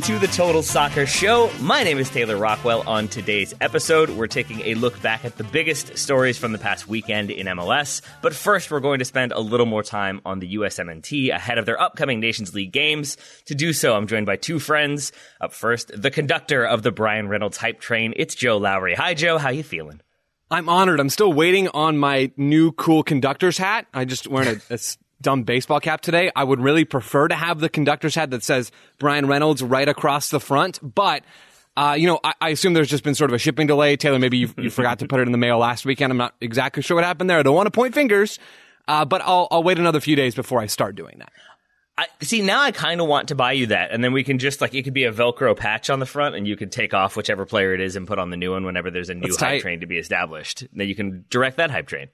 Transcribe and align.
Welcome 0.00 0.18
to 0.18 0.26
the 0.26 0.32
Total 0.32 0.62
Soccer 0.62 1.04
Show. 1.04 1.50
My 1.60 1.82
name 1.82 1.98
is 1.98 2.08
Taylor 2.08 2.38
Rockwell. 2.38 2.88
On 2.88 3.06
today's 3.06 3.52
episode, 3.60 4.08
we're 4.08 4.28
taking 4.28 4.62
a 4.62 4.74
look 4.76 5.02
back 5.02 5.26
at 5.26 5.36
the 5.36 5.44
biggest 5.44 5.98
stories 5.98 6.38
from 6.38 6.52
the 6.52 6.58
past 6.58 6.88
weekend 6.88 7.30
in 7.30 7.46
MLS. 7.48 8.00
But 8.22 8.34
first, 8.34 8.70
we're 8.70 8.80
going 8.80 9.00
to 9.00 9.04
spend 9.04 9.32
a 9.32 9.40
little 9.40 9.66
more 9.66 9.82
time 9.82 10.22
on 10.24 10.38
the 10.38 10.54
USMNT 10.54 11.28
ahead 11.28 11.58
of 11.58 11.66
their 11.66 11.78
upcoming 11.78 12.18
Nations 12.18 12.54
League 12.54 12.72
games. 12.72 13.18
To 13.44 13.54
do 13.54 13.74
so, 13.74 13.94
I'm 13.94 14.06
joined 14.06 14.24
by 14.24 14.36
two 14.36 14.58
friends. 14.58 15.12
Up 15.38 15.52
first, 15.52 15.92
the 15.94 16.10
conductor 16.10 16.64
of 16.64 16.82
the 16.82 16.92
Bryan 16.92 17.28
Reynolds 17.28 17.58
hype 17.58 17.78
train. 17.78 18.14
It's 18.16 18.34
Joe 18.34 18.56
Lowry. 18.56 18.94
Hi, 18.94 19.12
Joe. 19.12 19.36
How 19.36 19.50
you 19.50 19.62
feeling? 19.62 20.00
I'm 20.50 20.70
honored. 20.70 21.00
I'm 21.00 21.10
still 21.10 21.32
waiting 21.34 21.68
on 21.68 21.98
my 21.98 22.32
new 22.38 22.72
cool 22.72 23.02
conductor's 23.02 23.58
hat. 23.58 23.86
I 23.92 24.06
just 24.06 24.26
wearing 24.26 24.62
a, 24.70 24.74
a 24.74 24.78
dumb 25.20 25.42
baseball 25.42 25.80
cap 25.80 26.00
today. 26.00 26.30
I 26.34 26.44
would 26.44 26.60
really 26.60 26.84
prefer 26.84 27.28
to 27.28 27.34
have 27.34 27.60
the 27.60 27.68
conductor's 27.68 28.14
hat 28.14 28.30
that 28.30 28.42
says 28.42 28.72
Bryan 28.98 29.26
Reynolds 29.26 29.62
right 29.62 29.88
across 29.88 30.30
the 30.30 30.40
front, 30.40 30.78
but. 30.82 31.22
Uh, 31.76 31.94
you 31.94 32.08
know, 32.08 32.18
I, 32.22 32.34
I 32.40 32.48
assume 32.50 32.74
there's 32.74 32.90
just 32.90 33.04
been 33.04 33.14
sort 33.14 33.30
of 33.30 33.34
a 33.36 33.38
shipping 33.38 33.68
delay. 33.68 33.96
Taylor, 33.96 34.18
maybe 34.18 34.36
you, 34.36 34.52
you 34.58 34.70
forgot 34.70 34.98
to 34.98 35.06
put 35.06 35.20
it 35.20 35.22
in 35.28 35.32
the 35.32 35.38
mail 35.38 35.56
last 35.56 35.86
weekend. 35.86 36.10
I'm 36.10 36.18
not 36.18 36.34
exactly 36.40 36.82
sure 36.82 36.96
what 36.96 37.04
happened 37.04 37.30
there. 37.30 37.38
I 37.38 37.42
don't 37.44 37.54
want 37.54 37.68
to 37.68 37.70
point 37.70 37.94
fingers, 37.94 38.40
uh, 38.88 39.04
but 39.04 39.22
I'll, 39.22 39.46
I'll 39.52 39.62
wait 39.62 39.78
another 39.78 40.00
few 40.00 40.16
days 40.16 40.34
before 40.34 40.60
I 40.60 40.66
start 40.66 40.96
doing 40.96 41.20
that. 41.20 41.32
I, 41.96 42.06
see, 42.22 42.42
now 42.42 42.60
I 42.60 42.72
kind 42.72 43.00
of 43.00 43.06
want 43.06 43.28
to 43.28 43.34
buy 43.34 43.52
you 43.52 43.66
that, 43.68 43.92
and 43.92 44.02
then 44.02 44.12
we 44.12 44.24
can 44.24 44.38
just 44.38 44.60
like 44.60 44.74
it 44.74 44.82
could 44.82 44.92
be 44.92 45.04
a 45.04 45.12
Velcro 45.12 45.56
patch 45.56 45.90
on 45.90 46.00
the 46.00 46.06
front, 46.06 46.34
and 46.34 46.46
you 46.46 46.56
could 46.56 46.72
take 46.72 46.92
off 46.92 47.16
whichever 47.16 47.46
player 47.46 47.72
it 47.72 47.80
is 47.80 47.94
and 47.94 48.06
put 48.06 48.18
on 48.18 48.30
the 48.30 48.36
new 48.36 48.50
one 48.52 48.64
whenever 48.64 48.90
there's 48.90 49.08
a 49.08 49.14
new 49.14 49.28
That's 49.28 49.36
hype 49.36 49.48
tight. 49.48 49.60
train 49.60 49.80
to 49.80 49.86
be 49.86 49.96
established. 49.96 50.66
Then 50.72 50.88
you 50.88 50.94
can 50.94 51.24
direct 51.30 51.58
that 51.58 51.70
hype 51.70 51.86
train. 51.86 52.08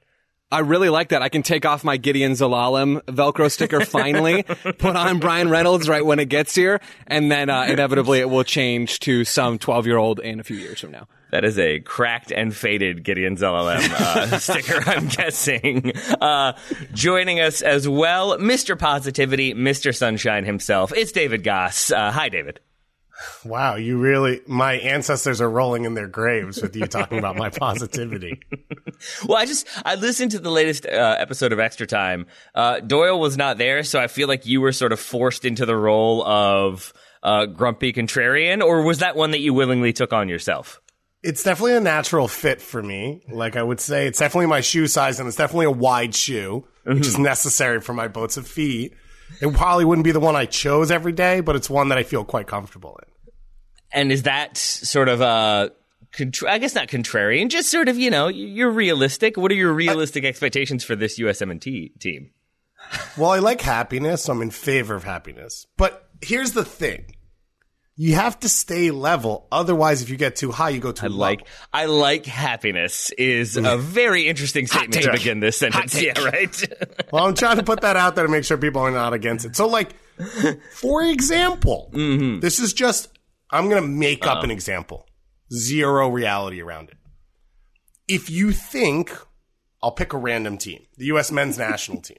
I 0.50 0.60
really 0.60 0.90
like 0.90 1.08
that. 1.08 1.22
I 1.22 1.28
can 1.28 1.42
take 1.42 1.66
off 1.66 1.82
my 1.82 1.98
Gedion 1.98 2.30
Zelalem 2.32 3.02
Velcro 3.02 3.50
sticker 3.50 3.80
finally, 3.84 4.44
put 4.44 4.94
on 4.94 5.18
Bryan 5.18 5.50
Reynolds 5.50 5.88
right 5.88 6.04
when 6.04 6.20
it 6.20 6.28
gets 6.28 6.54
here, 6.54 6.80
and 7.08 7.30
then 7.30 7.50
uh, 7.50 7.62
inevitably 7.68 8.20
it 8.20 8.30
will 8.30 8.44
change 8.44 9.00
to 9.00 9.24
some 9.24 9.58
12 9.58 9.86
year 9.86 9.96
old 9.96 10.20
in 10.20 10.38
a 10.38 10.44
few 10.44 10.56
years 10.56 10.80
from 10.80 10.92
now. 10.92 11.08
That 11.32 11.44
is 11.44 11.58
a 11.58 11.80
cracked 11.80 12.30
and 12.30 12.54
faded 12.54 13.02
Gedion 13.02 13.36
Zelalem 13.36 13.90
uh, 13.90 14.38
sticker, 14.38 14.80
I'm 14.88 15.08
guessing. 15.08 15.92
Uh, 16.20 16.52
joining 16.94 17.40
us 17.40 17.60
as 17.62 17.88
well, 17.88 18.38
Mr. 18.38 18.78
Positivity, 18.78 19.52
Mr. 19.52 19.94
Sunshine 19.94 20.44
himself. 20.44 20.92
It's 20.94 21.10
David 21.10 21.42
Goss. 21.42 21.90
Uh, 21.90 22.12
hi, 22.12 22.28
David. 22.28 22.60
Wow, 23.44 23.76
you 23.76 23.98
really, 23.98 24.40
my 24.46 24.74
ancestors 24.74 25.40
are 25.40 25.48
rolling 25.48 25.84
in 25.84 25.94
their 25.94 26.06
graves 26.06 26.60
with 26.60 26.76
you 26.76 26.86
talking 26.86 27.18
about 27.18 27.36
my 27.36 27.50
positivity. 27.50 28.40
Well, 29.26 29.36
I 29.36 29.44
just 29.44 29.66
I 29.84 29.96
listened 29.96 30.30
to 30.30 30.38
the 30.38 30.50
latest 30.50 30.86
uh, 30.86 31.16
episode 31.18 31.52
of 31.52 31.58
Extra 31.60 31.86
Time. 31.86 32.26
Uh, 32.54 32.80
Doyle 32.80 33.20
was 33.20 33.36
not 33.36 33.58
there, 33.58 33.82
so 33.82 34.00
I 34.00 34.06
feel 34.06 34.26
like 34.26 34.46
you 34.46 34.62
were 34.62 34.72
sort 34.72 34.90
of 34.90 34.98
forced 34.98 35.44
into 35.44 35.66
the 35.66 35.76
role 35.76 36.24
of 36.26 36.94
uh, 37.22 37.44
grumpy 37.44 37.92
contrarian, 37.92 38.62
or 38.62 38.82
was 38.82 39.00
that 39.00 39.14
one 39.14 39.32
that 39.32 39.40
you 39.40 39.52
willingly 39.52 39.92
took 39.92 40.14
on 40.14 40.30
yourself? 40.30 40.80
It's 41.22 41.42
definitely 41.42 41.74
a 41.74 41.80
natural 41.80 42.26
fit 42.26 42.62
for 42.62 42.82
me. 42.82 43.22
Like 43.28 43.56
I 43.56 43.62
would 43.62 43.80
say, 43.80 44.06
it's 44.06 44.18
definitely 44.18 44.46
my 44.46 44.60
shoe 44.62 44.86
size 44.86 45.18
and 45.18 45.26
it's 45.28 45.36
definitely 45.36 45.66
a 45.66 45.70
wide 45.72 46.14
shoe, 46.14 46.66
which 46.84 47.06
is 47.06 47.18
necessary 47.18 47.80
for 47.80 47.92
my 47.92 48.08
boats 48.08 48.36
of 48.36 48.46
feet. 48.46 48.94
It 49.40 49.52
probably 49.54 49.84
wouldn't 49.84 50.04
be 50.04 50.12
the 50.12 50.20
one 50.20 50.36
I 50.36 50.46
chose 50.46 50.90
every 50.90 51.12
day, 51.12 51.40
but 51.40 51.56
it's 51.56 51.68
one 51.68 51.88
that 51.90 51.98
I 51.98 52.02
feel 52.02 52.24
quite 52.24 52.46
comfortable 52.46 52.98
in. 53.02 53.32
And 53.92 54.12
is 54.12 54.24
that 54.24 54.56
sort 54.56 55.08
of 55.08 55.20
uh 55.22 55.70
contra- 56.12 56.50
I 56.50 56.58
guess 56.58 56.74
not 56.74 56.88
contrarian, 56.88 57.48
just 57.48 57.70
sort 57.70 57.88
of 57.88 57.98
you 57.98 58.10
know 58.10 58.28
you're 58.28 58.70
realistic. 58.70 59.36
What 59.36 59.50
are 59.50 59.56
your 59.56 59.72
realistic 59.72 60.24
expectations 60.24 60.84
for 60.84 60.96
this 60.96 61.18
USMNT 61.18 61.98
team? 61.98 62.30
Well, 63.16 63.30
I 63.30 63.38
like 63.40 63.60
happiness, 63.60 64.24
so 64.24 64.32
I'm 64.32 64.42
in 64.42 64.50
favor 64.50 64.94
of 64.94 65.04
happiness. 65.04 65.66
But 65.76 66.08
here's 66.22 66.52
the 66.52 66.64
thing. 66.64 67.15
You 67.98 68.14
have 68.14 68.38
to 68.40 68.48
stay 68.50 68.90
level. 68.90 69.48
Otherwise, 69.50 70.02
if 70.02 70.10
you 70.10 70.18
get 70.18 70.36
too 70.36 70.52
high, 70.52 70.68
you 70.68 70.80
go 70.80 70.92
too 70.92 71.06
I 71.06 71.08
low. 71.08 71.16
like 71.16 71.46
I 71.72 71.86
like 71.86 72.26
happiness 72.26 73.10
is 73.12 73.56
a 73.56 73.76
very 73.78 74.28
interesting 74.28 74.66
statement 74.66 75.02
to 75.02 75.12
begin 75.12 75.40
this 75.40 75.58
sentence. 75.58 76.00
Yeah, 76.00 76.22
right. 76.22 76.62
Well, 77.12 77.24
I'm 77.24 77.34
trying 77.34 77.56
to 77.56 77.62
put 77.62 77.80
that 77.80 77.96
out 77.96 78.14
there 78.14 78.26
to 78.26 78.30
make 78.30 78.44
sure 78.44 78.58
people 78.58 78.82
are 78.82 78.90
not 78.90 79.14
against 79.14 79.46
it. 79.46 79.56
So, 79.56 79.68
like, 79.68 79.94
for 80.72 81.02
example, 81.02 81.90
mm-hmm. 81.94 82.40
this 82.40 82.58
is 82.58 82.72
just, 82.72 83.08
I'm 83.50 83.68
going 83.70 83.80
to 83.80 83.88
make 83.88 84.26
up 84.26 84.38
uh-huh. 84.38 84.44
an 84.44 84.50
example. 84.50 85.06
Zero 85.52 86.08
reality 86.08 86.60
around 86.60 86.90
it. 86.90 86.96
If 88.08 88.28
you 88.28 88.52
think, 88.52 89.16
I'll 89.82 89.92
pick 89.92 90.12
a 90.12 90.18
random 90.18 90.58
team, 90.58 90.82
the 90.96 91.06
U.S. 91.06 91.30
men's 91.30 91.56
national 91.56 92.02
team. 92.02 92.18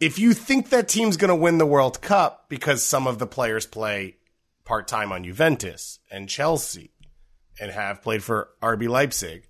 If 0.00 0.18
you 0.18 0.34
think 0.34 0.70
that 0.70 0.88
team's 0.88 1.16
going 1.16 1.28
to 1.28 1.36
win 1.36 1.58
the 1.58 1.66
World 1.66 2.02
Cup 2.02 2.46
because 2.48 2.82
some 2.82 3.06
of 3.06 3.18
the 3.18 3.26
players 3.26 3.64
play 3.64 4.16
part 4.70 4.86
time 4.86 5.10
on 5.10 5.24
Juventus 5.24 5.98
and 6.12 6.28
Chelsea 6.28 6.92
and 7.60 7.72
have 7.72 8.02
played 8.02 8.22
for 8.22 8.50
RB 8.62 8.88
Leipzig, 8.88 9.48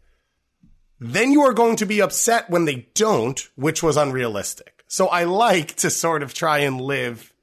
then 0.99 1.31
you 1.31 1.43
are 1.43 1.53
going 1.53 1.77
to 1.77 1.85
be 1.85 2.01
upset 2.01 2.49
when 2.49 2.65
they 2.65 2.89
don't, 2.95 3.39
which 3.55 3.83
was 3.83 3.99
unrealistic. 3.99 4.83
So 4.89 5.09
I 5.09 5.25
like 5.25 5.77
to 5.77 5.91
sort 5.91 6.23
of 6.23 6.33
try 6.33 6.61
and 6.61 6.81
live. 6.81 7.35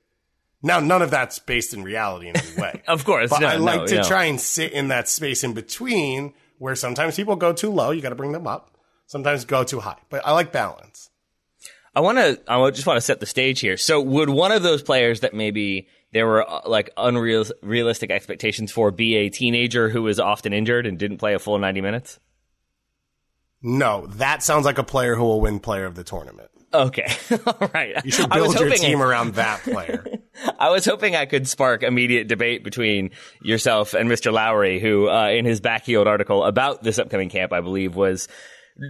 Now, 0.63 0.79
none 0.79 1.03
of 1.03 1.11
that's 1.11 1.37
based 1.37 1.75
in 1.75 1.83
reality 1.83 2.29
in 2.29 2.35
any 2.35 2.59
way. 2.59 2.81
Of 2.87 3.05
course, 3.05 3.29
but 3.29 3.41
no, 3.41 3.47
I 3.47 3.57
like 3.57 3.81
no, 3.81 3.85
to 3.85 3.95
no. 3.97 4.03
try 4.03 4.23
and 4.23 4.41
sit 4.41 4.71
in 4.71 4.87
that 4.87 5.07
space 5.07 5.43
in 5.43 5.53
between 5.53 6.33
where 6.57 6.73
sometimes 6.73 7.15
people 7.15 7.35
go 7.35 7.53
too 7.53 7.69
low. 7.69 7.91
You 7.91 8.01
got 8.01 8.09
to 8.09 8.15
bring 8.15 8.31
them 8.31 8.47
up. 8.47 8.75
Sometimes 9.05 9.45
go 9.45 9.63
too 9.63 9.81
high. 9.81 9.99
But 10.09 10.25
I 10.25 10.31
like 10.31 10.51
balance. 10.51 11.11
I 11.93 11.99
want 11.99 12.17
to. 12.17 12.41
I 12.47 12.71
just 12.71 12.87
want 12.87 12.97
to 12.97 13.01
set 13.01 13.19
the 13.19 13.27
stage 13.27 13.59
here. 13.59 13.77
So, 13.77 14.01
would 14.01 14.31
one 14.31 14.51
of 14.51 14.63
those 14.63 14.81
players 14.81 15.19
that 15.19 15.35
maybe 15.35 15.87
there 16.17 16.25
were 16.25 16.49
uh, 16.49 16.61
like 16.65 16.89
unreal 16.97 17.45
realistic 17.61 18.09
expectations 18.09 18.71
for 18.71 18.89
be 18.89 19.15
a 19.17 19.29
teenager 19.29 19.87
who 19.87 20.01
was 20.01 20.19
often 20.19 20.51
injured 20.51 20.87
and 20.87 20.97
didn't 20.97 21.19
play 21.19 21.35
a 21.35 21.39
full 21.39 21.59
ninety 21.59 21.79
minutes? 21.79 22.19
No, 23.61 24.07
that 24.07 24.41
sounds 24.41 24.65
like 24.65 24.79
a 24.79 24.83
player 24.83 25.15
who 25.15 25.23
will 25.23 25.41
win 25.41 25.59
player 25.59 25.85
of 25.85 25.93
the 25.93 26.03
tournament. 26.03 26.49
Okay, 26.73 27.07
all 27.45 27.69
right. 27.71 28.03
You 28.03 28.11
should 28.11 28.31
I 28.31 28.37
build 28.37 28.59
your 28.59 28.71
team 28.71 29.01
around 29.01 29.35
that 29.35 29.61
player. 29.61 30.05
I 30.59 30.71
was 30.71 30.85
hoping 30.85 31.15
I 31.15 31.27
could 31.27 31.47
spark 31.47 31.83
immediate 31.83 32.27
debate 32.27 32.63
between 32.63 33.11
yourself 33.41 33.93
and 33.93 34.09
Mr. 34.09 34.33
Lowry, 34.33 34.79
who, 34.79 35.07
uh, 35.07 35.29
in 35.29 35.45
his 35.45 35.61
backheeled 35.61 36.07
article 36.07 36.43
about 36.43 36.83
this 36.83 36.99
upcoming 36.99 37.29
camp, 37.29 37.53
I 37.53 37.61
believe 37.61 37.95
was 37.95 38.27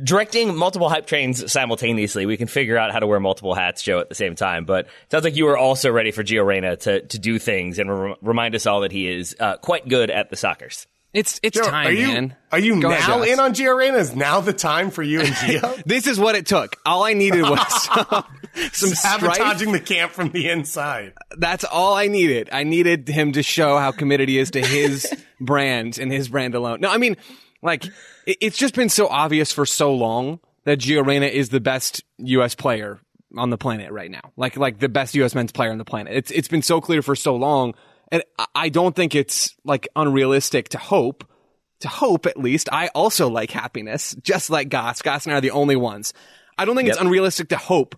directing 0.04 0.56
multiple 0.56 0.90
hype 0.90 1.08
trains 1.08 1.52
simultaneously. 1.52 2.26
We 2.26 2.38
can 2.38 2.48
figure 2.48 2.78
out 2.78 2.92
how 2.92 3.00
to 3.00 3.08
wear 3.08 3.20
multiple 3.20 3.54
hats, 3.54 3.82
Joe, 3.84 4.00
at 4.00 4.10
the 4.10 4.16
same 4.16 4.36
time. 4.36 4.66
But 4.66 4.86
it 4.86 5.12
sounds 5.12 5.24
like 5.24 5.36
you 5.36 5.48
are 5.48 5.58
also 5.58 5.92
ready 5.92 6.12
for 6.12 6.24
Gio 6.24 6.46
Reyna 6.46 6.76
to, 6.78 7.02
to 7.02 7.20
do 7.20 7.40
things 7.40 7.80
and 7.80 7.90
re- 7.90 8.16
remind 8.22 8.56
us 8.56 8.66
all 8.66 8.82
that 8.82 8.92
he 8.92 9.10
is 9.10 9.36
uh, 9.40 9.58
quite 9.58 9.88
good 9.88 10.10
at 10.10 10.30
the 10.30 10.36
Soccers. 10.36 10.86
It's 11.14 11.40
it's 11.42 11.58
Joe, 11.58 11.64
time, 11.64 11.88
are 11.88 11.92
you 11.92 12.08
man. 12.08 12.36
are 12.52 12.60
you 12.60 12.82
Go 12.82 12.90
now 12.90 13.22
ahead, 13.22 13.30
in 13.30 13.40
on 13.40 13.54
Gio 13.54 13.76
Reyna? 13.76 13.98
Is 13.98 14.14
now 14.16 14.42
the 14.42 14.52
time 14.54 14.92
for 14.92 15.02
you 15.02 15.22
and 15.22 15.30
Gio? 15.36 15.84
This 15.84 16.06
is 16.06 16.20
what 16.20 16.36
it 16.36 16.46
took. 16.46 16.76
All 16.86 17.04
I 17.04 17.14
needed 17.14 17.44
was 17.44 17.60
some, 17.84 18.26
some 18.72 18.90
strife. 18.90 19.38
Sabotaging 19.38 19.72
the 19.72 19.80
camp 19.80 20.12
from 20.12 20.30
the 20.32 20.50
inside. 20.50 21.14
That's 21.38 21.64
all 21.64 21.96
I 21.96 22.08
needed. 22.08 22.50
I 22.52 22.66
needed 22.66 23.08
him 23.08 23.32
to 23.32 23.42
show 23.42 23.80
how 23.80 23.92
committed 23.94 24.28
he 24.28 24.38
is 24.38 24.52
to 24.52 24.62
his 24.62 25.12
brand 25.40 25.98
and 25.98 26.12
his 26.12 26.28
brand 26.28 26.56
alone. 26.56 26.82
No, 26.82 26.90
I 26.90 26.98
mean, 26.98 27.16
like, 27.62 27.86
it, 28.26 28.38
it's 28.42 28.58
just 28.58 28.76
been 28.76 28.90
so 28.90 29.08
obvious 29.08 29.52
for 29.52 29.66
so 29.66 29.94
long 29.94 30.40
that 30.66 30.80
Gio 30.80 31.06
Reyna 31.06 31.28
is 31.28 31.50
the 31.50 31.60
best 31.60 32.04
U.S. 32.18 32.56
player 32.56 33.00
on 33.36 33.50
the 33.50 33.58
planet 33.58 33.92
right 33.92 34.12
now. 34.12 34.32
Like, 34.36 34.58
like 34.58 34.80
the 34.80 34.90
best 34.90 35.16
U.S. 35.16 35.36
men's 35.36 35.52
player 35.52 35.72
on 35.72 35.78
the 35.78 35.86
planet. 35.86 36.14
It's, 36.16 36.32
it's 36.32 36.48
been 36.48 36.62
so 36.62 36.82
clear 36.82 37.02
for 37.02 37.16
so 37.16 37.36
long. 37.36 37.74
And 38.12 38.24
I- 38.56 38.70
don't 38.70 38.96
think 38.96 39.16
it's 39.16 39.56
like 39.64 39.88
unrealistic 39.96 40.70
to 40.70 40.78
hope, 40.78 41.26
to 41.82 41.88
hope 41.88 42.26
at 42.26 42.38
least. 42.38 42.70
I 42.72 42.88
also 42.90 43.30
like 43.30 43.52
happiness, 43.52 44.16
just 44.22 44.50
like 44.50 44.70
Goss. 44.70 45.02
Goss 45.02 45.26
and 45.26 45.34
I 45.34 45.38
are 45.38 45.42
the 45.42 45.52
only 45.52 45.76
ones. 45.76 46.14
I 46.58 46.66
don't 46.66 46.76
think 46.76 46.90
it's 46.90 46.98
unrealistic 46.98 47.50
to 47.50 47.58
hope 47.58 47.96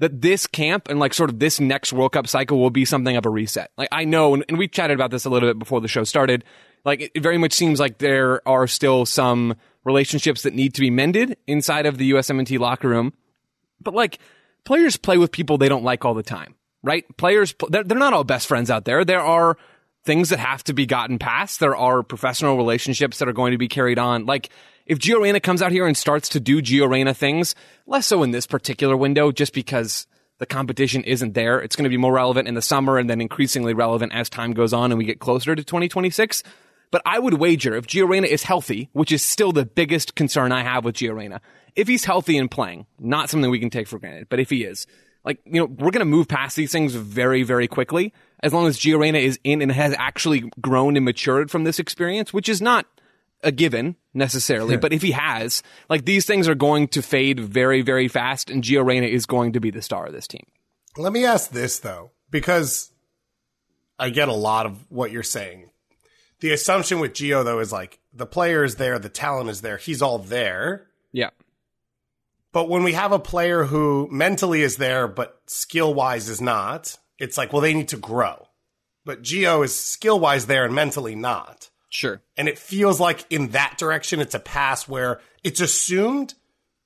that 0.00 0.20
this 0.20 0.46
camp 0.46 0.88
and 0.88 0.98
like 0.98 1.14
sort 1.14 1.30
of 1.30 1.38
this 1.38 1.60
next 1.60 1.92
World 1.92 2.12
Cup 2.12 2.26
cycle 2.26 2.58
will 2.58 2.70
be 2.70 2.84
something 2.84 3.16
of 3.16 3.26
a 3.26 3.30
reset. 3.30 3.70
Like 3.76 3.90
I 3.92 4.04
know, 4.04 4.34
and, 4.34 4.44
and 4.48 4.58
we 4.58 4.66
chatted 4.66 4.94
about 4.94 5.10
this 5.10 5.26
a 5.26 5.30
little 5.30 5.48
bit 5.48 5.58
before 5.58 5.80
the 5.80 5.88
show 5.88 6.04
started. 6.04 6.44
Like 6.84 7.10
it, 7.14 7.22
very 7.22 7.38
much 7.38 7.52
seems 7.52 7.80
like 7.80 7.98
there 7.98 8.46
are 8.48 8.66
still 8.66 9.06
some 9.06 9.56
relationships 9.84 10.42
that 10.42 10.54
need 10.54 10.74
to 10.74 10.80
be 10.80 10.90
mended 10.90 11.36
inside 11.46 11.86
of 11.86 11.98
the 11.98 12.12
USMNT 12.12 12.58
locker 12.58 12.88
room. 12.88 13.12
But 13.80 13.94
like 13.94 14.18
players 14.64 14.96
play 14.96 15.18
with 15.18 15.32
people 15.32 15.58
they 15.58 15.68
don't 15.68 15.84
like 15.84 16.04
all 16.04 16.14
the 16.14 16.22
time, 16.22 16.54
right? 16.82 17.04
Players, 17.16 17.54
they're, 17.68 17.84
they're 17.84 17.98
not 17.98 18.12
all 18.12 18.24
best 18.24 18.46
friends 18.46 18.70
out 18.70 18.84
there. 18.84 19.04
There 19.04 19.20
are 19.20 19.56
things 20.04 20.30
that 20.30 20.38
have 20.38 20.64
to 20.64 20.72
be 20.72 20.86
gotten 20.86 21.18
past. 21.18 21.60
There 21.60 21.76
are 21.76 22.02
professional 22.02 22.56
relationships 22.56 23.18
that 23.18 23.28
are 23.28 23.34
going 23.34 23.52
to 23.52 23.58
be 23.58 23.68
carried 23.68 23.98
on. 23.98 24.26
Like 24.26 24.50
if 24.86 24.98
Gio 24.98 25.20
Reyna 25.20 25.40
comes 25.40 25.62
out 25.62 25.72
here 25.72 25.86
and 25.86 25.96
starts 25.96 26.30
to 26.30 26.40
do 26.40 26.62
Gio 26.62 26.88
Reyna 26.88 27.14
things, 27.14 27.54
less 27.86 28.06
so 28.06 28.22
in 28.22 28.30
this 28.30 28.46
particular 28.46 28.96
window, 28.96 29.30
just 29.32 29.52
because 29.52 30.06
the 30.38 30.46
competition 30.46 31.04
isn't 31.04 31.34
there. 31.34 31.60
It's 31.60 31.76
going 31.76 31.84
to 31.84 31.90
be 31.90 31.98
more 31.98 32.14
relevant 32.14 32.48
in 32.48 32.54
the 32.54 32.62
summer 32.62 32.96
and 32.96 33.08
then 33.08 33.20
increasingly 33.20 33.74
relevant 33.74 34.14
as 34.14 34.30
time 34.30 34.52
goes 34.52 34.72
on 34.72 34.90
and 34.90 34.98
we 34.98 35.04
get 35.04 35.20
closer 35.20 35.54
to 35.54 35.62
2026. 35.62 36.42
But 36.90 37.02
I 37.04 37.18
would 37.18 37.34
wager 37.34 37.74
if 37.76 37.86
Gio 37.86 38.08
Reyna 38.08 38.26
is 38.26 38.42
healthy, 38.42 38.88
which 38.92 39.12
is 39.12 39.22
still 39.22 39.52
the 39.52 39.64
biggest 39.64 40.14
concern 40.14 40.50
I 40.50 40.62
have 40.62 40.84
with 40.84 40.96
Gio 40.96 41.14
Reyna, 41.14 41.40
if 41.76 41.86
he's 41.86 42.04
healthy 42.04 42.36
and 42.36 42.50
playing, 42.50 42.86
not 42.98 43.30
something 43.30 43.50
we 43.50 43.60
can 43.60 43.70
take 43.70 43.86
for 43.86 43.98
granted, 43.98 44.28
but 44.28 44.40
if 44.40 44.50
he 44.50 44.64
is, 44.64 44.86
like, 45.24 45.40
you 45.44 45.60
know, 45.60 45.66
we're 45.66 45.92
going 45.92 46.00
to 46.00 46.04
move 46.04 46.26
past 46.26 46.56
these 46.56 46.72
things 46.72 46.94
very, 46.94 47.42
very 47.42 47.68
quickly 47.68 48.12
as 48.42 48.52
long 48.52 48.66
as 48.66 48.78
Gio 48.78 48.98
Reyna 48.98 49.18
is 49.18 49.38
in 49.44 49.62
and 49.62 49.70
has 49.70 49.94
actually 49.98 50.50
grown 50.60 50.96
and 50.96 51.04
matured 51.04 51.50
from 51.50 51.64
this 51.64 51.78
experience, 51.78 52.32
which 52.32 52.48
is 52.48 52.60
not 52.60 52.86
a 53.42 53.52
given 53.52 53.96
necessarily, 54.12 54.76
but 54.76 54.92
if 54.92 55.00
he 55.00 55.12
has, 55.12 55.62
like, 55.88 56.04
these 56.04 56.26
things 56.26 56.48
are 56.48 56.54
going 56.54 56.88
to 56.88 57.02
fade 57.02 57.38
very, 57.38 57.82
very 57.82 58.08
fast 58.08 58.50
and 58.50 58.64
Gio 58.64 58.84
Reyna 58.84 59.06
is 59.06 59.26
going 59.26 59.52
to 59.52 59.60
be 59.60 59.70
the 59.70 59.80
star 59.80 60.06
of 60.06 60.12
this 60.12 60.26
team. 60.26 60.44
Let 60.96 61.12
me 61.12 61.24
ask 61.24 61.50
this 61.50 61.78
though, 61.78 62.10
because 62.30 62.90
I 63.98 64.10
get 64.10 64.28
a 64.28 64.34
lot 64.34 64.66
of 64.66 64.84
what 64.90 65.12
you're 65.12 65.22
saying. 65.22 65.69
The 66.40 66.52
assumption 66.52 67.00
with 67.00 67.12
Gio 67.12 67.44
though 67.44 67.58
is 67.60 67.72
like 67.72 67.98
the 68.12 68.26
player 68.26 68.64
is 68.64 68.76
there, 68.76 68.98
the 68.98 69.08
talent 69.08 69.50
is 69.50 69.60
there, 69.60 69.76
he's 69.76 70.02
all 70.02 70.18
there. 70.18 70.86
Yeah. 71.12 71.30
But 72.52 72.68
when 72.68 72.82
we 72.82 72.92
have 72.94 73.12
a 73.12 73.18
player 73.18 73.64
who 73.64 74.08
mentally 74.10 74.62
is 74.62 74.76
there, 74.76 75.06
but 75.06 75.40
skill 75.46 75.94
wise 75.94 76.28
is 76.28 76.40
not, 76.40 76.98
it's 77.18 77.38
like, 77.38 77.52
well, 77.52 77.62
they 77.62 77.74
need 77.74 77.88
to 77.88 77.96
grow. 77.96 78.48
But 79.04 79.22
Gio 79.22 79.64
is 79.64 79.74
skill 79.78 80.18
wise 80.18 80.46
there 80.46 80.64
and 80.64 80.74
mentally 80.74 81.14
not. 81.14 81.70
Sure. 81.90 82.22
And 82.36 82.48
it 82.48 82.58
feels 82.58 82.98
like 83.00 83.24
in 83.30 83.48
that 83.48 83.76
direction, 83.78 84.20
it's 84.20 84.34
a 84.34 84.40
pass 84.40 84.88
where 84.88 85.20
it's 85.44 85.60
assumed 85.60 86.34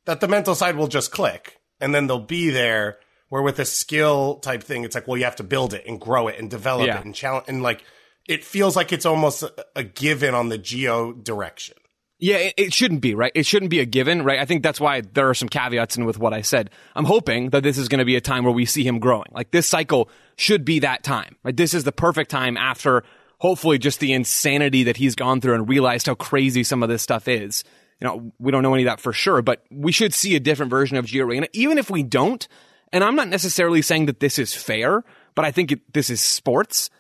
that 0.05 0.21
the 0.21 0.29
mental 0.29 0.55
side 0.55 0.77
will 0.77 0.87
just 0.89 1.12
click 1.12 1.61
and 1.81 1.95
then 1.95 2.06
they'll 2.06 2.19
be 2.19 2.51
there. 2.51 2.99
Where 3.31 3.43
with 3.43 3.59
a 3.59 3.65
skill 3.65 4.37
type 4.37 4.62
thing, 4.62 4.85
it's 4.85 4.95
like, 4.95 5.09
well, 5.09 5.17
you 5.17 5.25
have 5.25 5.37
to 5.37 5.43
build 5.45 5.75
it 5.75 5.85
and 5.89 6.01
grow 6.01 6.29
it 6.29 6.39
and 6.39 6.49
develop 6.49 6.87
Yeah. 6.87 6.99
it 7.01 7.05
and 7.05 7.15
challenge. 7.15 7.47
And 7.49 7.62
like, 7.62 7.83
it 8.29 8.44
feels 8.44 8.76
like 8.76 8.93
it's 8.93 9.06
almost 9.06 9.43
a, 9.43 9.53
a 9.76 9.85
given 9.85 10.35
on 10.35 10.49
the 10.49 10.59
Gio 10.59 11.23
direction. 11.23 11.76
Yeah, 12.19 12.37
it, 12.37 12.55
it 12.56 12.73
shouldn't 12.73 13.00
be, 13.00 13.15
right? 13.15 13.32
It 13.35 13.44
shouldn't 13.44 13.71
be 13.71 13.81
a 13.81 13.85
given, 13.85 14.23
right? 14.23 14.38
I 14.38 14.44
think 14.44 14.62
that's 14.62 14.81
why 14.81 15.03
there 15.03 15.29
are 15.29 15.35
some 15.35 15.49
caveats 15.49 15.97
in 15.97 16.05
with 16.05 16.19
what 16.19 16.32
I 16.32 16.43
said. 16.43 16.71
I'm 16.94 17.05
hoping 17.05 17.50
that 17.50 17.62
this 17.62 17.76
is 17.76 17.88
going 17.88 17.99
to 17.99 18.05
be 18.05 18.17
a 18.17 18.21
time 18.21 18.44
where 18.44 18.53
we 18.53 18.65
see 18.65 18.85
him 18.85 18.99
growing. 18.99 19.29
Like 19.32 19.50
this 19.50 19.69
cycle 19.69 20.09
should 20.37 20.65
be 20.65 20.79
that 20.81 21.03
time, 21.03 21.37
right? 21.43 21.56
This 21.56 21.75
is 21.75 21.85
the 21.85 21.93
perfect 21.93 22.31
time 22.31 22.56
after 22.56 23.05
hopefully 23.38 23.79
just 23.79 24.00
the 24.00 24.12
insanity 24.12 24.85
that 24.85 24.97
he's 24.97 25.15
gone 25.15 25.41
through 25.41 25.55
and 25.55 25.69
realized 25.69 26.06
how 26.06 26.15
crazy 26.15 26.65
some 26.65 26.82
of 26.82 26.88
this 26.88 27.03
stuff 27.03 27.29
is. 27.29 27.65
You 28.00 28.06
know, 28.06 28.32
we 28.38 28.50
don't 28.50 28.62
know 28.62 28.75
any 28.75 28.85
of 28.85 28.87
that 28.87 29.00
for 29.00 29.12
sure, 29.12 29.43
but 29.43 29.65
we 29.70 29.93
should 29.93 30.15
see 30.15 30.35
a 30.35 30.41
different 30.41 30.70
version 30.70 30.97
of 30.97 31.06
Gio 31.06 31.27
Reyna. 31.27 31.49
Even 31.53 31.79
if 31.79 31.91
we 31.91 32.03
don't, 32.03 32.47
and 32.93 33.05
I'm 33.05 33.17
not 33.17 33.29
necessarily 33.29 33.82
saying 33.82 34.06
that 34.06 34.20
this 34.20 34.38
is 34.38 34.55
fair, 34.55 35.05
but 35.35 35.44
I 35.44 35.50
think 35.50 35.73
it, 35.73 35.93
this 35.93 36.11
is 36.11 36.20
sports. 36.20 36.91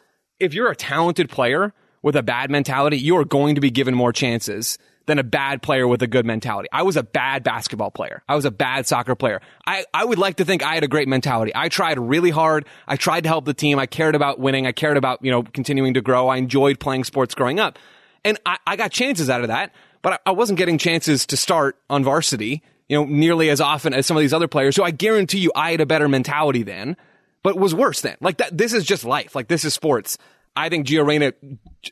If 0.40 0.52
you're 0.54 0.70
a 0.70 0.76
talented 0.76 1.30
player 1.30 1.72
with 2.02 2.16
a 2.16 2.22
bad 2.22 2.50
mentality, 2.50 2.98
you 2.98 3.16
are 3.16 3.24
going 3.24 3.54
to 3.54 3.60
be 3.60 3.70
given 3.70 3.94
more 3.94 4.12
chances 4.12 4.78
than 5.06 5.18
a 5.18 5.22
bad 5.22 5.62
player 5.62 5.86
with 5.86 6.02
a 6.02 6.06
good 6.06 6.24
mentality. 6.24 6.68
I 6.72 6.82
was 6.82 6.96
a 6.96 7.02
bad 7.02 7.44
basketball 7.44 7.90
player. 7.90 8.22
I 8.28 8.34
was 8.34 8.44
a 8.44 8.50
bad 8.50 8.86
soccer 8.86 9.14
player. 9.14 9.40
I, 9.66 9.84
I 9.92 10.04
would 10.04 10.18
like 10.18 10.36
to 10.36 10.44
think 10.44 10.62
I 10.62 10.74
had 10.74 10.82
a 10.82 10.88
great 10.88 11.08
mentality. 11.08 11.52
I 11.54 11.68
tried 11.68 11.98
really 11.98 12.30
hard. 12.30 12.66
I 12.88 12.96
tried 12.96 13.22
to 13.22 13.28
help 13.28 13.44
the 13.44 13.54
team. 13.54 13.78
I 13.78 13.86
cared 13.86 14.14
about 14.14 14.38
winning. 14.38 14.66
I 14.66 14.72
cared 14.72 14.96
about, 14.96 15.22
you 15.22 15.30
know, 15.30 15.42
continuing 15.42 15.94
to 15.94 16.00
grow. 16.00 16.28
I 16.28 16.38
enjoyed 16.38 16.80
playing 16.80 17.04
sports 17.04 17.34
growing 17.34 17.60
up. 17.60 17.78
And 18.24 18.38
I, 18.46 18.56
I 18.66 18.76
got 18.76 18.90
chances 18.90 19.28
out 19.28 19.42
of 19.42 19.48
that, 19.48 19.72
but 20.00 20.14
I, 20.14 20.18
I 20.26 20.30
wasn't 20.32 20.58
getting 20.58 20.78
chances 20.78 21.26
to 21.26 21.36
start 21.36 21.76
on 21.90 22.02
varsity, 22.02 22.62
you 22.88 22.96
know, 22.96 23.04
nearly 23.04 23.50
as 23.50 23.60
often 23.60 23.92
as 23.92 24.06
some 24.06 24.16
of 24.16 24.22
these 24.22 24.32
other 24.32 24.48
players 24.48 24.74
who 24.76 24.82
I 24.82 24.90
guarantee 24.90 25.38
you 25.38 25.52
I 25.54 25.72
had 25.72 25.82
a 25.82 25.86
better 25.86 26.08
mentality 26.08 26.62
than, 26.62 26.96
but 27.44 27.56
was 27.56 27.72
worse 27.72 28.00
than. 28.00 28.16
Like 28.20 28.38
that, 28.38 28.58
this 28.58 28.72
is 28.72 28.84
just 28.84 29.04
life. 29.04 29.36
Like 29.36 29.46
this 29.46 29.64
is 29.64 29.72
sports. 29.72 30.18
I 30.56 30.68
think 30.68 30.86
Gio 30.86 31.06
Reyna, 31.06 31.32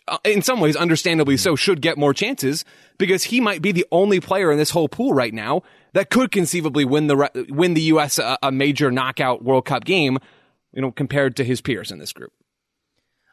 uh, 0.08 0.18
in 0.24 0.42
some 0.42 0.60
ways, 0.60 0.76
understandably 0.76 1.36
so, 1.36 1.56
should 1.56 1.80
get 1.82 1.98
more 1.98 2.14
chances 2.14 2.64
because 2.96 3.24
he 3.24 3.40
might 3.40 3.60
be 3.60 3.72
the 3.72 3.86
only 3.90 4.20
player 4.20 4.50
in 4.50 4.58
this 4.58 4.70
whole 4.70 4.88
pool 4.88 5.12
right 5.12 5.34
now 5.34 5.62
that 5.94 6.10
could 6.10 6.32
conceivably 6.32 6.84
win 6.84 7.06
the 7.08 7.46
win 7.50 7.74
the 7.74 7.82
U.S. 7.82 8.18
a, 8.18 8.38
a 8.42 8.50
major 8.50 8.90
knockout 8.90 9.44
World 9.44 9.66
Cup 9.66 9.84
game. 9.84 10.18
You 10.72 10.80
know, 10.80 10.90
compared 10.90 11.36
to 11.36 11.44
his 11.44 11.60
peers 11.60 11.90
in 11.90 11.98
this 11.98 12.14
group. 12.14 12.32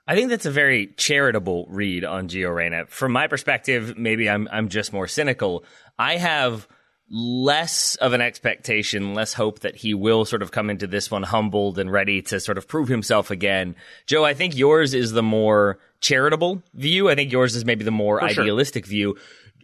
I 0.06 0.14
think 0.14 0.30
that's 0.30 0.46
a 0.46 0.52
very 0.52 0.88
charitable 0.98 1.68
read 1.70 2.04
on 2.04 2.28
Gio 2.28 2.54
Reyna. 2.54 2.88
From 2.88 3.14
my 3.14 3.28
perspective, 3.28 3.98
maybe 3.98 4.30
I'm 4.30 4.50
I'm 4.52 4.68
just 4.68 4.92
more 4.92 5.08
cynical. 5.08 5.64
I 5.98 6.18
have 6.18 6.68
less 7.12 7.96
of 7.96 8.14
an 8.14 8.22
expectation, 8.22 9.14
less 9.14 9.34
hope 9.34 9.60
that 9.60 9.76
he 9.76 9.94
will 9.94 10.26
sort 10.26 10.42
of 10.42 10.52
come 10.52 10.70
into 10.70 10.88
this 10.88 11.10
one 11.10 11.24
humbled 11.24 11.80
and 11.80 11.92
ready 11.92 12.22
to 12.22 12.40
sort 12.40 12.58
of 12.58 12.68
prove 12.68 12.88
himself 12.88 13.32
again. 13.32 13.76
Joe, 14.06 14.24
I 14.24 14.34
think 14.34 14.56
yours 14.56 14.94
is 14.94 15.12
the 15.12 15.24
more 15.24 15.80
charitable 16.02 16.62
view. 16.74 17.10
I 17.10 17.16
think 17.16 17.32
yours 17.32 17.56
is 17.56 17.66
maybe 17.66 17.84
the 17.84 17.92
more 17.92 18.20
sure. 18.20 18.44
idealistic 18.44 18.86
view. 18.86 19.18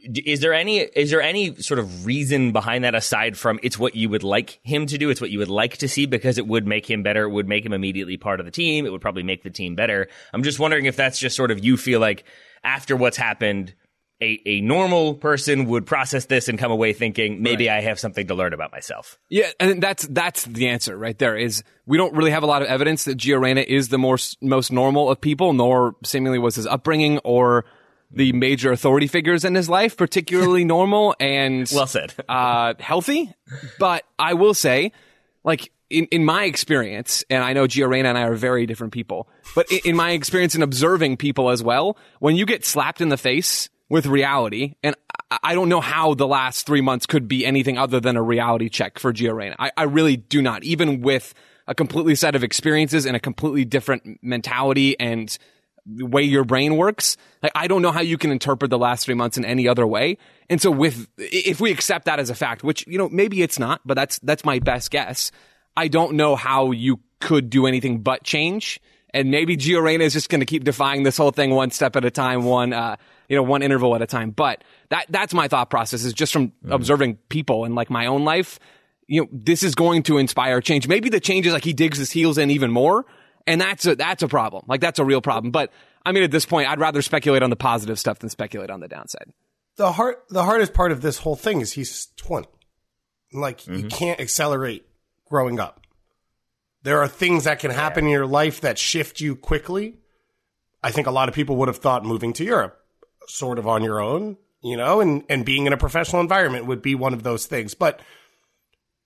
Is 0.04 0.40
there 0.40 0.54
any 0.54 0.80
is 0.80 1.10
there 1.10 1.22
any 1.22 1.56
sort 1.56 1.80
of 1.80 2.06
reason 2.06 2.52
behind 2.52 2.84
that 2.84 2.94
aside 2.94 3.38
from 3.38 3.60
it's 3.64 3.80
what 3.80 3.96
you 3.96 4.08
would 4.10 4.24
like 4.24 4.60
him 4.62 4.86
to 4.88 5.00
do, 5.00 5.10
it's 5.10 5.22
what 5.22 5.32
you 5.32 5.40
would 5.40 5.50
like 5.50 5.78
to 5.78 5.88
see 5.88 6.06
because 6.06 6.38
it 6.38 6.46
would 6.46 6.68
make 6.68 6.88
him 6.88 7.02
better, 7.02 7.24
it 7.24 7.32
would 7.32 7.48
make 7.48 7.66
him 7.66 7.74
immediately 7.74 8.16
part 8.16 8.40
of 8.40 8.46
the 8.46 8.52
team, 8.52 8.86
it 8.86 8.92
would 8.92 9.02
probably 9.02 9.24
make 9.24 9.42
the 9.42 9.50
team 9.50 9.74
better. 9.74 10.08
I'm 10.32 10.44
just 10.44 10.60
wondering 10.60 10.86
if 10.86 10.96
that's 10.96 11.18
just 11.18 11.36
sort 11.36 11.50
of 11.50 11.64
you 11.64 11.76
feel 11.76 12.00
like 12.00 12.24
after 12.64 12.96
what's 12.96 13.18
happened 13.18 13.74
a, 14.22 14.42
a 14.46 14.62
normal 14.62 15.16
person 15.16 15.66
would 15.66 15.86
process 15.86 16.26
this 16.26 16.48
and 16.48 16.58
come 16.58 16.72
away 16.72 16.94
thinking 16.94 17.42
maybe 17.42 17.70
I 17.70 17.82
have 17.82 18.00
something 18.00 18.28
to 18.28 18.36
learn 18.36 18.54
about 18.54 18.72
myself. 18.72 19.20
Yeah, 19.30 19.52
and 19.60 19.84
that's 19.84 20.08
that's 20.08 20.46
the 20.46 20.70
answer 20.70 20.98
right 20.98 21.18
there. 21.18 21.36
Is 21.36 21.64
we 21.86 21.98
don't 21.98 22.14
really 22.14 22.32
have 22.32 22.44
a 22.44 22.46
lot 22.46 22.62
of 22.62 22.68
evidence 22.70 23.06
that 23.06 23.18
Gio 23.18 23.42
Reyna 23.42 23.62
is 23.62 23.90
the 23.90 23.98
more, 23.98 24.18
most 24.42 24.72
normal 24.72 25.10
of 25.10 25.20
people, 25.20 25.54
nor 25.54 25.96
seemingly 26.04 26.40
was 26.40 26.56
his 26.56 26.66
upbringing 26.66 27.20
or 27.20 27.66
the 28.12 28.32
major 28.32 28.72
authority 28.72 29.08
figures 29.08 29.44
in 29.44 29.56
his 29.56 29.68
life 29.68 29.98
particularly 29.98 30.64
normal 30.66 31.16
and 31.20 31.70
Well 31.74 31.88
said. 31.88 32.14
uh, 32.30 32.76
healthy. 32.80 33.34
But 33.80 34.06
I 34.18 34.36
will 34.36 34.54
say, 34.54 34.94
like 35.44 35.72
in, 35.90 36.06
in 36.06 36.24
my 36.24 36.46
experience, 36.46 37.26
and 37.30 37.44
I 37.44 37.52
know 37.52 37.68
Gio 37.68 37.90
Reyna 37.90 38.10
and 38.10 38.18
I 38.18 38.24
are 38.24 38.36
very 38.36 38.66
different 38.66 38.94
people, 38.94 39.28
but 39.56 39.70
in, 39.70 39.80
in 39.86 39.96
my 39.98 40.12
experience 40.12 40.56
in 40.56 40.62
observing 40.62 41.18
people 41.18 41.50
as 41.50 41.62
well, 41.62 41.98
when 42.20 42.38
you 42.38 42.46
get 42.46 42.64
slapped 42.66 43.02
in 43.02 43.10
the 43.10 43.18
face 43.18 43.70
with 43.90 44.06
reality, 44.06 44.76
and 44.84 44.96
I, 45.44 45.54
don't 45.54 45.70
know 45.70 45.82
how 45.82 46.14
the 46.14 46.28
last 46.28 46.66
three 46.66 46.82
months 46.82 47.06
could 47.06 47.28
be 47.28 47.46
anything 47.46 47.78
other 47.78 48.00
than 48.00 48.18
a 48.18 48.22
reality 48.22 48.70
check 48.70 49.00
for 49.00 49.14
Gio 49.14 49.36
Reyna. 49.36 49.56
I, 49.60 49.72
I 49.78 49.84
really 49.84 50.18
do 50.18 50.42
not, 50.42 50.64
even 50.64 51.02
with 51.02 51.34
a 51.68 51.76
completely 51.76 52.16
set 52.16 52.36
of 52.36 52.44
experiences 52.44 53.06
and 53.06 53.16
a 53.16 53.20
completely 53.20 53.66
different 53.66 54.20
mentality 54.22 55.00
and 55.00 55.36
the 55.86 56.06
way 56.06 56.24
your 56.24 56.44
brain 56.44 56.78
works. 56.78 57.18
Like, 57.44 57.52
I 57.56 57.68
don't 57.68 57.82
know 57.82 57.92
how 57.92 58.02
you 58.02 58.18
can 58.18 58.32
interpret 58.32 58.72
the 58.72 58.78
last 58.78 59.06
three 59.06 59.14
months 59.14 59.38
in 59.38 59.46
any 59.46 59.68
other 59.68 59.86
way. 59.86 60.18
And 60.50 60.60
so 60.60 60.72
with, 60.72 61.08
if 61.18 61.62
we 61.62 61.72
accept 61.72 62.06
that 62.06 62.20
as 62.20 62.30
a 62.30 62.36
fact, 62.36 62.64
which, 62.64 62.88
you 62.88 62.98
know, 62.98 63.10
maybe 63.10 63.42
it's 63.42 63.60
not, 63.60 63.82
but 63.86 63.94
that's, 63.94 64.20
that's 64.20 64.44
my 64.44 64.60
best 64.60 64.90
guess. 64.90 65.32
I 65.78 65.88
don't 65.88 66.14
know 66.14 66.36
how 66.36 66.72
you 66.72 67.00
could 67.20 67.50
do 67.50 67.68
anything 67.68 68.02
but 68.02 68.24
change. 68.24 68.80
And 69.14 69.32
maybe 69.32 69.58
Gio 69.58 69.82
Reyna 69.82 70.04
is 70.04 70.14
just 70.14 70.30
going 70.30 70.42
to 70.42 70.46
keep 70.46 70.64
defying 70.64 71.04
this 71.04 71.18
whole 71.18 71.32
thing 71.32 71.52
one 71.52 71.72
step 71.72 71.96
at 71.96 72.04
a 72.04 72.12
time, 72.12 72.44
one, 72.44 72.74
uh, 72.74 72.96
you 73.30 73.36
know, 73.36 73.44
one 73.44 73.62
interval 73.62 73.96
at 73.96 74.02
a 74.02 74.08
time. 74.08 74.32
But 74.32 74.64
that, 74.90 75.06
that's 75.10 75.34
my 75.34 75.48
thought 75.48 75.70
process 75.70 76.04
is 76.04 76.14
just 76.14 76.34
from 76.34 76.50
mm. 76.50 76.72
observing 76.72 77.16
people 77.30 77.66
and 77.66 77.76
like 77.76 77.90
my 77.90 78.06
own 78.06 78.24
life. 78.24 78.60
You 79.08 79.22
know, 79.22 79.28
this 79.32 79.64
is 79.64 79.76
going 79.76 80.04
to 80.04 80.18
inspire 80.18 80.62
change. 80.62 80.88
Maybe 80.88 81.10
the 81.10 81.20
change 81.20 81.46
is 81.46 81.54
like 81.54 81.64
he 81.64 81.74
digs 81.74 81.98
his 81.98 82.12
heels 82.12 82.38
in 82.38 82.50
even 82.52 82.72
more. 82.72 83.06
And 83.48 83.62
that's 83.62 83.86
a, 83.86 83.96
that's 83.96 84.24
a 84.24 84.28
problem. 84.28 84.66
Like 84.68 84.82
that's 84.82 84.98
a 84.98 85.06
real 85.06 85.22
problem. 85.22 85.52
But 85.52 85.72
I 86.06 86.12
mean, 86.12 86.24
at 86.24 86.32
this 86.32 86.46
point, 86.46 86.68
I'd 86.68 86.80
rather 86.80 87.02
speculate 87.02 87.44
on 87.44 87.50
the 87.50 87.56
positive 87.56 88.00
stuff 88.00 88.20
than 88.20 88.30
speculate 88.30 88.70
on 88.70 88.80
the 88.80 88.88
downside. 88.88 89.32
The 89.78 89.92
hard, 89.92 90.16
the 90.30 90.44
hardest 90.44 90.74
part 90.74 90.92
of 90.92 91.02
this 91.02 91.20
whole 91.20 91.36
thing 91.36 91.62
is 91.62 91.74
he's 91.74 92.08
20. 92.18 92.48
Like 93.34 93.62
mm-hmm. 93.62 93.76
you 93.76 93.88
can't 93.88 94.20
accelerate 94.20 94.88
growing 95.26 95.60
up. 95.60 95.82
There 96.84 97.00
are 97.00 97.08
things 97.08 97.46
that 97.46 97.60
can 97.60 97.72
happen 97.72 98.06
in 98.06 98.12
your 98.12 98.28
life 98.28 98.62
that 98.62 98.78
shift 98.78 99.20
you 99.20 99.36
quickly. 99.36 99.98
I 100.84 100.92
think 100.92 101.08
a 101.08 101.12
lot 101.12 101.30
of 101.30 101.36
people 101.36 101.56
would 101.58 101.68
have 101.68 101.78
thought 101.78 102.06
moving 102.06 102.32
to 102.34 102.44
Europe 102.44 102.80
sort 103.28 103.60
of 103.60 103.68
on 103.68 103.84
your 103.84 104.02
own, 104.02 104.38
you 104.62 104.78
know, 104.78 105.02
and, 105.02 105.24
and 105.30 105.46
being 105.46 105.66
in 105.66 105.74
a 105.74 105.78
professional 105.78 106.22
environment 106.22 106.66
would 106.66 106.82
be 106.82 106.96
one 106.96 107.14
of 107.14 107.24
those 107.24 107.46
things. 107.46 107.74
But 107.74 108.02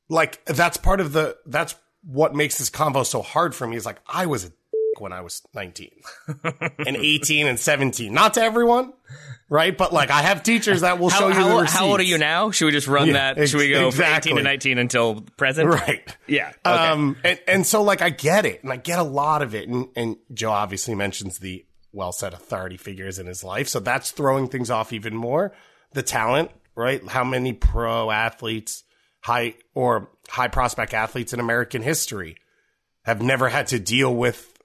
like 0.09 0.43
that's 0.45 0.77
part 0.77 0.99
of 0.99 1.13
the 1.13 1.37
that's 1.45 1.75
what 2.03 2.33
makes 2.33 2.57
this 2.57 2.69
convo 2.69 3.05
so 3.05 3.21
hard 3.21 3.53
for 3.53 3.67
me 3.67 3.75
is 3.75 3.85
like 3.85 3.99
I 4.07 4.25
was 4.25 4.45
a 4.45 4.51
when 4.97 5.13
I 5.13 5.21
was 5.21 5.41
19 5.53 5.91
and 6.85 6.97
18 6.97 7.47
and 7.47 7.59
17. 7.59 8.13
Not 8.13 8.33
to 8.33 8.41
everyone, 8.41 8.93
right? 9.49 9.77
But 9.77 9.93
like 9.93 10.09
I 10.11 10.21
have 10.23 10.43
teachers 10.43 10.81
that 10.81 10.99
will 10.99 11.09
how, 11.09 11.19
show 11.19 11.27
you 11.29 11.33
how, 11.33 11.63
how, 11.63 11.85
old 11.87 11.99
are 11.99 12.03
you 12.03 12.17
now? 12.17 12.51
Should 12.51 12.65
we 12.65 12.71
just 12.71 12.87
run 12.87 13.07
yeah, 13.07 13.33
that? 13.33 13.49
Should 13.49 13.59
we 13.59 13.69
go 13.69 13.87
exactly. 13.87 14.31
from 14.31 14.39
18 14.39 14.43
to 14.45 14.49
19 14.49 14.77
until 14.77 15.21
present? 15.37 15.69
Right. 15.69 16.17
Yeah. 16.27 16.51
Okay. 16.65 16.75
Um, 16.75 17.17
and, 17.23 17.39
and 17.47 17.67
so 17.67 17.83
like 17.83 18.01
I 18.01 18.09
get 18.09 18.45
it 18.45 18.63
and 18.63 18.71
I 18.71 18.77
get 18.77 18.99
a 18.99 19.03
lot 19.03 19.41
of 19.41 19.55
it. 19.55 19.69
And, 19.69 19.87
and 19.95 20.17
Joe 20.33 20.51
obviously 20.51 20.95
mentions 20.95 21.39
the 21.39 21.65
well 21.91 22.11
said 22.11 22.33
authority 22.33 22.77
figures 22.77 23.19
in 23.19 23.27
his 23.27 23.43
life. 23.43 23.67
So 23.67 23.79
that's 23.79 24.11
throwing 24.11 24.47
things 24.47 24.69
off 24.69 24.93
even 24.93 25.15
more. 25.15 25.53
The 25.93 26.03
talent, 26.03 26.51
right? 26.75 27.05
How 27.07 27.23
many 27.23 27.53
pro 27.53 28.11
athletes, 28.11 28.83
high 29.21 29.55
or 29.73 30.11
high 30.29 30.47
prospect 30.47 30.93
athletes 30.93 31.33
in 31.33 31.39
American 31.39 31.81
history 31.81 32.37
have 33.03 33.21
never 33.21 33.49
had 33.49 33.67
to 33.67 33.79
deal 33.79 34.15
with 34.15 34.57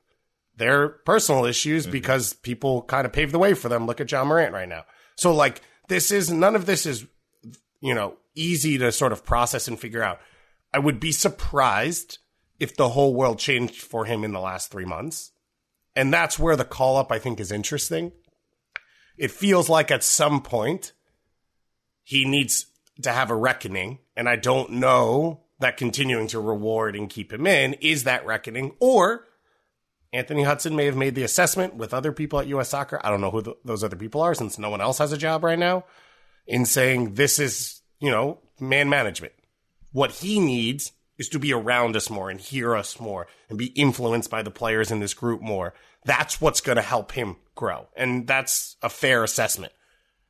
their 0.56 0.88
personal 0.88 1.44
issues 1.44 1.84
mm-hmm. 1.84 1.92
because 1.92 2.32
people 2.34 2.82
kind 2.82 3.06
of 3.06 3.12
paved 3.12 3.32
the 3.32 3.38
way 3.38 3.54
for 3.54 3.68
them. 3.68 3.86
Look 3.86 4.00
at 4.00 4.10
Ja 4.10 4.24
Morant 4.24 4.52
right 4.52 4.68
now. 4.68 4.84
So 5.16 5.34
like 5.34 5.62
this 5.88 6.10
is 6.10 6.30
none 6.30 6.56
of 6.56 6.66
this 6.66 6.86
is 6.86 7.06
you 7.80 7.94
know 7.94 8.16
easy 8.34 8.78
to 8.78 8.92
sort 8.92 9.12
of 9.12 9.24
process 9.24 9.68
and 9.68 9.78
figure 9.78 10.02
out. 10.02 10.20
I 10.72 10.78
would 10.78 10.98
be 10.98 11.12
surprised 11.12 12.18
if 12.58 12.76
the 12.76 12.88
whole 12.88 13.14
world 13.14 13.38
changed 13.38 13.80
for 13.80 14.04
him 14.04 14.24
in 14.24 14.32
the 14.32 14.40
last 14.40 14.70
3 14.70 14.84
months. 14.84 15.30
And 15.96 16.12
that's 16.12 16.38
where 16.38 16.56
the 16.56 16.64
call 16.64 16.96
up 16.96 17.12
I 17.12 17.18
think 17.18 17.40
is 17.40 17.52
interesting. 17.52 18.12
It 19.16 19.30
feels 19.30 19.68
like 19.68 19.90
at 19.90 20.02
some 20.02 20.42
point 20.42 20.92
he 22.02 22.24
needs 22.24 22.66
to 23.02 23.12
have 23.12 23.30
a 23.30 23.36
reckoning 23.36 23.98
and 24.16 24.28
I 24.28 24.36
don't 24.36 24.72
know 24.72 25.40
that 25.60 25.76
continuing 25.76 26.26
to 26.28 26.40
reward 26.40 26.96
and 26.96 27.08
keep 27.08 27.32
him 27.32 27.46
in 27.46 27.74
is 27.74 28.04
that 28.04 28.26
reckoning 28.26 28.74
or 28.80 29.26
Anthony 30.12 30.44
Hudson 30.44 30.76
may 30.76 30.84
have 30.86 30.96
made 30.96 31.16
the 31.16 31.24
assessment 31.24 31.74
with 31.74 31.92
other 31.92 32.12
people 32.12 32.38
at 32.38 32.46
US 32.46 32.68
Soccer. 32.68 33.00
I 33.02 33.10
don't 33.10 33.20
know 33.20 33.32
who 33.32 33.42
the, 33.42 33.54
those 33.64 33.82
other 33.82 33.96
people 33.96 34.20
are 34.20 34.34
since 34.34 34.58
no 34.58 34.70
one 34.70 34.80
else 34.80 34.98
has 34.98 35.12
a 35.12 35.18
job 35.18 35.42
right 35.42 35.58
now 35.58 35.84
in 36.46 36.66
saying 36.66 37.14
this 37.14 37.38
is, 37.38 37.80
you 37.98 38.10
know, 38.10 38.38
man 38.60 38.88
management. 38.88 39.32
What 39.92 40.12
he 40.12 40.38
needs 40.38 40.92
is 41.18 41.28
to 41.30 41.38
be 41.38 41.52
around 41.52 41.96
us 41.96 42.10
more 42.10 42.30
and 42.30 42.40
hear 42.40 42.74
us 42.74 42.98
more 42.98 43.26
and 43.48 43.58
be 43.58 43.66
influenced 43.66 44.30
by 44.30 44.42
the 44.42 44.50
players 44.50 44.90
in 44.90 45.00
this 45.00 45.14
group 45.14 45.40
more. 45.40 45.74
That's 46.04 46.40
what's 46.40 46.60
going 46.60 46.76
to 46.76 46.82
help 46.82 47.12
him 47.12 47.36
grow. 47.54 47.86
And 47.96 48.26
that's 48.26 48.76
a 48.82 48.88
fair 48.88 49.24
assessment, 49.24 49.72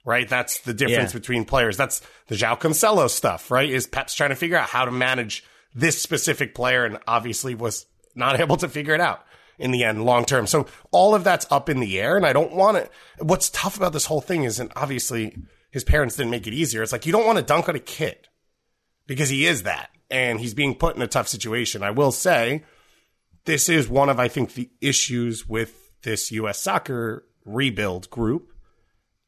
right? 0.04 0.28
That's 0.28 0.60
the 0.60 0.74
difference 0.74 1.12
yeah. 1.12 1.20
between 1.20 1.44
players. 1.44 1.76
That's 1.76 2.02
the 2.28 2.34
João 2.34 2.58
Cancelo 2.58 3.08
stuff, 3.08 3.50
right? 3.50 3.68
Is 3.68 3.86
Pep's 3.86 4.14
trying 4.14 4.30
to 4.30 4.36
figure 4.36 4.56
out 4.56 4.68
how 4.68 4.84
to 4.84 4.92
manage 4.92 5.44
this 5.74 6.00
specific 6.00 6.54
player 6.54 6.84
and 6.84 6.98
obviously 7.06 7.54
was 7.54 7.86
not 8.14 8.38
able 8.40 8.56
to 8.58 8.68
figure 8.68 8.94
it 8.94 9.00
out 9.00 9.24
in 9.58 9.70
the 9.70 9.84
end, 9.84 10.04
long 10.04 10.24
term. 10.24 10.46
So 10.46 10.66
all 10.90 11.14
of 11.14 11.24
that's 11.24 11.46
up 11.50 11.68
in 11.68 11.80
the 11.80 12.00
air, 12.00 12.16
and 12.16 12.26
I 12.26 12.32
don't 12.32 12.52
want 12.52 12.76
it. 12.76 12.90
What's 13.18 13.50
tough 13.50 13.76
about 13.76 13.92
this 13.92 14.06
whole 14.06 14.20
thing 14.20 14.44
is, 14.44 14.58
and 14.58 14.72
obviously 14.76 15.36
his 15.70 15.84
parents 15.84 16.16
didn't 16.16 16.30
make 16.30 16.46
it 16.46 16.54
easier. 16.54 16.82
It's 16.82 16.92
like 16.92 17.06
you 17.06 17.12
don't 17.12 17.26
want 17.26 17.38
to 17.38 17.44
dunk 17.44 17.68
on 17.68 17.76
a 17.76 17.80
kid 17.80 18.28
because 19.06 19.28
he 19.28 19.46
is 19.46 19.64
that, 19.64 19.90
and 20.10 20.40
he's 20.40 20.54
being 20.54 20.74
put 20.74 20.96
in 20.96 21.02
a 21.02 21.06
tough 21.06 21.28
situation. 21.28 21.82
I 21.82 21.90
will 21.90 22.12
say, 22.12 22.64
this 23.44 23.68
is 23.68 23.88
one 23.88 24.08
of 24.08 24.18
I 24.18 24.28
think 24.28 24.54
the 24.54 24.70
issues 24.80 25.48
with 25.48 25.90
this 26.02 26.30
U.S. 26.32 26.58
soccer 26.58 27.24
rebuild 27.44 28.10
group 28.10 28.52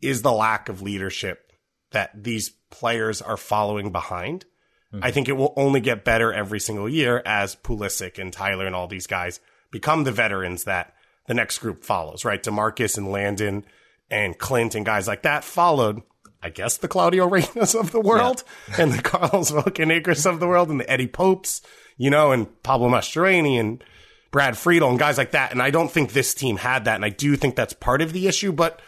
is 0.00 0.22
the 0.22 0.32
lack 0.32 0.68
of 0.68 0.82
leadership 0.82 1.52
that 1.92 2.10
these 2.24 2.50
players 2.70 3.22
are 3.22 3.36
following 3.36 3.92
behind. 3.92 4.44
Mm-hmm. 4.92 5.04
I 5.04 5.10
think 5.10 5.28
it 5.28 5.36
will 5.36 5.54
only 5.56 5.80
get 5.80 6.04
better 6.04 6.32
every 6.32 6.60
single 6.60 6.88
year 6.88 7.22
as 7.24 7.56
Pulisic 7.56 8.18
and 8.18 8.32
Tyler 8.32 8.66
and 8.66 8.74
all 8.74 8.86
these 8.86 9.06
guys 9.06 9.40
become 9.70 10.04
the 10.04 10.12
veterans 10.12 10.64
that 10.64 10.94
the 11.26 11.34
next 11.34 11.58
group 11.58 11.84
follows, 11.84 12.24
right? 12.24 12.42
DaMarcus 12.42 12.96
and 12.96 13.10
Landon 13.10 13.64
and 14.10 14.38
Clint 14.38 14.74
and 14.74 14.86
guys 14.86 15.08
like 15.08 15.22
that 15.22 15.44
followed, 15.44 16.02
I 16.42 16.50
guess, 16.50 16.76
the 16.76 16.88
Claudio 16.88 17.28
Reynas 17.28 17.78
of 17.78 17.92
the 17.92 18.00
world 18.00 18.44
yeah. 18.68 18.82
and 18.82 18.92
the 18.92 19.02
Carlos 19.02 19.50
Bocanegra 19.50 20.26
of 20.26 20.40
the 20.40 20.46
world 20.46 20.70
and 20.70 20.80
the 20.80 20.90
Eddie 20.90 21.06
Popes, 21.06 21.62
you 21.96 22.10
know, 22.10 22.32
and 22.32 22.62
Pablo 22.62 22.88
Mastroeni 22.88 23.58
and 23.58 23.82
Brad 24.30 24.56
Friedel 24.56 24.90
and 24.90 24.98
guys 24.98 25.18
like 25.18 25.32
that. 25.32 25.52
And 25.52 25.62
I 25.62 25.70
don't 25.70 25.90
think 25.90 26.12
this 26.12 26.34
team 26.34 26.56
had 26.56 26.84
that. 26.84 26.96
And 26.96 27.04
I 27.04 27.08
do 27.08 27.36
think 27.36 27.56
that's 27.56 27.72
part 27.72 28.02
of 28.02 28.12
the 28.12 28.26
issue, 28.28 28.52
but 28.52 28.80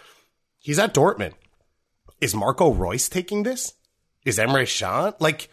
he's 0.59 0.78
at 0.78 0.95
Dortmund. 0.95 1.33
Is 2.21 2.35
Marco 2.35 2.73
Reus 2.73 3.09
taking 3.09 3.45
this? 3.45 3.75
Is 4.25 4.38
Emre 4.38 4.67
Can? 4.67 5.14
Like, 5.21 5.49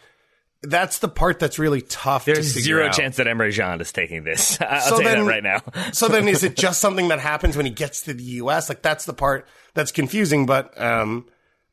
that's 0.62 0.98
the 0.98 1.08
part 1.08 1.38
that's 1.38 1.58
really 1.58 1.80
tough. 1.80 2.24
There's 2.24 2.46
zero 2.46 2.86
out. 2.86 2.92
chance 2.92 3.16
that 3.16 3.26
Emre 3.26 3.54
Can 3.54 3.80
is 3.80 3.92
taking 3.92 4.24
this. 4.24 4.60
I'll 4.60 4.80
so 4.80 4.98
then, 4.98 5.24
that 5.24 5.30
right 5.30 5.42
now. 5.42 5.62
so 5.92 6.08
then, 6.08 6.28
is 6.28 6.44
it 6.44 6.56
just 6.58 6.80
something 6.80 7.08
that 7.08 7.20
happens 7.20 7.56
when 7.56 7.66
he 7.66 7.72
gets 7.72 8.02
to 8.02 8.14
the 8.14 8.22
U.S.? 8.22 8.68
Like 8.68 8.82
that's 8.82 9.04
the 9.04 9.14
part 9.14 9.46
that's 9.74 9.92
confusing. 9.92 10.46
But 10.46 10.78
um, 10.80 11.26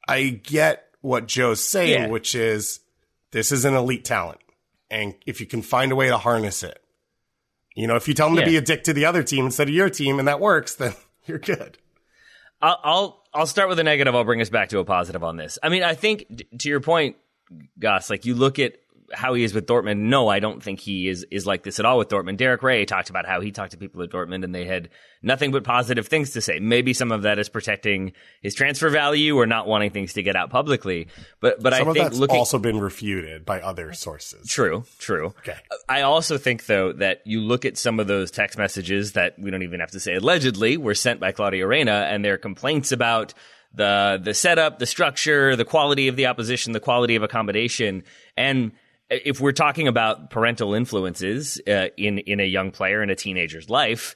I 0.07 0.29
get 0.29 0.87
what 1.01 1.27
Joe's 1.27 1.61
saying, 1.61 2.03
yeah. 2.03 2.07
which 2.07 2.35
is 2.35 2.79
this 3.31 3.51
is 3.51 3.65
an 3.65 3.73
elite 3.73 4.05
talent, 4.05 4.39
and 4.89 5.15
if 5.25 5.39
you 5.39 5.45
can 5.45 5.61
find 5.61 5.91
a 5.91 5.95
way 5.95 6.07
to 6.07 6.17
harness 6.17 6.63
it, 6.63 6.81
you 7.75 7.87
know, 7.87 7.95
if 7.95 8.07
you 8.07 8.13
tell 8.13 8.27
him 8.27 8.35
yeah. 8.35 8.41
to 8.41 8.49
be 8.49 8.57
a 8.57 8.61
dick 8.61 8.83
to 8.85 8.93
the 8.93 9.05
other 9.05 9.23
team 9.23 9.45
instead 9.45 9.67
of 9.67 9.73
your 9.73 9.89
team, 9.89 10.19
and 10.19 10.27
that 10.27 10.39
works, 10.39 10.75
then 10.75 10.93
you're 11.25 11.39
good. 11.39 11.77
I'll, 12.61 12.79
I'll 12.83 13.23
I'll 13.33 13.47
start 13.47 13.69
with 13.69 13.79
a 13.79 13.83
negative. 13.83 14.15
I'll 14.15 14.23
bring 14.23 14.41
us 14.41 14.49
back 14.49 14.69
to 14.69 14.79
a 14.79 14.85
positive 14.85 15.23
on 15.23 15.37
this. 15.37 15.57
I 15.61 15.69
mean, 15.69 15.83
I 15.83 15.95
think 15.95 16.43
to 16.59 16.69
your 16.69 16.79
point, 16.79 17.17
Goss, 17.79 18.09
like 18.09 18.25
you 18.25 18.35
look 18.35 18.59
at 18.59 18.75
how 19.11 19.33
he 19.33 19.43
is 19.43 19.53
with 19.53 19.65
Dortmund. 19.65 19.97
No, 19.97 20.27
I 20.27 20.39
don't 20.39 20.61
think 20.61 20.79
he 20.79 21.07
is 21.07 21.25
is 21.31 21.45
like 21.45 21.63
this 21.63 21.79
at 21.79 21.85
all 21.85 21.97
with 21.97 22.09
Dortmund. 22.09 22.37
Derek 22.37 22.63
Rae 22.63 22.85
talked 22.85 23.09
about 23.09 23.25
how 23.25 23.41
he 23.41 23.51
talked 23.51 23.71
to 23.71 23.77
people 23.77 24.01
at 24.03 24.09
Dortmund 24.09 24.43
and 24.43 24.53
they 24.53 24.65
had 24.65 24.89
nothing 25.21 25.51
but 25.51 25.63
positive 25.63 26.07
things 26.07 26.31
to 26.31 26.41
say. 26.41 26.59
Maybe 26.59 26.93
some 26.93 27.11
of 27.11 27.23
that 27.23 27.39
is 27.39 27.49
protecting 27.49 28.13
his 28.41 28.55
transfer 28.55 28.89
value 28.89 29.37
or 29.37 29.45
not 29.45 29.67
wanting 29.67 29.91
things 29.91 30.13
to 30.13 30.23
get 30.23 30.35
out 30.35 30.49
publicly. 30.49 31.07
But 31.39 31.61
but 31.61 31.73
some 31.73 31.89
I 31.89 31.93
think 31.93 32.05
that's 32.05 32.17
looking, 32.17 32.37
also 32.37 32.59
been 32.59 32.79
refuted 32.79 33.45
by 33.45 33.61
other 33.61 33.93
sources. 33.93 34.47
True, 34.47 34.85
true. 34.99 35.27
Okay. 35.39 35.57
I 35.89 36.01
also 36.01 36.37
think 36.37 36.65
though 36.65 36.93
that 36.93 37.21
you 37.25 37.41
look 37.41 37.65
at 37.65 37.77
some 37.77 37.99
of 37.99 38.07
those 38.07 38.31
text 38.31 38.57
messages 38.57 39.13
that 39.13 39.37
we 39.39 39.51
don't 39.51 39.63
even 39.63 39.79
have 39.79 39.91
to 39.91 39.99
say 39.99 40.15
allegedly 40.15 40.77
were 40.77 40.95
sent 40.95 41.19
by 41.19 41.31
Claudio 41.31 41.65
Reyna 41.65 42.07
and 42.09 42.23
their 42.23 42.37
complaints 42.37 42.91
about 42.91 43.33
the 43.73 44.19
the 44.23 44.33
setup, 44.33 44.79
the 44.79 44.85
structure, 44.85 45.55
the 45.55 45.65
quality 45.65 46.07
of 46.07 46.15
the 46.15 46.27
opposition, 46.27 46.73
the 46.73 46.79
quality 46.79 47.15
of 47.15 47.23
accommodation, 47.23 48.03
and 48.37 48.71
if 49.25 49.39
we're 49.39 49.51
talking 49.51 49.87
about 49.87 50.29
parental 50.29 50.73
influences 50.73 51.61
uh, 51.67 51.87
in 51.97 52.19
in 52.19 52.39
a 52.39 52.45
young 52.45 52.71
player 52.71 53.01
in 53.03 53.09
a 53.09 53.15
teenager's 53.15 53.69
life, 53.69 54.15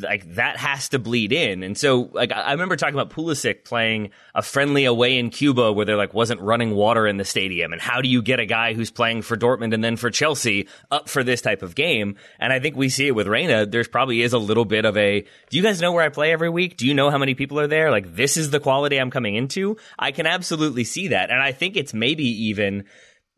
like 0.00 0.34
that 0.34 0.56
has 0.56 0.88
to 0.90 0.98
bleed 0.98 1.32
in. 1.32 1.64
And 1.64 1.76
so, 1.76 2.10
like 2.12 2.30
I 2.32 2.52
remember 2.52 2.76
talking 2.76 2.94
about 2.94 3.10
Pulisic 3.10 3.64
playing 3.64 4.10
a 4.34 4.40
friendly 4.40 4.84
away 4.84 5.18
in 5.18 5.30
Cuba 5.30 5.72
where 5.72 5.84
there 5.84 5.96
like 5.96 6.14
wasn't 6.14 6.40
running 6.40 6.74
water 6.74 7.06
in 7.06 7.16
the 7.16 7.24
stadium. 7.24 7.72
And 7.72 7.82
how 7.82 8.00
do 8.00 8.08
you 8.08 8.22
get 8.22 8.38
a 8.38 8.46
guy 8.46 8.74
who's 8.74 8.90
playing 8.90 9.22
for 9.22 9.36
Dortmund 9.36 9.74
and 9.74 9.82
then 9.82 9.96
for 9.96 10.10
Chelsea 10.10 10.68
up 10.92 11.08
for 11.08 11.24
this 11.24 11.42
type 11.42 11.62
of 11.62 11.74
game? 11.74 12.16
And 12.38 12.52
I 12.52 12.60
think 12.60 12.76
we 12.76 12.88
see 12.88 13.08
it 13.08 13.14
with 13.14 13.26
Reyna. 13.26 13.66
There's 13.66 13.88
probably 13.88 14.22
is 14.22 14.32
a 14.32 14.38
little 14.38 14.64
bit 14.64 14.84
of 14.84 14.96
a. 14.96 15.22
Do 15.50 15.56
you 15.56 15.62
guys 15.62 15.80
know 15.80 15.92
where 15.92 16.04
I 16.04 16.08
play 16.08 16.30
every 16.30 16.50
week? 16.50 16.76
Do 16.76 16.86
you 16.86 16.94
know 16.94 17.10
how 17.10 17.18
many 17.18 17.34
people 17.34 17.58
are 17.58 17.66
there? 17.66 17.90
Like 17.90 18.14
this 18.14 18.36
is 18.36 18.50
the 18.50 18.60
quality 18.60 18.96
I'm 18.96 19.10
coming 19.10 19.34
into. 19.34 19.76
I 19.98 20.12
can 20.12 20.26
absolutely 20.26 20.84
see 20.84 21.08
that, 21.08 21.30
and 21.30 21.42
I 21.42 21.50
think 21.50 21.76
it's 21.76 21.92
maybe 21.92 22.24
even 22.48 22.84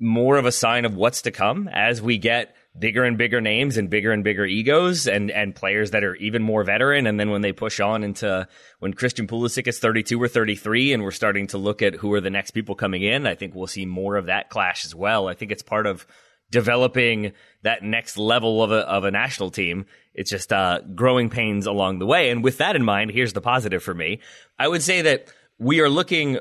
more 0.00 0.38
of 0.38 0.47
a 0.47 0.52
sign 0.52 0.85
of 0.85 0.95
what's 0.95 1.23
to 1.23 1.30
come 1.30 1.69
as 1.69 2.00
we 2.00 2.19
get 2.19 2.57
bigger 2.78 3.04
and 3.04 3.19
bigger 3.19 3.40
names 3.40 3.76
and 3.76 3.90
bigger 3.90 4.12
and 4.12 4.25
bigger 4.25 4.47
egos 4.47 5.07
and, 5.07 5.30
and 5.30 5.54
players 5.54 5.90
that 5.90 6.04
are 6.04 6.14
even 6.16 6.42
more 6.42 6.64
veteran. 6.64 7.07
And 7.07 7.19
then 7.19 7.30
when 7.30 7.42
they 7.42 7.52
push 7.52 7.80
on 7.80 8.04
into 8.04 8.47
when 8.78 8.95
Christian 8.95 9.26
Pulisic 9.26 9.66
is 9.66 9.78
32 9.78 10.23
or 10.23 10.28
33 10.28 10.92
and 10.92 11.02
we're 11.02 11.11
starting 11.11 11.49
to 11.49 11.59
look 11.59 11.83
at 11.83 11.95
who 11.95 12.12
are 12.14 12.21
the 12.21 12.30
next 12.30 12.52
people 12.52 12.75
coming 12.75 13.02
in, 13.02 13.26
I 13.26 13.35
think 13.35 13.54
we'll 13.54 13.66
see 13.66 13.87
more 13.87 14.16
of 14.16 14.26
that 14.26 14.50
clash 14.50 14.85
as 14.85 14.95
well. 14.95 15.28
I 15.28 15.35
think 15.35 15.52
it's 15.52 15.62
part 15.62 15.87
of 15.87 16.07
developing 16.50 17.33
that 17.62 17.83
next 17.83 18.16
level 18.16 18.62
of 18.62 18.73
a, 18.73 18.88
of 18.88 19.04
a 19.04 19.11
national 19.11 19.50
team. 19.50 19.87
It's 20.14 20.30
just, 20.30 20.52
uh, 20.52 20.80
growing 20.95 21.28
pains 21.28 21.66
along 21.66 21.99
the 21.99 22.07
way. 22.07 22.30
And 22.30 22.42
with 22.42 22.59
that 22.59 22.75
in 22.75 22.85
mind, 22.85 23.11
here's 23.11 23.33
the 23.33 23.40
positive 23.40 23.83
for 23.83 23.95
me. 23.95 24.21
I 24.59 24.66
would 24.66 24.83
say 24.83 25.02
that 25.02 25.33
we 25.59 25.80
are 25.80 25.88
looking 25.88 26.38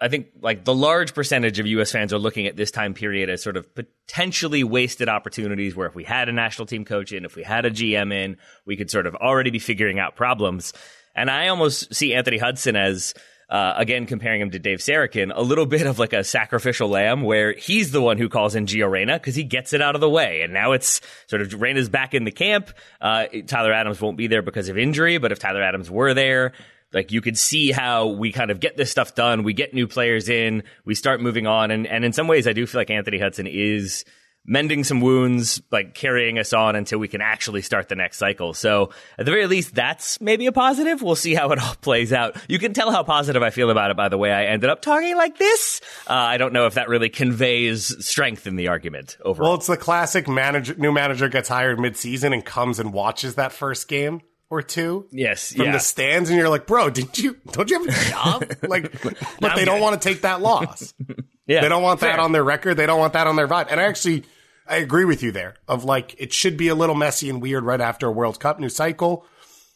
I 0.00 0.08
think 0.08 0.28
like 0.40 0.64
the 0.64 0.74
large 0.74 1.14
percentage 1.14 1.58
of 1.58 1.66
US 1.66 1.90
fans 1.90 2.12
are 2.12 2.18
looking 2.18 2.46
at 2.46 2.56
this 2.56 2.70
time 2.70 2.94
period 2.94 3.30
as 3.30 3.42
sort 3.42 3.56
of 3.56 3.66
potentially 3.74 4.62
wasted 4.62 5.08
opportunities 5.08 5.74
where 5.74 5.88
if 5.88 5.94
we 5.94 6.04
had 6.04 6.28
a 6.28 6.32
national 6.32 6.66
team 6.66 6.84
coach 6.84 7.12
in, 7.12 7.24
if 7.24 7.34
we 7.34 7.42
had 7.42 7.64
a 7.64 7.70
GM 7.70 8.12
in, 8.12 8.36
we 8.64 8.76
could 8.76 8.90
sort 8.90 9.06
of 9.06 9.14
already 9.16 9.50
be 9.50 9.58
figuring 9.58 9.98
out 9.98 10.14
problems. 10.14 10.72
And 11.16 11.30
I 11.30 11.48
almost 11.48 11.94
see 11.94 12.14
Anthony 12.14 12.38
Hudson 12.38 12.76
as 12.76 13.14
uh, 13.48 13.74
again, 13.78 14.04
comparing 14.04 14.42
him 14.42 14.50
to 14.50 14.58
Dave 14.58 14.78
Sarachan, 14.78 15.32
a 15.34 15.40
little 15.40 15.64
bit 15.64 15.86
of 15.86 15.98
like 15.98 16.12
a 16.12 16.22
sacrificial 16.22 16.88
lamb 16.88 17.22
where 17.22 17.52
he's 17.54 17.90
the 17.92 18.02
one 18.02 18.18
who 18.18 18.28
calls 18.28 18.54
in 18.54 18.66
Gio 18.66 18.90
Reyna 18.90 19.14
because 19.14 19.34
he 19.34 19.44
gets 19.44 19.72
it 19.72 19.80
out 19.80 19.94
of 19.94 20.02
the 20.02 20.10
way. 20.10 20.42
And 20.42 20.52
now 20.52 20.72
it's 20.72 21.00
sort 21.28 21.40
of 21.40 21.58
Reyna's 21.58 21.88
back 21.88 22.12
in 22.12 22.24
the 22.24 22.30
camp. 22.30 22.70
Uh, 23.00 23.24
Tyler 23.46 23.72
Adams 23.72 24.00
won't 24.00 24.18
be 24.18 24.26
there 24.26 24.42
because 24.42 24.68
of 24.68 24.76
injury, 24.76 25.16
but 25.16 25.32
if 25.32 25.38
Tyler 25.38 25.62
Adams 25.62 25.90
were 25.90 26.12
there, 26.12 26.52
like 26.92 27.12
you 27.12 27.20
could 27.20 27.38
see 27.38 27.70
how 27.70 28.06
we 28.06 28.32
kind 28.32 28.50
of 28.50 28.60
get 28.60 28.76
this 28.76 28.90
stuff 28.90 29.14
done. 29.14 29.42
We 29.42 29.52
get 29.52 29.74
new 29.74 29.86
players 29.86 30.28
in, 30.28 30.62
we 30.84 30.94
start 30.94 31.20
moving 31.20 31.46
on. 31.46 31.70
And, 31.70 31.86
and 31.86 32.04
in 32.04 32.12
some 32.12 32.28
ways, 32.28 32.46
I 32.46 32.52
do 32.52 32.66
feel 32.66 32.80
like 32.80 32.90
Anthony 32.90 33.18
Hudson 33.18 33.46
is 33.46 34.04
mending 34.48 34.82
some 34.82 35.00
wounds, 35.02 35.60
like 35.70 35.94
carrying 35.94 36.38
us 36.38 36.54
on 36.54 36.74
until 36.74 36.98
we 36.98 37.06
can 37.06 37.20
actually 37.20 37.60
start 37.60 37.88
the 37.88 37.94
next 37.94 38.16
cycle. 38.16 38.54
So 38.54 38.90
at 39.18 39.26
the 39.26 39.30
very 39.30 39.46
least, 39.46 39.74
that's 39.74 40.18
maybe 40.22 40.46
a 40.46 40.52
positive. 40.52 41.02
We'll 41.02 41.16
see 41.16 41.34
how 41.34 41.50
it 41.52 41.58
all 41.58 41.74
plays 41.82 42.12
out. 42.12 42.36
You 42.48 42.58
can 42.58 42.72
tell 42.72 42.90
how 42.90 43.02
positive 43.02 43.42
I 43.42 43.50
feel 43.50 43.68
about 43.68 43.90
it 43.90 43.96
by 43.96 44.08
the 44.08 44.16
way 44.16 44.32
I 44.32 44.46
ended 44.46 44.70
up 44.70 44.80
talking 44.80 45.16
like 45.16 45.36
this. 45.36 45.82
Uh, 46.08 46.14
I 46.14 46.38
don't 46.38 46.54
know 46.54 46.66
if 46.66 46.74
that 46.74 46.88
really 46.88 47.10
conveys 47.10 48.04
strength 48.04 48.46
in 48.46 48.56
the 48.56 48.68
argument 48.68 49.18
overall. 49.22 49.50
Well, 49.50 49.58
it's 49.58 49.66
the 49.66 49.76
classic 49.76 50.26
manager, 50.26 50.74
new 50.78 50.92
manager 50.92 51.28
gets 51.28 51.50
hired 51.50 51.78
mid-season 51.78 52.32
and 52.32 52.42
comes 52.42 52.78
and 52.78 52.92
watches 52.94 53.34
that 53.34 53.52
first 53.52 53.86
game 53.86 54.22
or 54.50 54.62
two. 54.62 55.06
Yes, 55.10 55.52
from 55.52 55.66
yeah. 55.66 55.72
the 55.72 55.78
stands, 55.78 56.30
and 56.30 56.38
you're 56.38 56.48
like, 56.48 56.66
bro, 56.66 56.90
did 56.90 57.18
you 57.18 57.36
don't 57.52 57.70
you 57.70 57.84
have 57.84 57.88
a 57.88 58.10
job? 58.10 58.52
like, 58.68 59.02
but 59.40 59.56
they 59.56 59.64
don't 59.64 59.80
want 59.80 60.00
to 60.00 60.08
take 60.08 60.22
that 60.22 60.40
loss. 60.40 60.94
yeah, 61.46 61.60
they 61.60 61.68
don't 61.68 61.82
want 61.82 62.00
that 62.00 62.18
on 62.18 62.32
their 62.32 62.44
record. 62.44 62.76
They 62.76 62.86
don't 62.86 62.98
want 62.98 63.12
that 63.12 63.26
on 63.26 63.36
their 63.36 63.48
vibe. 63.48 63.68
And 63.70 63.80
I 63.80 63.84
actually, 63.84 64.24
I 64.66 64.76
agree 64.76 65.04
with 65.04 65.22
you 65.22 65.32
there. 65.32 65.54
Of 65.66 65.84
like, 65.84 66.14
it 66.18 66.32
should 66.32 66.56
be 66.56 66.68
a 66.68 66.74
little 66.74 66.94
messy 66.94 67.28
and 67.28 67.42
weird 67.42 67.64
right 67.64 67.80
after 67.80 68.06
a 68.06 68.12
World 68.12 68.40
Cup 68.40 68.58
new 68.58 68.68
cycle. 68.68 69.24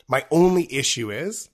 My 0.09 0.25
only 0.31 0.73
issue 0.73 1.11
is, 1.11 1.49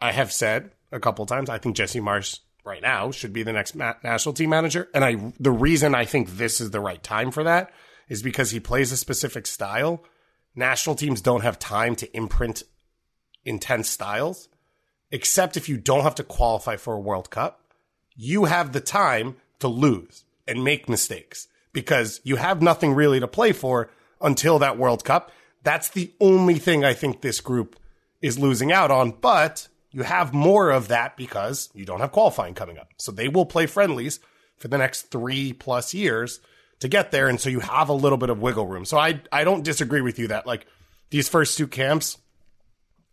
I 0.00 0.12
have 0.12 0.32
said 0.32 0.70
a 0.92 1.00
couple 1.00 1.26
times, 1.26 1.48
I 1.48 1.58
think 1.58 1.76
Jesse 1.76 2.00
Marsch 2.00 2.40
right 2.64 2.82
now 2.82 3.10
should 3.10 3.32
be 3.32 3.42
the 3.42 3.52
next 3.52 3.74
ma- 3.74 3.94
national 4.02 4.34
team 4.34 4.50
manager. 4.50 4.88
And 4.94 5.04
I, 5.04 5.32
the 5.38 5.50
reason 5.50 5.94
I 5.94 6.04
think 6.04 6.36
this 6.36 6.60
is 6.60 6.70
the 6.70 6.80
right 6.80 7.02
time 7.02 7.30
for 7.30 7.44
that 7.44 7.72
is 8.08 8.22
because 8.22 8.50
he 8.50 8.60
plays 8.60 8.92
a 8.92 8.96
specific 8.96 9.46
style 9.46 10.04
national 10.54 10.96
teams 10.96 11.20
don't 11.20 11.42
have 11.42 11.58
time 11.58 11.96
to 11.96 12.16
imprint 12.16 12.62
intense 13.44 13.88
styles, 13.88 14.48
except 15.10 15.56
if 15.56 15.68
you 15.68 15.76
don't 15.76 16.02
have 16.02 16.14
to 16.16 16.24
qualify 16.24 16.76
for 16.76 16.94
a 16.94 17.00
World 17.00 17.30
Cup. 17.30 17.60
You 18.16 18.44
have 18.44 18.72
the 18.72 18.80
time 18.80 19.36
to 19.58 19.68
lose 19.68 20.24
and 20.46 20.64
make 20.64 20.88
mistakes 20.88 21.48
because 21.72 22.20
you 22.24 22.36
have 22.36 22.62
nothing 22.62 22.94
really 22.94 23.20
to 23.20 23.28
play 23.28 23.52
for 23.52 23.90
until 24.20 24.58
that 24.60 24.78
World 24.78 25.04
Cup. 25.04 25.32
That's 25.62 25.88
the 25.88 26.12
only 26.20 26.54
thing 26.54 26.84
I 26.84 26.94
think 26.94 27.20
this 27.20 27.40
group 27.40 27.76
is 28.22 28.38
losing 28.38 28.72
out 28.72 28.90
on, 28.90 29.10
but 29.10 29.68
you 29.90 30.02
have 30.02 30.32
more 30.32 30.70
of 30.70 30.88
that 30.88 31.16
because 31.16 31.70
you 31.74 31.84
don't 31.84 32.00
have 32.00 32.12
qualifying 32.12 32.54
coming 32.54 32.78
up. 32.78 32.92
So 32.98 33.12
they 33.12 33.28
will 33.28 33.46
play 33.46 33.66
friendlies 33.66 34.20
for 34.56 34.68
the 34.68 34.78
next 34.78 35.02
three 35.10 35.52
plus 35.52 35.94
years 35.94 36.40
to 36.80 36.88
get 36.88 37.10
there. 37.10 37.28
And 37.28 37.40
so 37.40 37.48
you 37.48 37.60
have 37.60 37.88
a 37.88 37.94
little 37.94 38.18
bit 38.18 38.30
of 38.30 38.40
wiggle 38.40 38.66
room. 38.66 38.84
So 38.84 38.98
I, 38.98 39.20
I 39.32 39.44
don't 39.44 39.64
disagree 39.64 40.00
with 40.00 40.18
you 40.18 40.28
that 40.28 40.46
like 40.46 40.66
these 41.10 41.28
first 41.28 41.56
two 41.56 41.66
camps, 41.66 42.18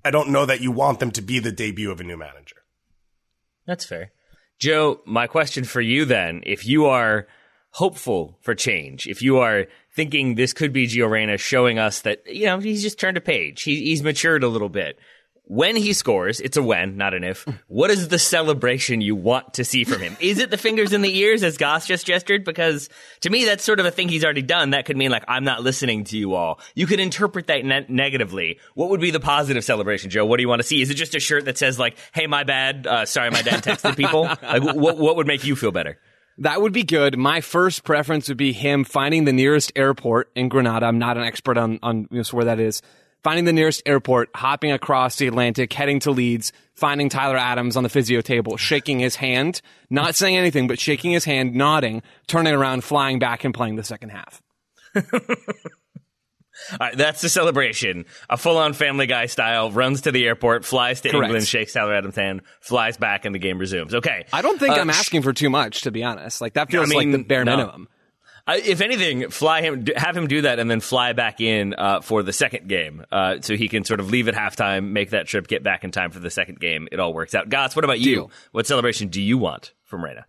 I 0.04 0.12
don't 0.12 0.30
know 0.30 0.46
that 0.46 0.62
you 0.62 0.72
want 0.72 1.00
them 1.00 1.12
to 1.12 1.22
be 1.22 1.40
the 1.40 1.52
debut 1.52 1.92
of 1.92 2.00
a 2.00 2.04
new 2.04 2.18
manager. 2.18 2.58
That's 3.66 3.86
fair. 3.86 4.12
Joe, 4.60 5.02
my 5.06 5.28
question 5.28 5.64
for 5.64 5.82
you 5.82 6.06
then, 6.06 6.42
if 6.46 6.68
you 6.68 6.86
are 6.86 7.28
hopeful 7.72 8.38
for 8.42 8.54
change, 8.54 9.08
if 9.08 9.22
you 9.22 9.38
are 9.38 9.66
thinking 9.96 10.36
this 10.36 10.54
could 10.54 10.74
be 10.74 10.88
Gio 10.88 11.40
showing 11.40 11.80
us 11.80 12.02
that, 12.02 12.22
you 12.28 12.46
know, 12.46 12.60
he's 12.60 12.84
just 12.84 13.00
turned 13.00 13.18
a 13.18 13.22
page, 13.22 13.64
he, 13.64 13.86
he's 13.86 14.04
matured 14.04 14.44
a 14.44 14.48
little 14.48 14.70
bit. 14.70 14.98
When 15.46 15.76
he 15.76 15.94
scores, 15.94 16.40
it's 16.40 16.56
a 16.56 16.64
when, 16.64 16.98
not 16.98 17.14
an 17.14 17.24
if. 17.24 17.46
What 17.68 17.90
is 17.90 18.10
the 18.10 18.20
celebration 18.20 19.02
you 19.02 19.16
want 19.16 19.56
to 19.56 19.66
see 19.66 19.84
from 19.84 20.02
him? 20.02 20.16
Is 20.20 20.40
it 20.40 20.50
the 20.50 20.58
fingers 20.58 20.94
in 20.94 21.02
the 21.02 21.18
ears 21.18 21.42
as 21.42 21.58
Goss 21.58 21.88
just 21.88 22.06
gestured? 22.06 22.44
Because 22.44 22.90
to 23.22 23.30
me, 23.30 23.46
that's 23.46 23.64
sort 23.64 23.80
of 23.80 23.86
a 23.86 23.92
thing 23.92 24.08
he's 24.08 24.24
already 24.24 24.42
done. 24.42 24.72
That 24.72 24.86
could 24.86 24.98
mean 24.98 25.10
like, 25.10 25.24
I'm 25.28 25.44
not 25.44 25.64
listening 25.64 26.04
to 26.06 26.18
you 26.18 26.36
all. 26.36 26.60
You 26.76 26.86
could 26.86 27.00
interpret 27.00 27.48
that 27.48 27.66
ne- 27.66 27.86
negatively. 27.88 28.60
What 28.76 28.90
would 28.90 29.02
be 29.02 29.12
the 29.12 29.20
positive 29.20 29.64
celebration, 29.64 30.10
Joe? 30.10 30.26
What 30.26 30.38
do 30.38 30.44
you 30.44 30.50
want 30.50 30.62
to 30.62 30.68
see? 30.68 30.82
Is 30.82 30.90
it 30.90 30.96
just 30.96 31.16
a 31.16 31.20
shirt 31.20 31.46
that 31.46 31.58
says 31.58 31.80
like, 31.80 31.98
hey, 32.14 32.28
my 32.28 32.44
bad. 32.44 32.86
Uh, 32.86 33.06
sorry, 33.06 33.32
my 33.32 33.42
dad 33.42 33.64
texted 33.64 33.96
people? 33.96 34.24
like, 34.42 34.64
what, 34.64 34.98
what 34.98 35.16
would 35.16 35.28
make 35.28 35.44
you 35.44 35.56
feel 35.56 35.72
better? 35.72 35.98
That 36.38 36.62
would 36.62 36.74
be 36.74 36.84
good. 36.84 37.18
My 37.18 37.42
first 37.42 37.84
preference 37.84 38.28
would 38.28 38.38
be 38.38 38.54
him 38.54 38.84
finding 38.84 39.26
the 39.26 39.34
nearest 39.34 39.72
airport 39.76 40.32
in 40.36 40.50
Grenada. 40.50 40.86
I'm 40.86 41.00
not 41.00 41.18
an 41.18 41.24
expert 41.24 41.58
on, 41.58 41.80
on 41.84 42.08
you 42.12 42.18
know, 42.18 42.24
where 42.32 42.46
that 42.46 42.60
is 42.60 42.82
finding 43.24 43.46
the 43.46 43.54
nearest 43.54 43.82
airport, 43.86 44.30
hopping 44.36 44.72
across 44.72 45.16
the 45.18 45.28
Atlantic, 45.28 45.72
heading 45.74 46.00
to 46.02 46.12
Leeds, 46.12 46.52
finding 46.76 47.10
Tyler 47.10 47.38
Adams 47.38 47.78
on 47.78 47.84
the 47.84 47.90
physio 47.90 48.22
table, 48.22 48.58
shaking 48.58 49.00
his 49.00 49.16
hand, 49.16 49.62
not 49.90 50.16
saying 50.16 50.38
anything, 50.38 50.68
but 50.68 50.80
shaking 50.80 51.12
his 51.12 51.26
hand, 51.26 51.54
nodding, 51.56 52.02
turning 52.28 52.54
around, 52.54 52.84
flying 52.84 53.20
back 53.20 53.44
and 53.44 53.54
playing 53.54 53.76
the 53.76 53.84
second 53.84 54.10
half. 54.10 54.42
All 56.74 56.78
right, 56.80 56.96
that's 56.98 57.22
the 57.22 57.30
celebration. 57.30 58.06
A 58.30 58.38
full-on 58.38 58.74
Family 58.74 59.08
Guy 59.08 59.26
style 59.26 59.72
runs 59.72 60.02
to 60.02 60.12
the 60.12 60.28
airport, 60.28 60.64
flies 60.64 61.02
to 61.02 61.10
Correct. 61.10 61.26
England, 61.26 61.48
shakes 61.48 61.74
Tyler 61.74 61.96
Adams' 61.96 62.16
hand, 62.16 62.42
flies 62.60 62.98
back, 62.98 63.26
and 63.26 63.34
the 63.34 63.40
game 63.40 63.58
resumes. 63.58 63.96
Okay. 63.96 64.26
I 64.32 64.42
don't 64.44 64.60
think 64.60 64.76
Uh, 64.78 64.82
I'm 64.82 64.90
asking 64.90 65.24
for 65.24 65.34
too 65.34 65.50
much, 65.50 65.82
to 65.82 65.92
be 65.92 66.04
honest. 66.04 66.40
Like 66.40 66.54
that 66.54 66.70
feels 66.70 66.86
I 66.88 66.90
mean, 66.90 67.12
like 67.14 67.22
the 67.22 67.26
bare 67.28 67.46
no. 67.46 67.58
minimum. 67.58 67.88
I, 68.48 68.58
if 68.58 68.82
anything, 68.82 69.30
fly 69.30 69.62
him, 69.62 69.86
have 69.96 70.18
him 70.18 70.28
do 70.28 70.42
that, 70.42 70.60
and 70.60 70.70
then 70.70 70.80
fly 70.80 71.14
back 71.14 71.40
in 71.42 71.74
uh, 71.74 72.02
for 72.02 72.24
the 72.24 72.34
second 72.34 72.68
game, 72.68 73.06
uh, 73.12 73.36
so 73.42 73.56
he 73.56 73.68
can 73.68 73.84
sort 73.84 74.00
of 74.00 74.10
leave 74.10 74.28
at 74.28 74.34
halftime, 74.34 74.92
make 74.92 75.12
that 75.12 75.28
trip, 75.28 75.48
get 75.48 75.64
back 75.64 75.84
in 75.84 75.92
time 75.92 76.12
for 76.12 76.20
the 76.20 76.30
second 76.30 76.60
game. 76.60 76.88
It 76.92 77.00
all 77.00 77.14
works 77.14 77.36
out. 77.36 77.50
Goss, 77.50 77.76
what 77.76 77.86
about 77.86 78.00
you? 78.00 78.16
Deal. 78.16 78.32
What 78.52 78.68
celebration 78.68 79.10
do 79.10 79.22
you 79.22 79.38
want 79.38 79.74
from 79.84 80.04
Reyna? 80.04 80.26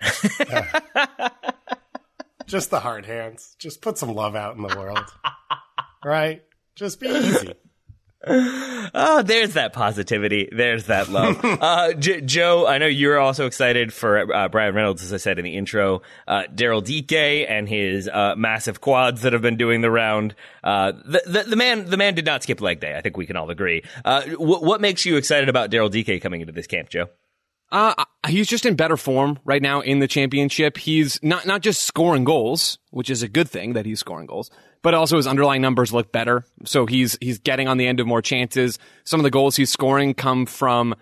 Just 2.46 2.70
the 2.70 2.80
hard 2.80 3.06
hands. 3.06 3.56
Just 3.58 3.80
put 3.82 3.98
some 3.98 4.14
love 4.14 4.36
out 4.36 4.56
in 4.56 4.62
the 4.62 4.76
world. 4.76 5.04
right? 6.04 6.42
Just 6.76 7.00
be 7.00 7.08
easy. 7.08 7.54
Oh, 8.26 9.22
there's 9.24 9.54
that 9.54 9.72
positivity. 9.72 10.48
There's 10.52 10.86
that 10.86 11.08
love. 11.08 11.40
uh, 11.44 11.92
J- 11.94 12.20
Joe, 12.20 12.66
I 12.66 12.78
know 12.78 12.86
you're 12.86 13.18
also 13.18 13.46
excited 13.46 13.92
for 13.92 14.32
uh, 14.32 14.48
Bryan 14.48 14.74
Reynolds, 14.74 15.02
as 15.02 15.12
I 15.12 15.16
said 15.16 15.38
in 15.38 15.44
the 15.44 15.56
intro. 15.56 16.02
Uh, 16.28 16.44
Daryl 16.54 16.82
Dike 16.84 17.46
and 17.48 17.68
his 17.68 18.08
uh, 18.08 18.34
massive 18.36 18.80
quads 18.80 19.22
that 19.22 19.32
have 19.32 19.42
been 19.42 19.56
doing 19.56 19.80
the 19.80 19.90
round. 19.90 20.34
Uh, 20.62 20.92
the, 20.92 21.22
the, 21.26 21.42
the 21.50 21.56
man, 21.56 21.86
the 21.86 21.96
man 21.96 22.14
did 22.14 22.26
not 22.26 22.42
skip 22.42 22.60
leg 22.60 22.80
day. 22.80 22.96
I 22.96 23.00
think 23.00 23.16
we 23.16 23.26
can 23.26 23.36
all 23.36 23.50
agree. 23.50 23.82
Uh, 24.04 24.22
wh- 24.22 24.62
what 24.62 24.80
makes 24.80 25.04
you 25.04 25.16
excited 25.16 25.48
about 25.48 25.70
Daryl 25.70 25.90
Dike 25.90 26.22
coming 26.22 26.40
into 26.40 26.52
this 26.52 26.66
camp, 26.66 26.88
Joe? 26.88 27.08
Uh, 27.72 28.04
he's 28.28 28.46
just 28.46 28.66
in 28.66 28.76
better 28.76 28.98
form 28.98 29.38
right 29.46 29.62
now 29.62 29.80
in 29.80 29.98
the 29.98 30.06
championship. 30.06 30.76
He's 30.76 31.18
not, 31.22 31.46
not 31.46 31.62
just 31.62 31.84
scoring 31.84 32.22
goals, 32.22 32.78
which 32.90 33.08
is 33.08 33.22
a 33.22 33.28
good 33.28 33.48
thing 33.48 33.72
that 33.72 33.86
he's 33.86 33.98
scoring 33.98 34.26
goals, 34.26 34.50
but 34.82 34.92
also 34.92 35.16
his 35.16 35.26
underlying 35.26 35.62
numbers 35.62 35.90
look 35.90 36.12
better. 36.12 36.44
So 36.66 36.84
he's, 36.84 37.16
he's 37.22 37.38
getting 37.38 37.68
on 37.68 37.78
the 37.78 37.86
end 37.86 37.98
of 37.98 38.06
more 38.06 38.20
chances. 38.20 38.78
Some 39.04 39.20
of 39.20 39.24
the 39.24 39.30
goals 39.30 39.56
he's 39.56 39.70
scoring 39.70 40.12
come 40.12 40.44
from 40.44 40.94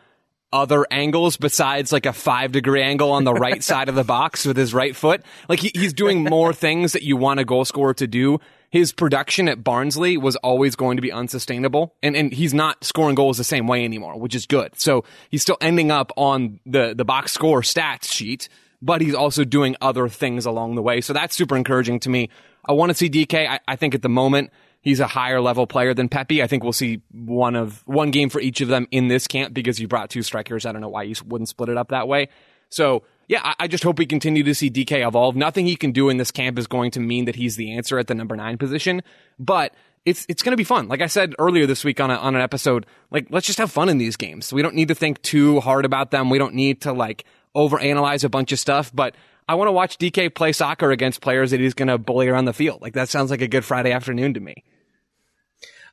other 0.53 0.87
angles 0.93 1.37
besides 1.37 1.93
like 1.93 2.07
a 2.07 2.13
five 2.13 2.53
degree 2.53 2.83
angle 2.83 3.11
on 3.11 3.25
the 3.25 3.35
right 3.35 3.63
side 3.65 3.89
of 3.89 3.97
the 3.97 4.05
box 4.05 4.47
with 4.47 4.57
his 4.57 4.73
right 4.73 4.95
foot. 4.95 5.23
Like 5.49 5.59
he, 5.59 5.73
he's 5.75 5.93
doing 5.93 6.23
more 6.23 6.53
things 6.53 6.93
that 6.93 7.03
you 7.03 7.17
want 7.17 7.41
a 7.41 7.45
goal 7.45 7.65
scorer 7.65 7.95
to 7.95 8.07
do. 8.07 8.39
His 8.71 8.93
production 8.93 9.49
at 9.49 9.65
Barnsley 9.65 10.17
was 10.17 10.37
always 10.37 10.77
going 10.77 10.97
to 10.97 11.03
be 11.03 11.11
unsustainable 11.11 11.95
and, 12.03 12.17
and 12.17 12.33
he's 12.33 12.55
not 12.55 12.85
scoring 12.85 13.17
goals 13.17 13.37
the 13.37 13.45
same 13.45 13.67
way 13.67 13.85
anymore, 13.85 14.19
which 14.19 14.35
is 14.35 14.47
good. 14.47 14.79
So 14.79 15.05
he's 15.29 15.43
still 15.43 15.59
ending 15.61 15.91
up 15.91 16.13
on 16.17 16.61
the, 16.65 16.95
the 16.97 17.05
box 17.05 17.33
score 17.33 17.63
stats 17.63 18.05
sheet, 18.05 18.49
but 18.81 19.01
he's 19.01 19.15
also 19.15 19.45
doing 19.45 19.75
other 19.81 20.09
things 20.09 20.47
along 20.47 20.77
the 20.77 20.83
way. 20.83 21.01
So 21.01 21.13
that's 21.13 21.37
super 21.37 21.57
encouraging 21.57 21.99
to 22.01 22.09
me. 22.09 22.31
I 22.65 22.73
want 22.73 22.91
to 22.91 22.95
see 22.95 23.11
DK. 23.11 23.49
I, 23.49 23.59
I 23.67 23.75
think 23.75 23.95
at 23.95 24.03
the 24.03 24.09
moment, 24.09 24.51
he's 24.83 25.01
a 25.01 25.07
higher 25.07 25.41
level 25.41 25.67
player 25.67 25.93
than 25.93 26.09
Pepi. 26.09 26.43
I 26.43 26.47
think 26.47 26.63
we'll 26.63 26.73
see 26.73 27.03
one 27.11 27.57
of 27.57 27.83
one 27.87 28.11
game 28.11 28.31
for 28.31 28.41
each 28.41 28.61
of 28.61 28.69
them 28.69 28.87
in 28.91 29.09
this 29.09 29.27
camp 29.27 29.53
because 29.53 29.81
you 29.81 29.89
brought 29.89 30.11
two 30.11 30.23
strikers. 30.23 30.65
I 30.65 30.73
don't 30.73 30.81
know 30.81 30.89
why 30.89 31.03
you 31.05 31.15
wouldn't 31.27 31.49
split 31.49 31.69
it 31.69 31.77
up 31.77 31.89
that 31.89 32.09
way. 32.09 32.29
So 32.69 33.03
yeah, 33.31 33.43
I, 33.45 33.55
I 33.61 33.69
just 33.69 33.85
hope 33.85 34.01
we 34.01 34.07
continue 34.07 34.43
to 34.43 34.55
see 34.57 34.69
DK 34.69 35.07
evolve. 35.07 35.37
Nothing 35.37 35.65
he 35.65 35.77
can 35.77 35.93
do 35.93 36.09
in 36.09 36.17
this 36.17 36.33
camp 36.33 36.59
is 36.59 36.67
going 36.67 36.91
to 36.91 37.01
mean 37.01 37.27
that 37.27 37.37
he's 37.37 37.55
the 37.55 37.77
answer 37.77 37.97
at 37.97 38.09
the 38.09 38.15
number 38.17 38.35
nine 38.35 38.59
position, 38.59 39.03
but 39.39 39.73
it's 40.05 40.27
it's 40.29 40.43
going 40.43 40.51
to 40.51 40.57
be 40.57 40.65
fun. 40.65 40.89
Like 40.89 41.01
I 41.01 41.07
said 41.07 41.37
earlier 41.39 41.65
this 41.65 41.85
week 41.85 42.01
on 42.01 42.11
a, 42.11 42.17
on 42.17 42.35
an 42.35 42.43
episode, 42.43 42.87
like 43.13 43.29
let's 43.31 43.47
just 43.47 43.61
have 43.61 43.71
fun 43.71 43.89
in 43.89 43.99
these 43.99 44.17
games. 44.17 44.53
We 44.53 44.63
don't 44.63 44.75
need 44.75 44.89
to 44.89 44.97
think 44.97 45.23
too 45.23 45.61
hard 45.61 45.85
about 45.85 46.11
them. 46.11 46.29
We 46.29 46.39
don't 46.39 46.57
need 46.57 46.81
to 46.81 46.93
like 46.93 47.25
overanalyze 47.55 48.25
a 48.25 48.29
bunch 48.29 48.51
of 48.51 48.59
stuff, 48.59 48.91
but 48.93 49.15
I 49.49 49.55
want 49.55 49.69
to 49.69 49.73
watch 49.73 49.97
DK 49.99 50.35
play 50.35 50.51
soccer 50.51 50.91
against 50.91 51.21
players 51.21 51.53
that 51.53 51.61
he's 51.61 51.75
going 51.75 51.87
to 51.87 51.99
bully 51.99 52.27
around 52.27 52.47
the 52.47 52.53
field. 52.53 52.83
Like 52.83 52.95
that 52.95 53.09
sounds 53.09 53.31
like 53.31 53.43
a 53.43 53.49
good 53.49 53.65
Friday 53.65 53.93
afternoon 53.93 54.35
to 54.35 54.41
me. 54.41 54.65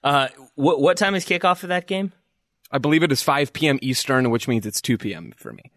Uh, 0.04 0.30
what 0.56 0.82
what 0.82 0.98
time 0.98 1.14
is 1.14 1.24
kickoff 1.24 1.60
for 1.60 1.68
that 1.68 1.86
game? 1.86 2.14
I 2.72 2.80
believe 2.80 3.04
it 3.04 3.12
is 3.12 3.22
5 3.22 3.54
p.m. 3.54 3.78
Eastern, 3.84 4.32
which 4.32 4.48
means 4.48 4.66
it's 4.66 4.82
2 4.82 4.98
p.m. 4.98 5.36
for 5.38 5.54
me. 5.54 5.72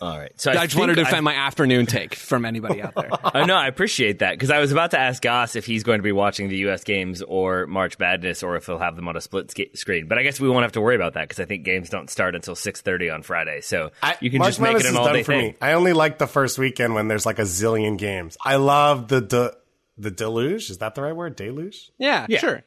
All 0.00 0.18
right. 0.18 0.32
So 0.40 0.50
I, 0.52 0.62
I, 0.62 0.66
just 0.66 0.78
wanted 0.78 0.92
to 0.94 0.96
think 0.96 1.06
I- 1.06 1.10
defend 1.10 1.24
my 1.24 1.34
afternoon 1.34 1.86
take 1.86 2.14
from 2.14 2.44
anybody 2.44 2.82
out 2.82 2.94
there. 2.94 3.08
I 3.24 3.44
know, 3.46 3.56
I 3.56 3.66
appreciate 3.68 4.18
that 4.20 4.32
because 4.32 4.50
I 4.50 4.58
was 4.58 4.72
about 4.72 4.90
to 4.92 4.98
ask 5.00 5.22
Goss 5.22 5.56
if 5.56 5.64
he's 5.66 5.82
going 5.82 5.98
to 5.98 6.02
be 6.02 6.12
watching 6.12 6.48
the 6.48 6.56
U.S. 6.58 6.84
games 6.84 7.22
or 7.22 7.66
March 7.66 7.98
Madness, 7.98 8.42
or 8.42 8.56
if 8.56 8.66
he'll 8.66 8.78
have 8.78 8.96
them 8.96 9.08
on 9.08 9.16
a 9.16 9.20
split 9.20 9.50
sca- 9.50 9.74
screen. 9.76 10.06
But 10.08 10.18
I 10.18 10.22
guess 10.22 10.38
we 10.40 10.48
won't 10.48 10.62
have 10.64 10.72
to 10.72 10.80
worry 10.80 10.96
about 10.96 11.14
that 11.14 11.28
because 11.28 11.40
I 11.40 11.44
think 11.46 11.64
games 11.64 11.88
don't 11.88 12.10
start 12.10 12.34
until 12.34 12.54
six 12.54 12.80
thirty 12.82 13.08
on 13.10 13.22
Friday, 13.22 13.60
so 13.60 13.90
I, 14.02 14.16
you 14.20 14.30
can 14.30 14.38
March 14.40 14.50
just 14.50 14.60
make 14.60 14.76
it 14.76 14.86
an 14.86 14.96
all 14.96 15.12
day 15.12 15.22
for 15.22 15.32
thing. 15.32 15.48
me. 15.52 15.56
I 15.60 15.72
only 15.72 15.92
like 15.92 16.18
the 16.18 16.26
first 16.26 16.58
weekend 16.58 16.94
when 16.94 17.08
there's 17.08 17.24
like 17.26 17.38
a 17.38 17.42
zillion 17.42 17.96
games. 17.98 18.36
I 18.44 18.56
love 18.56 19.08
the 19.08 19.20
de- 19.20 19.52
the 19.98 20.10
deluge. 20.10 20.68
Is 20.70 20.78
that 20.78 20.94
the 20.94 21.02
right 21.02 21.16
word? 21.16 21.36
Deluge? 21.36 21.90
Yeah, 21.98 22.26
Yeah. 22.28 22.38
sure. 22.38 22.62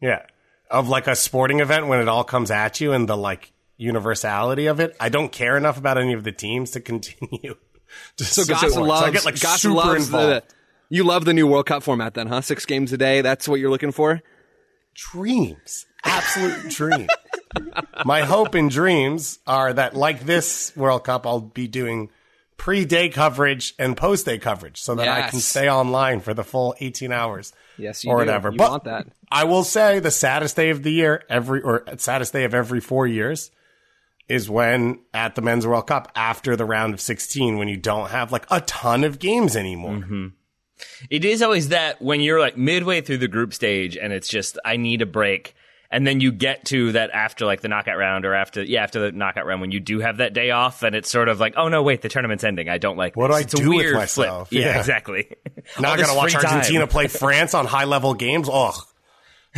Yeah. 0.00 0.26
Of 0.70 0.88
like 0.88 1.06
a 1.06 1.14
sporting 1.14 1.60
event 1.60 1.86
when 1.86 2.00
it 2.00 2.08
all 2.08 2.24
comes 2.24 2.50
at 2.50 2.80
you 2.80 2.92
and 2.92 3.06
the 3.08 3.16
like 3.16 3.52
universality 3.76 4.66
of 4.66 4.80
it. 4.80 4.96
I 5.00 5.08
don't 5.08 5.32
care 5.32 5.56
enough 5.56 5.78
about 5.78 5.98
any 5.98 6.12
of 6.12 6.24
the 6.24 6.32
teams 6.32 6.70
to 6.72 6.80
continue. 6.92 7.56
to 8.16 8.24
So. 8.24 8.44
Goss 8.44 8.72
So 8.72 8.90
I 8.90 9.10
get 9.10 9.24
like 9.24 9.40
Goss 9.40 9.62
super 9.62 9.74
loves 9.74 10.06
involved. 10.06 10.28
the, 10.48 10.54
you 10.88 11.04
love 11.04 11.24
the 11.24 11.32
new 11.32 11.46
World 11.46 11.66
Cup 11.66 11.82
format 11.82 12.14
then, 12.14 12.26
huh? 12.26 12.40
Six 12.40 12.66
games 12.66 12.92
a 12.92 12.96
day. 12.98 13.20
That's 13.22 13.48
what 13.48 13.60
you're 13.60 13.70
looking 13.70 13.92
for? 13.92 14.22
dreams. 14.94 15.86
Absolute 16.04 16.68
dream. 16.70 17.08
My 18.04 18.22
hope 18.22 18.54
and 18.54 18.70
dreams 18.70 19.38
are 19.46 19.72
that, 19.72 19.94
like 19.94 20.20
this 20.24 20.74
World 20.76 21.04
Cup, 21.04 21.26
I'll 21.26 21.40
be 21.40 21.68
doing 21.68 22.10
pre 22.56 22.84
day 22.84 23.08
coverage 23.08 23.74
and 23.78 23.96
post 23.96 24.26
day 24.26 24.38
coverage 24.38 24.80
so 24.80 24.94
that 24.94 25.08
I 25.08 25.28
can 25.30 25.40
stay 25.40 25.70
online 25.70 26.20
for 26.20 26.34
the 26.34 26.44
full 26.44 26.74
18 26.80 27.12
hours. 27.12 27.52
Yes, 27.78 28.04
you 28.04 28.10
or 28.10 28.16
do. 28.16 28.18
whatever. 28.26 28.50
You 28.50 28.58
but 28.58 28.70
want 28.70 28.84
that. 28.84 29.06
I 29.30 29.44
will 29.44 29.64
say 29.64 29.98
the 29.98 30.10
saddest 30.10 30.56
day 30.56 30.70
of 30.70 30.82
the 30.82 30.92
year, 30.92 31.24
every, 31.28 31.62
or 31.62 31.84
saddest 31.96 32.32
day 32.32 32.44
of 32.44 32.54
every 32.54 32.80
four 32.80 33.06
years, 33.06 33.50
is 34.28 34.48
when 34.48 35.00
at 35.12 35.34
the 35.34 35.42
Men's 35.42 35.66
World 35.66 35.86
Cup 35.86 36.10
after 36.14 36.56
the 36.56 36.64
round 36.64 36.94
of 36.94 37.00
16, 37.00 37.58
when 37.58 37.68
you 37.68 37.76
don't 37.76 38.10
have 38.10 38.32
like 38.32 38.46
a 38.50 38.60
ton 38.62 39.04
of 39.04 39.18
games 39.18 39.56
anymore. 39.56 39.96
Mm-hmm. 39.96 40.26
It 41.10 41.24
is 41.24 41.42
always 41.42 41.68
that 41.68 42.00
when 42.02 42.20
you're 42.20 42.40
like 42.40 42.56
midway 42.56 43.00
through 43.02 43.18
the 43.18 43.28
group 43.28 43.54
stage 43.54 43.96
and 43.96 44.12
it's 44.12 44.28
just 44.28 44.58
I 44.64 44.76
need 44.76 45.02
a 45.02 45.06
break. 45.06 45.54
And 45.90 46.06
then 46.06 46.20
you 46.20 46.32
get 46.32 46.64
to 46.66 46.92
that 46.92 47.10
after 47.10 47.44
like 47.44 47.60
the 47.60 47.68
knockout 47.68 47.98
round 47.98 48.24
or 48.24 48.34
after 48.34 48.62
yeah 48.62 48.82
after 48.82 48.98
the 48.98 49.12
knockout 49.12 49.44
round 49.44 49.60
when 49.60 49.70
you 49.72 49.78
do 49.78 49.98
have 50.00 50.16
that 50.16 50.32
day 50.32 50.50
off 50.50 50.82
and 50.82 50.96
it's 50.96 51.10
sort 51.10 51.28
of 51.28 51.38
like 51.38 51.52
oh 51.58 51.68
no 51.68 51.82
wait 51.82 52.00
the 52.00 52.08
tournament's 52.08 52.44
ending 52.44 52.70
I 52.70 52.78
don't 52.78 52.96
like 52.96 53.14
What 53.14 53.28
do. 53.28 53.34
I 53.34 53.40
It's 53.40 53.52
do 53.52 53.68
with 53.68 53.92
myself? 53.92 54.50
yeah, 54.50 54.60
Yeah. 54.60 54.78
exactly 54.78 55.28
not 55.78 55.98
this 55.98 56.06
gotta 56.06 56.16
watch. 56.16 56.34
Argentina 56.34 56.86
play 56.86 57.08
France 57.08 57.52
on 57.52 57.66
high 57.66 57.84
level 57.84 58.14
games. 58.14 58.48
oh 58.50 58.72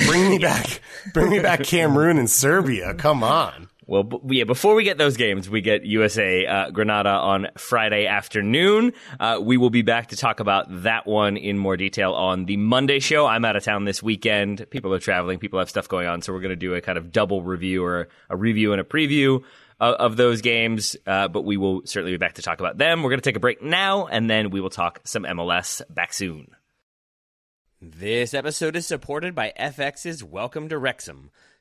Bring 0.09 0.29
me 0.29 0.39
back. 0.41 0.81
Bring 1.13 1.31
me 1.31 1.39
back 1.39 1.63
Cameroon 1.63 2.19
and 2.19 2.29
Serbia. 2.29 2.95
Come 2.95 3.23
on. 3.23 3.69
Well, 3.87 4.03
b- 4.03 4.39
yeah. 4.39 4.45
Before 4.45 4.75
we 4.75 4.85
get 4.85 4.97
those 4.97 5.17
games, 5.17 5.51
we 5.51 5.61
get 5.61 5.85
USA 5.85 6.47
uh, 6.47 6.71
Grenada 6.71 7.11
on 7.11 7.49
Friday 7.59 8.07
afternoon. 8.07 8.93
Uh, 9.21 9.39
we 9.43 9.57
will 9.57 9.71
be 9.71 9.83
back 9.83 10.09
to 10.09 10.17
talk 10.17 10.41
about 10.41 10.85
that 10.85 11.07
one 11.07 11.37
in 11.37 11.59
more 11.59 11.77
detail 11.77 12.13
on 12.15 12.47
the 12.47 12.57
Monday 12.57 12.99
show. 12.99 13.27
I'm 13.27 13.45
out 13.45 13.57
of 13.57 13.65
town 13.65 13.85
this 13.85 14.03
weekend. 14.03 14.69
People 14.71 14.95
are 14.95 14.99
traveling. 14.99 15.39
People 15.39 15.59
have 15.59 15.69
stuff 15.69 15.89
going 15.89 16.07
on, 16.07 16.23
so 16.23 16.33
we're 16.33 16.41
going 16.41 16.51
to 16.51 16.57
do 16.57 16.75
a 16.75 16.81
kind 16.81 16.97
of 16.97 17.13
double 17.13 17.43
review 17.43 17.85
or 17.85 18.09
a 18.31 18.37
review 18.37 18.73
and 18.73 18.81
a 18.81 18.85
preview 18.85 19.43
of, 19.81 19.95
of 19.97 20.17
those 20.17 20.41
games. 20.41 20.97
Uh, 21.07 21.29
but 21.29 21.43
we 21.45 21.59
will 21.59 21.83
certainly 21.85 22.13
be 22.13 22.19
back 22.19 22.35
to 22.35 22.43
talk 22.43 22.61
about 22.61 22.79
them. 22.79 23.03
We're 23.03 23.11
going 23.11 23.21
to 23.21 23.29
take 23.29 23.37
a 23.37 23.41
break 23.41 23.63
now, 23.63 24.07
and 24.07 24.31
then 24.31 24.49
we 24.49 24.63
will 24.63 24.71
talk 24.71 25.01
some 25.05 25.25
MLS 25.25 25.83
back 25.91 26.15
soon. 26.15 26.49
This 27.83 28.33
episode 28.33 28.77
is 28.77 28.87
supported 28.87 29.35
by 29.35 29.53
FX's 29.61 30.25
Welcome 30.25 30.71
to 30.71 30.79
Wrexham. 30.79 31.31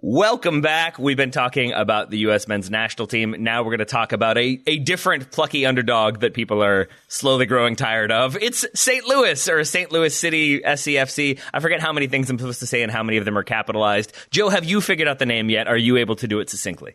Welcome 0.00 0.60
back. 0.60 0.96
We've 0.96 1.16
been 1.16 1.32
talking 1.32 1.72
about 1.72 2.08
the 2.08 2.18
U.S. 2.18 2.46
men's 2.46 2.70
national 2.70 3.08
team. 3.08 3.34
Now 3.40 3.64
we're 3.64 3.70
going 3.70 3.78
to 3.80 3.84
talk 3.84 4.12
about 4.12 4.38
a, 4.38 4.62
a 4.64 4.78
different 4.78 5.32
plucky 5.32 5.66
underdog 5.66 6.20
that 6.20 6.34
people 6.34 6.62
are 6.62 6.88
slowly 7.08 7.46
growing 7.46 7.74
tired 7.74 8.12
of. 8.12 8.36
It's 8.36 8.64
St. 8.76 9.04
Louis 9.06 9.48
or 9.48 9.64
St. 9.64 9.90
Louis 9.90 10.16
City 10.16 10.60
SCFC. 10.60 11.40
I 11.52 11.58
forget 11.58 11.80
how 11.80 11.92
many 11.92 12.06
things 12.06 12.30
I'm 12.30 12.38
supposed 12.38 12.60
to 12.60 12.66
say 12.68 12.82
and 12.82 12.92
how 12.92 13.02
many 13.02 13.18
of 13.18 13.24
them 13.24 13.36
are 13.36 13.42
capitalized. 13.42 14.12
Joe, 14.30 14.48
have 14.50 14.64
you 14.64 14.80
figured 14.80 15.08
out 15.08 15.18
the 15.18 15.26
name 15.26 15.50
yet? 15.50 15.66
Are 15.66 15.76
you 15.76 15.96
able 15.96 16.14
to 16.14 16.28
do 16.28 16.38
it 16.38 16.48
succinctly? 16.48 16.94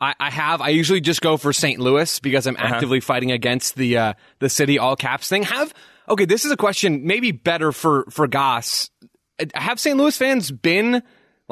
I, 0.00 0.14
I 0.20 0.30
have. 0.30 0.60
I 0.60 0.68
usually 0.68 1.00
just 1.00 1.22
go 1.22 1.36
for 1.36 1.52
St. 1.52 1.80
Louis 1.80 2.20
because 2.20 2.46
I'm 2.46 2.56
actively 2.56 3.00
fighting 3.00 3.32
against 3.32 3.74
the 3.74 3.98
uh, 3.98 4.14
the 4.38 4.48
city 4.48 4.78
all 4.78 4.94
caps 4.94 5.28
thing. 5.28 5.42
Have 5.42 5.74
okay. 6.08 6.24
This 6.24 6.44
is 6.44 6.52
a 6.52 6.56
question 6.56 7.04
maybe 7.04 7.32
better 7.32 7.72
for 7.72 8.04
for 8.10 8.28
Goss. 8.28 8.90
Have 9.54 9.80
St. 9.80 9.96
Louis 9.96 10.16
fans 10.16 10.52
been 10.52 11.02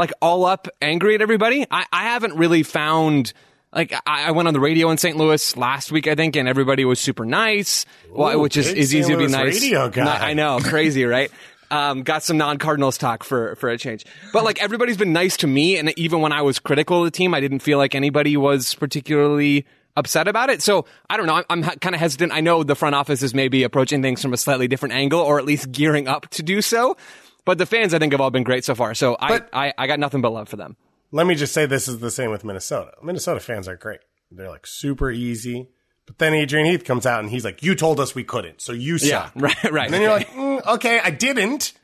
like 0.02 0.12
all 0.20 0.44
up 0.44 0.66
angry 0.80 1.14
at 1.14 1.22
everybody? 1.22 1.64
I, 1.70 1.86
I 1.92 2.02
haven't 2.04 2.34
really 2.34 2.64
found. 2.64 3.32
Like 3.72 3.94
I, 4.04 4.24
I 4.24 4.30
went 4.32 4.48
on 4.48 4.54
the 4.54 4.60
radio 4.60 4.90
in 4.90 4.98
St. 4.98 5.16
Louis 5.16 5.56
last 5.56 5.92
week, 5.92 6.06
I 6.08 6.14
think, 6.14 6.36
and 6.36 6.48
everybody 6.48 6.84
was 6.84 6.98
super 7.00 7.24
nice. 7.24 7.86
Ooh, 8.10 8.38
which 8.40 8.56
is, 8.56 8.66
is 8.68 8.94
easy 8.94 9.02
St. 9.02 9.12
to 9.12 9.16
be 9.16 9.22
Louis 9.28 9.32
nice. 9.32 9.62
radio 9.62 9.88
guy. 9.88 10.04
Not- 10.04 10.20
I 10.20 10.32
know, 10.34 10.58
crazy, 10.60 11.04
right? 11.04 11.30
Um, 11.70 12.02
got 12.02 12.22
some 12.22 12.36
non-Cardinals 12.36 12.98
talk 12.98 13.24
for 13.24 13.54
for 13.56 13.70
a 13.70 13.78
change, 13.78 14.04
but 14.32 14.44
like 14.44 14.60
everybody's 14.60 14.98
been 14.98 15.14
nice 15.14 15.38
to 15.38 15.46
me, 15.46 15.78
and 15.78 15.96
even 15.98 16.20
when 16.20 16.32
I 16.32 16.42
was 16.42 16.58
critical 16.58 16.98
of 16.98 17.04
the 17.04 17.10
team, 17.10 17.32
I 17.32 17.40
didn't 17.40 17.60
feel 17.60 17.78
like 17.78 17.94
anybody 17.94 18.36
was 18.36 18.74
particularly 18.74 19.64
upset 19.96 20.28
about 20.28 20.50
it. 20.50 20.60
So 20.62 20.84
I 21.08 21.16
don't 21.16 21.26
know. 21.26 21.36
I'm, 21.36 21.44
I'm 21.48 21.62
kind 21.62 21.94
of 21.94 22.00
hesitant. 22.00 22.32
I 22.32 22.40
know 22.40 22.62
the 22.62 22.74
front 22.74 22.94
office 22.94 23.22
is 23.22 23.32
maybe 23.32 23.62
approaching 23.62 24.02
things 24.02 24.20
from 24.20 24.34
a 24.34 24.36
slightly 24.36 24.68
different 24.68 24.94
angle, 24.94 25.20
or 25.20 25.38
at 25.38 25.46
least 25.46 25.72
gearing 25.72 26.08
up 26.08 26.28
to 26.30 26.42
do 26.42 26.60
so. 26.60 26.96
But 27.44 27.58
the 27.58 27.66
fans, 27.66 27.92
I 27.92 27.98
think, 27.98 28.12
have 28.12 28.20
all 28.20 28.30
been 28.30 28.44
great 28.44 28.64
so 28.64 28.74
far. 28.74 28.94
So 28.94 29.16
I, 29.18 29.40
I, 29.52 29.74
I 29.76 29.86
got 29.86 29.98
nothing 29.98 30.20
but 30.20 30.30
love 30.30 30.48
for 30.48 30.56
them. 30.56 30.76
Let 31.10 31.26
me 31.26 31.34
just 31.34 31.52
say 31.52 31.66
this 31.66 31.88
is 31.88 31.98
the 31.98 32.10
same 32.10 32.30
with 32.30 32.44
Minnesota. 32.44 32.92
Minnesota 33.02 33.40
fans 33.40 33.68
are 33.68 33.76
great. 33.76 34.00
They're 34.30 34.48
like 34.48 34.66
super 34.66 35.10
easy. 35.10 35.68
But 36.06 36.18
then 36.18 36.34
Adrian 36.34 36.66
Heath 36.66 36.84
comes 36.84 37.04
out 37.06 37.20
and 37.20 37.30
he's 37.30 37.44
like, 37.44 37.62
"You 37.62 37.74
told 37.74 38.00
us 38.00 38.14
we 38.14 38.24
couldn't, 38.24 38.60
so 38.60 38.72
you 38.72 38.98
suck." 38.98 39.32
right, 39.36 39.70
right. 39.70 39.84
And 39.84 39.94
then 39.94 40.00
you're 40.02 40.10
like, 40.10 40.30
mm, 40.30 40.66
"Okay, 40.74 40.98
I 40.98 41.10
didn't, 41.10 41.74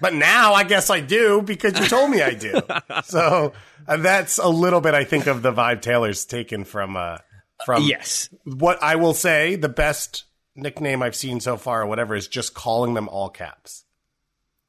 but 0.00 0.12
now 0.14 0.54
I 0.54 0.64
guess 0.64 0.90
I 0.90 1.00
do 1.00 1.40
because 1.42 1.78
you 1.78 1.86
told 1.86 2.10
me 2.10 2.20
I 2.22 2.34
do." 2.34 2.60
so 3.04 3.52
uh, 3.86 3.96
that's 3.98 4.38
a 4.38 4.48
little 4.48 4.80
bit, 4.80 4.94
I 4.94 5.04
think, 5.04 5.26
of 5.28 5.42
the 5.42 5.52
vibe 5.52 5.82
Taylor's 5.82 6.24
taken 6.24 6.64
from 6.64 6.96
uh, 6.96 7.18
from 7.64 7.84
Yes. 7.84 8.28
what 8.44 8.82
I 8.82 8.96
will 8.96 9.14
say 9.14 9.54
the 9.56 9.68
best 9.68 10.24
nickname 10.56 11.02
I've 11.02 11.16
seen 11.16 11.38
so 11.40 11.56
far 11.56 11.82
or 11.82 11.86
whatever 11.86 12.14
is 12.16 12.26
just 12.26 12.54
calling 12.54 12.94
them 12.94 13.08
all 13.08 13.28
caps. 13.28 13.83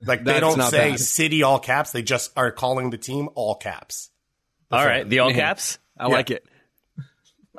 Like 0.05 0.23
they 0.23 0.39
don't 0.39 0.61
say 0.61 0.91
bad. 0.91 0.99
city 0.99 1.43
all 1.43 1.59
caps, 1.59 1.91
they 1.91 2.01
just 2.01 2.31
are 2.37 2.51
calling 2.51 2.89
the 2.89 2.97
team 2.97 3.29
all 3.35 3.55
caps. 3.55 4.09
All 4.71 4.85
right. 4.85 5.07
The 5.07 5.19
all 5.19 5.31
caps? 5.33 5.79
I 5.97 6.07
like 6.07 6.31
it. 6.31 6.45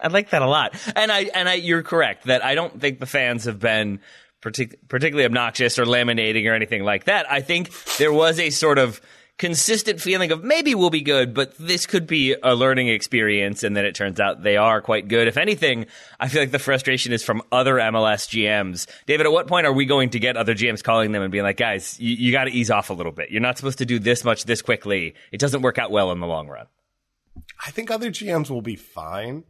I 0.01 0.09
like 0.09 0.31
that 0.31 0.43
a 0.43 0.47
lot. 0.47 0.75
And 0.95 1.11
I 1.11 1.23
and 1.35 1.49
I 1.49 1.55
you're 1.55 1.83
correct 1.83 2.27
that 2.27 2.45
I 2.45 2.55
don't 2.55 2.81
think 2.81 2.99
the 2.99 3.07
fans 3.07 3.45
have 3.45 3.59
been 3.59 4.01
partic- 4.43 4.77
particularly 4.89 5.25
obnoxious 5.25 5.79
or 5.79 5.85
laminating 5.85 6.51
or 6.51 6.55
anything 6.55 6.85
like 6.85 7.05
that. 7.05 7.31
I 7.31 7.41
think 7.41 7.71
there 7.97 8.13
was 8.13 8.39
a 8.39 8.51
sort 8.51 8.79
of 8.79 9.01
consistent 9.39 10.01
feeling 10.01 10.33
of 10.33 10.43
maybe 10.43 10.75
we'll 10.75 10.91
be 10.91 11.03
good, 11.03 11.35
but 11.35 11.57
this 11.59 11.87
could 11.87 12.07
be 12.07 12.35
a 12.43 12.55
learning 12.55 12.89
experience. 12.89 13.63
And 13.63 13.77
then 13.77 13.85
it 13.85 13.95
turns 13.95 14.19
out 14.19 14.43
they 14.43 14.57
are 14.57 14.81
quite 14.81 15.09
good. 15.09 15.29
If 15.29 15.37
anything, 15.37 15.87
I 16.19 16.29
feel 16.29 16.41
like 16.41 16.53
the 16.53 16.59
frustration 16.59 17.13
is 17.13 17.23
from 17.23 17.43
other 17.53 17.75
MLS 17.77 18.29
GMs. 18.29 18.87
David, 19.07 19.27
at 19.27 19.33
what 19.33 19.47
point 19.47 19.67
are 19.67 19.73
we 19.73 19.85
going 19.85 20.11
to 20.11 20.19
get 20.19 20.37
other 20.37 20.55
GMs 20.55 20.83
calling 20.83 21.13
them 21.13 21.23
and 21.23 21.31
being 21.31 21.45
like, 21.45 21.59
guys, 21.59 22.01
you, 22.01 22.17
you 22.17 22.33
got 22.33 22.45
to 22.45 22.51
ease 22.51 22.71
off 22.71 22.89
a 22.91 22.95
little 22.95 23.13
bit. 23.13 23.31
You're 23.31 23.43
not 23.43 23.59
supposed 23.59 23.79
to 23.79 23.87
do 23.87 23.99
this 23.99 24.25
much 24.25 24.45
this 24.45 24.63
quickly. 24.63 25.15
It 25.33 25.41
doesn't 25.41 25.63
work 25.63 25.79
out 25.79 25.91
well 25.91 26.13
in 26.13 26.21
the 26.21 26.27
long 26.27 26.49
run. 26.49 26.67
I 27.65 27.71
think 27.71 27.91
other 27.91 28.11
GMs 28.11 28.49
will 28.49 28.63
be 28.63 28.77
fine. 28.77 29.45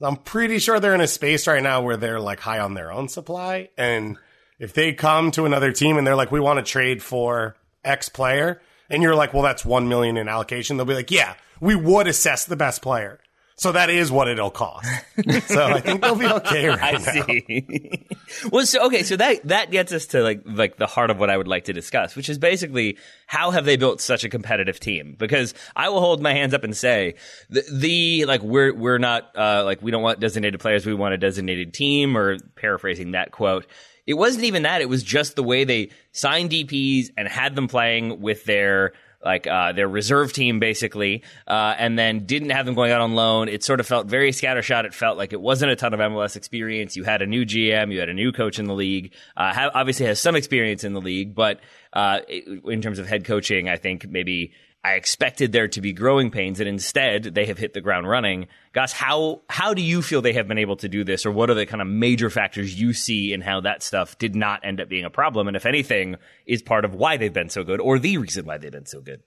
I'm 0.00 0.16
pretty 0.16 0.58
sure 0.58 0.80
they're 0.80 0.94
in 0.94 1.00
a 1.00 1.06
space 1.06 1.46
right 1.46 1.62
now 1.62 1.80
where 1.80 1.96
they're 1.96 2.20
like 2.20 2.40
high 2.40 2.58
on 2.58 2.74
their 2.74 2.92
own 2.92 3.08
supply. 3.08 3.70
And 3.78 4.18
if 4.58 4.72
they 4.74 4.92
come 4.92 5.30
to 5.32 5.46
another 5.46 5.72
team 5.72 5.96
and 5.96 6.06
they're 6.06 6.16
like, 6.16 6.32
we 6.32 6.40
want 6.40 6.58
to 6.58 6.70
trade 6.70 7.02
for 7.02 7.56
X 7.84 8.08
player, 8.08 8.60
and 8.94 9.02
you're 9.02 9.16
like, 9.16 9.34
well, 9.34 9.42
that's 9.42 9.64
one 9.64 9.88
million 9.88 10.16
in 10.16 10.28
allocation, 10.28 10.76
they'll 10.76 10.86
be 10.86 10.94
like, 10.94 11.10
yeah, 11.10 11.34
we 11.60 11.74
would 11.74 12.06
assess 12.06 12.44
the 12.44 12.56
best 12.56 12.80
player. 12.80 13.20
So 13.56 13.70
that 13.70 13.88
is 13.88 14.10
what 14.10 14.26
it'll 14.26 14.50
cost. 14.50 14.88
so 15.46 15.64
I 15.64 15.80
think 15.80 16.02
they'll 16.02 16.16
be 16.16 16.26
okay 16.26 16.66
right 16.66 16.82
I 16.82 16.90
now. 16.92 17.26
see. 17.26 18.06
well, 18.50 18.66
so 18.66 18.86
okay, 18.86 19.04
so 19.04 19.16
that 19.16 19.46
that 19.46 19.70
gets 19.70 19.92
us 19.92 20.06
to 20.06 20.22
like 20.22 20.42
like 20.44 20.76
the 20.76 20.88
heart 20.88 21.10
of 21.10 21.20
what 21.20 21.30
I 21.30 21.36
would 21.36 21.46
like 21.46 21.66
to 21.66 21.72
discuss, 21.72 22.16
which 22.16 22.28
is 22.28 22.36
basically 22.36 22.98
how 23.28 23.52
have 23.52 23.64
they 23.64 23.76
built 23.76 24.00
such 24.00 24.24
a 24.24 24.28
competitive 24.28 24.80
team? 24.80 25.14
Because 25.16 25.54
I 25.76 25.88
will 25.88 26.00
hold 26.00 26.20
my 26.20 26.32
hands 26.32 26.52
up 26.52 26.64
and 26.64 26.76
say 26.76 27.14
the, 27.48 27.62
the 27.72 28.24
like 28.24 28.42
we're 28.42 28.74
we're 28.74 28.98
not 28.98 29.30
uh, 29.36 29.62
like 29.64 29.80
we 29.82 29.92
don't 29.92 30.02
want 30.02 30.18
designated 30.18 30.58
players, 30.58 30.84
we 30.84 30.94
want 30.94 31.14
a 31.14 31.18
designated 31.18 31.72
team, 31.72 32.16
or 32.18 32.38
paraphrasing 32.56 33.12
that 33.12 33.30
quote. 33.30 33.66
It 34.06 34.14
wasn't 34.14 34.44
even 34.44 34.62
that; 34.64 34.80
it 34.80 34.88
was 34.88 35.02
just 35.02 35.36
the 35.36 35.42
way 35.42 35.64
they 35.64 35.90
signed 36.12 36.50
DPS 36.50 37.10
and 37.16 37.26
had 37.28 37.54
them 37.54 37.68
playing 37.68 38.20
with 38.20 38.44
their 38.44 38.92
like 39.24 39.46
uh, 39.46 39.72
their 39.72 39.88
reserve 39.88 40.32
team 40.32 40.60
basically, 40.60 41.22
uh, 41.48 41.74
and 41.78 41.98
then 41.98 42.26
didn't 42.26 42.50
have 42.50 42.66
them 42.66 42.74
going 42.74 42.92
out 42.92 43.00
on 43.00 43.14
loan. 43.14 43.48
It 43.48 43.64
sort 43.64 43.80
of 43.80 43.86
felt 43.86 44.06
very 44.06 44.30
scattershot. 44.30 44.84
It 44.84 44.94
felt 44.94 45.16
like 45.16 45.32
it 45.32 45.40
wasn't 45.40 45.72
a 45.72 45.76
ton 45.76 45.94
of 45.94 46.00
MLS 46.00 46.36
experience. 46.36 46.96
You 46.96 47.04
had 47.04 47.22
a 47.22 47.26
new 47.26 47.44
GM, 47.46 47.92
you 47.92 48.00
had 48.00 48.08
a 48.08 48.14
new 48.14 48.32
coach 48.32 48.58
in 48.58 48.66
the 48.66 48.74
league. 48.74 49.14
Uh, 49.36 49.52
ha- 49.52 49.70
obviously 49.74 50.06
has 50.06 50.20
some 50.20 50.36
experience 50.36 50.84
in 50.84 50.92
the 50.92 51.00
league, 51.00 51.34
but 51.34 51.60
uh, 51.92 52.20
in 52.28 52.82
terms 52.82 52.98
of 52.98 53.06
head 53.06 53.24
coaching, 53.24 53.68
I 53.68 53.76
think 53.76 54.06
maybe 54.08 54.52
I 54.84 54.92
expected 54.92 55.52
there 55.52 55.66
to 55.68 55.80
be 55.80 55.94
growing 55.94 56.30
pains, 56.30 56.60
and 56.60 56.68
instead 56.68 57.24
they 57.34 57.46
have 57.46 57.56
hit 57.56 57.72
the 57.72 57.80
ground 57.80 58.06
running. 58.06 58.48
Goss, 58.74 58.92
how 58.92 59.40
how 59.48 59.72
do 59.72 59.80
you 59.80 60.02
feel 60.02 60.20
they 60.20 60.34
have 60.34 60.46
been 60.46 60.58
able 60.58 60.76
to 60.76 60.90
do 60.90 61.04
this, 61.04 61.24
or 61.24 61.30
what 61.30 61.48
are 61.48 61.54
the 61.54 61.64
kind 61.64 61.80
of 61.80 61.88
major 61.88 62.28
factors 62.28 62.78
you 62.78 62.92
see 62.92 63.32
in 63.32 63.40
how 63.40 63.62
that 63.62 63.82
stuff 63.82 64.18
did 64.18 64.36
not 64.36 64.60
end 64.62 64.82
up 64.82 64.90
being 64.90 65.06
a 65.06 65.10
problem, 65.10 65.48
and 65.48 65.56
if 65.56 65.64
anything, 65.64 66.16
is 66.44 66.60
part 66.60 66.84
of 66.84 66.94
why 66.94 67.16
they've 67.16 67.32
been 67.32 67.48
so 67.48 67.64
good, 67.64 67.80
or 67.80 67.98
the 67.98 68.18
reason 68.18 68.44
why 68.44 68.58
they've 68.58 68.70
been 68.70 68.84
so 68.84 69.00
good? 69.00 69.22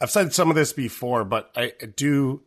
I've 0.00 0.10
said 0.10 0.32
some 0.32 0.48
of 0.48 0.56
this 0.56 0.72
before, 0.72 1.24
but 1.24 1.50
I 1.54 1.72
do. 1.94 2.42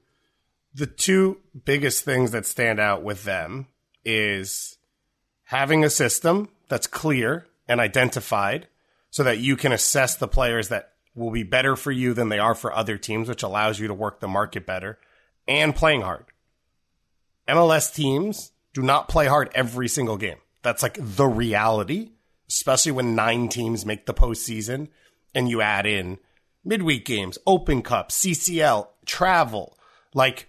The 0.74 0.88
two 0.88 1.38
biggest 1.66 2.04
things 2.04 2.32
that 2.32 2.48
stand 2.48 2.80
out 2.80 3.04
with 3.04 3.26
them 3.26 3.68
is 4.04 4.80
having 5.44 5.84
a 5.84 5.90
system 5.92 6.50
that's 6.68 6.88
clear 6.88 7.46
and 7.68 7.80
identified 7.80 8.68
so 9.12 9.22
that 9.22 9.38
you 9.38 9.56
can 9.56 9.72
assess 9.72 10.16
the 10.16 10.28
players 10.28 10.70
that 10.70 10.93
will 11.16 11.32
be 11.32 11.44
better 11.44 11.76
for 11.76 11.92
you 11.92 12.14
than 12.14 12.30
they 12.30 12.40
are 12.40 12.56
for 12.56 12.74
other 12.74 12.98
teams, 12.98 13.30
which 13.30 13.44
allows 13.44 13.80
you 13.80 13.88
to 13.88 13.94
work 13.94 14.20
the 14.20 14.28
market 14.28 14.66
better 14.66 14.98
and 15.48 15.76
playing 15.76 16.02
hard. 16.02 16.26
MLS 17.48 17.94
teams 17.94 18.52
do 18.74 18.82
not 18.82 19.10
play 19.10 19.28
hard 19.28 19.52
every 19.54 19.88
single 19.88 20.18
game. 20.18 20.38
That's 20.62 20.82
like 20.82 20.98
the 21.00 21.28
reality, 21.28 22.12
especially 22.50 22.94
when 22.94 23.16
nine 23.16 23.50
teams 23.50 23.86
make 23.86 24.06
the 24.06 24.14
postseason 24.14 24.88
and 25.36 25.50
you 25.50 25.62
add 25.62 25.86
in 25.86 26.20
midweek 26.64 27.06
games, 27.06 27.38
Open 27.46 27.82
Cup, 27.82 28.10
CCL, 28.10 28.88
travel. 29.06 29.78
Like, 30.14 30.48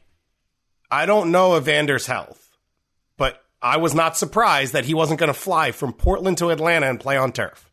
I 0.90 1.06
don't 1.06 1.32
know 1.32 1.60
Evander's 1.60 2.06
health, 2.06 2.56
but 3.16 3.42
I 3.60 3.78
was 3.78 3.94
not 3.94 4.16
surprised 4.16 4.72
that 4.72 4.84
he 4.84 4.94
wasn't 4.94 5.20
going 5.20 5.32
to 5.32 5.38
fly 5.38 5.72
from 5.72 5.92
Portland 5.92 6.38
to 6.38 6.50
Atlanta 6.50 6.88
and 6.88 7.00
play 7.00 7.16
on 7.16 7.32
turf. 7.32 7.68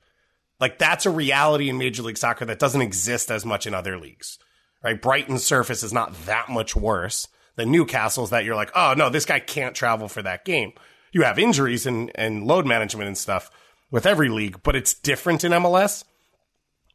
Like, 0.61 0.77
that's 0.77 1.07
a 1.07 1.09
reality 1.09 1.69
in 1.69 1.77
Major 1.79 2.03
League 2.03 2.19
Soccer 2.19 2.45
that 2.45 2.59
doesn't 2.59 2.81
exist 2.81 3.31
as 3.31 3.45
much 3.45 3.65
in 3.65 3.73
other 3.73 3.97
leagues, 3.97 4.37
right? 4.83 5.01
Brighton's 5.01 5.43
surface 5.43 5.81
is 5.81 5.91
not 5.91 6.13
that 6.27 6.49
much 6.49 6.75
worse 6.75 7.27
than 7.55 7.71
Newcastle's 7.71 8.29
that 8.29 8.45
you're 8.45 8.55
like, 8.55 8.71
oh, 8.75 8.93
no, 8.95 9.09
this 9.09 9.25
guy 9.25 9.39
can't 9.39 9.75
travel 9.75 10.07
for 10.07 10.21
that 10.21 10.45
game. 10.45 10.73
You 11.11 11.23
have 11.23 11.39
injuries 11.39 11.85
and, 11.85 12.11
and 12.15 12.45
load 12.45 12.65
management 12.65 13.07
and 13.07 13.17
stuff 13.17 13.49
with 13.89 14.05
every 14.05 14.29
league, 14.29 14.61
but 14.63 14.75
it's 14.75 14.93
different 14.93 15.43
in 15.43 15.51
MLS. 15.51 16.03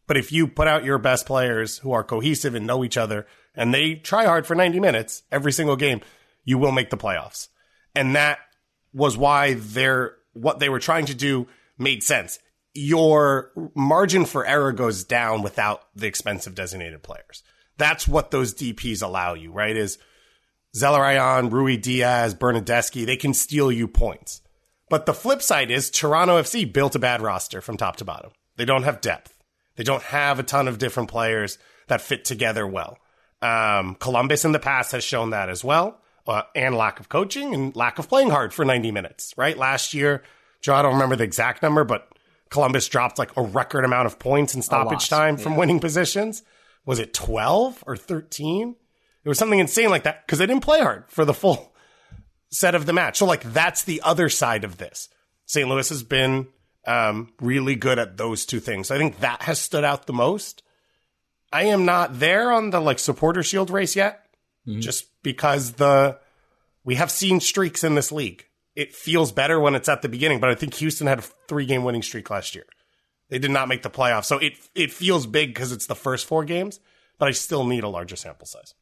But 0.07 0.17
if 0.17 0.31
you 0.31 0.47
put 0.47 0.69
out 0.69 0.85
your 0.85 0.99
best 0.99 1.27
players 1.27 1.79
who 1.79 1.93
are 1.93 2.05
cohesive 2.05 2.55
and 2.55 2.67
know 2.67 2.85
each 2.85 2.97
other 2.97 3.27
and 3.55 3.75
they 3.75 3.97
try 3.97 4.25
hard 4.25 4.47
for 4.47 4.55
90 4.55 4.79
minutes 4.81 5.25
every 5.33 5.53
single 5.53 5.77
game, 5.77 6.01
you 6.45 6.59
will 6.59 6.73
make 6.73 6.91
the 6.91 6.97
playoffs. 6.97 7.49
And 7.95 8.15
that 8.15 8.39
was 8.93 9.17
why 9.17 9.55
they're, 9.55 10.15
what 10.33 10.61
they 10.61 10.69
were 10.69 10.79
trying 10.79 11.07
to 11.07 11.15
do 11.15 11.49
made 11.77 12.03
sense. 12.03 12.39
Your 12.77 13.53
margin 13.75 14.27
for 14.27 14.47
error 14.47 14.73
goes 14.73 15.05
down 15.05 15.43
without 15.43 15.83
the 15.95 16.07
expensive 16.07 16.55
designated 16.55 17.03
players. 17.03 17.43
That's 17.79 18.07
what 18.07 18.31
those 18.31 18.55
DPs 18.55 19.03
allow 19.03 19.35
you, 19.35 19.51
right? 19.51 19.77
Is 19.77 19.99
Zelarayan, 20.77 21.51
Ruidiaz, 21.51 22.37
Bernadeschi, 22.37 23.07
they 23.07 23.17
can 23.17 23.33
steal 23.33 23.73
you 23.73 23.89
points. 23.89 24.43
But 24.89 25.07
the 25.07 25.15
flip 25.15 25.43
side 25.43 25.71
is 25.71 25.91
Toronto 25.91 26.41
FC 26.41 26.71
built 26.71 26.95
a 26.95 26.99
bad 27.01 27.23
roster 27.23 27.61
from 27.61 27.77
top 27.77 27.97
to 27.97 28.05
bottom. 28.05 28.31
They 28.57 28.65
don't 28.65 28.85
have 28.85 29.01
depth. 29.01 29.33
They 29.77 29.85
don't 29.85 30.03
have 30.05 30.39
a 30.39 30.43
ton 30.43 30.69
of 30.69 30.79
different 30.79 31.11
players 31.11 31.59
that 31.89 32.01
fit 32.01 32.25
together 32.25 32.67
well. 32.67 32.99
Um, 33.43 33.97
Columbus 33.97 34.45
in 34.45 34.53
the 34.53 34.59
past 34.59 34.93
has 34.93 35.05
shown 35.05 35.31
that 35.31 35.49
as 35.49 35.63
well, 35.63 36.01
uh, 36.27 36.43
and 36.55 36.75
lack 36.75 37.01
of 37.01 37.09
coaching 37.09 37.55
and 37.55 37.75
lack 37.77 37.99
of 37.99 38.09
playing 38.09 38.31
hard 38.31 38.55
for 38.55 38.65
90 38.65 38.91
minutes, 38.93 39.35
right? 39.37 39.57
Last 39.57 39.93
year, 39.93 40.23
Joe, 40.61 40.75
I 40.75 40.83
don't 40.83 40.95
remember 40.95 41.17
the 41.17 41.25
exact 41.25 41.63
number, 41.63 41.85
but 41.85 42.09
Columbus 42.51 42.89
dropped 42.89 43.19
like 43.19 43.37
a 43.37 43.43
record 43.43 43.85
amount 43.85 44.07
of 44.07 44.19
points 44.19 44.55
in 44.55 44.63
stoppage 44.63 45.09
time 45.09 45.37
from 45.37 45.53
yeah. 45.53 45.59
winning 45.59 45.81
positions. 45.81 46.43
Was 46.85 46.99
it 46.99 47.13
12 47.13 47.85
or 47.87 47.97
13? 47.97 48.77
It 49.25 49.29
was 49.29 49.39
something 49.39 49.59
insane 49.59 49.91
like 49.91 50.05
that 50.05 50.25
because 50.27 50.39
they 50.39 50.47
didn't 50.47 50.63
play 50.63 50.81
hard 50.81 51.05
for 51.09 51.25
the 51.25 51.35
full 51.35 51.75
set 52.51 52.75
of 52.75 52.87
the 52.87 52.93
match. 52.93 53.19
So, 53.19 53.27
like, 53.27 53.43
that's 53.43 53.83
the 53.83 54.01
other 54.03 54.29
side 54.29 54.63
of 54.63 54.79
this. 54.79 55.09
St. 55.47 55.69
Louis 55.69 55.89
has 55.89 56.03
been 56.03 56.47
um, 56.87 57.33
really 57.41 57.75
good 57.75 57.99
at 57.99 58.17
those 58.17 58.47
two 58.47 58.61
things. 58.61 58.91
I 58.91 58.99
think 58.99 59.19
that 59.21 59.43
has 59.43 59.61
stood 59.61 59.85
out 59.85 60.07
the 60.07 60.13
most. 60.13 60.63
I 61.53 61.65
am 61.65 61.85
not 61.85 62.19
there 62.19 62.53
on 62.53 62.71
the 62.71 62.81
like 62.81 62.99
supporter 62.99 63.43
shield 63.43 63.71
race 63.71 63.97
yet, 63.97 64.27
mm-hmm. 64.67 64.81
just 64.81 65.07
because 65.23 65.73
the 65.73 66.19
we 66.85 66.97
have 66.97 67.11
seen 67.11 67.41
streaks 67.41 67.83
in 67.83 67.95
this 67.95 68.13
league. 68.13 68.46
It 68.77 68.95
feels 68.95 69.33
better 69.33 69.59
when 69.59 69.75
it's 69.75 69.89
at 69.89 70.03
the 70.03 70.09
beginning, 70.09 70.39
but 70.39 70.51
I 70.51 70.55
think 70.55 70.75
Houston 70.75 71.07
had 71.07 71.19
a 71.19 71.23
three 71.23 71.67
game 71.67 71.83
winning 71.83 72.03
streak 72.03 72.31
last 72.31 72.55
year. 72.55 72.67
They 73.31 73.39
did 73.39 73.51
not 73.51 73.69
make 73.69 73.83
the 73.83 73.91
playoffs, 73.91 74.27
so 74.27 74.39
it 74.39 74.53
it 74.75 74.93
feels 74.93 75.27
big 75.27 75.53
because 75.53 75.73
it's 75.73 75.87
the 75.87 75.97
first 75.97 76.27
four 76.27 76.45
games, 76.45 76.79
but 77.19 77.27
I 77.27 77.33
still 77.33 77.65
need 77.65 77.83
a 77.83 77.89
larger 77.89 78.15
sample 78.15 78.47
size. 78.47 78.75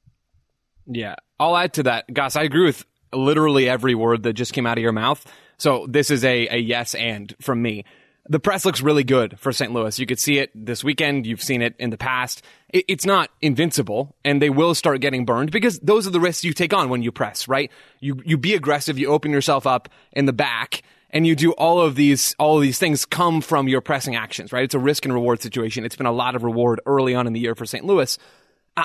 Yeah, 0.87 1.15
I'll 1.41 1.57
add 1.57 1.73
to 1.75 1.85
that, 1.85 2.13
Goss. 2.13 2.37
I 2.37 2.43
agree 2.43 2.67
with 2.67 2.85
literally 3.13 3.69
every 3.69 3.95
word 3.95 4.25
that 4.25 4.35
just 4.35 4.53
came 4.53 4.67
out 4.67 4.77
of 4.77 4.83
your 4.83 4.93
mouth. 4.93 5.25
So 5.57 5.87
this 5.89 6.11
is 6.11 6.25
a, 6.25 6.49
a 6.49 6.59
yes 6.59 6.95
and 6.95 7.35
from 7.41 7.63
me. 7.63 7.85
The 8.27 8.41
press 8.41 8.65
looks 8.65 8.81
really 8.81 9.05
good 9.05 9.39
for 9.39 9.53
St. 9.53 9.73
Louis. 9.73 9.99
You 9.99 10.07
could 10.07 10.19
see 10.19 10.39
it 10.39 10.51
this 10.55 10.83
weekend. 10.83 11.27
You've 11.27 11.43
seen 11.43 11.61
it 11.61 11.75
in 11.79 11.91
the 11.91 11.99
past. 11.99 12.43
It, 12.71 12.87
it's 12.89 13.05
not 13.05 13.31
invincible 13.43 14.17
and 14.25 14.41
they 14.41 14.49
will 14.49 14.75
start 14.75 15.01
getting 15.01 15.27
burned 15.27 15.51
because 15.51 15.79
those 15.81 16.07
are 16.07 16.11
the 16.11 16.21
risks 16.21 16.43
you 16.43 16.55
take 16.55 16.73
on 16.73 16.89
when 16.89 17.03
you 17.03 17.13
press, 17.13 17.49
right? 17.49 17.71
You, 18.01 18.23
you 18.25 18.39
be 18.39 18.55
aggressive. 18.55 18.99
You 18.99 19.09
open 19.09 19.31
yourself 19.31 19.67
up 19.67 19.91
in 20.13 20.25
the 20.25 20.33
back 20.33 20.83
and 21.11 21.27
you 21.27 21.37
do 21.37 21.53
all 21.53 21.81
of 21.81 21.97
these, 21.97 22.35
all 22.39 22.57
of 22.57 22.63
these 22.63 22.79
things 22.79 23.05
come 23.05 23.43
from 23.43 23.69
your 23.69 23.83
pressing 23.83 24.17
actions, 24.17 24.53
right? 24.53 24.65
It's 24.65 24.75
a 24.75 24.79
risk 24.79 25.05
and 25.05 25.13
reward 25.13 25.43
situation. 25.43 25.85
It's 25.85 25.97
been 25.97 26.07
a 26.07 26.13
lot 26.13 26.35
of 26.35 26.45
reward 26.45 26.81
early 26.87 27.15
on 27.15 27.27
in 27.27 27.35
the 27.35 27.41
year 27.41 27.55
for 27.55 27.67
St. 27.67 27.85
Louis. 27.85 28.19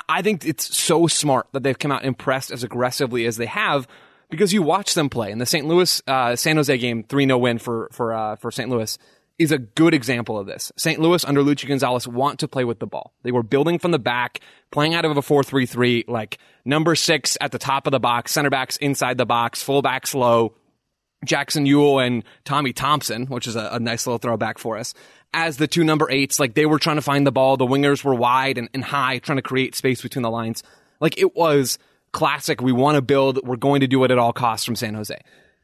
I 0.08 0.22
think 0.22 0.44
it's 0.44 0.76
so 0.76 1.08
smart 1.08 1.48
that 1.52 1.62
they've 1.62 1.78
come 1.78 1.90
out 1.90 2.04
and 2.04 2.16
pressed 2.16 2.52
as 2.52 2.62
aggressively 2.62 3.26
as 3.26 3.38
they 3.38 3.46
have 3.46 3.88
because 4.28 4.52
you 4.52 4.62
watch 4.62 4.94
them 4.94 5.08
play. 5.08 5.32
in 5.32 5.38
the 5.38 5.46
St. 5.46 5.66
Louis 5.66 6.00
uh, 6.06 6.36
San 6.36 6.56
Jose 6.56 6.78
game, 6.78 7.02
3 7.02 7.26
0 7.26 7.38
win 7.38 7.58
for, 7.58 7.88
for, 7.90 8.14
uh, 8.14 8.36
for 8.36 8.52
St. 8.52 8.70
Louis 8.70 8.96
is 9.40 9.50
a 9.50 9.58
good 9.58 9.94
example 9.94 10.38
of 10.38 10.46
this. 10.46 10.70
St. 10.76 11.00
Louis 11.00 11.24
under 11.24 11.40
Luchi 11.42 11.66
Gonzalez 11.66 12.06
want 12.06 12.40
to 12.40 12.46
play 12.46 12.62
with 12.62 12.78
the 12.78 12.86
ball. 12.86 13.14
They 13.22 13.32
were 13.32 13.42
building 13.42 13.78
from 13.78 13.90
the 13.90 13.98
back, 13.98 14.40
playing 14.70 14.92
out 14.92 15.06
of 15.06 15.16
a 15.16 15.22
4-3-3, 15.22 16.04
like 16.08 16.36
number 16.66 16.94
six 16.94 17.38
at 17.40 17.50
the 17.50 17.58
top 17.58 17.86
of 17.86 17.90
the 17.90 17.98
box, 17.98 18.32
center 18.32 18.50
backs 18.50 18.76
inside 18.76 19.16
the 19.16 19.24
box, 19.24 19.64
fullbacks 19.64 20.14
low, 20.14 20.54
Jackson 21.24 21.64
Yueill 21.64 22.06
and 22.06 22.22
Tommy 22.44 22.74
Thompson, 22.74 23.26
which 23.28 23.46
is 23.46 23.56
a, 23.56 23.70
a, 23.72 23.80
nice 23.80 24.06
little 24.06 24.18
throwback 24.18 24.58
for 24.58 24.76
us, 24.76 24.92
as 25.32 25.56
the 25.56 25.66
two 25.66 25.84
number 25.84 26.10
eights. 26.10 26.38
Like 26.38 26.52
they 26.52 26.66
were 26.66 26.78
trying 26.78 26.96
to 26.96 27.02
find 27.02 27.26
the 27.26 27.32
ball. 27.32 27.56
The 27.56 27.66
wingers 27.66 28.04
were 28.04 28.14
wide 28.14 28.58
and, 28.58 28.68
and 28.74 28.84
high, 28.84 29.20
trying 29.20 29.36
to 29.36 29.42
create 29.42 29.74
space 29.74 30.02
between 30.02 30.22
the 30.22 30.30
lines. 30.30 30.62
Like 31.00 31.18
it 31.18 31.34
was 31.34 31.78
classic. 32.12 32.60
We 32.60 32.72
want 32.72 32.96
to 32.96 33.02
build. 33.02 33.40
We're 33.42 33.56
going 33.56 33.80
to 33.80 33.86
do 33.86 34.04
it 34.04 34.10
at 34.10 34.18
all 34.18 34.34
costs 34.34 34.66
from 34.66 34.76
San 34.76 34.92
Jose. 34.94 35.18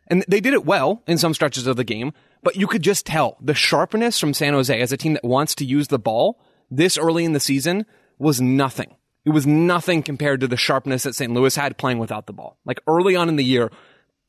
And 0.08 0.24
they 0.28 0.40
did 0.40 0.54
it 0.54 0.64
well 0.64 1.02
in 1.06 1.18
some 1.18 1.34
stretches 1.34 1.66
of 1.66 1.76
the 1.76 1.84
game, 1.84 2.12
but 2.42 2.56
you 2.56 2.66
could 2.66 2.82
just 2.82 3.06
tell 3.06 3.36
the 3.40 3.54
sharpness 3.54 4.18
from 4.18 4.34
San 4.34 4.52
Jose 4.52 4.80
as 4.80 4.92
a 4.92 4.96
team 4.96 5.14
that 5.14 5.24
wants 5.24 5.54
to 5.56 5.64
use 5.64 5.88
the 5.88 5.98
ball 5.98 6.40
this 6.70 6.98
early 6.98 7.24
in 7.24 7.32
the 7.32 7.40
season 7.40 7.86
was 8.18 8.40
nothing. 8.40 8.94
It 9.24 9.30
was 9.30 9.46
nothing 9.46 10.02
compared 10.02 10.40
to 10.40 10.48
the 10.48 10.56
sharpness 10.56 11.02
that 11.02 11.14
St. 11.14 11.32
Louis 11.32 11.54
had 11.54 11.76
playing 11.76 11.98
without 11.98 12.26
the 12.26 12.32
ball. 12.32 12.58
Like 12.64 12.80
early 12.86 13.16
on 13.16 13.28
in 13.28 13.36
the 13.36 13.44
year, 13.44 13.70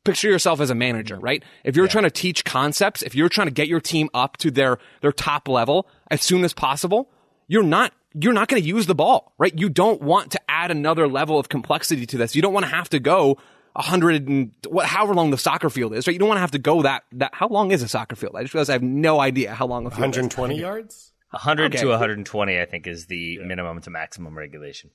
picture 0.03 0.29
yourself 0.29 0.59
as 0.59 0.69
a 0.69 0.75
manager, 0.75 1.17
right? 1.17 1.43
If 1.63 1.75
you're 1.75 1.85
yeah. 1.85 1.91
trying 1.91 2.03
to 2.05 2.11
teach 2.11 2.43
concepts, 2.43 3.03
if 3.03 3.13
you're 3.13 3.29
trying 3.29 3.47
to 3.47 3.53
get 3.53 3.67
your 3.67 3.79
team 3.79 4.09
up 4.13 4.37
to 4.37 4.49
their, 4.49 4.79
their 5.01 5.11
top 5.11 5.47
level 5.47 5.87
as 6.09 6.23
soon 6.23 6.43
as 6.43 6.53
possible, 6.53 7.11
you're 7.47 7.63
not 7.63 7.93
you're 8.19 8.33
not 8.33 8.47
going 8.47 8.61
to 8.61 8.67
use 8.67 8.87
the 8.87 8.95
ball, 8.95 9.33
right? 9.37 9.53
You 9.55 9.69
don't 9.69 10.01
want 10.01 10.31
to 10.31 10.41
add 10.49 10.71
another 10.71 11.07
level 11.07 11.37
of 11.37 11.49
complexity 11.49 12.07
to 12.07 12.17
this. 12.17 12.35
You 12.35 12.41
don't 12.41 12.53
want 12.53 12.65
to 12.65 12.71
have 12.71 12.89
to 12.89 12.99
go 12.99 13.37
a 13.77 13.83
hundred 13.83 14.27
and 14.27 14.51
what, 14.67 14.87
however 14.87 15.13
long 15.13 15.29
the 15.29 15.37
soccer 15.37 15.69
field 15.69 15.93
is, 15.93 16.07
right? 16.07 16.13
You 16.13 16.19
don't 16.19 16.27
want 16.27 16.37
to 16.37 16.41
have 16.41 16.51
to 16.51 16.59
go 16.59 16.81
that, 16.81 17.03
that, 17.13 17.33
how 17.33 17.47
long 17.47 17.71
is 17.71 17.83
a 17.83 17.87
soccer 17.87 18.15
field? 18.15 18.35
I 18.35 18.41
just 18.41 18.53
realized 18.53 18.71
I 18.71 18.73
have 18.73 18.83
no 18.83 19.19
idea 19.19 19.53
how 19.53 19.67
long 19.67 19.85
a 19.85 19.91
field 19.91 20.01
120 20.01 20.55
is. 20.55 20.61
yards? 20.61 21.13
100 21.29 21.75
okay. 21.75 21.83
to 21.83 21.89
120, 21.89 22.59
I 22.59 22.65
think, 22.65 22.87
is 22.87 23.05
the 23.05 23.37
yeah. 23.39 23.45
minimum 23.45 23.79
to 23.81 23.89
maximum 23.91 24.35
regulation. 24.35 24.89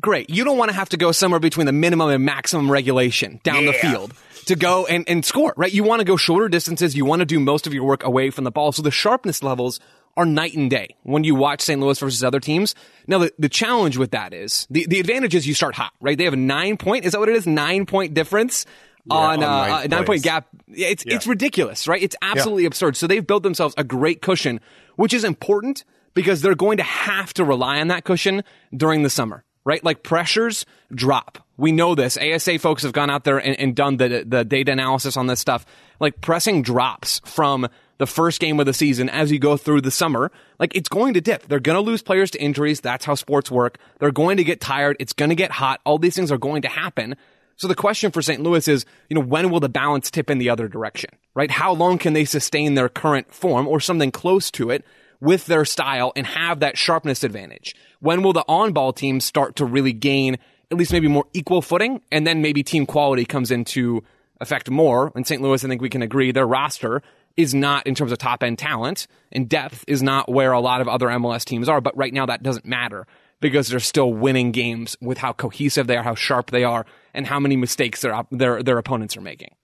Great. 0.00 0.28
You 0.28 0.42
don't 0.42 0.58
want 0.58 0.70
to 0.70 0.76
have 0.76 0.88
to 0.88 0.96
go 0.96 1.12
somewhere 1.12 1.38
between 1.38 1.66
the 1.66 1.72
minimum 1.72 2.10
and 2.10 2.24
maximum 2.24 2.70
regulation 2.70 3.40
down 3.44 3.64
yeah. 3.64 3.70
the 3.70 3.78
field 3.78 4.14
to 4.46 4.56
go 4.56 4.86
and, 4.86 5.08
and 5.08 5.24
score, 5.24 5.54
right? 5.56 5.72
You 5.72 5.84
want 5.84 6.00
to 6.00 6.04
go 6.04 6.16
shorter 6.16 6.48
distances. 6.48 6.96
You 6.96 7.04
want 7.04 7.20
to 7.20 7.26
do 7.26 7.38
most 7.38 7.68
of 7.68 7.74
your 7.74 7.84
work 7.84 8.02
away 8.02 8.30
from 8.30 8.42
the 8.42 8.50
ball. 8.50 8.72
So 8.72 8.82
the 8.82 8.90
sharpness 8.90 9.44
levels 9.44 9.78
are 10.16 10.26
night 10.26 10.54
and 10.54 10.70
day 10.70 10.96
when 11.02 11.24
you 11.24 11.34
watch 11.34 11.60
St. 11.60 11.80
Louis 11.80 11.98
versus 11.98 12.22
other 12.22 12.40
teams. 12.40 12.74
Now, 13.06 13.18
the, 13.18 13.32
the 13.38 13.48
challenge 13.48 13.96
with 13.96 14.12
that 14.12 14.32
is 14.32 14.66
the, 14.70 14.86
the 14.86 15.00
advantage 15.00 15.34
is 15.34 15.46
you 15.46 15.54
start 15.54 15.74
hot, 15.74 15.92
right? 16.00 16.16
They 16.16 16.24
have 16.24 16.32
a 16.32 16.36
nine 16.36 16.76
point, 16.76 17.04
is 17.04 17.12
that 17.12 17.18
what 17.18 17.28
it 17.28 17.36
is? 17.36 17.46
Nine 17.46 17.86
point 17.86 18.14
difference 18.14 18.66
yeah, 19.06 19.16
on, 19.16 19.42
on 19.42 19.70
uh, 19.70 19.82
a 19.84 19.88
nine 19.88 20.04
point 20.04 20.22
gap. 20.22 20.48
It's, 20.68 21.04
yeah. 21.06 21.16
it's 21.16 21.26
ridiculous, 21.26 21.88
right? 21.88 22.02
It's 22.02 22.16
absolutely 22.22 22.64
absurd. 22.64 22.96
So 22.96 23.06
they've 23.06 23.26
built 23.26 23.42
themselves 23.42 23.74
a 23.76 23.84
great 23.84 24.22
cushion, 24.22 24.60
which 24.96 25.12
is 25.12 25.24
important 25.24 25.84
because 26.14 26.42
they're 26.42 26.54
going 26.54 26.76
to 26.76 26.84
have 26.84 27.34
to 27.34 27.44
rely 27.44 27.80
on 27.80 27.88
that 27.88 28.04
cushion 28.04 28.44
during 28.74 29.02
the 29.02 29.10
summer 29.10 29.44
right? 29.64 29.82
Like 29.82 30.02
pressures 30.02 30.66
drop. 30.94 31.38
We 31.56 31.72
know 31.72 31.94
this. 31.94 32.18
ASA 32.18 32.58
folks 32.58 32.82
have 32.82 32.92
gone 32.92 33.10
out 33.10 33.24
there 33.24 33.38
and, 33.38 33.58
and, 33.58 33.74
done 33.74 33.96
the, 33.96 34.24
the 34.26 34.44
data 34.44 34.72
analysis 34.72 35.16
on 35.16 35.26
this 35.26 35.40
stuff. 35.40 35.64
Like 36.00 36.20
pressing 36.20 36.62
drops 36.62 37.20
from 37.24 37.68
the 37.98 38.06
first 38.06 38.40
game 38.40 38.58
of 38.60 38.66
the 38.66 38.72
season 38.72 39.08
as 39.08 39.30
you 39.30 39.38
go 39.38 39.56
through 39.56 39.80
the 39.80 39.90
summer. 39.90 40.30
Like 40.58 40.74
it's 40.74 40.88
going 40.88 41.14
to 41.14 41.20
dip. 41.20 41.46
They're 41.46 41.60
going 41.60 41.76
to 41.76 41.80
lose 41.80 42.02
players 42.02 42.30
to 42.32 42.42
injuries. 42.42 42.80
That's 42.80 43.04
how 43.04 43.14
sports 43.14 43.50
work. 43.50 43.78
They're 43.98 44.10
going 44.10 44.36
to 44.38 44.44
get 44.44 44.60
tired. 44.60 44.96
It's 45.00 45.12
going 45.12 45.28
to 45.28 45.34
get 45.34 45.50
hot. 45.50 45.80
All 45.84 45.98
these 45.98 46.16
things 46.16 46.32
are 46.32 46.38
going 46.38 46.62
to 46.62 46.68
happen. 46.68 47.16
So 47.56 47.68
the 47.68 47.74
question 47.74 48.10
for 48.10 48.20
St. 48.20 48.42
Louis 48.42 48.66
is, 48.66 48.84
you 49.08 49.14
know, 49.14 49.20
when 49.20 49.50
will 49.50 49.60
the 49.60 49.68
balance 49.68 50.10
tip 50.10 50.28
in 50.28 50.38
the 50.38 50.50
other 50.50 50.66
direction, 50.66 51.10
right? 51.34 51.50
How 51.50 51.72
long 51.72 51.98
can 51.98 52.12
they 52.12 52.24
sustain 52.24 52.74
their 52.74 52.88
current 52.88 53.32
form 53.32 53.68
or 53.68 53.78
something 53.78 54.10
close 54.10 54.50
to 54.52 54.70
it 54.70 54.84
with 55.20 55.46
their 55.46 55.64
style 55.64 56.12
and 56.16 56.26
have 56.26 56.60
that 56.60 56.76
sharpness 56.76 57.22
advantage? 57.22 57.76
When 58.00 58.22
will 58.22 58.32
the 58.32 58.44
on-ball 58.48 58.92
teams 58.92 59.24
start 59.24 59.56
to 59.56 59.64
really 59.64 59.92
gain 59.92 60.36
at 60.70 60.76
least 60.76 60.92
maybe 60.92 61.06
more 61.06 61.26
equal 61.32 61.62
footing? 61.62 62.02
And 62.10 62.26
then 62.26 62.42
maybe 62.42 62.64
team 62.64 62.86
quality 62.86 63.24
comes 63.24 63.52
into 63.52 64.02
effect 64.40 64.68
more. 64.68 65.12
In 65.14 65.24
St. 65.24 65.40
Louis, 65.40 65.64
I 65.64 65.68
think 65.68 65.80
we 65.80 65.88
can 65.88 66.02
agree 66.02 66.32
their 66.32 66.46
roster 66.46 67.02
is 67.36 67.54
not 67.54 67.86
in 67.86 67.94
terms 67.94 68.12
of 68.12 68.18
top 68.18 68.42
end 68.42 68.58
talent 68.58 69.06
and 69.32 69.48
depth 69.48 69.84
is 69.88 70.02
not 70.02 70.30
where 70.30 70.52
a 70.52 70.60
lot 70.60 70.80
of 70.80 70.88
other 70.88 71.06
MLS 71.08 71.44
teams 71.44 71.68
are. 71.68 71.80
But 71.80 71.96
right 71.96 72.12
now 72.12 72.26
that 72.26 72.42
doesn't 72.42 72.64
matter 72.64 73.06
because 73.40 73.68
they're 73.68 73.80
still 73.80 74.12
winning 74.12 74.52
games 74.52 74.96
with 75.00 75.18
how 75.18 75.32
cohesive 75.32 75.86
they 75.86 75.96
are, 75.96 76.02
how 76.02 76.14
sharp 76.14 76.50
they 76.50 76.64
are, 76.64 76.86
and 77.12 77.26
how 77.26 77.40
many 77.40 77.56
mistakes 77.56 78.00
their 78.00 78.24
their 78.30 78.62
their 78.62 78.78
opponents 78.78 79.16
are 79.16 79.20
making. 79.20 79.54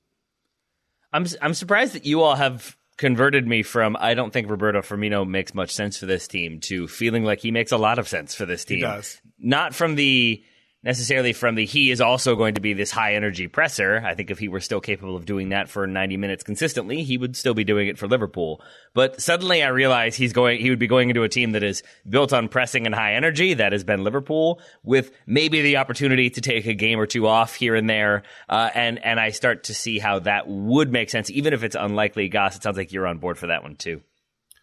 I'm 1.13 1.27
I'm 1.41 1.55
surprised 1.55 1.95
that 1.95 2.07
you 2.07 2.23
all 2.23 2.35
have 2.35 2.77
converted 2.97 3.47
me 3.47 3.63
from 3.63 3.97
I 3.99 4.15
don't 4.15 4.33
think 4.33 4.51
Roberto 4.51 4.81
Firmino 4.81 5.27
makes 5.27 5.55
much 5.55 5.73
sense 5.73 5.97
for 5.97 6.07
this 6.07 6.29
team 6.29 6.61
to 6.61 6.87
feeling 6.87 7.25
like 7.25 7.41
he 7.41 7.51
makes 7.51 7.73
a 7.73 7.79
lot 7.79 7.99
of 7.99 8.09
sense 8.09 8.35
for 8.35 8.47
this 8.47 8.65
team. 8.65 8.79
He 8.79 8.83
does. 8.83 9.21
Not 9.39 9.75
from 9.75 9.95
the 9.95 10.45
necessarily 10.83 11.33
from 11.33 11.55
the 11.55 11.67
he 11.67 11.91
is 11.91 12.01
also 12.01 12.37
going 12.37 12.55
to 12.55 12.61
be 12.61 12.73
this 12.73 12.91
high 12.91 13.15
energy 13.15 13.49
presser. 13.49 14.03
I 14.05 14.15
think 14.15 14.31
if 14.31 14.39
he 14.39 14.49
were 14.49 14.61
still 14.61 14.81
capable 14.81 15.17
of 15.17 15.27
doing 15.27 15.51
that 15.51 15.69
for 15.69 15.87
90 15.87 16.17
minutes 16.17 16.43
consistently, 16.43 17.03
he 17.03 17.19
would 17.19 17.37
still 17.37 17.55
be 17.55 17.65
doing 17.65 17.89
it 17.89 17.99
for 17.99 18.09
Liverpool. 18.09 18.63
But 18.95 19.21
suddenly 19.21 19.63
I 19.63 19.69
realize 19.69 20.17
he's 20.17 20.33
going, 20.33 20.61
he 20.61 20.71
would 20.71 20.79
be 20.79 20.87
going 20.87 21.11
into 21.11 21.23
a 21.23 21.29
team 21.29 21.53
that 21.53 21.63
is 21.63 21.83
built 22.09 22.33
on 22.33 22.49
pressing 22.49 22.87
and 22.87 22.95
high 22.95 23.15
energy. 23.15 23.55
That 23.55 23.73
has 23.73 23.85
been 23.85 24.05
Liverpool 24.05 24.61
with 24.83 25.13
maybe 25.27 25.61
the 25.61 25.77
opportunity 25.77 26.31
to 26.31 26.41
take 26.41 26.67
a 26.67 26.75
game 26.75 26.99
or 26.99 27.07
two 27.07 27.27
off 27.27 27.55
here 27.55 27.75
and 27.75 27.89
there. 27.89 28.23
Uh, 28.49 28.71
and, 28.75 29.05
and 29.05 29.21
I 29.21 29.31
start 29.31 29.65
to 29.65 29.75
see 29.75 29.99
how 29.99 30.21
that 30.21 30.49
would 30.49 30.91
make 30.91 31.11
sense, 31.11 31.31
even 31.31 31.53
if 31.53 31.63
it's 31.63 31.77
unlikely. 31.77 32.29
Goss, 32.29 32.57
it 32.57 32.63
sounds 32.63 32.79
like 32.79 32.93
you're 32.93 33.07
on 33.07 33.19
board 33.19 33.39
for 33.39 33.49
that 33.49 33.63
one 33.63 33.77
too. 33.77 34.01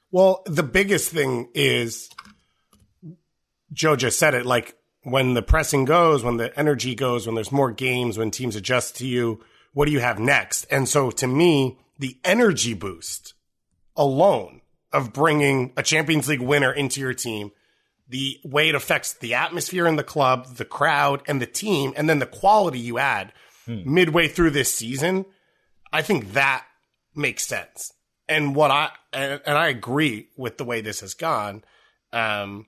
Well, 0.09 0.41
the 0.45 0.63
biggest 0.63 1.11
thing 1.11 1.49
is 1.53 2.09
Joe 3.73 3.95
just 3.95 4.17
said 4.17 4.33
it 4.33 4.45
like 4.45 4.76
when 5.07 5.35
the 5.35 5.41
pressing 5.41 5.85
goes, 5.85 6.21
when 6.21 6.35
the 6.35 6.57
energy 6.59 6.93
goes, 6.93 7.25
when 7.25 7.35
there's 7.35 7.51
more 7.51 7.71
games, 7.71 8.17
when 8.17 8.29
teams 8.29 8.57
adjust 8.57 8.97
to 8.97 9.07
you, 9.07 9.39
what 9.71 9.85
do 9.85 9.91
you 9.93 10.01
have 10.01 10.19
next? 10.19 10.65
And 10.69 10.87
so 10.87 11.11
to 11.11 11.27
me, 11.27 11.79
the 11.97 12.17
energy 12.25 12.73
boost 12.73 13.33
alone 13.95 14.59
of 14.91 15.13
bringing 15.13 15.71
a 15.77 15.83
Champions 15.83 16.27
League 16.27 16.41
winner 16.41 16.73
into 16.73 16.99
your 16.99 17.13
team, 17.13 17.51
the 18.09 18.37
way 18.43 18.67
it 18.67 18.75
affects 18.75 19.13
the 19.13 19.33
atmosphere 19.33 19.87
in 19.87 19.95
the 19.95 20.03
club, 20.03 20.57
the 20.57 20.65
crowd 20.65 21.21
and 21.25 21.41
the 21.41 21.45
team, 21.45 21.93
and 21.95 22.09
then 22.09 22.19
the 22.19 22.25
quality 22.25 22.79
you 22.79 22.97
add 22.99 23.31
hmm. 23.65 23.81
midway 23.85 24.27
through 24.27 24.49
this 24.49 24.73
season, 24.73 25.25
I 25.93 26.01
think 26.01 26.33
that 26.33 26.65
makes 27.15 27.47
sense. 27.47 27.93
And 28.27 28.53
what 28.53 28.71
I, 28.71 28.91
and, 29.13 29.39
and 29.45 29.57
I 29.57 29.69
agree 29.69 30.27
with 30.35 30.57
the 30.57 30.65
way 30.65 30.81
this 30.81 30.99
has 30.99 31.13
gone. 31.13 31.63
Um, 32.11 32.65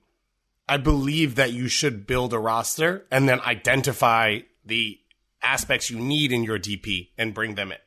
I 0.70 0.76
believe 0.76 1.34
that 1.34 1.52
you 1.52 1.66
should 1.66 2.06
build 2.06 2.32
a 2.32 2.38
roster 2.38 3.04
and 3.10 3.28
then 3.28 3.40
identify 3.40 4.38
the 4.64 5.00
aspects 5.42 5.90
you 5.90 5.98
need 5.98 6.30
in 6.30 6.44
your 6.44 6.60
DP 6.60 7.08
and 7.18 7.34
bring 7.34 7.56
them 7.56 7.72
in. 7.72 7.78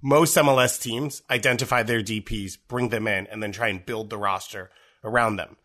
Most 0.00 0.34
MLS 0.38 0.80
teams 0.80 1.20
identify 1.28 1.82
their 1.82 2.00
DPs, 2.00 2.54
bring 2.68 2.88
them 2.88 3.06
in, 3.06 3.26
and 3.26 3.42
then 3.42 3.52
try 3.52 3.68
and 3.68 3.84
build 3.84 4.08
the 4.08 4.16
roster 4.16 4.70
around 5.04 5.36
them. 5.36 5.58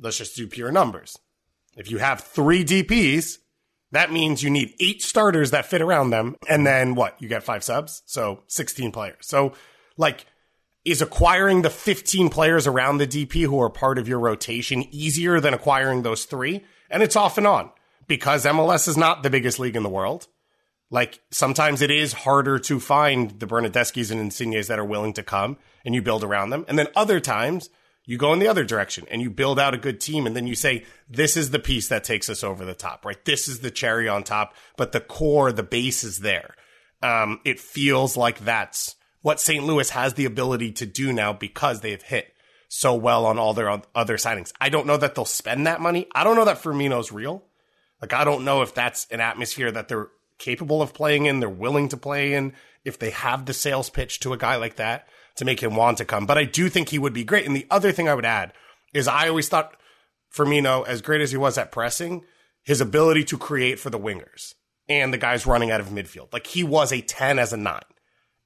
Let's 0.00 0.16
just 0.16 0.34
do 0.34 0.46
pure 0.46 0.72
numbers. 0.72 1.18
If 1.76 1.90
you 1.90 1.98
have 1.98 2.20
three 2.20 2.64
DPs, 2.64 3.36
that 3.92 4.10
means 4.10 4.42
you 4.42 4.48
need 4.48 4.74
eight 4.80 5.02
starters 5.02 5.50
that 5.50 5.66
fit 5.66 5.82
around 5.82 6.08
them. 6.08 6.36
And 6.48 6.66
then 6.66 6.94
what? 6.94 7.20
You 7.20 7.28
get 7.28 7.42
five 7.42 7.62
subs. 7.62 8.02
So 8.06 8.44
16 8.46 8.92
players. 8.92 9.26
So 9.26 9.52
like 9.98 10.24
is 10.90 11.02
acquiring 11.02 11.62
the 11.62 11.70
15 11.70 12.28
players 12.28 12.66
around 12.66 12.98
the 12.98 13.06
DP 13.06 13.42
who 13.42 13.60
are 13.60 13.70
part 13.70 13.98
of 13.98 14.08
your 14.08 14.18
rotation 14.18 14.84
easier 14.90 15.40
than 15.40 15.54
acquiring 15.54 16.02
those 16.02 16.24
three? 16.24 16.64
And 16.90 17.02
it's 17.02 17.16
off 17.16 17.38
and 17.38 17.46
on 17.46 17.70
because 18.06 18.44
MLS 18.44 18.88
is 18.88 18.96
not 18.96 19.22
the 19.22 19.30
biggest 19.30 19.58
league 19.58 19.76
in 19.76 19.82
the 19.82 19.88
world. 19.88 20.28
Like 20.90 21.20
sometimes 21.30 21.82
it 21.82 21.90
is 21.90 22.12
harder 22.12 22.58
to 22.60 22.80
find 22.80 23.38
the 23.38 23.46
Bernardeschis 23.46 24.10
and 24.10 24.30
Insignes 24.30 24.68
that 24.68 24.78
are 24.78 24.84
willing 24.84 25.12
to 25.14 25.22
come 25.22 25.58
and 25.84 25.94
you 25.94 26.02
build 26.02 26.24
around 26.24 26.50
them. 26.50 26.64
And 26.68 26.78
then 26.78 26.88
other 26.96 27.20
times 27.20 27.68
you 28.06 28.16
go 28.16 28.32
in 28.32 28.38
the 28.38 28.48
other 28.48 28.64
direction 28.64 29.06
and 29.10 29.20
you 29.20 29.28
build 29.28 29.58
out 29.58 29.74
a 29.74 29.78
good 29.78 30.00
team 30.00 30.26
and 30.26 30.34
then 30.34 30.46
you 30.46 30.54
say, 30.54 30.84
this 31.10 31.36
is 31.36 31.50
the 31.50 31.58
piece 31.58 31.88
that 31.88 32.04
takes 32.04 32.30
us 32.30 32.42
over 32.42 32.64
the 32.64 32.74
top, 32.74 33.04
right? 33.04 33.22
This 33.26 33.48
is 33.48 33.60
the 33.60 33.70
cherry 33.70 34.08
on 34.08 34.22
top, 34.22 34.54
but 34.78 34.92
the 34.92 35.00
core, 35.00 35.52
the 35.52 35.62
base 35.62 36.02
is 36.04 36.20
there. 36.20 36.54
Um, 37.02 37.40
it 37.44 37.60
feels 37.60 38.16
like 38.16 38.40
that's 38.40 38.96
what 39.22 39.40
St. 39.40 39.64
Louis 39.64 39.90
has 39.90 40.14
the 40.14 40.24
ability 40.24 40.72
to 40.72 40.86
do 40.86 41.12
now 41.12 41.32
because 41.32 41.80
they've 41.80 42.02
hit 42.02 42.34
so 42.68 42.94
well 42.94 43.24
on 43.24 43.38
all 43.38 43.54
their 43.54 43.70
other 43.94 44.16
signings. 44.16 44.52
I 44.60 44.68
don't 44.68 44.86
know 44.86 44.96
that 44.96 45.14
they'll 45.14 45.24
spend 45.24 45.66
that 45.66 45.80
money. 45.80 46.06
I 46.14 46.24
don't 46.24 46.36
know 46.36 46.44
that 46.44 46.62
Firmino's 46.62 47.10
real. 47.10 47.44
Like, 48.00 48.12
I 48.12 48.24
don't 48.24 48.44
know 48.44 48.62
if 48.62 48.74
that's 48.74 49.06
an 49.10 49.20
atmosphere 49.20 49.72
that 49.72 49.88
they're 49.88 50.08
capable 50.38 50.80
of 50.80 50.94
playing 50.94 51.26
in, 51.26 51.40
they're 51.40 51.48
willing 51.48 51.88
to 51.88 51.96
play 51.96 52.34
in, 52.34 52.52
if 52.84 52.98
they 52.98 53.10
have 53.10 53.46
the 53.46 53.54
sales 53.54 53.90
pitch 53.90 54.20
to 54.20 54.32
a 54.32 54.38
guy 54.38 54.56
like 54.56 54.76
that 54.76 55.08
to 55.36 55.44
make 55.44 55.60
him 55.60 55.74
want 55.74 55.98
to 55.98 56.04
come. 56.04 56.26
But 56.26 56.38
I 56.38 56.44
do 56.44 56.68
think 56.68 56.88
he 56.88 56.98
would 56.98 57.12
be 57.12 57.24
great. 57.24 57.46
And 57.46 57.56
the 57.56 57.66
other 57.70 57.90
thing 57.90 58.08
I 58.08 58.14
would 58.14 58.24
add 58.24 58.52
is 58.94 59.08
I 59.08 59.28
always 59.28 59.48
thought 59.48 59.76
Firmino, 60.34 60.86
as 60.86 61.02
great 61.02 61.20
as 61.20 61.30
he 61.30 61.36
was 61.36 61.58
at 61.58 61.72
pressing, 61.72 62.24
his 62.62 62.80
ability 62.80 63.24
to 63.24 63.38
create 63.38 63.78
for 63.78 63.90
the 63.90 63.98
wingers 63.98 64.54
and 64.88 65.12
the 65.12 65.18
guys 65.18 65.46
running 65.46 65.70
out 65.70 65.80
of 65.80 65.88
midfield. 65.88 66.32
Like 66.32 66.46
he 66.46 66.62
was 66.62 66.92
a 66.92 67.00
10 67.00 67.38
as 67.38 67.52
a 67.52 67.56
9 67.56 67.80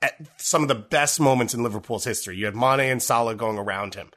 at 0.03 0.19
some 0.37 0.63
of 0.63 0.69
the 0.69 0.75
best 0.75 1.21
moments 1.21 1.55
in 1.55 1.63
Liverpool's 1.63 2.05
history. 2.05 2.37
You 2.37 2.47
had 2.47 2.57
Mane 2.57 2.81
and 2.81 3.03
Salah 3.03 3.35
going 3.35 3.59
around 3.59 3.95
him. 3.95 4.11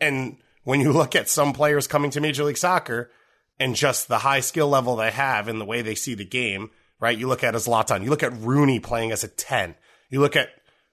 And 0.00 0.36
when 0.64 0.80
you 0.80 0.92
look 0.92 1.14
at 1.14 1.28
some 1.28 1.52
players 1.52 1.86
coming 1.86 2.10
to 2.10 2.20
Major 2.20 2.44
League 2.44 2.58
Soccer 2.58 3.10
and 3.58 3.74
just 3.74 4.08
the 4.08 4.18
high 4.18 4.40
skill 4.40 4.68
level 4.68 4.96
they 4.96 5.10
have 5.10 5.48
and 5.48 5.60
the 5.60 5.64
way 5.64 5.80
they 5.80 5.94
see 5.94 6.14
the 6.14 6.24
game, 6.24 6.70
right? 7.00 7.16
You 7.16 7.28
look 7.28 7.44
at 7.44 7.54
Zlatan, 7.54 8.04
you 8.04 8.10
look 8.10 8.22
at 8.22 8.36
Rooney 8.36 8.80
playing 8.80 9.12
as 9.12 9.24
a 9.24 9.28
10, 9.28 9.76
you 10.10 10.20
look 10.20 10.36
at 10.36 10.50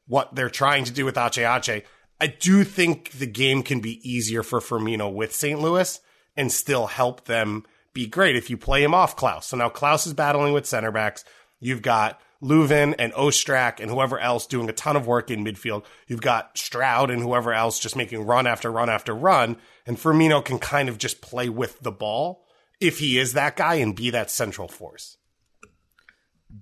what 0.07 0.35
they're 0.35 0.49
trying 0.49 0.85
to 0.85 0.91
do 0.91 1.05
with 1.05 1.17
Ache 1.17 1.39
Ache. 1.39 1.85
I 2.21 2.27
do 2.27 2.63
think 2.63 3.11
the 3.11 3.25
game 3.25 3.63
can 3.63 3.81
be 3.81 3.99
easier 4.09 4.43
for 4.43 4.59
Firmino 4.59 5.11
with 5.11 5.35
St. 5.35 5.59
Louis 5.59 5.99
and 6.37 6.51
still 6.51 6.87
help 6.87 7.25
them 7.25 7.65
be 7.93 8.07
great 8.07 8.35
if 8.35 8.49
you 8.49 8.57
play 8.57 8.83
him 8.83 8.93
off 8.93 9.17
Klauss. 9.17 9.45
So 9.45 9.57
now 9.57 9.69
Klauss 9.69 10.05
is 10.05 10.13
battling 10.13 10.53
with 10.53 10.65
center 10.65 10.91
backs. 10.91 11.25
You've 11.59 11.81
got 11.81 12.21
Löwen 12.45 12.93
and 12.99 13.11
Ostrak 13.13 13.79
and 13.79 13.89
whoever 13.89 14.19
else 14.19 14.45
doing 14.45 14.69
a 14.69 14.73
ton 14.73 14.95
of 14.95 15.07
work 15.07 15.31
in 15.31 15.43
midfield. 15.43 15.83
You've 16.07 16.21
got 16.21 16.57
Stroud 16.57 17.09
and 17.09 17.21
whoever 17.21 17.53
else 17.53 17.79
just 17.79 17.95
making 17.95 18.25
run 18.25 18.45
after 18.45 18.71
run 18.71 18.89
after 18.89 19.15
run. 19.15 19.57
And 19.85 19.97
Firmino 19.97 20.45
can 20.45 20.59
kind 20.59 20.87
of 20.87 20.97
just 20.97 21.21
play 21.21 21.49
with 21.49 21.79
the 21.79 21.91
ball 21.91 22.45
if 22.79 22.99
he 22.99 23.17
is 23.17 23.33
that 23.33 23.55
guy 23.55 23.75
and 23.75 23.95
be 23.95 24.11
that 24.11 24.29
central 24.29 24.67
force. 24.67 25.17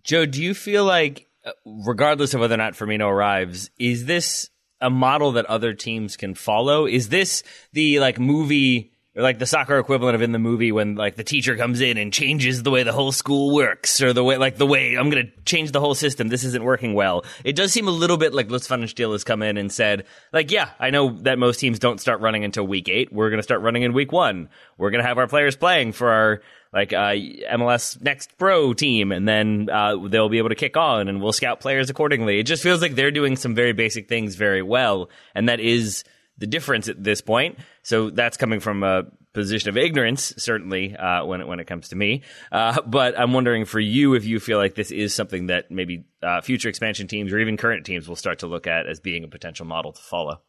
Joe, 0.04 0.26
do 0.26 0.42
you 0.42 0.54
feel 0.54 0.86
like, 0.86 1.28
uh, 1.46 1.52
regardless 1.66 2.34
of 2.34 2.40
whether 2.40 2.56
or 2.56 2.58
not 2.58 2.74
Firmino 2.74 3.10
arrives, 3.10 3.70
is 3.78 4.06
this 4.06 4.50
a 4.80 4.90
model 4.90 5.34
that 5.34 5.46
other 5.46 5.74
teams 5.74 6.16
can 6.16 6.34
follow? 6.34 6.86
Is 6.86 7.10
this 7.10 7.44
the 7.74 8.00
like 8.00 8.20
movie 8.20 8.93
like 9.16 9.38
the 9.38 9.46
soccer 9.46 9.78
equivalent 9.78 10.16
of 10.16 10.22
in 10.24 10.32
the 10.32 10.40
movie 10.40 10.72
when 10.72 10.96
like 10.96 11.16
the 11.16 11.24
teacher 11.24 11.56
comes 11.56 11.82
in 11.82 11.98
and 11.98 12.12
changes 12.12 12.64
the 12.64 12.72
way 12.72 12.82
the 12.82 12.92
whole 12.92 13.12
school 13.12 13.54
works 13.54 14.02
or 14.02 14.12
the 14.12 14.24
way 14.24 14.38
like 14.38 14.58
the 14.58 14.66
way 14.66 14.96
I'm 14.96 15.10
going 15.12 15.28
to 15.28 15.32
change 15.44 15.72
the 15.72 15.80
whole 15.80 15.94
system. 15.94 16.30
This 16.30 16.44
isn't 16.44 16.64
working 16.64 16.96
well. 16.96 17.24
It 17.44 17.56
does 17.56 17.72
seem 17.72 17.88
a 17.88 17.92
little 17.92 18.18
bit 18.18 18.34
like 18.34 18.50
Lutz 18.50 18.68
Pfannenstiel 18.68 19.12
has 19.12 19.24
come 19.24 19.44
in 19.44 19.58
and 19.58 19.72
said 19.72 20.06
like, 20.32 20.50
yeah, 20.50 20.70
I 20.80 20.90
know 20.90 21.12
that 21.22 21.38
most 21.38 21.60
teams 21.60 21.78
don't 21.78 22.02
start 22.02 22.22
running 22.22 22.44
until 22.44 22.66
week 22.66 22.90
eight. 22.90 23.14
We're 23.14 23.30
going 23.30 23.40
to 23.40 23.44
start 23.44 23.62
running 23.62 23.84
in 23.84 23.94
week 23.94 24.12
one. 24.12 24.50
We're 24.78 24.90
going 24.90 25.04
to 25.04 25.08
have 25.08 25.20
our 25.20 25.28
players 25.28 25.56
playing 25.56 25.92
for 25.92 26.10
our 26.10 26.42
like 26.74 26.92
uh, 26.92 27.14
MLS 27.54 28.02
Next 28.02 28.36
Pro 28.40 28.74
team, 28.74 29.12
and 29.12 29.28
then 29.28 29.70
uh, 29.72 29.96
they'll 30.08 30.28
be 30.28 30.40
able 30.40 30.50
to 30.50 30.56
kick 30.56 30.76
on, 30.76 31.08
and 31.08 31.22
we'll 31.22 31.32
scout 31.32 31.60
players 31.60 31.92
accordingly. 31.92 32.40
It 32.40 32.48
just 32.48 32.64
feels 32.64 32.82
like 32.82 32.96
they're 32.96 33.12
doing 33.12 33.36
some 33.36 33.54
very 33.54 33.74
basic 33.74 34.10
things 34.10 34.34
very 34.34 34.64
well, 34.64 35.12
and 35.36 35.50
that 35.50 35.60
is 35.60 36.04
the 36.44 36.48
difference 36.48 36.90
at 36.90 37.02
this 37.02 37.22
point. 37.22 37.58
So 37.84 38.10
that's 38.10 38.36
coming 38.36 38.60
from 38.60 38.84
a 38.84 39.04
position 39.32 39.70
of 39.70 39.78
ignorance, 39.78 40.34
certainly 40.36 40.94
uh, 40.94 41.24
when 41.24 41.40
it, 41.40 41.48
when 41.48 41.62
it 41.62 41.68
comes 41.68 41.88
to 41.90 41.96
me. 41.96 42.24
Uh, 42.52 42.82
but 42.86 43.18
I'm 43.18 43.32
wondering 43.32 43.64
for 43.64 43.80
you 43.80 44.14
if 44.14 44.26
you 44.26 44.42
feel 44.42 44.58
like 44.58 44.76
this 44.76 44.92
is 44.92 45.16
something 45.16 45.48
that 45.48 45.72
maybe 45.72 46.04
uh, 46.22 46.42
future 46.42 46.68
expansion 46.68 47.08
teams 47.08 47.32
or 47.32 47.40
even 47.40 47.56
current 47.56 47.86
teams 47.86 48.10
will 48.10 48.18
start 48.18 48.40
to 48.40 48.48
look 48.48 48.68
at 48.68 48.88
as 48.88 49.00
being 49.00 49.24
a 49.24 49.30
potential 49.30 49.66
model 49.66 49.94
to 49.94 50.02
follow. 50.02 50.42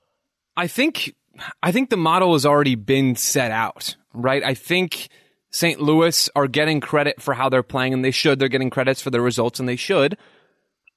I 0.57 0.67
think 0.67 1.15
I 1.63 1.71
think 1.71 1.91
the 1.91 1.97
model 1.97 2.33
has 2.33 2.45
already 2.45 2.75
been 2.75 3.15
set 3.15 3.53
out, 3.53 3.95
right? 4.13 4.43
I 4.43 4.55
think 4.55 5.11
St. 5.51 5.81
Louis 5.81 6.29
are 6.35 6.49
getting 6.49 6.81
credit 6.81 7.23
for 7.23 7.35
how 7.35 7.49
they're 7.49 7.63
playing, 7.63 7.95
and 7.95 8.05
they 8.05 8.11
should. 8.11 8.41
They're 8.41 8.49
getting 8.49 8.71
credits 8.71 9.01
for 9.01 9.11
their 9.11 9.23
results, 9.23 9.61
and 9.61 9.69
they 9.69 9.77
should. 9.77 10.19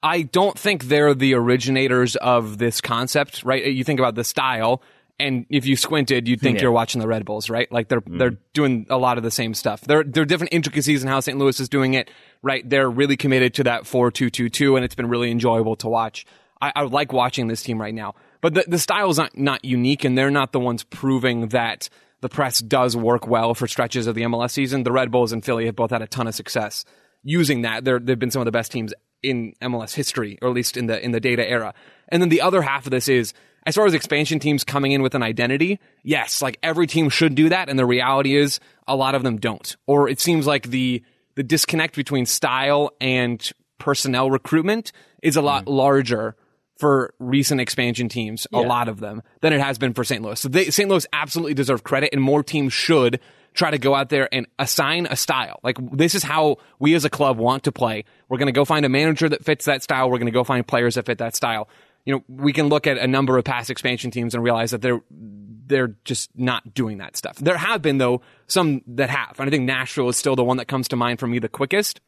I 0.02 0.22
don't 0.22 0.58
think 0.58 0.84
they're 0.84 1.14
the 1.14 1.34
originators 1.34 2.16
of 2.16 2.58
this 2.58 2.80
concept, 2.80 3.42
right? 3.42 3.64
You 3.64 3.82
think 3.82 3.98
about 3.98 4.14
the 4.14 4.24
style, 4.24 4.80
and 5.18 5.46
if 5.50 5.66
you 5.66 5.74
squinted, 5.74 6.28
you'd 6.28 6.40
think 6.40 6.58
yeah. 6.58 6.64
you're 6.64 6.72
watching 6.72 7.00
the 7.00 7.08
Red 7.08 7.24
Bulls, 7.24 7.50
right? 7.50 7.70
Like 7.72 7.88
they're 7.88 8.00
mm. 8.00 8.18
they're 8.18 8.36
doing 8.52 8.86
a 8.90 8.96
lot 8.96 9.18
of 9.18 9.24
the 9.24 9.30
same 9.30 9.54
stuff. 9.54 9.80
There 9.80 10.04
there 10.04 10.22
are 10.22 10.26
different 10.26 10.52
intricacies 10.52 11.02
in 11.02 11.08
how 11.08 11.20
St. 11.20 11.36
Louis 11.36 11.58
is 11.58 11.68
doing 11.68 11.94
it, 11.94 12.10
right? 12.42 12.68
They're 12.68 12.88
really 12.88 13.16
committed 13.16 13.54
to 13.54 13.64
that 13.64 13.86
four 13.86 14.10
two 14.10 14.30
two 14.30 14.48
two, 14.48 14.76
and 14.76 14.84
it's 14.84 14.94
been 14.94 15.08
really 15.08 15.30
enjoyable 15.30 15.76
to 15.76 15.88
watch. 15.88 16.24
I, 16.60 16.72
I 16.74 16.82
like 16.82 17.12
watching 17.12 17.48
this 17.48 17.62
team 17.62 17.80
right 17.80 17.94
now, 17.94 18.14
but 18.40 18.54
the 18.54 18.64
the 18.68 18.78
style 18.78 19.10
is 19.10 19.18
not 19.18 19.36
not 19.36 19.64
unique, 19.64 20.04
and 20.04 20.16
they're 20.16 20.30
not 20.30 20.52
the 20.52 20.60
ones 20.60 20.84
proving 20.84 21.48
that 21.48 21.88
the 22.20 22.28
press 22.28 22.60
does 22.60 22.96
work 22.96 23.26
well 23.26 23.54
for 23.54 23.66
stretches 23.66 24.06
of 24.06 24.14
the 24.14 24.22
MLS 24.22 24.52
season. 24.52 24.84
The 24.84 24.92
Red 24.92 25.10
Bulls 25.10 25.32
and 25.32 25.44
Philly 25.44 25.66
have 25.66 25.76
both 25.76 25.90
had 25.90 26.02
a 26.02 26.06
ton 26.06 26.26
of 26.26 26.34
success 26.34 26.84
using 27.22 27.62
that. 27.62 27.84
They're, 27.84 27.98
they've 27.98 28.18
been 28.18 28.30
some 28.30 28.42
of 28.42 28.46
the 28.46 28.52
best 28.52 28.72
teams 28.72 28.92
in 29.22 29.54
MLS 29.62 29.94
history, 29.94 30.38
or 30.42 30.48
at 30.48 30.54
least 30.54 30.76
in 30.76 30.86
the 30.86 31.02
in 31.02 31.12
the 31.12 31.20
data 31.20 31.48
era. 31.48 31.74
And 32.08 32.22
then 32.22 32.28
the 32.28 32.40
other 32.40 32.62
half 32.62 32.86
of 32.86 32.90
this 32.90 33.08
is 33.08 33.34
as 33.66 33.74
far 33.74 33.86
as 33.86 33.94
expansion 33.94 34.38
teams 34.38 34.64
coming 34.64 34.92
in 34.92 35.02
with 35.02 35.14
an 35.14 35.22
identity, 35.22 35.78
yes, 36.02 36.40
like 36.40 36.58
every 36.62 36.86
team 36.86 37.10
should 37.10 37.34
do 37.34 37.48
that, 37.50 37.68
and 37.68 37.78
the 37.78 37.86
reality 37.86 38.34
is 38.34 38.60
a 38.86 38.96
lot 38.96 39.14
of 39.14 39.22
them 39.22 39.38
don't. 39.38 39.76
Or 39.86 40.08
it 40.08 40.20
seems 40.20 40.46
like 40.46 40.68
the 40.68 41.02
the 41.34 41.42
disconnect 41.42 41.94
between 41.94 42.26
style 42.26 42.90
and 43.00 43.52
personnel 43.78 44.30
recruitment 44.30 44.92
is 45.22 45.36
a 45.36 45.42
lot 45.42 45.66
mm. 45.66 45.76
larger 45.76 46.34
for 46.78 47.12
recent 47.18 47.60
expansion 47.60 48.08
teams, 48.08 48.46
yeah. 48.52 48.60
a 48.60 48.62
lot 48.62 48.88
of 48.88 49.00
them, 49.00 49.22
than 49.40 49.52
it 49.52 49.60
has 49.60 49.78
been 49.78 49.94
for 49.94 50.04
St. 50.04 50.22
Louis. 50.22 50.38
So 50.38 50.48
they, 50.48 50.70
St. 50.70 50.88
Louis 50.88 51.06
absolutely 51.12 51.54
deserve 51.54 51.82
credit, 51.84 52.10
and 52.12 52.22
more 52.22 52.42
teams 52.42 52.72
should 52.72 53.20
try 53.54 53.70
to 53.70 53.78
go 53.78 53.94
out 53.94 54.08
there 54.08 54.32
and 54.32 54.46
assign 54.58 55.06
a 55.10 55.16
style. 55.16 55.58
Like 55.62 55.76
this 55.92 56.14
is 56.14 56.22
how 56.22 56.56
we 56.78 56.94
as 56.94 57.04
a 57.04 57.10
club 57.10 57.38
want 57.38 57.64
to 57.64 57.72
play. 57.72 58.04
We're 58.28 58.38
going 58.38 58.46
to 58.46 58.52
go 58.52 58.64
find 58.64 58.84
a 58.84 58.88
manager 58.88 59.28
that 59.28 59.44
fits 59.44 59.64
that 59.64 59.82
style. 59.82 60.10
We're 60.10 60.18
going 60.18 60.26
to 60.26 60.32
go 60.32 60.44
find 60.44 60.66
players 60.66 60.96
that 60.96 61.06
fit 61.06 61.18
that 61.18 61.34
style. 61.34 61.68
You 62.04 62.14
know, 62.14 62.24
we 62.28 62.52
can 62.52 62.68
look 62.68 62.86
at 62.86 62.98
a 62.98 63.06
number 63.06 63.38
of 63.38 63.44
past 63.44 63.70
expansion 63.70 64.10
teams 64.10 64.34
and 64.34 64.42
realize 64.42 64.70
that 64.70 64.82
they're 64.82 65.00
they're 65.10 65.94
just 66.04 66.30
not 66.34 66.72
doing 66.72 66.98
that 66.98 67.16
stuff. 67.16 67.36
There 67.36 67.56
have 67.56 67.82
been 67.82 67.98
though 67.98 68.22
some 68.46 68.80
that 68.86 69.10
have, 69.10 69.38
and 69.38 69.48
I 69.48 69.50
think 69.50 69.64
Nashville 69.64 70.08
is 70.08 70.16
still 70.16 70.34
the 70.34 70.44
one 70.44 70.56
that 70.56 70.66
comes 70.66 70.88
to 70.88 70.96
mind 70.96 71.20
for 71.20 71.26
me 71.26 71.38
the 71.38 71.48
quickest. 71.48 72.00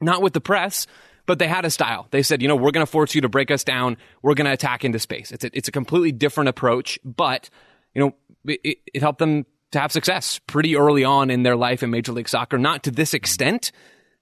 Not 0.00 0.22
with 0.22 0.32
the 0.32 0.40
press, 0.40 0.86
but 1.26 1.38
they 1.38 1.48
had 1.48 1.64
a 1.64 1.70
style. 1.70 2.08
They 2.10 2.22
said, 2.22 2.42
you 2.42 2.48
know, 2.48 2.56
we're 2.56 2.72
going 2.72 2.84
to 2.84 2.90
force 2.90 3.14
you 3.14 3.20
to 3.20 3.28
break 3.28 3.50
us 3.50 3.64
down. 3.64 3.96
We're 4.20 4.34
going 4.34 4.46
to 4.46 4.52
attack 4.52 4.84
into 4.84 4.98
space. 4.98 5.30
It's 5.30 5.44
a, 5.44 5.50
it's 5.56 5.68
a 5.68 5.72
completely 5.72 6.12
different 6.12 6.48
approach, 6.48 6.98
but 7.04 7.50
you 7.94 8.00
know, 8.02 8.14
it, 8.44 8.78
it 8.92 9.00
helped 9.00 9.18
them 9.18 9.46
to 9.72 9.80
have 9.80 9.92
success 9.92 10.40
pretty 10.46 10.76
early 10.76 11.04
on 11.04 11.30
in 11.30 11.42
their 11.42 11.56
life 11.56 11.82
in 11.82 11.90
Major 11.90 12.12
League 12.12 12.28
Soccer. 12.28 12.58
Not 12.58 12.84
to 12.84 12.90
this 12.90 13.14
extent. 13.14 13.72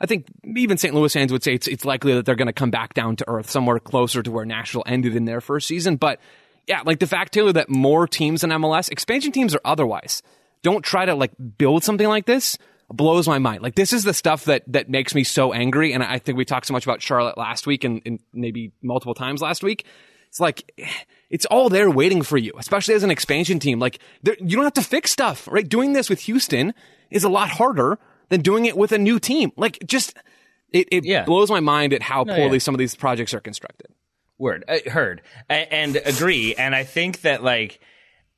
I 0.00 0.06
think 0.06 0.26
even 0.56 0.78
St. 0.78 0.94
Louis 0.94 1.12
fans 1.12 1.30
would 1.30 1.42
say 1.42 1.54
it's, 1.54 1.68
it's 1.68 1.84
likely 1.84 2.14
that 2.14 2.24
they're 2.24 2.34
going 2.34 2.46
to 2.46 2.52
come 2.52 2.70
back 2.70 2.94
down 2.94 3.16
to 3.16 3.28
earth 3.28 3.50
somewhere 3.50 3.78
closer 3.78 4.22
to 4.22 4.30
where 4.30 4.46
Nashville 4.46 4.82
ended 4.86 5.14
in 5.14 5.26
their 5.26 5.40
first 5.40 5.68
season. 5.68 5.96
But 5.96 6.20
yeah, 6.66 6.82
like 6.84 7.00
the 7.00 7.06
fact, 7.06 7.34
Taylor, 7.34 7.52
that 7.52 7.68
more 7.68 8.06
teams 8.06 8.42
in 8.42 8.50
MLS, 8.50 8.90
expansion 8.90 9.32
teams 9.32 9.54
or 9.54 9.60
otherwise, 9.64 10.22
don't 10.62 10.82
try 10.84 11.04
to 11.04 11.14
like 11.14 11.32
build 11.58 11.84
something 11.84 12.08
like 12.08 12.26
this 12.26 12.56
blows 12.92 13.28
my 13.28 13.38
mind. 13.38 13.62
Like 13.62 13.74
this 13.74 13.92
is 13.92 14.02
the 14.02 14.14
stuff 14.14 14.46
that 14.46 14.64
that 14.68 14.88
makes 14.88 15.14
me 15.14 15.24
so 15.24 15.52
angry. 15.52 15.92
And 15.92 16.02
I 16.02 16.18
think 16.18 16.36
we 16.36 16.44
talked 16.44 16.66
so 16.66 16.72
much 16.72 16.84
about 16.84 17.02
Charlotte 17.02 17.38
last 17.38 17.66
week 17.66 17.84
and, 17.84 18.02
and 18.04 18.20
maybe 18.32 18.72
multiple 18.82 19.14
times 19.14 19.40
last 19.40 19.62
week. 19.62 19.84
It's 20.28 20.40
like 20.40 20.72
it's 21.30 21.46
all 21.46 21.68
there 21.68 21.90
waiting 21.90 22.22
for 22.22 22.36
you, 22.36 22.52
especially 22.58 22.94
as 22.94 23.02
an 23.02 23.10
expansion 23.10 23.58
team. 23.58 23.78
Like 23.78 23.98
you 24.24 24.56
don't 24.56 24.64
have 24.64 24.72
to 24.74 24.82
fix 24.82 25.10
stuff, 25.10 25.48
right? 25.50 25.68
Doing 25.68 25.92
this 25.92 26.10
with 26.10 26.20
Houston 26.20 26.74
is 27.10 27.24
a 27.24 27.28
lot 27.28 27.50
harder 27.50 27.98
than 28.30 28.40
doing 28.40 28.64
it 28.64 28.76
with 28.76 28.92
a 28.92 28.98
new 28.98 29.20
team. 29.20 29.52
Like 29.56 29.78
just 29.84 30.16
it, 30.72 30.88
it 30.90 31.04
yeah. 31.04 31.24
blows 31.24 31.50
my 31.50 31.60
mind 31.60 31.92
at 31.92 32.02
how 32.02 32.24
poorly 32.24 32.54
yeah. 32.54 32.58
some 32.58 32.74
of 32.74 32.78
these 32.78 32.94
projects 32.94 33.34
are 33.34 33.40
constructed. 33.40 33.88
Word, 34.38 34.64
uh, 34.66 34.78
heard, 34.90 35.20
and 35.50 35.96
agree. 35.96 36.54
And 36.54 36.74
I 36.74 36.84
think 36.84 37.20
that 37.22 37.44
like 37.44 37.80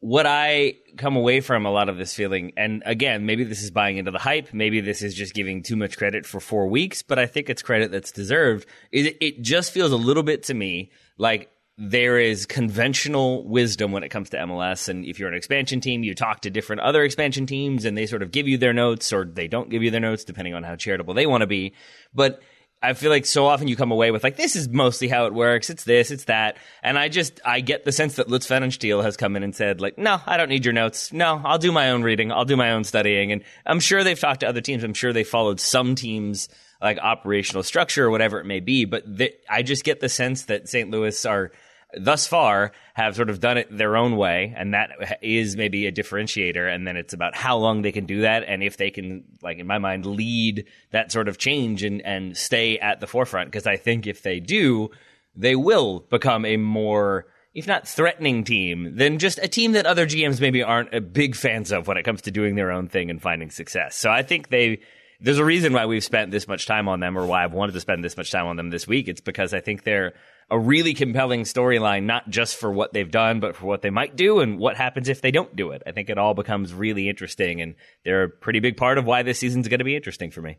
what 0.01 0.26
I 0.26 0.74
come 0.97 1.14
away 1.14 1.40
from 1.40 1.64
a 1.64 1.70
lot 1.70 1.88
of 1.88 1.97
this 1.97 2.12
feeling, 2.12 2.53
and 2.57 2.82
again, 2.84 3.24
maybe 3.24 3.45
this 3.45 3.62
is 3.62 3.70
buying 3.70 3.99
into 3.99 4.11
the 4.11 4.18
hype, 4.18 4.53
maybe 4.53 4.80
this 4.80 5.01
is 5.01 5.14
just 5.14 5.32
giving 5.32 5.62
too 5.62 5.76
much 5.76 5.97
credit 5.97 6.26
for 6.26 6.40
four 6.40 6.66
weeks, 6.66 7.03
but 7.03 7.20
I 7.20 7.26
think 7.26 7.49
it's 7.49 7.62
credit 7.62 7.93
that's 7.93 8.11
deserved. 8.11 8.66
It, 8.90 9.16
it 9.20 9.43
just 9.43 9.70
feels 9.70 9.93
a 9.93 9.97
little 9.97 10.24
bit 10.24 10.43
to 10.45 10.55
me 10.55 10.90
like 11.18 11.51
there 11.79 12.18
is 12.18 12.45
conventional 12.47 13.47
wisdom 13.49 13.93
when 13.93 14.03
it 14.03 14.11
comes 14.11 14.31
to 14.31 14.37
MLS. 14.39 14.89
And 14.89 15.05
if 15.05 15.18
you're 15.18 15.29
an 15.29 15.35
expansion 15.35 15.81
team, 15.81 16.03
you 16.05 16.14
talk 16.14 16.41
to 16.41 16.51
different 16.51 16.83
other 16.83 17.03
expansion 17.03 17.47
teams 17.47 17.85
and 17.85 17.97
they 17.97 18.07
sort 18.07 18.23
of 18.23 18.31
give 18.31 18.47
you 18.47 18.59
their 18.59 18.75
notes 18.75 19.12
or 19.12 19.25
they 19.25 19.49
don't 19.49 19.70
give 19.70 19.83
you 19.83 19.91
their 19.91 20.01
notes 20.01 20.25
depending 20.25 20.55
on 20.55 20.62
how 20.62 20.77
charitable 20.77 21.14
they 21.14 21.27
want 21.27 21.41
to 21.41 21.47
be. 21.47 21.75
But 22.14 22.43
I 22.83 22.95
feel 22.95 23.11
like 23.11 23.27
so 23.27 23.47
often 23.47 23.68
you 23.68 23.77
come 23.77 23.93
away 23.93 24.11
with 24.11 24.25
like 24.25 24.37
this 24.37 24.57
is 24.57 24.68
mostly 24.68 25.07
how 25.07 25.27
it 25.27 25.33
works. 25.33 25.70
It's 25.70 25.85
this, 25.85 26.11
it's 26.11 26.25
that, 26.25 26.57
and 26.83 26.99
I 26.99 27.09
just 27.09 27.41
I 27.45 27.61
get 27.61 27.85
the 27.85 27.93
sense 27.93 28.16
that 28.16 28.29
Lutz 28.29 28.47
Pfannenstiel 28.47 29.05
has 29.05 29.16
come 29.16 29.37
in 29.37 29.45
and 29.45 29.55
said 29.55 29.81
like, 29.81 29.99
no, 29.99 30.20
I 30.27 30.37
don't 30.37 30.49
need 30.49 30.64
your 30.64 30.75
notes. 30.75 31.12
No, 31.12 31.41
I'll 31.45 31.59
do 31.59 31.70
my 31.70 31.91
own 31.91 32.03
reading. 32.03 32.33
I'll 32.33 32.45
do 32.45 32.57
my 32.57 32.73
own 32.73 32.83
studying, 32.83 33.31
and 33.31 33.45
I'm 33.64 33.79
sure 33.79 34.03
they've 34.03 34.18
talked 34.18 34.41
to 34.41 34.49
other 34.49 34.61
teams. 34.61 34.83
I'm 34.83 34.95
sure 34.95 35.12
they 35.12 35.23
followed 35.23 35.61
some 35.61 35.95
teams 35.95 36.49
like 36.81 36.99
operational 36.99 37.62
structure 37.62 38.05
or 38.05 38.11
whatever 38.11 38.41
it 38.41 38.47
may 38.47 38.59
be. 38.59 38.85
But 38.85 39.05
I 39.49 39.62
just 39.62 39.85
get 39.85 40.01
the 40.01 40.09
sense 40.09 40.47
that 40.47 40.68
St. 40.68 40.91
Louis 40.91 41.25
are 41.25 41.53
thus 41.99 42.26
far 42.26 42.72
have 42.95 43.16
sort 43.16 43.30
of 43.30 43.40
done 43.40 43.59
it 43.59 43.76
their 43.76 43.97
own 43.97 44.16
way 44.16 44.55
and 44.57 44.74
that 44.74 45.18
is 45.22 45.57
maybe 45.57 45.86
a 45.86 45.93
differentiator 45.93 46.72
and 46.72 46.86
then 46.86 46.97
it's 46.97 47.12
about 47.12 47.34
how 47.34 47.57
long 47.57 47.82
they 47.82 47.93
can 47.93 48.07
do 48.07 48.22
that 48.22 48.45
and 48.47 48.62
if 48.62 48.76
they 48.76 48.90
can 48.90 49.24
like 49.43 49.59
in 49.59 49.66
my 49.66 49.78
mind 49.78 50.07
lead 50.07 50.66
that 50.90 51.12
sort 51.12 51.28
of 51.28 51.38
change 51.38 51.82
and 51.82 52.01
and 52.03 52.36
stay 52.36 52.78
at 52.78 53.01
the 53.01 53.07
forefront 53.07 53.51
because 53.51 53.66
I 53.66 53.76
think 53.76 54.07
if 54.07 54.22
they 54.22 54.40
do 54.40 54.90
they 55.36 55.57
will 55.57 56.01
become 56.11 56.45
a 56.45 56.57
more 56.57 57.26
if 57.55 57.66
not 57.66 57.86
threatening 57.86 58.45
team 58.45 58.97
than 58.97 59.18
just 59.18 59.38
a 59.38 59.49
team 59.49 59.72
that 59.72 59.86
other 59.86 60.07
GMs 60.07 60.40
maybe 60.40 60.62
aren't 60.62 60.95
a 60.95 61.01
big 61.01 61.36
fans 61.36 61.70
of 61.70 61.86
when 61.86 61.97
it 61.97 62.05
comes 62.05 62.22
to 62.22 62.30
doing 62.30 62.55
their 62.55 62.70
own 62.70 62.88
thing 62.88 63.11
and 63.11 63.20
finding 63.20 63.51
success. 63.51 63.97
So 63.97 64.11
I 64.11 64.22
think 64.22 64.49
they 64.49 64.80
there's 65.20 65.38
a 65.38 65.45
reason 65.45 65.72
why 65.72 65.86
we've 65.86 66.03
spent 66.03 66.32
this 66.32 66.49
much 66.49 66.66
time 66.66 66.88
on 66.88 66.99
them 66.99 67.16
or 67.16 67.24
why 67.26 67.45
I've 67.45 67.53
wanted 67.53 67.72
to 67.72 67.80
spend 67.80 68.03
this 68.03 68.16
much 68.16 68.32
time 68.32 68.47
on 68.47 68.57
them 68.57 68.70
this 68.70 68.88
week. 68.88 69.07
It's 69.07 69.20
because 69.20 69.55
I 69.55 69.61
think 69.61 69.84
they're 69.84 70.14
a 70.53 70.59
really 70.59 70.93
compelling 70.93 71.45
storyline, 71.45 72.03
not 72.03 72.29
just 72.29 72.57
for 72.57 72.71
what 72.71 72.93
they've 72.93 73.11
done, 73.11 73.41
but 73.41 73.57
for 73.57 73.65
what 73.65 73.81
they 73.81 73.89
might 73.89 74.17
do 74.17 74.41
and 74.41 74.59
what 74.59 74.77
happens 74.77 75.09
if 75.09 75.23
they 75.23 75.31
don't 75.31 75.57
do 75.57 75.71
it. 75.71 75.83
I 75.87 75.93
think 75.93 76.11
it 76.11 76.19
all 76.19 76.35
becomes 76.35 76.75
really 76.75 77.09
interesting, 77.09 77.63
and 77.63 77.75
they're 78.05 78.25
a 78.25 78.29
pretty 78.29 78.61
big 78.61 78.77
part 78.77 78.99
of 78.99 79.07
why 79.07 79.23
this 79.23 79.39
season's 79.39 79.69
going 79.69 79.79
to 79.79 79.85
be 79.85 79.97
interesting 79.97 80.31
for 80.31 80.43
me. 80.43 80.59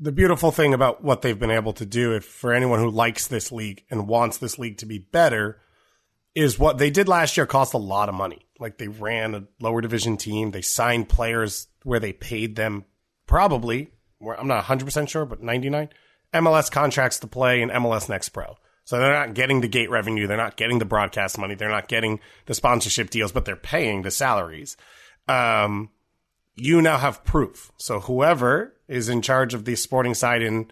The 0.00 0.10
beautiful 0.10 0.50
thing 0.50 0.74
about 0.74 1.04
what 1.04 1.22
they've 1.22 1.38
been 1.38 1.52
able 1.52 1.72
to 1.74 1.86
do, 1.86 2.16
if 2.16 2.24
for 2.24 2.52
anyone 2.52 2.80
who 2.80 2.90
likes 2.90 3.28
this 3.28 3.52
league 3.52 3.84
and 3.92 4.08
wants 4.08 4.38
this 4.38 4.58
league 4.58 4.78
to 4.78 4.86
be 4.86 4.98
better, 4.98 5.60
is 6.34 6.58
what 6.58 6.78
they 6.78 6.90
did 6.90 7.06
last 7.06 7.36
year 7.36 7.46
cost 7.46 7.74
a 7.74 7.78
lot 7.78 8.08
of 8.08 8.16
money. 8.16 8.44
Like 8.58 8.78
they 8.78 8.88
ran 8.88 9.36
a 9.36 9.44
lower 9.60 9.80
division 9.80 10.16
team, 10.16 10.50
they 10.50 10.62
signed 10.62 11.08
players 11.08 11.68
where 11.84 12.00
they 12.00 12.12
paid 12.12 12.56
them 12.56 12.86
probably, 13.28 13.92
I'm 14.20 14.48
not 14.48 14.64
100% 14.64 15.08
sure, 15.08 15.24
but 15.24 15.44
99 15.44 15.90
MLS 16.34 16.72
contracts 16.72 17.20
to 17.20 17.28
play 17.28 17.62
in 17.62 17.70
MLS 17.70 18.08
Next 18.08 18.30
Pro. 18.30 18.56
So 18.88 18.98
they're 18.98 19.12
not 19.12 19.34
getting 19.34 19.60
the 19.60 19.68
gate 19.68 19.90
revenue, 19.90 20.26
they're 20.26 20.38
not 20.38 20.56
getting 20.56 20.78
the 20.78 20.86
broadcast 20.86 21.36
money, 21.36 21.54
they're 21.54 21.68
not 21.68 21.88
getting 21.88 22.20
the 22.46 22.54
sponsorship 22.54 23.10
deals, 23.10 23.32
but 23.32 23.44
they're 23.44 23.54
paying 23.54 24.00
the 24.00 24.10
salaries. 24.10 24.78
Um, 25.28 25.90
you 26.56 26.80
now 26.80 26.96
have 26.96 27.22
proof. 27.22 27.70
So 27.76 28.00
whoever 28.00 28.72
is 28.88 29.10
in 29.10 29.20
charge 29.20 29.52
of 29.52 29.66
the 29.66 29.76
sporting 29.76 30.14
side 30.14 30.40
in, 30.40 30.70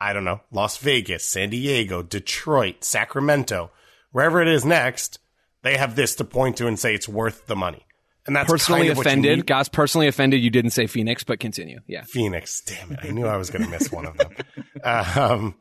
I 0.00 0.12
don't 0.12 0.24
know, 0.24 0.40
Las 0.50 0.78
Vegas, 0.78 1.24
San 1.24 1.50
Diego, 1.50 2.02
Detroit, 2.02 2.82
Sacramento, 2.82 3.70
wherever 4.10 4.42
it 4.42 4.48
is 4.48 4.64
next, 4.64 5.20
they 5.62 5.76
have 5.76 5.94
this 5.94 6.16
to 6.16 6.24
point 6.24 6.56
to 6.56 6.66
and 6.66 6.76
say 6.76 6.92
it's 6.92 7.08
worth 7.08 7.46
the 7.46 7.54
money. 7.54 7.86
And 8.26 8.34
that's 8.34 8.50
personally 8.50 8.88
kind 8.88 8.90
of 8.90 8.98
offended. 8.98 9.46
Guys, 9.46 9.68
personally 9.68 10.08
offended. 10.08 10.42
You 10.42 10.50
didn't 10.50 10.72
say 10.72 10.88
Phoenix, 10.88 11.22
but 11.22 11.38
continue. 11.38 11.78
Yeah. 11.86 12.02
Phoenix. 12.02 12.62
Damn 12.62 12.90
it. 12.90 12.98
I 13.04 13.10
knew 13.10 13.26
I 13.26 13.36
was 13.36 13.50
going 13.50 13.64
to 13.64 13.70
miss 13.70 13.92
one 13.92 14.06
of 14.06 14.16
them. 14.16 14.34
Um, 14.82 15.54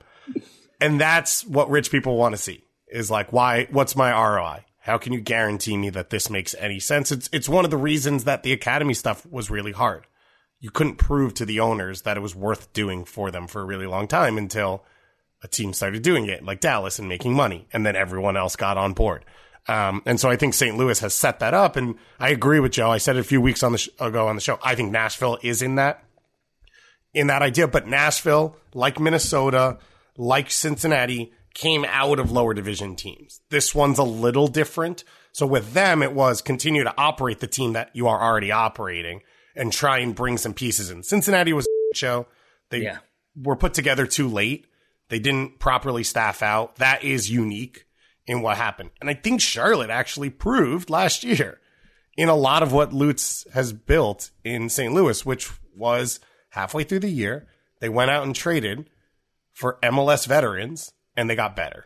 and 0.83 0.99
that's 0.99 1.45
what 1.45 1.69
rich 1.69 1.91
people 1.91 2.17
want 2.17 2.35
to 2.35 2.41
see 2.41 2.61
is 2.87 3.09
like, 3.09 3.31
why, 3.31 3.67
what's 3.71 3.95
my 3.95 4.11
ROI? 4.11 4.65
How 4.79 4.97
can 4.97 5.13
you 5.13 5.21
guarantee 5.21 5.77
me 5.77 5.89
that 5.91 6.09
this 6.09 6.29
makes 6.29 6.53
any 6.59 6.79
sense? 6.79 7.09
It's, 7.09 7.29
it's 7.31 7.47
one 7.47 7.63
of 7.63 7.71
the 7.71 7.77
reasons 7.77 8.25
that 8.25 8.43
the 8.43 8.51
academy 8.51 8.93
stuff 8.93 9.25
was 9.25 9.49
really 9.49 9.71
hard. 9.71 10.05
You 10.59 10.71
couldn't 10.71 10.97
prove 10.97 11.35
to 11.35 11.45
the 11.45 11.61
owners 11.61 12.01
that 12.01 12.17
it 12.17 12.19
was 12.19 12.35
worth 12.35 12.73
doing 12.73 13.05
for 13.05 13.31
them 13.31 13.47
for 13.47 13.61
a 13.61 13.65
really 13.65 13.87
long 13.87 14.09
time 14.09 14.37
until 14.37 14.83
a 15.41 15.47
team 15.47 15.71
started 15.71 16.03
doing 16.03 16.25
it, 16.25 16.43
like 16.43 16.59
Dallas 16.59 16.99
and 16.99 17.07
making 17.07 17.33
money. 17.33 17.65
And 17.71 17.85
then 17.85 17.95
everyone 17.95 18.35
else 18.35 18.57
got 18.57 18.77
on 18.77 18.91
board. 18.91 19.23
Um, 19.69 20.01
and 20.05 20.19
so 20.19 20.29
I 20.29 20.35
think 20.35 20.53
St. 20.53 20.75
Louis 20.75 20.99
has 20.99 21.13
set 21.13 21.39
that 21.39 21.53
up. 21.53 21.77
And 21.77 21.95
I 22.19 22.29
agree 22.29 22.59
with 22.59 22.73
Joe. 22.73 22.91
I 22.91 22.97
said 22.97 23.15
it 23.15 23.21
a 23.21 23.23
few 23.23 23.39
weeks 23.39 23.63
on 23.63 23.71
the 23.71 23.77
sh- 23.77 23.89
ago 24.01 24.27
on 24.27 24.35
the 24.35 24.41
show. 24.41 24.59
I 24.61 24.75
think 24.75 24.91
Nashville 24.91 25.39
is 25.41 25.61
in 25.61 25.75
that 25.75 26.03
in 27.13 27.27
that 27.27 27.41
idea. 27.41 27.69
But 27.69 27.87
Nashville, 27.87 28.57
like 28.73 28.99
Minnesota, 28.99 29.77
like 30.17 30.51
Cincinnati, 30.51 31.33
came 31.53 31.85
out 31.85 32.19
of 32.19 32.31
lower 32.31 32.53
division 32.53 32.95
teams. 32.95 33.41
This 33.49 33.75
one's 33.75 33.99
a 33.99 34.03
little 34.03 34.47
different. 34.47 35.03
So 35.31 35.45
with 35.45 35.73
them, 35.73 36.01
it 36.01 36.13
was 36.13 36.41
continue 36.41 36.83
to 36.83 36.93
operate 36.97 37.39
the 37.39 37.47
team 37.47 37.73
that 37.73 37.91
you 37.93 38.07
are 38.07 38.21
already 38.21 38.51
operating 38.51 39.21
and 39.55 39.71
try 39.71 39.99
and 39.99 40.15
bring 40.15 40.37
some 40.37 40.53
pieces 40.53 40.89
in. 40.89 41.03
Cincinnati 41.03 41.53
was 41.53 41.67
a 41.67 41.95
show. 41.95 42.27
They 42.69 42.83
Yeah. 42.83 42.97
were 43.35 43.55
put 43.55 43.73
together 43.73 44.07
too 44.07 44.27
late. 44.27 44.65
They 45.09 45.19
didn't 45.19 45.59
properly 45.59 46.03
staff 46.03 46.41
out. 46.41 46.77
That 46.77 47.03
is 47.03 47.29
unique 47.29 47.85
in 48.25 48.41
what 48.41 48.57
happened. 48.57 48.89
And 48.99 49.09
I 49.09 49.13
think 49.13 49.41
Charlotte 49.41 49.89
actually 49.91 50.29
proved 50.31 50.89
last 50.89 51.23
year 51.23 51.59
in 52.17 52.29
a 52.29 52.35
lot 52.35 52.63
of 52.63 52.71
what 52.71 52.93
Lutz 52.93 53.45
has 53.53 53.73
built 53.73 54.31
in 54.43 54.69
St. 54.69 54.93
Louis, 54.93 55.23
which 55.25 55.49
was 55.75 56.19
halfway 56.49 56.83
through 56.83 56.99
the 56.99 57.09
year, 57.09 57.47
they 57.79 57.89
went 57.89 58.11
out 58.11 58.23
and 58.23 58.35
traded 58.35 58.89
for 59.53 59.77
MLS 59.83 60.27
veterans 60.27 60.91
and 61.15 61.29
they 61.29 61.35
got 61.35 61.55
better. 61.55 61.85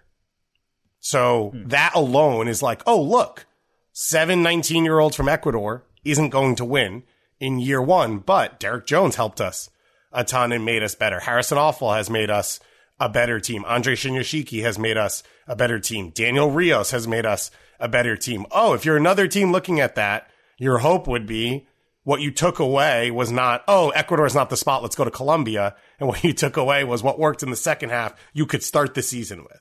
So 1.00 1.52
hmm. 1.54 1.68
that 1.68 1.94
alone 1.96 2.48
is 2.48 2.64
like, 2.64 2.82
oh, 2.86 3.02
look, 3.02 3.46
seven 3.94 4.42
19 4.42 4.84
year 4.84 5.00
olds 5.00 5.16
from 5.16 5.30
Ecuador 5.30 5.84
isn't 6.04 6.30
going 6.30 6.56
to 6.56 6.66
win 6.66 7.04
in 7.40 7.60
year 7.60 7.82
one, 7.82 8.20
but 8.20 8.60
Derek 8.60 8.86
Jones 8.88 9.16
helped 9.16 9.42
us 9.42 9.70
a 10.12 10.24
ton 10.24 10.52
and 10.52 10.66
made 10.66 10.84
us 10.84 10.96
better. 10.96 11.20
Harrison 11.20 11.58
Afful 11.58 11.96
has 11.96 12.10
made 12.10 12.30
us 12.30 12.60
a 13.00 13.10
better 13.10 13.40
team. 13.40 13.64
Andre 13.66 13.96
Shinyashiki 13.96 14.64
has 14.64 14.80
made 14.80 14.98
us 14.98 15.22
a 15.48 15.56
better 15.56 15.80
team. 15.80 16.10
Daniel 16.10 16.50
Rios 16.50 16.92
has 16.92 17.08
made 17.08 17.26
us 17.26 17.52
a 17.80 17.88
better 17.88 18.16
team. 18.16 18.46
Oh, 18.52 18.74
if 18.74 18.86
you're 18.86 18.98
another 18.98 19.28
team 19.28 19.52
looking 19.52 19.80
at 19.80 19.96
that, 19.96 20.30
your 20.58 20.80
hope 20.80 21.08
would 21.08 21.28
be 21.28 21.68
what 22.08 22.22
you 22.22 22.32
took 22.32 22.60
away 22.60 23.12
was 23.12 23.34
not, 23.34 23.66
oh, 23.68 23.90
Ecuador 23.90 24.26
is 24.26 24.34
not 24.34 24.50
the 24.50 24.56
spot. 24.56 24.82
Let's 24.82 24.96
go 24.96 25.04
to 25.04 25.12
Colombia. 25.12 25.76
And 26.00 26.08
what 26.08 26.24
you 26.24 26.32
took 26.32 26.56
away 26.56 26.86
was 26.86 27.04
what 27.04 27.20
worked 27.20 27.44
in 27.44 27.50
the 27.50 27.58
second 27.58 27.90
half 27.90 28.14
you 28.34 28.46
could 28.46 28.64
start 28.64 28.94
the 28.94 29.02
season 29.02 29.44
with. 29.44 29.60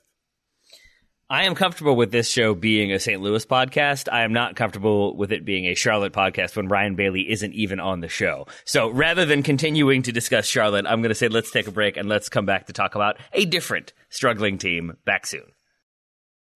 I 1.29 1.47
am 1.47 1.57
comfortable 1.57 1.97
with 1.97 2.13
this 2.13 2.31
show 2.31 2.55
being 2.55 2.93
a 2.93 3.01
St. 3.01 3.21
Louis 3.21 3.45
podcast. 3.45 4.09
I 4.13 4.23
am 4.23 4.33
not 4.33 4.55
comfortable 4.55 5.17
with 5.17 5.33
it 5.33 5.45
being 5.45 5.65
a 5.67 5.75
Charlotte 5.75 6.13
podcast 6.13 6.55
when 6.55 6.69
Ryan 6.69 6.95
Bailey 6.95 7.29
isn't 7.29 7.53
even 7.53 7.81
on 7.81 7.99
the 7.99 8.09
show. 8.09 8.47
So 8.65 8.91
rather 8.91 9.25
than 9.25 9.43
continuing 9.43 10.03
to 10.03 10.13
discuss 10.13 10.47
Charlotte, 10.47 10.87
I'm 10.87 11.03
going 11.03 11.09
to 11.09 11.17
say 11.17 11.27
let's 11.27 11.51
take 11.51 11.67
a 11.67 11.73
break 11.73 11.97
and 11.97 12.09
let's 12.09 12.29
come 12.29 12.47
back 12.47 12.67
to 12.67 12.73
talk 12.73 12.95
about 12.95 13.17
a 13.33 13.45
different 13.45 13.93
struggling 14.09 14.57
team 14.57 14.97
back 15.05 15.27
soon. 15.27 15.51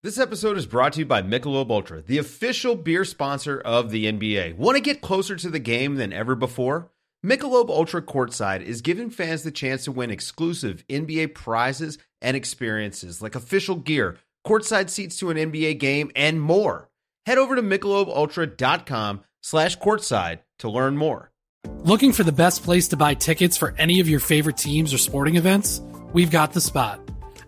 This 0.03 0.19
episode 0.19 0.57
is 0.59 0.67
brought 0.67 0.93
to 0.93 0.99
you 0.99 1.07
by 1.07 1.23
Michelob 1.23 1.71
Ultra, 1.71 2.03
the 2.03 2.19
official 2.19 2.75
beer 2.75 3.03
sponsor 3.03 3.59
of 3.59 3.89
the 3.89 4.05
NBA. 4.05 4.55
Want 4.55 4.75
to 4.75 4.81
get 4.81 5.01
closer 5.01 5.35
to 5.35 5.49
the 5.49 5.57
game 5.57 5.95
than 5.95 6.13
ever 6.13 6.35
before? 6.35 6.91
Michelob 7.25 7.69
Ultra 7.69 8.03
Courtside 8.03 8.61
is 8.61 8.83
giving 8.83 9.09
fans 9.09 9.41
the 9.41 9.49
chance 9.49 9.85
to 9.85 9.91
win 9.91 10.11
exclusive 10.11 10.85
NBA 10.87 11.33
prizes 11.33 11.97
and 12.21 12.37
experiences 12.37 13.23
like 13.23 13.33
official 13.33 13.75
gear, 13.75 14.17
courtside 14.45 14.91
seats 14.91 15.17
to 15.17 15.31
an 15.31 15.37
NBA 15.37 15.79
game, 15.79 16.11
and 16.15 16.39
more. 16.39 16.89
Head 17.25 17.39
over 17.39 17.55
to 17.55 17.63
michelobultra.com 17.63 19.21
slash 19.41 19.79
courtside 19.79 20.41
to 20.59 20.69
learn 20.69 20.95
more. 20.95 21.31
Looking 21.79 22.13
for 22.13 22.23
the 22.23 22.31
best 22.31 22.63
place 22.63 22.87
to 22.89 22.97
buy 22.97 23.15
tickets 23.15 23.57
for 23.57 23.73
any 23.79 23.99
of 23.99 24.07
your 24.07 24.19
favorite 24.19 24.57
teams 24.57 24.93
or 24.93 24.99
sporting 24.99 25.37
events? 25.37 25.81
We've 26.13 26.31
got 26.31 26.53
the 26.53 26.61
spot. 26.61 27.01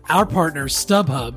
Our 0.08 0.26
partner, 0.26 0.66
StubHub, 0.66 1.36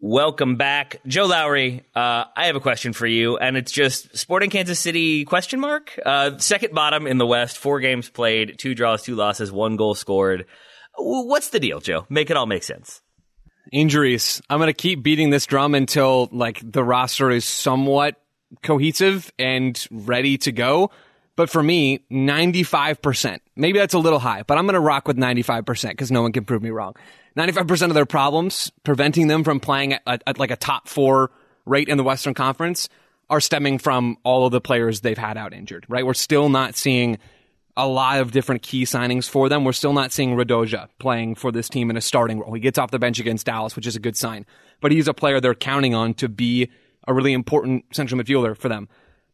Welcome 0.00 0.54
back, 0.54 1.00
Joe 1.08 1.26
Lowry. 1.26 1.82
Uh, 1.92 2.24
I 2.36 2.46
have 2.46 2.54
a 2.54 2.60
question 2.60 2.92
for 2.92 3.04
you, 3.04 3.36
and 3.36 3.56
it's 3.56 3.72
just 3.72 4.16
Sporting 4.16 4.48
Kansas 4.48 4.78
City 4.78 5.24
question 5.24 5.58
mark. 5.58 5.98
Uh, 6.06 6.38
second 6.38 6.72
bottom 6.72 7.08
in 7.08 7.18
the 7.18 7.26
West, 7.26 7.58
four 7.58 7.80
games 7.80 8.08
played, 8.08 8.60
two 8.60 8.76
draws, 8.76 9.02
two 9.02 9.16
losses, 9.16 9.50
one 9.50 9.74
goal 9.74 9.96
scored. 9.96 10.46
What's 10.96 11.50
the 11.50 11.58
deal, 11.58 11.80
Joe? 11.80 12.06
Make 12.08 12.30
it 12.30 12.36
all 12.36 12.46
make 12.46 12.62
sense. 12.62 13.02
Injuries. 13.72 14.40
I'm 14.48 14.58
going 14.58 14.68
to 14.68 14.72
keep 14.72 15.02
beating 15.02 15.30
this 15.30 15.46
drum 15.46 15.74
until 15.74 16.28
like 16.30 16.60
the 16.62 16.84
roster 16.84 17.32
is 17.32 17.44
somewhat 17.44 18.14
cohesive 18.62 19.32
and 19.36 19.84
ready 19.90 20.38
to 20.38 20.52
go. 20.52 20.92
But 21.34 21.50
for 21.50 21.62
me, 21.62 22.04
95%. 22.10 23.40
Maybe 23.56 23.80
that's 23.80 23.94
a 23.94 23.98
little 23.98 24.20
high, 24.20 24.44
but 24.44 24.58
I'm 24.58 24.66
going 24.66 24.74
to 24.74 24.80
rock 24.80 25.08
with 25.08 25.16
95% 25.16 25.90
because 25.90 26.12
no 26.12 26.22
one 26.22 26.32
can 26.32 26.44
prove 26.44 26.62
me 26.62 26.70
wrong. 26.70 26.94
95% 27.36 27.88
of 27.88 27.94
their 27.94 28.06
problems 28.06 28.72
preventing 28.84 29.28
them 29.28 29.44
from 29.44 29.60
playing 29.60 29.94
at, 29.94 30.22
at, 30.26 30.38
like 30.38 30.50
a 30.50 30.56
top 30.56 30.88
four 30.88 31.30
rate 31.66 31.88
in 31.88 31.96
the 31.96 32.04
Western 32.04 32.34
Conference 32.34 32.88
are 33.30 33.40
stemming 33.40 33.78
from 33.78 34.16
all 34.24 34.46
of 34.46 34.52
the 34.52 34.60
players 34.60 35.00
they've 35.00 35.18
had 35.18 35.36
out 35.36 35.52
injured, 35.52 35.84
right? 35.88 36.04
We're 36.04 36.14
still 36.14 36.48
not 36.48 36.76
seeing 36.76 37.18
a 37.76 37.86
lot 37.86 38.20
of 38.20 38.32
different 38.32 38.62
key 38.62 38.84
signings 38.84 39.28
for 39.28 39.48
them. 39.48 39.64
We're 39.64 39.72
still 39.72 39.92
not 39.92 40.10
seeing 40.10 40.30
Radoja 40.30 40.88
playing 40.98 41.36
for 41.36 41.52
this 41.52 41.68
team 41.68 41.90
in 41.90 41.96
a 41.96 42.00
starting 42.00 42.40
role. 42.40 42.52
He 42.52 42.60
gets 42.60 42.78
off 42.78 42.90
the 42.90 42.98
bench 42.98 43.20
against 43.20 43.46
Dallas, 43.46 43.76
which 43.76 43.86
is 43.86 43.94
a 43.94 44.00
good 44.00 44.16
sign. 44.16 44.46
But 44.80 44.90
he's 44.90 45.06
a 45.06 45.14
player 45.14 45.40
they're 45.40 45.54
counting 45.54 45.94
on 45.94 46.14
to 46.14 46.28
be 46.28 46.70
a 47.06 47.14
really 47.14 47.32
important 47.32 47.84
central 47.94 48.20
midfielder 48.20 48.56
for 48.56 48.68
them. 48.68 48.88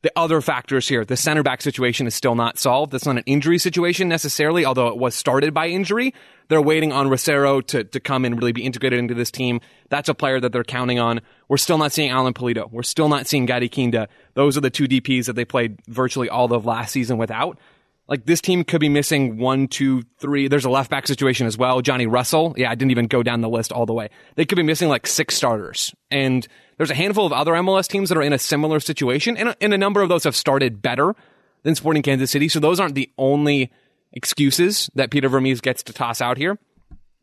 The 0.04 0.12
other 0.16 0.42
factors 0.42 0.86
here, 0.86 1.02
the 1.02 1.16
center 1.16 1.42
back 1.42 1.62
situation 1.62 2.06
is 2.06 2.14
still 2.14 2.34
not 2.34 2.58
solved. 2.58 2.92
That's 2.92 3.06
not 3.06 3.16
an 3.16 3.22
injury 3.24 3.56
situation 3.56 4.06
necessarily, 4.06 4.66
although 4.66 4.88
it 4.88 4.98
was 4.98 5.14
started 5.14 5.54
by 5.54 5.68
injury. 5.68 6.12
They're 6.48 6.60
waiting 6.60 6.92
on 6.92 7.06
Rosero 7.06 7.66
to, 7.68 7.84
to 7.84 8.00
come 8.00 8.26
and 8.26 8.36
really 8.36 8.52
be 8.52 8.64
integrated 8.64 8.98
into 8.98 9.14
this 9.14 9.30
team. 9.30 9.62
That's 9.88 10.10
a 10.10 10.14
player 10.14 10.38
that 10.40 10.52
they're 10.52 10.62
counting 10.62 10.98
on. 10.98 11.22
We're 11.48 11.56
still 11.56 11.78
not 11.78 11.90
seeing 11.90 12.10
Alan 12.10 12.34
Pulido. 12.34 12.70
We're 12.70 12.82
still 12.82 13.08
not 13.08 13.26
seeing 13.26 13.46
Gadi 13.46 13.70
Kinda. 13.70 14.10
Those 14.34 14.58
are 14.58 14.60
the 14.60 14.68
two 14.68 14.86
DPs 14.86 15.24
that 15.24 15.36
they 15.36 15.46
played 15.46 15.80
virtually 15.88 16.28
all 16.28 16.52
of 16.52 16.66
last 16.66 16.92
season 16.92 17.16
without. 17.16 17.58
Like 18.06 18.26
this 18.26 18.42
team 18.42 18.62
could 18.64 18.82
be 18.82 18.90
missing 18.90 19.38
one, 19.38 19.68
two, 19.68 20.02
three. 20.18 20.48
There's 20.48 20.66
a 20.66 20.70
left 20.70 20.90
back 20.90 21.06
situation 21.06 21.46
as 21.46 21.56
well. 21.56 21.80
Johnny 21.80 22.06
Russell. 22.06 22.54
Yeah, 22.58 22.70
I 22.70 22.74
didn't 22.74 22.90
even 22.90 23.06
go 23.06 23.22
down 23.22 23.40
the 23.40 23.48
list 23.48 23.72
all 23.72 23.86
the 23.86 23.94
way. 23.94 24.10
They 24.34 24.44
could 24.44 24.56
be 24.56 24.62
missing 24.62 24.90
like 24.90 25.06
six 25.06 25.34
starters. 25.34 25.94
And 26.10 26.46
there's 26.76 26.90
a 26.90 26.94
handful 26.94 27.26
of 27.26 27.32
other 27.32 27.52
MLS 27.52 27.88
teams 27.88 28.08
that 28.08 28.18
are 28.18 28.22
in 28.22 28.32
a 28.32 28.38
similar 28.38 28.80
situation. 28.80 29.36
And 29.36 29.50
a, 29.50 29.56
and 29.60 29.72
a 29.74 29.78
number 29.78 30.02
of 30.02 30.08
those 30.08 30.24
have 30.24 30.36
started 30.36 30.82
better 30.82 31.14
than 31.62 31.74
Sporting 31.74 32.02
Kansas 32.02 32.30
City. 32.30 32.48
So 32.48 32.60
those 32.60 32.80
aren't 32.80 32.94
the 32.94 33.10
only 33.16 33.72
excuses 34.12 34.90
that 34.94 35.10
Peter 35.10 35.28
Vermes 35.28 35.60
gets 35.60 35.82
to 35.84 35.92
toss 35.92 36.20
out 36.20 36.36
here. 36.36 36.58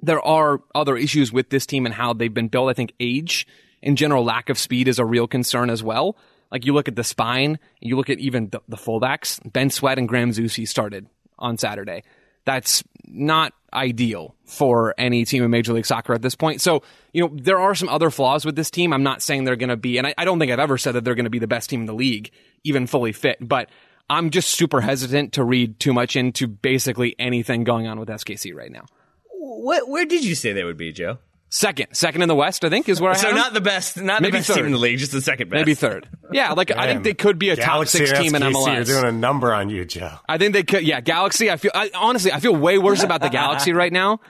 There 0.01 0.21
are 0.21 0.61
other 0.73 0.97
issues 0.97 1.31
with 1.31 1.49
this 1.49 1.65
team 1.65 1.85
and 1.85 1.93
how 1.93 2.13
they've 2.13 2.33
been 2.33 2.47
built. 2.47 2.69
I 2.69 2.73
think 2.73 2.93
age 2.99 3.45
in 3.81 3.95
general, 3.95 4.23
lack 4.23 4.49
of 4.49 4.57
speed 4.57 4.87
is 4.87 4.99
a 4.99 5.05
real 5.05 5.27
concern 5.27 5.69
as 5.69 5.83
well. 5.83 6.15
Like 6.51 6.65
you 6.65 6.73
look 6.73 6.87
at 6.87 6.95
the 6.95 7.03
spine, 7.03 7.59
you 7.79 7.95
look 7.95 8.09
at 8.09 8.19
even 8.19 8.49
the, 8.49 8.61
the 8.67 8.77
fullbacks. 8.77 9.39
Ben 9.51 9.69
Sweat 9.69 9.97
and 9.97 10.07
Graham 10.07 10.31
Zusi 10.31 10.67
started 10.67 11.07
on 11.39 11.57
Saturday. 11.57 12.03
That's 12.45 12.83
not 13.05 13.53
ideal 13.73 14.35
for 14.45 14.93
any 14.97 15.25
team 15.25 15.43
in 15.43 15.51
Major 15.51 15.73
League 15.73 15.85
Soccer 15.85 16.13
at 16.13 16.21
this 16.21 16.35
point. 16.35 16.61
So, 16.61 16.83
you 17.13 17.21
know, 17.21 17.31
there 17.33 17.59
are 17.59 17.75
some 17.75 17.89
other 17.89 18.09
flaws 18.09 18.45
with 18.45 18.55
this 18.55 18.69
team. 18.69 18.93
I'm 18.93 19.03
not 19.03 19.21
saying 19.21 19.43
they're 19.43 19.55
going 19.55 19.69
to 19.69 19.77
be, 19.77 19.97
and 19.97 20.07
I, 20.07 20.13
I 20.17 20.25
don't 20.25 20.39
think 20.39 20.51
I've 20.51 20.59
ever 20.59 20.77
said 20.77 20.93
that 20.93 21.03
they're 21.03 21.15
going 21.15 21.25
to 21.25 21.29
be 21.29 21.39
the 21.39 21.47
best 21.47 21.69
team 21.69 21.81
in 21.81 21.85
the 21.85 21.93
league, 21.93 22.31
even 22.63 22.87
fully 22.87 23.11
fit, 23.11 23.37
but 23.39 23.69
I'm 24.09 24.29
just 24.29 24.49
super 24.49 24.81
hesitant 24.81 25.33
to 25.33 25.43
read 25.43 25.79
too 25.79 25.93
much 25.93 26.15
into 26.15 26.47
basically 26.47 27.15
anything 27.17 27.63
going 27.63 27.87
on 27.87 27.99
with 27.99 28.09
SKC 28.09 28.53
right 28.53 28.71
now. 28.71 28.85
What, 29.29 29.87
where 29.87 30.05
did 30.05 30.25
you 30.25 30.35
say 30.35 30.51
they 30.51 30.63
would 30.63 30.77
be, 30.77 30.91
Joe? 30.91 31.19
Second, 31.53 31.87
second 31.93 32.21
in 32.21 32.29
the 32.29 32.35
West, 32.35 32.63
I 32.63 32.69
think, 32.69 32.87
is 32.87 33.01
where 33.01 33.11
I 33.11 33.15
So 33.15 33.27
have 33.27 33.31
So 33.31 33.35
not 33.35 33.53
them. 33.53 33.61
the 33.63 33.69
best, 33.69 33.97
not 34.01 34.21
Maybe 34.21 34.31
the 34.31 34.37
best 34.37 34.47
third. 34.47 34.55
team 34.55 34.65
in 34.67 34.71
the 34.71 34.77
league, 34.77 34.97
just 34.99 35.11
the 35.11 35.19
second 35.21 35.49
best. 35.49 35.59
maybe 35.59 35.73
third. 35.75 36.07
Yeah, 36.31 36.53
like 36.53 36.71
I 36.71 36.87
think 36.87 37.03
they 37.03 37.13
could 37.13 37.37
be 37.39 37.49
a 37.49 37.57
top 37.57 37.65
Galaxy 37.65 38.05
six 38.05 38.17
team 38.17 38.35
in 38.35 38.41
SKC 38.41 38.75
You're 38.87 39.01
doing 39.01 39.05
a 39.05 39.11
number 39.17 39.53
on 39.53 39.69
you, 39.69 39.83
Joe. 39.83 40.11
I 40.29 40.37
think 40.37 40.53
they 40.53 40.63
could. 40.63 40.83
Yeah, 40.83 41.01
Galaxy. 41.01 41.51
I 41.51 41.57
feel 41.57 41.71
I, 41.75 41.91
honestly, 41.93 42.31
I 42.31 42.39
feel 42.39 42.55
way 42.55 42.77
worse 42.77 43.03
about 43.03 43.19
the 43.19 43.27
Galaxy 43.41 43.73
right 43.73 43.91
now 43.91 44.21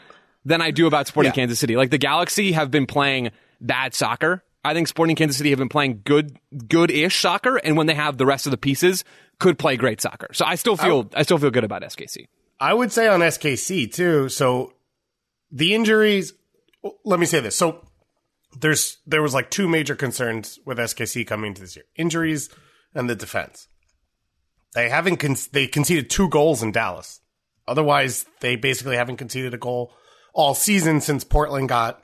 than 0.45 0.63
I 0.63 0.71
do 0.71 0.87
about 0.87 1.05
Sporting 1.05 1.29
Yeah. 1.29 1.35
Kansas 1.35 1.59
City. 1.59 1.75
Like 1.77 1.91
the 1.91 1.99
Galaxy 1.99 2.53
have 2.53 2.71
been 2.71 2.87
playing 2.87 3.29
bad 3.61 3.93
soccer. 3.93 4.43
I 4.65 4.73
think 4.73 4.87
Sporting 4.87 5.15
Kansas 5.15 5.37
City 5.37 5.51
have 5.51 5.59
been 5.59 5.69
playing 5.69 6.01
good, 6.03 6.37
good-ish 6.67 7.19
soccer, 7.21 7.57
and 7.57 7.77
when 7.77 7.85
they 7.85 7.93
have 7.95 8.17
the 8.17 8.25
rest 8.25 8.47
of 8.47 8.51
the 8.51 8.57
pieces, 8.57 9.03
could 9.39 9.59
play 9.59 9.77
great 9.77 10.01
soccer. 10.01 10.29
So 10.33 10.43
I 10.45 10.55
still 10.55 10.75
feel, 10.77 11.07
I 11.15 11.21
still 11.23 11.37
feel 11.37 11.49
good 11.51 11.63
about 11.63 11.83
SKC. 11.83 12.27
I 12.59 12.73
would 12.73 12.91
say 12.91 13.07
on 13.07 13.19
SKC 13.19 13.93
too. 13.93 14.27
So 14.29 14.73
the 15.51 15.75
injuries. 15.75 16.33
Let 17.05 17.19
me 17.19 17.25
say 17.25 17.39
this. 17.39 17.55
So 17.55 17.85
there's 18.59 18.97
there 19.05 19.21
was 19.21 19.33
like 19.33 19.49
two 19.49 19.67
major 19.67 19.95
concerns 19.95 20.59
with 20.65 20.77
SKC 20.77 21.25
coming 21.25 21.49
into 21.49 21.61
this 21.61 21.75
year: 21.75 21.85
injuries 21.95 22.49
and 22.93 23.09
the 23.09 23.15
defense. 23.15 23.67
They 24.73 24.89
haven't 24.89 25.17
con- 25.17 25.35
they 25.51 25.67
conceded 25.67 26.09
two 26.09 26.29
goals 26.29 26.63
in 26.63 26.71
Dallas. 26.71 27.21
Otherwise, 27.67 28.25
they 28.39 28.55
basically 28.55 28.95
haven't 28.95 29.17
conceded 29.17 29.53
a 29.53 29.57
goal 29.57 29.93
all 30.33 30.55
season 30.55 31.01
since 31.01 31.23
Portland 31.23 31.69
got 31.69 32.01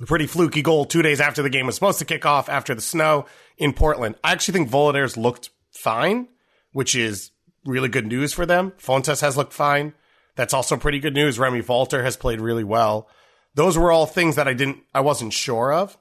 a 0.00 0.06
pretty 0.06 0.26
fluky 0.26 0.62
goal 0.62 0.84
two 0.84 1.02
days 1.02 1.20
after 1.20 1.42
the 1.42 1.50
game 1.50 1.66
was 1.66 1.74
supposed 1.74 1.98
to 1.98 2.04
kick 2.04 2.26
off 2.26 2.48
after 2.48 2.74
the 2.74 2.80
snow 2.80 3.26
in 3.56 3.72
Portland. 3.72 4.14
I 4.22 4.32
actually 4.32 4.52
think 4.52 4.68
Voloder's 4.68 5.16
looked 5.16 5.50
fine, 5.70 6.28
which 6.72 6.94
is 6.94 7.30
really 7.64 7.88
good 7.88 8.06
news 8.06 8.32
for 8.32 8.46
them. 8.46 8.72
Fontàs 8.78 9.20
has 9.20 9.36
looked 9.36 9.52
fine. 9.52 9.94
That's 10.36 10.54
also 10.54 10.76
pretty 10.76 11.00
good 11.00 11.14
news. 11.14 11.38
Remi 11.38 11.62
Walter 11.62 12.02
has 12.04 12.16
played 12.16 12.40
really 12.40 12.64
well. 12.64 13.08
Those 13.56 13.76
were 13.76 13.90
all 13.90 14.06
things 14.06 14.36
that 14.36 14.46
I 14.46 14.52
didn't, 14.52 14.78
I 14.94 15.00
wasn't 15.00 15.32
sure 15.32 15.72
of. 15.72 15.96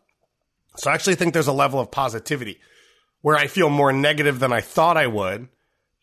So 0.75 0.91
I 0.91 0.93
actually 0.93 1.15
think 1.15 1.33
there's 1.33 1.47
a 1.47 1.53
level 1.53 1.79
of 1.79 1.89
positivity 1.89 2.59
where 3.21 3.37
I 3.37 3.47
feel 3.47 3.69
more 3.69 3.93
negative 3.93 4.39
than 4.39 4.51
I 4.51 4.59
thought 4.61 4.97
I 4.97 5.07
would 5.07 5.47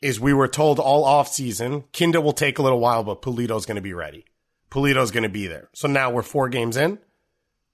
is 0.03 0.19
we 0.19 0.33
were 0.33 0.49
told 0.49 0.81
all 0.81 1.05
off 1.05 1.29
season, 1.29 1.85
Kinda 1.93 2.21
will 2.21 2.33
take 2.33 2.59
a 2.59 2.63
little 2.63 2.81
while, 2.81 3.05
but 3.05 3.23
Pulido's 3.23 3.67
going 3.67 3.77
to 3.77 3.83
be 3.83 3.93
ready. 3.93 4.25
Pulido's 4.71 5.11
going 5.11 5.23
to 5.23 5.29
be 5.29 5.47
there. 5.47 5.69
So 5.75 5.87
now 5.87 6.11
we're 6.11 6.23
four 6.23 6.49
games 6.49 6.77
in. 6.77 6.99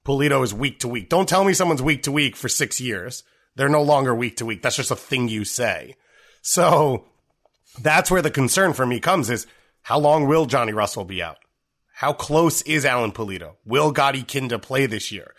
Pulido 0.05 0.43
is 0.43 0.53
week 0.53 0.81
to 0.81 0.89
week. 0.89 1.09
Don't 1.09 1.29
tell 1.29 1.45
me 1.45 1.55
someone's 1.55 1.83
week 1.83 2.03
to 2.03 2.13
week 2.13 2.35
for 2.35 2.49
six 2.49 2.81
years. 2.81 3.23
They're 3.55 3.69
no 3.69 3.83
longer 3.83 4.15
week 4.15 4.39
to 4.39 4.45
week. 4.45 4.61
That's 4.61 4.77
just 4.77 4.91
a 4.91 4.97
thing 4.97 5.29
you 5.29 5.45
say. 5.45 5.95
So 6.43 7.05
that's 7.81 8.11
where 8.11 8.23
the 8.23 8.31
concern 8.31 8.73
for 8.73 8.85
me 8.85 8.99
comes 8.99 9.31
is 9.31 9.47
how 9.83 10.01
long 10.01 10.27
will 10.27 10.47
Johnny 10.47 10.73
Russell 10.73 11.05
be 11.05 11.23
out? 11.23 11.39
How 11.99 12.13
close 12.13 12.63
is 12.63 12.85
Alan 12.85 13.11
Pulido? 13.11 13.57
Will 13.65 13.91
Gadi 13.91 14.23
Kinda 14.23 14.61
play 14.61 14.87
this 14.87 15.11
year? 15.11 15.35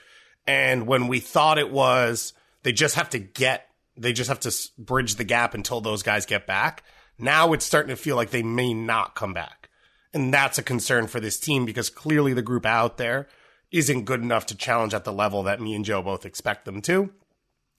And 0.45 0.87
when 0.87 1.07
we 1.07 1.21
thought 1.21 1.57
it 1.57 1.71
was, 1.71 2.33
they 2.63 2.73
just 2.73 2.95
have 2.95 3.09
to 3.11 3.17
get, 3.17 3.69
they 3.95 4.11
just 4.11 4.27
have 4.27 4.41
to 4.41 4.53
bridge 4.77 5.15
the 5.15 5.23
gap 5.23 5.53
until 5.53 5.79
those 5.79 6.03
guys 6.03 6.25
get 6.25 6.45
back. 6.45 6.83
Now 7.17 7.53
it's 7.53 7.63
starting 7.63 7.91
to 7.91 7.95
feel 7.95 8.17
like 8.17 8.31
they 8.31 8.43
may 8.43 8.73
not 8.73 9.15
come 9.15 9.33
back. 9.33 9.69
And 10.13 10.33
that's 10.33 10.57
a 10.57 10.61
concern 10.61 11.07
for 11.07 11.21
this 11.21 11.39
team 11.39 11.63
because 11.63 11.89
clearly 11.89 12.33
the 12.33 12.41
group 12.41 12.65
out 12.65 12.97
there 12.97 13.29
isn't 13.71 14.03
good 14.03 14.21
enough 14.21 14.47
to 14.47 14.57
challenge 14.57 14.93
at 14.93 15.05
the 15.05 15.13
level 15.13 15.43
that 15.43 15.61
me 15.61 15.75
and 15.75 15.85
Joe 15.85 16.01
both 16.01 16.25
expect 16.25 16.65
them 16.65 16.81
to. 16.81 17.09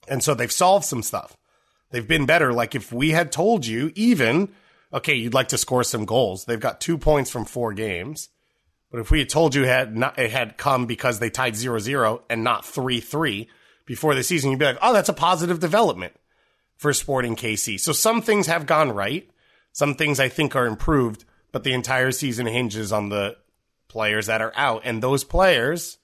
And 0.07 0.23
so 0.23 0.33
they've 0.33 0.51
solved 0.51 0.85
some 0.85 1.03
stuff. 1.03 1.37
They've 1.91 2.07
been 2.07 2.25
better. 2.25 2.51
Like 2.51 2.73
if 2.73 2.91
we 2.91 3.11
had 3.11 3.31
told 3.31 3.63
you, 3.63 3.91
even, 3.93 4.49
okay, 4.91 5.13
you'd 5.13 5.35
like 5.35 5.49
to 5.49 5.59
score 5.59 5.83
some 5.83 6.05
goals. 6.05 6.45
They've 6.45 6.59
got 6.59 6.81
two 6.81 6.97
points 6.97 7.29
from 7.29 7.45
four 7.45 7.73
games. 7.73 8.29
But 8.91 8.99
if 8.99 9.09
we 9.09 9.19
had 9.19 9.29
told 9.29 9.55
you 9.55 9.63
had 9.63 9.95
not, 9.95 10.19
it 10.19 10.31
had 10.31 10.57
come 10.57 10.85
because 10.85 11.19
they 11.19 11.29
tied 11.29 11.53
0-0 11.53 12.21
and 12.29 12.43
not 12.43 12.63
3-3 12.63 13.47
before 13.85 14.13
the 14.13 14.23
season, 14.23 14.51
you'd 14.51 14.59
be 14.59 14.65
like, 14.65 14.77
oh, 14.81 14.93
that's 14.93 15.09
a 15.09 15.13
positive 15.13 15.59
development 15.59 16.13
for 16.75 16.91
Sporting 16.93 17.35
KC. 17.35 17.79
So 17.79 17.93
some 17.93 18.21
things 18.21 18.47
have 18.47 18.65
gone 18.65 18.91
right. 18.91 19.29
Some 19.71 19.95
things 19.95 20.19
I 20.19 20.27
think 20.27 20.55
are 20.55 20.65
improved, 20.65 21.23
but 21.51 21.63
the 21.63 21.73
entire 21.73 22.11
season 22.11 22.45
hinges 22.45 22.91
on 22.91 23.09
the 23.09 23.37
players 23.87 24.25
that 24.25 24.41
are 24.41 24.53
out. 24.55 24.81
And 24.83 25.01
those 25.01 25.23
players 25.23 25.97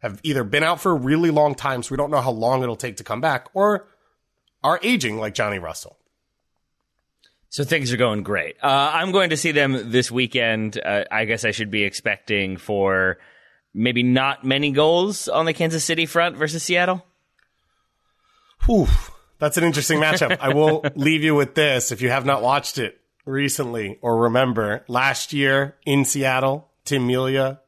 have 0.00 0.20
either 0.22 0.44
been 0.44 0.62
out 0.62 0.80
for 0.80 0.92
a 0.92 0.98
really 0.98 1.30
long 1.30 1.54
time, 1.54 1.82
so 1.82 1.92
we 1.92 1.96
don't 1.96 2.10
know 2.10 2.20
how 2.20 2.30
long 2.30 2.62
it'll 2.62 2.76
take 2.76 2.98
to 2.98 3.04
come 3.04 3.20
back, 3.20 3.48
or 3.54 3.88
are 4.62 4.78
aging 4.82 5.18
like 5.18 5.34
Johnny 5.34 5.58
Russell. 5.58 5.98
So 7.50 7.64
things 7.64 7.92
are 7.92 7.96
going 7.96 8.22
great. 8.22 8.56
Uh, 8.62 8.90
I'm 8.94 9.10
going 9.10 9.30
to 9.30 9.36
see 9.36 9.52
them 9.52 9.90
this 9.90 10.10
weekend. 10.10 10.78
Uh, 10.78 11.04
I 11.10 11.24
guess 11.24 11.44
I 11.44 11.50
should 11.50 11.70
be 11.70 11.84
expecting 11.84 12.56
for 12.58 13.18
maybe 13.72 14.02
not 14.02 14.44
many 14.44 14.70
goals 14.70 15.28
on 15.28 15.46
the 15.46 15.54
Kansas 15.54 15.84
City 15.84 16.04
front 16.04 16.36
versus 16.36 16.62
Seattle. 16.62 17.04
Whew, 18.66 18.88
that's 19.38 19.56
an 19.56 19.64
interesting 19.64 19.98
matchup. 19.98 20.36
I 20.40 20.52
will 20.52 20.84
leave 20.94 21.22
you 21.22 21.34
with 21.34 21.54
this. 21.54 21.90
If 21.90 22.02
you 22.02 22.10
have 22.10 22.26
not 22.26 22.42
watched 22.42 22.76
it 22.76 23.00
recently 23.24 23.98
or 24.02 24.16
remember, 24.18 24.84
last 24.88 25.32
year 25.32 25.76
in 25.86 26.04
Seattle, 26.04 26.70
Tim 26.84 27.06
Melia, 27.06 27.60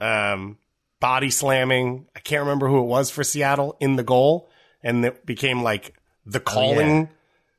um, 0.00 0.58
body 1.00 1.30
slamming. 1.30 2.06
I 2.16 2.20
can't 2.20 2.40
remember 2.40 2.68
who 2.68 2.80
it 2.80 2.86
was 2.86 3.10
for 3.10 3.22
Seattle 3.22 3.76
in 3.78 3.96
the 3.96 4.02
goal, 4.02 4.48
and 4.82 5.04
it 5.04 5.24
became 5.24 5.62
like 5.62 5.94
the 6.26 6.40
calling 6.40 7.08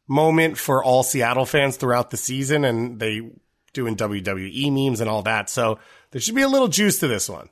moment 0.09 0.57
for 0.57 0.83
all 0.83 1.03
Seattle 1.03 1.45
fans 1.45 1.77
throughout 1.77 2.09
the 2.09 2.17
season, 2.17 2.65
and 2.65 2.99
they 2.99 3.21
doing 3.73 3.95
WWE 3.95 4.71
memes 4.73 4.99
and 4.99 5.09
all 5.09 5.21
that. 5.21 5.49
So 5.49 5.79
there 6.11 6.19
should 6.19 6.35
be 6.35 6.41
a 6.41 6.47
little 6.49 6.67
juice 6.67 6.99
to 6.99 7.07
this 7.07 7.29
one. 7.29 7.47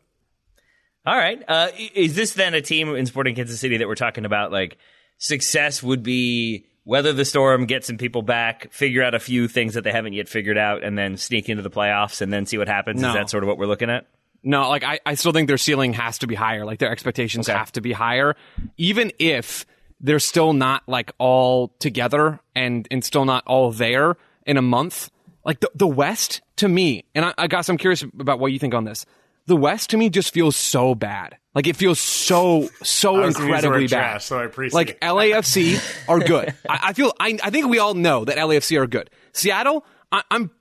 All 1.05 1.16
right. 1.16 1.41
Uh, 1.47 1.70
is 1.93 2.16
this 2.16 2.34
then 2.34 2.53
a 2.53 2.62
team 2.62 2.93
in 2.95 3.05
Sporting 3.05 3.36
Kansas 3.36 3.60
City 3.60 3.78
that 3.78 3.88
we're 3.88 3.95
talking 3.95 4.26
about? 4.26 4.51
Like 4.51 4.78
success 5.20 5.82
would 5.82 6.03
be 6.03 6.66
weather 6.84 7.14
the 7.14 7.24
storm, 7.24 7.66
get 7.66 7.86
some 7.86 7.97
people 7.97 8.22
back, 8.24 8.72
figure 8.74 9.03
out 9.03 9.14
a 9.14 9.20
few 9.20 9.47
things 9.47 9.76
that 9.76 9.84
they 9.84 9.91
haven't 9.91 10.14
yet 10.14 10.28
figured 10.28 10.58
out, 10.58 10.84
and 10.84 10.97
then 10.97 11.16
sneak 11.18 11.47
into 11.49 11.62
the 11.62 11.70
playoffs 11.70 12.22
and 12.22 12.34
then 12.34 12.45
see 12.45 12.58
what 12.58 12.68
happens. 12.68 12.99
No. 13.01 13.10
Is 13.10 13.14
that 13.14 13.30
sort 13.30 13.43
of 13.43 13.47
what 13.47 13.58
we're 13.58 13.68
looking 13.68 13.89
at? 13.89 14.05
No, 14.43 14.68
like 14.70 14.84
I, 14.84 14.99
I 15.05 15.14
still 15.16 15.32
think 15.32 15.47
their 15.47 15.58
ceiling 15.58 15.93
has 15.93 16.18
to 16.20 16.28
be 16.28 16.36
higher. 16.36 16.66
Like 16.66 16.80
their 16.80 16.91
expectations 16.91 17.47
Okay. 17.47 17.58
have 17.58 17.72
to 17.74 17.82
be 17.82 17.91
higher, 17.93 18.36
even 18.78 19.12
if 19.20 19.66
they're 20.00 20.20
still 20.20 20.54
not 20.54 20.84
like 20.88 21.12
all 21.18 21.70
together 21.80 22.39
and 22.56 22.88
and 22.91 23.04
still 23.04 23.26
not 23.26 23.43
all 23.45 23.72
there 23.72 24.18
in 24.45 24.58
a 24.58 24.62
month. 24.62 25.12
Like 25.43 25.60
the 25.60 25.72
the 25.76 25.88
West 25.88 26.41
to 26.58 26.68
me, 26.68 27.06
and 27.16 27.26
I, 27.26 27.34
I 27.38 27.48
guess 27.48 27.70
I'm 27.70 27.78
curious 27.78 28.02
about 28.02 28.39
what 28.39 28.52
you 28.52 28.60
think 28.60 28.74
on 28.74 28.84
this. 28.84 29.06
The 29.45 29.56
West 29.56 29.91
to 29.91 29.98
me 29.98 30.10
just 30.10 30.34
feels 30.34 30.58
so 30.58 30.93
bad. 30.93 31.38
Like 31.56 31.68
it 31.68 31.76
feels 31.76 32.00
so 32.00 32.70
so 32.84 33.16
I 33.22 33.26
was 33.26 33.36
gonna 33.36 33.48
use 33.50 33.62
the 33.62 33.68
incredibly 33.68 33.88
bad. 33.88 33.89
trash, 33.89 34.26
so 34.26 34.39
I 34.39 34.43
appreciate 34.43 34.76
like 34.76 34.89
it. 34.89 35.02
LAFC 35.02 36.10
are 36.10 36.20
good. 36.20 36.54
I, 36.70 36.80
I 36.84 36.93
feel 36.93 37.14
I, 37.20 37.38
I 37.43 37.50
think 37.50 37.68
we 37.68 37.80
all 37.80 37.93
know 37.93 38.26
that 38.26 38.38
LAFC 38.38 38.80
are 38.80 38.88
good. 38.88 39.10
Seattle, 39.32 39.86
I, 40.12 40.24
I'm 40.30 40.52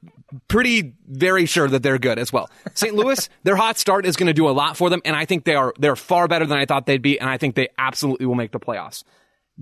pretty 0.49 0.95
very 1.07 1.47
sure 1.47 1.69
that 1.69 1.83
they're 1.83 1.99
good 1.99 2.19
as 2.19 2.33
well. 2.33 2.51
St. 2.75 2.95
Louis, 2.95 3.29
their 3.43 3.57
hot 3.57 3.79
start 3.79 4.07
is 4.07 4.17
going 4.17 4.27
to 4.29 4.33
do 4.33 4.49
a 4.49 4.51
lot 4.51 4.77
for 4.77 4.91
them, 4.91 5.03
and 5.05 5.17
I 5.17 5.25
think 5.25 5.45
they 5.45 5.55
are 5.55 5.75
they're 5.79 5.97
far 5.97 6.29
better 6.29 6.47
than 6.47 6.59
I 6.59 6.67
thought 6.67 6.87
they'd 6.87 7.03
be, 7.03 7.19
and 7.19 7.29
I 7.29 7.39
think 7.39 7.55
they 7.55 7.69
absolutely 7.79 8.27
will 8.27 8.35
make 8.35 8.53
the 8.53 8.61
playoffs. 8.61 9.05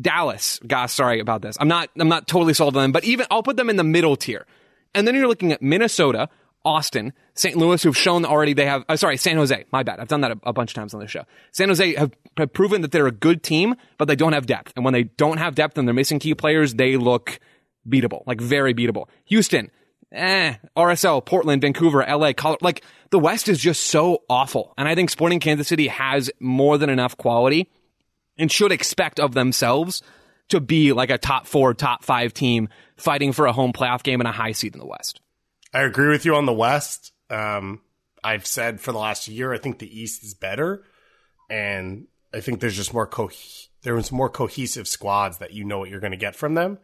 Dallas, 0.01 0.61
gosh, 0.67 0.93
sorry 0.93 1.21
about 1.21 1.43
this. 1.43 1.57
I'm 1.61 1.69
not 1.69 1.91
I'm 1.99 2.09
not 2.09 2.27
totally 2.27 2.55
sold 2.55 2.77
on 2.77 2.83
them, 2.83 2.93
but 2.93 3.05
even 3.05 3.27
I'll 3.31 3.43
put 3.43 3.57
them 3.57 3.71
in 3.71 3.77
the 3.77 3.85
middle 3.85 4.17
tier. 4.17 4.47
And 4.95 5.07
then 5.07 5.15
you're 5.15 5.29
looking 5.29 5.53
at 5.53 5.63
Minnesota, 5.63 6.29
Austin, 6.65 7.13
St. 7.35 7.57
Louis, 7.57 7.83
who've 7.83 7.97
shown 7.97 8.25
already 8.25 8.55
they 8.55 8.67
have. 8.67 8.85
Uh, 8.89 8.97
sorry, 8.97 9.17
San 9.17 9.37
Jose. 9.37 9.65
My 9.71 9.83
bad. 9.83 10.01
I've 10.01 10.09
done 10.09 10.23
that 10.23 10.33
a, 10.33 10.39
a 10.45 10.53
bunch 10.53 10.71
of 10.71 10.75
times 10.75 10.95
on 10.95 11.01
the 11.01 11.07
show. 11.07 11.25
San 11.53 11.69
Jose 11.69 11.95
have, 11.95 12.13
have 12.37 12.53
proven 12.53 12.83
that 12.83 12.93
they're 12.93 13.07
a 13.07 13.13
good 13.13 13.43
team, 13.43 13.75
but 13.99 14.07
they 14.07 14.17
don't 14.17 14.33
have 14.33 14.47
depth. 14.47 14.73
And 14.77 14.85
when 14.85 14.95
they 14.95 15.05
don't 15.05 15.39
have 15.39 15.55
depth 15.55 15.79
and 15.79 15.87
they're 15.87 15.95
missing 15.95 16.19
key 16.19 16.35
players, 16.35 16.75
they 16.75 16.97
look 16.97 17.39
beatable, 17.89 18.23
like 18.27 18.41
very 18.41 18.73
beatable. 18.73 19.09
Houston, 19.27 19.71
eh, 20.13 20.55
RSL, 20.77 21.25
Portland, 21.25 21.61
Vancouver, 21.61 22.05
LA, 22.09 22.33
Colorado. 22.33 22.65
Like 22.65 22.83
the 23.11 23.19
West 23.19 23.49
is 23.49 23.59
just 23.59 23.83
so 23.85 24.23
awful. 24.31 24.73
And 24.79 24.89
I 24.89 24.95
think 24.95 25.11
Sporting 25.11 25.41
Kansas 25.41 25.69
City 25.69 25.89
has 25.89 26.31
more 26.41 26.79
than 26.79 26.89
enough 26.89 27.17
quality 27.17 27.71
and 28.39 28.51
should 28.51 28.73
expect 28.73 29.21
of 29.21 29.35
themselves 29.35 30.03
to 30.49 30.61
be 30.61 30.93
like 30.93 31.11
a 31.11 31.19
top 31.19 31.47
four, 31.47 31.75
top 31.75 32.05
five 32.05 32.35
team 32.35 32.69
fighting 32.97 33.33
for 33.33 33.47
a 33.47 33.53
home 33.53 33.73
playoff 33.73 34.03
game 34.03 34.21
and 34.21 34.29
a 34.29 34.33
high 34.33 34.53
seed 34.53 34.75
in 34.75 34.81
the 34.81 34.87
West. 34.87 35.21
I 35.73 35.83
agree 35.83 36.09
with 36.09 36.25
you 36.25 36.35
on 36.35 36.47
the 36.47 36.53
West. 36.53 37.13
Um, 37.31 37.81
I've 38.23 38.47
said 38.47 38.81
for 38.81 38.93
the 38.93 38.99
last 38.99 39.29
year, 39.29 39.53
I 39.53 39.59
think 39.59 39.79
the 39.79 40.01
East 40.01 40.23
is 40.23 40.35
better, 40.35 40.85
and 41.51 42.07
I 42.33 42.41
think 42.41 42.61
there's 42.61 42.77
just 42.77 42.95
more 42.95 43.07
co- 43.07 43.31
there's 43.83 44.13
more 44.13 44.31
cohesive 44.31 44.89
squads 44.89 45.39
that 45.39 45.53
you 45.53 45.65
know 45.65 45.79
what 45.79 45.91
you're 45.91 46.01
going 46.01 46.13
to 46.13 46.17
get 46.17 46.37
from 46.37 46.55
them. 46.55 46.79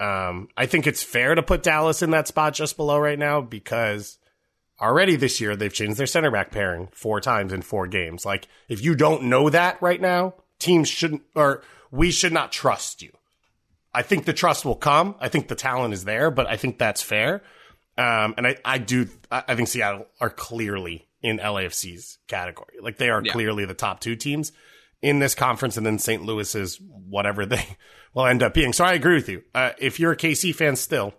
Um, 0.00 0.48
I 0.56 0.66
think 0.66 0.86
it's 0.86 1.02
fair 1.02 1.34
to 1.34 1.42
put 1.42 1.62
Dallas 1.62 2.02
in 2.02 2.10
that 2.10 2.26
spot 2.26 2.54
just 2.54 2.76
below 2.76 2.98
right 2.98 3.18
now 3.18 3.40
because 3.40 4.18
already 4.80 5.14
this 5.14 5.40
year 5.40 5.54
they've 5.54 5.72
changed 5.72 5.98
their 5.98 6.06
center 6.06 6.30
back 6.30 6.50
pairing 6.50 6.88
four 6.92 7.20
times 7.20 7.52
in 7.52 7.62
four 7.62 7.86
games. 7.86 8.24
Like 8.24 8.48
if 8.68 8.82
you 8.82 8.96
don't 8.96 9.24
know 9.24 9.48
that 9.50 9.80
right 9.80 10.00
now, 10.00 10.34
teams 10.64 10.88
shouldn't 10.88 11.22
or 11.34 11.62
we 11.90 12.10
should 12.10 12.32
not 12.32 12.50
trust 12.50 13.02
you. 13.02 13.12
I 13.92 14.02
think 14.02 14.24
the 14.24 14.32
trust 14.32 14.64
will 14.64 14.74
come. 14.74 15.14
I 15.20 15.28
think 15.28 15.46
the 15.46 15.54
talent 15.54 15.94
is 15.94 16.04
there, 16.04 16.30
but 16.30 16.46
I 16.46 16.56
think 16.56 16.78
that's 16.78 17.02
fair. 17.02 17.42
Um, 17.96 18.34
and 18.36 18.46
I, 18.46 18.56
I 18.64 18.78
do, 18.78 19.06
I 19.30 19.54
think 19.54 19.68
Seattle 19.68 20.06
are 20.20 20.30
clearly 20.30 21.06
in 21.22 21.38
LAFC's 21.38 22.18
category. 22.26 22.74
Like 22.80 22.98
they 22.98 23.08
are 23.08 23.22
yeah. 23.24 23.32
clearly 23.32 23.64
the 23.64 23.74
top 23.74 24.00
two 24.00 24.16
teams 24.16 24.50
in 25.00 25.20
this 25.20 25.34
conference, 25.34 25.76
and 25.76 25.86
then 25.86 25.98
St. 25.98 26.24
Louis 26.24 26.52
is 26.56 26.80
whatever 26.80 27.46
they 27.46 27.76
will 28.14 28.26
end 28.26 28.42
up 28.42 28.54
being. 28.54 28.72
So 28.72 28.84
I 28.84 28.94
agree 28.94 29.14
with 29.14 29.28
you. 29.28 29.42
Uh, 29.54 29.70
if 29.78 30.00
you're 30.00 30.12
a 30.12 30.16
KC 30.16 30.54
fan 30.54 30.74
still, 30.74 31.14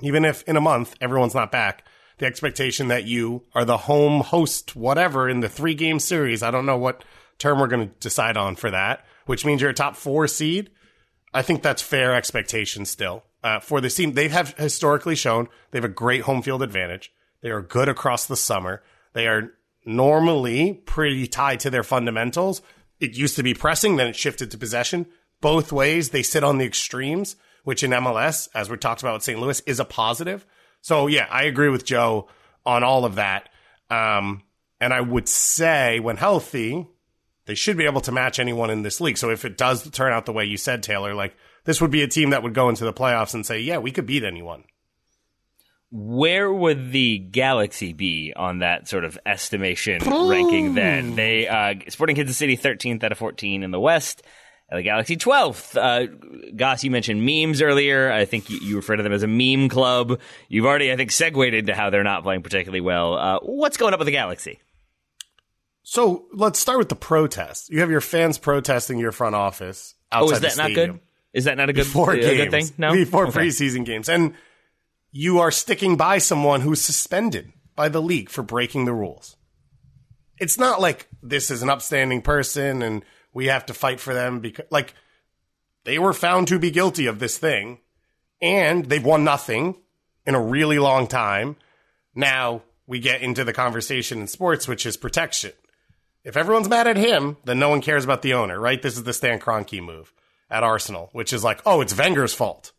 even 0.00 0.24
if 0.24 0.42
in 0.44 0.56
a 0.56 0.60
month 0.60 0.94
everyone's 1.00 1.34
not 1.34 1.50
back, 1.50 1.84
the 2.18 2.26
expectation 2.26 2.88
that 2.88 3.04
you 3.04 3.42
are 3.54 3.64
the 3.64 3.76
home 3.76 4.20
host, 4.20 4.76
whatever, 4.76 5.28
in 5.28 5.40
the 5.40 5.48
three 5.48 5.74
game 5.74 5.98
series, 5.98 6.44
I 6.44 6.52
don't 6.52 6.66
know 6.66 6.78
what 6.78 7.04
term 7.38 7.58
we're 7.58 7.66
going 7.66 7.88
to 7.88 7.94
decide 8.00 8.36
on 8.36 8.56
for 8.56 8.70
that, 8.70 9.04
which 9.26 9.44
means 9.44 9.60
you're 9.60 9.70
a 9.70 9.74
top 9.74 9.96
four 9.96 10.26
seed. 10.26 10.70
I 11.32 11.42
think 11.42 11.62
that's 11.62 11.82
fair 11.82 12.14
expectation 12.14 12.84
still 12.84 13.24
uh, 13.42 13.60
for 13.60 13.80
this 13.80 13.96
team. 13.96 14.12
They 14.12 14.28
have 14.28 14.56
historically 14.56 15.16
shown 15.16 15.48
they 15.70 15.78
have 15.78 15.84
a 15.84 15.88
great 15.88 16.22
home 16.22 16.42
field 16.42 16.62
advantage. 16.62 17.12
They 17.42 17.50
are 17.50 17.60
good 17.60 17.88
across 17.88 18.26
the 18.26 18.36
summer. 18.36 18.82
They 19.12 19.26
are 19.26 19.52
normally 19.84 20.74
pretty 20.86 21.26
tied 21.26 21.60
to 21.60 21.70
their 21.70 21.82
fundamentals. 21.82 22.62
It 23.00 23.16
used 23.16 23.36
to 23.36 23.42
be 23.42 23.54
pressing, 23.54 23.96
then 23.96 24.06
it 24.06 24.16
shifted 24.16 24.50
to 24.50 24.58
possession. 24.58 25.06
Both 25.40 25.72
ways, 25.72 26.10
they 26.10 26.22
sit 26.22 26.44
on 26.44 26.58
the 26.58 26.64
extremes, 26.64 27.36
which 27.64 27.82
in 27.82 27.90
MLS, 27.90 28.48
as 28.54 28.70
we 28.70 28.76
talked 28.76 29.02
about 29.02 29.14
with 29.14 29.24
St. 29.24 29.38
Louis, 29.38 29.60
is 29.66 29.80
a 29.80 29.84
positive. 29.84 30.46
So 30.80 31.06
yeah, 31.06 31.26
I 31.30 31.44
agree 31.44 31.68
with 31.68 31.84
Joe 31.84 32.28
on 32.64 32.82
all 32.82 33.04
of 33.04 33.16
that. 33.16 33.48
Um, 33.90 34.42
and 34.80 34.92
I 34.94 35.00
would 35.00 35.28
say 35.28 36.00
when 36.00 36.16
healthy, 36.16 36.86
they 37.46 37.54
should 37.54 37.76
be 37.76 37.84
able 37.84 38.00
to 38.02 38.12
match 38.12 38.38
anyone 38.38 38.70
in 38.70 38.82
this 38.82 39.00
league. 39.00 39.18
So 39.18 39.30
if 39.30 39.44
it 39.44 39.56
does 39.56 39.88
turn 39.90 40.12
out 40.12 40.26
the 40.26 40.32
way 40.32 40.44
you 40.44 40.56
said, 40.56 40.82
Taylor, 40.82 41.14
like 41.14 41.36
this 41.64 41.80
would 41.80 41.90
be 41.90 42.02
a 42.02 42.08
team 42.08 42.30
that 42.30 42.42
would 42.42 42.54
go 42.54 42.68
into 42.68 42.84
the 42.84 42.92
playoffs 42.92 43.34
and 43.34 43.44
say, 43.44 43.60
yeah, 43.60 43.78
we 43.78 43.90
could 43.90 44.06
beat 44.06 44.24
anyone. 44.24 44.64
Where 45.90 46.52
would 46.52 46.90
the 46.90 47.18
Galaxy 47.18 47.92
be 47.92 48.32
on 48.34 48.60
that 48.60 48.88
sort 48.88 49.04
of 49.04 49.18
estimation 49.24 50.00
ranking 50.28 50.74
then? 50.74 51.14
They, 51.14 51.46
uh, 51.46 51.74
Sporting 51.88 52.16
Kansas 52.16 52.36
City 52.36 52.56
13th 52.56 53.04
out 53.04 53.12
of 53.12 53.18
14 53.18 53.62
in 53.62 53.70
the 53.70 53.78
West. 53.78 54.22
And 54.70 54.78
the 54.78 54.82
Galaxy 54.82 55.16
12th. 55.16 55.76
Uh, 55.76 56.50
Goss, 56.56 56.82
you 56.82 56.90
mentioned 56.90 57.24
memes 57.24 57.60
earlier. 57.60 58.10
I 58.10 58.24
think 58.24 58.48
you, 58.48 58.58
you 58.60 58.76
refer 58.76 58.96
to 58.96 59.02
them 59.02 59.12
as 59.12 59.22
a 59.22 59.28
meme 59.28 59.68
club. 59.68 60.18
You've 60.48 60.64
already, 60.64 60.90
I 60.90 60.96
think, 60.96 61.12
segued 61.12 61.54
into 61.54 61.74
how 61.74 61.90
they're 61.90 62.02
not 62.02 62.22
playing 62.22 62.42
particularly 62.42 62.80
well. 62.80 63.14
Uh, 63.14 63.38
what's 63.42 63.76
going 63.76 63.92
up 63.92 64.00
with 64.00 64.06
the 64.06 64.12
Galaxy? 64.12 64.58
So 65.84 66.24
let's 66.32 66.58
start 66.58 66.78
with 66.78 66.88
the 66.88 66.96
protest. 66.96 67.70
You 67.70 67.80
have 67.80 67.90
your 67.90 68.00
fans 68.00 68.38
protesting 68.38 68.98
your 68.98 69.12
front 69.12 69.34
office 69.34 69.94
outside 70.10 70.32
oh, 70.32 70.34
is 70.34 70.40
that 70.40 70.56
not 70.56 70.74
good? 70.74 71.00
Is 71.34 71.44
that 71.44 71.56
not 71.58 71.68
a 71.68 71.72
good, 71.72 71.84
before 71.84 72.12
a 72.12 72.20
games, 72.20 72.36
good 72.36 72.50
thing? 72.50 72.66
No, 72.78 72.92
before 72.94 73.26
okay. 73.26 73.40
preseason 73.40 73.84
games, 73.84 74.08
and 74.08 74.34
you 75.12 75.40
are 75.40 75.50
sticking 75.50 75.96
by 75.96 76.18
someone 76.18 76.62
who's 76.62 76.80
suspended 76.80 77.52
by 77.76 77.88
the 77.88 78.00
league 78.00 78.30
for 78.30 78.42
breaking 78.42 78.86
the 78.86 78.92
rules. 78.94 79.36
It's 80.38 80.58
not 80.58 80.80
like 80.80 81.08
this 81.22 81.50
is 81.50 81.62
an 81.62 81.70
upstanding 81.70 82.22
person 82.22 82.82
and 82.82 83.04
we 83.32 83.46
have 83.46 83.66
to 83.66 83.74
fight 83.74 84.00
for 84.00 84.14
them 84.14 84.40
because, 84.40 84.66
like, 84.70 84.94
they 85.84 85.98
were 85.98 86.12
found 86.14 86.48
to 86.48 86.58
be 86.58 86.70
guilty 86.70 87.06
of 87.06 87.18
this 87.18 87.36
thing, 87.36 87.80
and 88.40 88.86
they've 88.86 89.04
won 89.04 89.22
nothing 89.22 89.76
in 90.26 90.34
a 90.34 90.40
really 90.40 90.78
long 90.78 91.06
time. 91.08 91.56
Now 92.14 92.62
we 92.86 93.00
get 93.00 93.20
into 93.20 93.44
the 93.44 93.52
conversation 93.52 94.20
in 94.20 94.28
sports, 94.28 94.66
which 94.66 94.86
is 94.86 94.96
protection. 94.96 95.52
If 96.24 96.36
everyone's 96.36 96.68
mad 96.68 96.86
at 96.86 96.96
him, 96.96 97.36
then 97.44 97.58
no 97.58 97.68
one 97.68 97.82
cares 97.82 98.04
about 98.04 98.22
the 98.22 98.34
owner, 98.34 98.58
right? 98.58 98.80
This 98.80 98.96
is 98.96 99.04
the 99.04 99.12
Stan 99.12 99.38
Kroenke 99.38 99.82
move 99.82 100.12
at 100.50 100.62
Arsenal, 100.62 101.10
which 101.12 101.32
is 101.32 101.44
like, 101.44 101.60
oh, 101.66 101.80
it's 101.80 101.96
Wenger's 101.96 102.34
fault. 102.34 102.72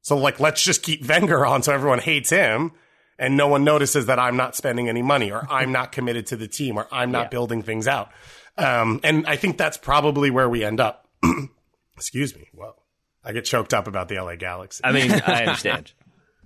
So 0.00 0.16
like, 0.16 0.40
let's 0.40 0.62
just 0.62 0.82
keep 0.82 1.06
Wenger 1.06 1.44
on 1.44 1.62
so 1.62 1.72
everyone 1.72 1.98
hates 1.98 2.30
him 2.30 2.72
and 3.18 3.36
no 3.36 3.46
one 3.46 3.62
notices 3.62 4.06
that 4.06 4.18
I'm 4.18 4.36
not 4.36 4.56
spending 4.56 4.88
any 4.88 5.02
money 5.02 5.30
or 5.30 5.46
I'm 5.50 5.70
not 5.70 5.92
committed 5.92 6.26
to 6.28 6.36
the 6.36 6.48
team 6.48 6.76
or 6.78 6.88
I'm 6.90 7.12
not 7.12 7.24
yeah. 7.24 7.28
building 7.28 7.62
things 7.62 7.86
out. 7.86 8.10
Um, 8.56 9.00
and 9.04 9.26
I 9.26 9.36
think 9.36 9.58
that's 9.58 9.76
probably 9.76 10.30
where 10.30 10.48
we 10.48 10.64
end 10.64 10.80
up. 10.80 11.08
Excuse 11.96 12.34
me. 12.34 12.48
Well, 12.52 12.82
I 13.24 13.32
get 13.32 13.44
choked 13.44 13.74
up 13.74 13.86
about 13.86 14.08
the 14.08 14.16
LA 14.16 14.36
Galaxy. 14.36 14.80
I 14.84 14.92
mean, 14.92 15.12
I 15.12 15.44
understand. 15.46 15.92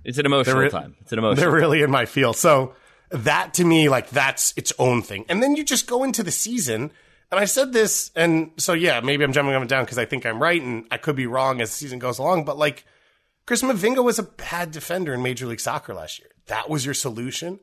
It's 0.03 0.17
an 0.17 0.25
emotional 0.25 0.57
re- 0.57 0.69
time. 0.69 0.95
It's 1.01 1.11
an 1.11 1.19
emotional. 1.19 1.41
They're 1.41 1.59
really 1.59 1.81
in 1.81 1.91
my 1.91 2.05
field. 2.05 2.37
So 2.37 2.75
that 3.09 3.53
to 3.55 3.63
me, 3.63 3.89
like 3.89 4.09
that's 4.09 4.53
its 4.57 4.73
own 4.79 5.01
thing. 5.01 5.25
And 5.29 5.41
then 5.41 5.55
you 5.55 5.63
just 5.63 5.87
go 5.87 6.03
into 6.03 6.23
the 6.23 6.31
season. 6.31 6.91
And 7.29 7.39
I 7.39 7.45
said 7.45 7.73
this, 7.73 8.11
and 8.15 8.51
so 8.57 8.73
yeah, 8.73 9.01
maybe 9.01 9.23
I'm 9.23 9.33
jumping 9.33 9.53
up 9.53 9.61
and 9.61 9.69
down 9.69 9.83
because 9.83 9.97
I 9.97 10.05
think 10.05 10.25
I'm 10.25 10.41
right, 10.41 10.61
and 10.61 10.85
I 10.91 10.97
could 10.97 11.15
be 11.15 11.27
wrong 11.27 11.59
as 11.59 11.71
the 11.71 11.75
season 11.75 11.99
goes 11.99 12.19
along. 12.19 12.45
But 12.45 12.57
like, 12.57 12.85
Chris 13.45 13.63
Mavinga 13.63 14.03
was 14.03 14.19
a 14.19 14.23
bad 14.23 14.71
defender 14.71 15.13
in 15.13 15.21
Major 15.21 15.45
League 15.45 15.59
Soccer 15.59 15.93
last 15.93 16.19
year. 16.19 16.29
That 16.47 16.69
was 16.69 16.85
your 16.85 16.93
solution 16.93 17.59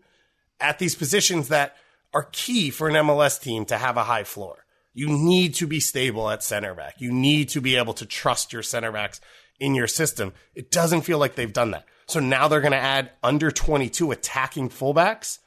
at 0.61 0.79
these 0.79 0.95
positions 0.95 1.49
that 1.49 1.77
are 2.13 2.29
key 2.33 2.71
for 2.71 2.89
an 2.89 2.95
MLS 2.95 3.41
team 3.41 3.65
to 3.67 3.77
have 3.77 3.97
a 3.97 4.05
high 4.05 4.25
floor. 4.25 4.65
You 4.93 5.09
need 5.09 5.55
to 5.55 5.67
be 5.67 5.81
stable 5.81 6.31
at 6.31 6.43
center 6.43 6.75
back. 6.75 7.01
You 7.01 7.13
need 7.13 7.49
to 7.51 7.61
be 7.61 7.77
able 7.77 7.95
to 7.95 8.07
trust 8.07 8.53
your 8.53 8.63
center 8.63 8.93
backs 8.93 9.21
in 9.59 9.75
your 9.75 9.89
system. 9.89 10.33
It 10.55 10.71
doesn't 10.71 11.03
feel 11.03 11.19
like 11.19 11.35
they've 11.35 11.53
done 11.53 11.73
that. 11.73 11.85
So 12.07 12.21
now 12.21 12.49
they're 12.49 12.61
going 12.61 12.73
to 12.73 12.79
add 12.79 13.11
under 13.23 13.51
22 13.51 14.13
attacking 14.13 14.71
fullbacks. 14.71 15.39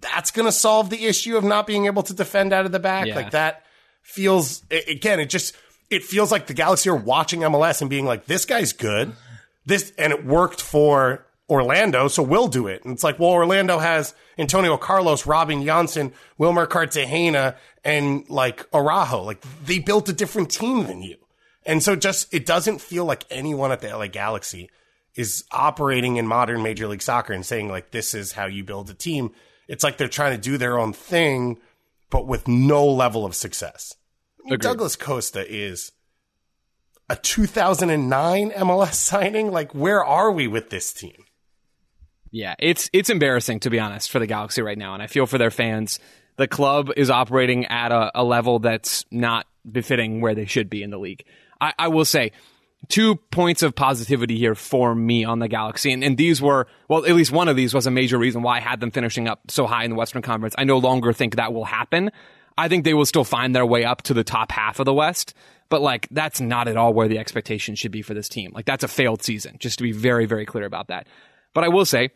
That's 0.00 0.30
going 0.30 0.46
to 0.46 0.52
solve 0.52 0.90
the 0.90 1.06
issue 1.06 1.36
of 1.36 1.44
not 1.44 1.66
being 1.66 1.86
able 1.86 2.02
to 2.04 2.14
defend 2.14 2.52
out 2.52 2.66
of 2.66 2.72
the 2.72 2.78
back. 2.78 3.06
Yeah. 3.06 3.16
Like 3.16 3.30
that 3.32 3.64
feels, 4.02 4.62
again, 4.70 5.20
it 5.20 5.30
just, 5.30 5.54
it 5.90 6.04
feels 6.04 6.32
like 6.32 6.46
the 6.46 6.54
Galaxy 6.54 6.90
are 6.90 6.96
watching 6.96 7.40
MLS 7.40 7.80
and 7.80 7.90
being 7.90 8.06
like, 8.06 8.26
this 8.26 8.44
guy's 8.44 8.72
good. 8.72 9.12
This, 9.64 9.92
and 9.98 10.12
it 10.12 10.24
worked 10.24 10.60
for 10.60 11.26
Orlando, 11.48 12.08
so 12.08 12.22
we'll 12.22 12.48
do 12.48 12.66
it. 12.66 12.84
And 12.84 12.92
it's 12.92 13.04
like, 13.04 13.18
well, 13.18 13.30
Orlando 13.30 13.78
has 13.78 14.14
Antonio 14.38 14.76
Carlos, 14.76 15.26
Robin 15.26 15.62
Jansson, 15.62 16.12
Wilmer 16.38 16.66
Cartagena, 16.66 17.56
and 17.84 18.28
like 18.28 18.66
Araujo. 18.74 19.22
Like 19.22 19.44
they 19.64 19.78
built 19.78 20.08
a 20.08 20.12
different 20.12 20.50
team 20.50 20.86
than 20.86 21.02
you. 21.02 21.16
And 21.64 21.82
so 21.82 21.96
just, 21.96 22.32
it 22.32 22.46
doesn't 22.46 22.80
feel 22.80 23.04
like 23.04 23.24
anyone 23.30 23.72
at 23.72 23.80
the 23.80 23.88
LA 23.88 24.06
Galaxy 24.06 24.70
is 25.16 25.44
operating 25.50 26.16
in 26.16 26.26
modern 26.26 26.62
Major 26.62 26.86
League 26.86 27.02
Soccer 27.02 27.32
and 27.32 27.44
saying 27.44 27.68
like, 27.68 27.90
this 27.90 28.14
is 28.14 28.32
how 28.32 28.46
you 28.46 28.62
build 28.62 28.90
a 28.90 28.94
team. 28.94 29.32
It's 29.66 29.82
like 29.82 29.96
they're 29.96 30.08
trying 30.08 30.36
to 30.36 30.40
do 30.40 30.58
their 30.58 30.78
own 30.78 30.92
thing, 30.92 31.58
but 32.10 32.26
with 32.26 32.46
no 32.46 32.86
level 32.86 33.24
of 33.24 33.34
success. 33.34 33.94
Douglas 34.58 34.94
Costa 34.94 35.44
is 35.48 35.92
a 37.08 37.16
2009 37.16 38.50
MLS 38.50 38.94
signing. 38.94 39.50
Like, 39.50 39.74
where 39.74 40.04
are 40.04 40.30
we 40.30 40.46
with 40.46 40.70
this 40.70 40.92
team? 40.92 41.24
Yeah, 42.30 42.54
it's 42.58 42.90
it's 42.92 43.08
embarrassing 43.08 43.60
to 43.60 43.70
be 43.70 43.80
honest 43.80 44.10
for 44.10 44.18
the 44.18 44.26
Galaxy 44.26 44.60
right 44.60 44.76
now, 44.76 44.94
and 44.94 45.02
I 45.02 45.06
feel 45.06 45.26
for 45.26 45.38
their 45.38 45.50
fans. 45.50 45.98
The 46.36 46.46
club 46.46 46.90
is 46.96 47.08
operating 47.08 47.64
at 47.66 47.92
a, 47.92 48.10
a 48.14 48.22
level 48.22 48.58
that's 48.58 49.06
not 49.10 49.46
befitting 49.70 50.20
where 50.20 50.34
they 50.34 50.44
should 50.44 50.68
be 50.68 50.82
in 50.82 50.90
the 50.90 50.98
league. 50.98 51.24
I, 51.60 51.72
I 51.78 51.88
will 51.88 52.04
say 52.04 52.32
two 52.88 53.16
points 53.16 53.62
of 53.62 53.74
positivity 53.74 54.38
here 54.38 54.54
for 54.54 54.94
me 54.94 55.24
on 55.24 55.38
the 55.38 55.48
Galaxy. 55.48 55.92
And, 55.92 56.04
and, 56.04 56.16
these 56.16 56.40
were, 56.40 56.66
well, 56.88 57.04
at 57.04 57.14
least 57.14 57.32
one 57.32 57.48
of 57.48 57.56
these 57.56 57.74
was 57.74 57.86
a 57.86 57.90
major 57.90 58.18
reason 58.18 58.42
why 58.42 58.58
I 58.58 58.60
had 58.60 58.80
them 58.80 58.90
finishing 58.90 59.28
up 59.28 59.50
so 59.50 59.66
high 59.66 59.84
in 59.84 59.90
the 59.90 59.96
Western 59.96 60.22
Conference. 60.22 60.54
I 60.56 60.64
no 60.64 60.78
longer 60.78 61.12
think 61.12 61.36
that 61.36 61.52
will 61.52 61.64
happen. 61.64 62.10
I 62.56 62.68
think 62.68 62.84
they 62.84 62.94
will 62.94 63.06
still 63.06 63.24
find 63.24 63.54
their 63.54 63.66
way 63.66 63.84
up 63.84 64.02
to 64.02 64.14
the 64.14 64.24
top 64.24 64.52
half 64.52 64.78
of 64.78 64.86
the 64.86 64.94
West. 64.94 65.34
But 65.68 65.82
like, 65.82 66.06
that's 66.10 66.40
not 66.40 66.68
at 66.68 66.76
all 66.76 66.94
where 66.94 67.08
the 67.08 67.18
expectation 67.18 67.74
should 67.74 67.92
be 67.92 68.02
for 68.02 68.14
this 68.14 68.28
team. 68.28 68.52
Like, 68.54 68.66
that's 68.66 68.84
a 68.84 68.88
failed 68.88 69.22
season, 69.22 69.56
just 69.58 69.78
to 69.78 69.82
be 69.82 69.92
very, 69.92 70.26
very 70.26 70.46
clear 70.46 70.64
about 70.64 70.88
that. 70.88 71.06
But 71.54 71.64
I 71.64 71.68
will 71.68 71.86
say, 71.86 72.10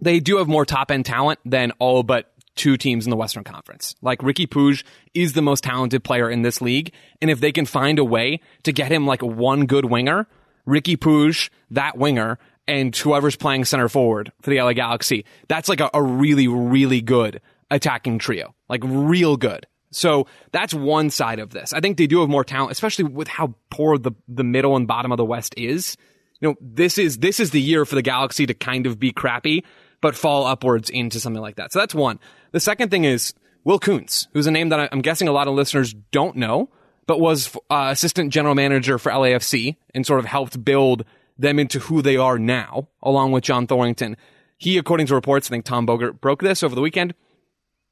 they 0.00 0.18
do 0.18 0.38
have 0.38 0.48
more 0.48 0.64
top 0.64 0.90
end 0.90 1.06
talent 1.06 1.38
than 1.44 1.72
all 1.78 2.02
but 2.02 2.32
two 2.56 2.76
teams 2.76 3.06
in 3.06 3.10
the 3.10 3.16
Western 3.16 3.44
Conference. 3.44 3.94
Like 4.02 4.20
Riqui 4.20 4.46
Puig 4.46 4.84
is 5.14 5.32
the 5.32 5.42
most 5.42 5.64
talented 5.64 6.04
player 6.04 6.30
in 6.30 6.42
this 6.42 6.60
league. 6.60 6.92
And 7.20 7.30
if 7.30 7.40
they 7.40 7.52
can 7.52 7.66
find 7.66 7.98
a 7.98 8.04
way 8.04 8.40
to 8.64 8.72
get 8.72 8.92
him 8.92 9.06
like 9.06 9.22
one 9.22 9.66
good 9.66 9.84
winger, 9.86 10.26
Riqui 10.66 10.96
Puig, 10.96 11.50
that 11.70 11.96
winger, 11.96 12.38
and 12.68 12.94
whoever's 12.94 13.36
playing 13.36 13.64
center 13.64 13.88
forward 13.88 14.32
for 14.42 14.50
the 14.50 14.60
LA 14.60 14.72
Galaxy, 14.72 15.24
that's 15.48 15.68
like 15.68 15.80
a, 15.80 15.90
a 15.94 16.02
really, 16.02 16.48
really 16.48 17.00
good 17.00 17.40
attacking 17.70 18.18
trio. 18.18 18.54
Like 18.68 18.82
real 18.84 19.36
good. 19.36 19.66
So 19.92 20.26
that's 20.52 20.72
one 20.72 21.10
side 21.10 21.40
of 21.40 21.50
this. 21.50 21.72
I 21.72 21.80
think 21.80 21.96
they 21.96 22.06
do 22.06 22.20
have 22.20 22.28
more 22.28 22.44
talent, 22.44 22.72
especially 22.72 23.04
with 23.04 23.26
how 23.26 23.54
poor 23.70 23.98
the, 23.98 24.12
the 24.28 24.44
middle 24.44 24.76
and 24.76 24.86
bottom 24.86 25.10
of 25.10 25.18
the 25.18 25.24
West 25.24 25.54
is. 25.56 25.96
You 26.40 26.50
know, 26.50 26.56
this 26.60 26.96
is, 26.96 27.18
this 27.18 27.40
is 27.40 27.50
the 27.50 27.60
year 27.60 27.84
for 27.84 27.96
the 27.96 28.02
Galaxy 28.02 28.46
to 28.46 28.54
kind 28.54 28.86
of 28.86 28.98
be 28.98 29.12
crappy 29.12 29.64
but 30.00 30.16
fall 30.16 30.46
upwards 30.46 30.90
into 30.90 31.20
something 31.20 31.42
like 31.42 31.56
that. 31.56 31.72
So 31.72 31.78
that's 31.78 31.94
one. 31.94 32.18
The 32.52 32.60
second 32.60 32.90
thing 32.90 33.04
is 33.04 33.34
Will 33.64 33.78
Kuntz, 33.78 34.28
who's 34.32 34.46
a 34.46 34.50
name 34.50 34.70
that 34.70 34.88
I'm 34.92 35.02
guessing 35.02 35.28
a 35.28 35.32
lot 35.32 35.48
of 35.48 35.54
listeners 35.54 35.94
don't 36.12 36.36
know, 36.36 36.70
but 37.06 37.20
was 37.20 37.54
uh, 37.70 37.88
assistant 37.90 38.32
general 38.32 38.54
manager 38.54 38.98
for 38.98 39.12
LAFC 39.12 39.76
and 39.94 40.06
sort 40.06 40.20
of 40.20 40.26
helped 40.26 40.64
build 40.64 41.04
them 41.38 41.58
into 41.58 41.78
who 41.78 42.02
they 42.02 42.16
are 42.16 42.38
now, 42.38 42.88
along 43.02 43.32
with 43.32 43.44
John 43.44 43.66
Thorrington. 43.66 44.16
he, 44.58 44.76
according 44.78 45.06
to 45.06 45.14
reports, 45.14 45.48
I 45.48 45.50
think 45.50 45.64
Tom 45.64 45.86
Bogert 45.86 46.20
broke 46.20 46.42
this 46.42 46.62
over 46.62 46.74
the 46.74 46.80
weekend. 46.80 47.14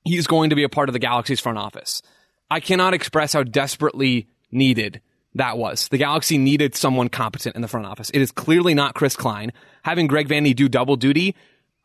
He's 0.05 0.27
going 0.27 0.51
to 0.51 0.57
be 0.57 0.63
a 0.63 0.69
part 0.69 0.89
of 0.89 0.93
the 0.93 0.99
Galaxy's 0.99 1.41
front 1.41 1.59
office. 1.59 2.03
I 2.51 2.61
cannot 2.61 2.95
express 2.95 3.33
how 3.33 3.43
desperately 3.43 4.29
needed 4.51 5.01
that 5.35 5.59
was. 5.59 5.89
The 5.89 5.99
Galaxy 5.99 6.39
needed 6.39 6.75
someone 6.75 7.09
competent 7.09 7.57
in 7.57 7.63
the 7.63 7.69
front 7.69 7.87
office. 7.87 8.11
It 8.11 8.21
is 8.21 8.31
clearly 8.31 8.75
not 8.75 8.95
Chris 8.95 9.17
Klein. 9.17 9.53
Having 9.83 10.07
Greg 10.07 10.29
Vanney 10.29 10.55
do 10.55 10.69
double 10.69 10.97
duty 10.97 11.35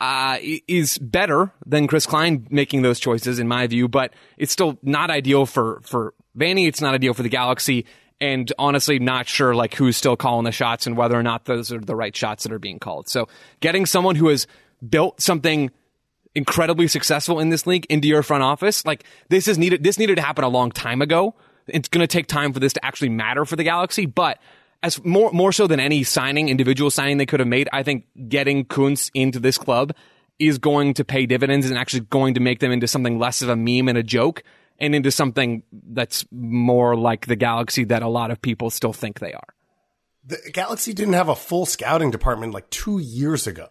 uh, 0.04 0.38
is 0.68 0.98
better 0.98 1.50
than 1.66 1.88
Chris 1.88 2.06
Klein 2.06 2.46
making 2.50 2.82
those 2.82 3.00
choices, 3.00 3.40
in 3.40 3.48
my 3.48 3.68
view, 3.68 3.88
but 3.88 4.14
it's 4.38 4.52
still 4.52 4.78
not 4.84 5.10
ideal 5.10 5.46
for, 5.46 5.80
for 5.86 6.14
Vanney. 6.38 6.68
It's 6.68 6.82
not 6.82 6.94
ideal 6.94 7.14
for 7.14 7.24
the 7.24 7.30
Galaxy. 7.30 7.86
And 8.20 8.52
honestly, 8.60 9.00
not 9.00 9.30
sure 9.30 9.56
like 9.56 9.74
who's 9.74 9.96
still 9.96 10.18
calling 10.18 10.44
the 10.44 10.52
shots 10.52 10.88
and 10.88 10.98
whether 10.98 11.18
or 11.18 11.24
not 11.24 11.46
those 11.46 11.72
are 11.72 11.80
the 11.80 11.96
right 11.96 12.14
shots 12.14 12.44
that 12.44 12.52
are 12.52 12.60
being 12.60 12.80
called. 12.80 13.08
So 13.08 13.30
getting 13.62 13.86
someone 13.86 14.18
who 14.18 14.28
has 14.28 14.46
built 14.88 15.22
something 15.22 15.72
incredibly 16.36 16.90
successful 16.90 17.40
in 17.40 17.48
this 17.48 17.66
league 17.66 17.86
into 17.90 18.10
your 18.10 18.24
front 18.24 18.44
office, 18.44 18.86
like 18.86 19.06
this 19.30 19.48
is 19.48 19.58
needed, 19.58 19.86
this 19.86 19.98
needed 19.98 20.18
to 20.18 20.22
happen 20.22 20.44
a 20.44 20.50
long 20.50 20.70
time 20.70 21.02
ago. 21.02 21.34
It's 21.66 21.88
going 21.88 22.04
to 22.04 22.08
take 22.08 22.28
time 22.28 22.52
for 22.52 22.60
this 22.60 22.74
to 22.74 22.86
actually 22.86 23.08
matter 23.08 23.46
for 23.46 23.56
the 23.56 23.64
Galaxy, 23.64 24.06
but 24.06 24.38
as 24.84 25.04
more 25.04 25.32
more 25.32 25.52
so 25.52 25.66
than 25.66 25.80
any 25.80 26.04
signing, 26.04 26.50
individual 26.50 26.92
signing 26.92 27.18
they 27.18 27.26
could 27.26 27.40
have 27.40 27.48
made, 27.48 27.70
I 27.72 27.82
think 27.84 28.06
getting 28.28 28.66
Kuntz 28.66 29.10
into 29.14 29.40
this 29.40 29.58
club 29.58 29.94
is 30.38 30.58
going 30.58 30.94
to 30.96 31.06
pay 31.06 31.26
dividends 31.26 31.70
and 31.70 31.78
actually 31.78 32.02
going 32.02 32.34
to 32.34 32.42
make 32.42 32.60
them 32.60 32.72
into 32.72 32.88
something 32.88 33.18
less 33.18 33.42
of 33.42 33.50
a 33.50 33.56
meme 33.56 33.88
and 33.88 33.98
a 33.98 34.04
joke 34.04 34.44
and 34.80 34.94
into 34.94 35.10
something 35.10 35.64
that's 35.72 36.26
more 36.32 36.96
like 36.96 37.28
the 37.28 37.36
Galaxy 37.36 37.86
that 37.86 38.04
a 38.04 38.08
lot 38.08 38.30
of 38.30 38.42
people 38.42 38.70
still 38.70 38.94
think 38.94 39.20
they 39.20 39.34
are. 39.34 39.56
The 40.26 40.38
Galaxy 40.52 40.94
didn't 40.94 41.14
have 41.14 41.30
a 41.30 41.36
full 41.36 41.66
scouting 41.66 42.12
department 42.12 42.54
like 42.54 42.70
two 42.70 43.00
years 43.00 43.48
ago. 43.48 43.70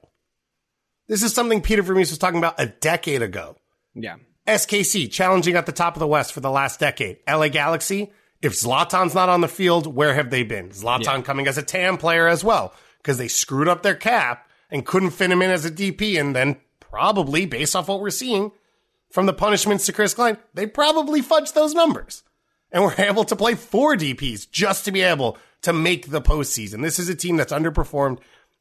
This 1.09 1.23
is 1.23 1.35
something 1.35 1.61
Peter 1.61 1.83
Vermes 1.83 2.11
was 2.11 2.19
talking 2.19 2.39
about 2.39 2.55
a 2.59 2.67
decade 2.67 3.23
ago. 3.23 3.57
Yeah. 3.95 4.17
SKC 4.47 5.11
challenging 5.11 5.57
at 5.57 5.67
the 5.67 5.73
top 5.73 5.95
of 5.95 6.01
the 6.01 6.07
West 6.07 6.33
for 6.33 6.41
the 6.41 6.51
last 6.51 6.81
decade. 6.81 7.19
LA 7.29 7.49
Galaxy 7.49 8.11
if 8.43 8.55
Zlatan's 8.55 9.15
not 9.15 9.29
on 9.29 9.41
the 9.41 9.49
field, 9.49 9.87
where 9.87 10.15
have 10.15 10.31
they 10.31 10.43
been? 10.43 10.71
Zlatan 10.71 11.05
yeah. 11.05 11.23
coming 11.23 11.47
as 11.47 11.57
a 11.57 11.63
TAM 11.63 11.97
player 11.97 12.27
as 12.27 12.43
well, 12.43 12.75
because 12.99 13.17
they 13.17 13.29
screwed 13.29 13.69
up 13.69 13.83
their 13.83 13.95
cap 13.95 14.49
and 14.71 14.85
couldn't 14.85 15.11
fit 15.11 15.31
him 15.31 15.41
in 15.43 15.51
as 15.51 15.65
a 15.65 15.71
DP. 15.71 16.19
And 16.19 16.35
then 16.35 16.57
probably, 16.81 17.47
based 17.47 17.77
off 17.77 17.89
what 17.89 18.01
we're 18.01 18.11
seeing 18.11 18.51
from 19.11 19.27
the 19.27 19.33
punishments 19.33 19.87
to 19.87 19.93
Chris 19.93 20.15
Klein, 20.15 20.39
they 20.55 20.67
probably 20.67 21.23
fudged 21.23 21.55
those 21.55 21.73
numbers 21.73 22.25
and 22.73 22.83
were 22.83 22.95
able 22.99 23.25
to 23.25 23.37
play 23.37 23.55
four 23.55 23.97
DPs 23.97 24.51
just 24.51 24.85
to 24.85 24.93
be 24.93 25.03
able 25.03 25.39
to 25.63 25.73
make 25.73 26.11
the 26.11 26.21
postseason. 26.21 26.83
This 26.83 26.99
is 26.99 27.09
a 27.09 27.15
team 27.15 27.37
that's 27.37 27.53
underperformed 27.53 28.19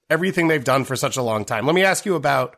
everything 0.10 0.48
they've 0.48 0.64
done 0.64 0.84
for 0.84 0.96
such 0.96 1.18
a 1.18 1.24
long 1.24 1.44
time. 1.44 1.66
Let 1.66 1.74
me 1.74 1.84
ask 1.84 2.06
you 2.06 2.16
about 2.16 2.58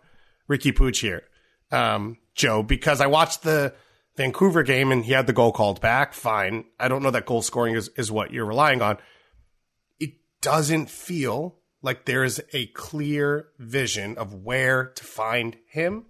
Riqui 0.49 0.73
Puig 0.73 0.99
here, 0.99 1.23
um, 1.71 2.17
Joe, 2.35 2.63
because 2.63 2.99
I 2.99 3.07
watched 3.07 3.43
the 3.43 3.73
Vancouver 4.15 4.63
game 4.63 4.91
and 4.91 5.05
he 5.05 5.13
had 5.13 5.27
the 5.27 5.33
goal 5.33 5.51
called 5.51 5.81
back. 5.81 6.13
Fine. 6.13 6.65
I 6.79 6.87
don't 6.87 7.01
know 7.03 7.11
that 7.11 7.25
goal 7.25 7.41
scoring 7.41 7.75
is, 7.75 7.89
is 7.97 8.11
what 8.11 8.31
you're 8.31 8.45
relying 8.45 8.81
on. 8.81 8.97
It 9.99 10.13
doesn't 10.41 10.89
feel 10.89 11.55
like 11.81 12.05
there 12.05 12.23
is 12.23 12.41
a 12.53 12.67
clear 12.67 13.47
vision 13.59 14.17
of 14.17 14.33
where 14.33 14.85
to 14.85 15.03
find 15.03 15.57
him 15.67 16.05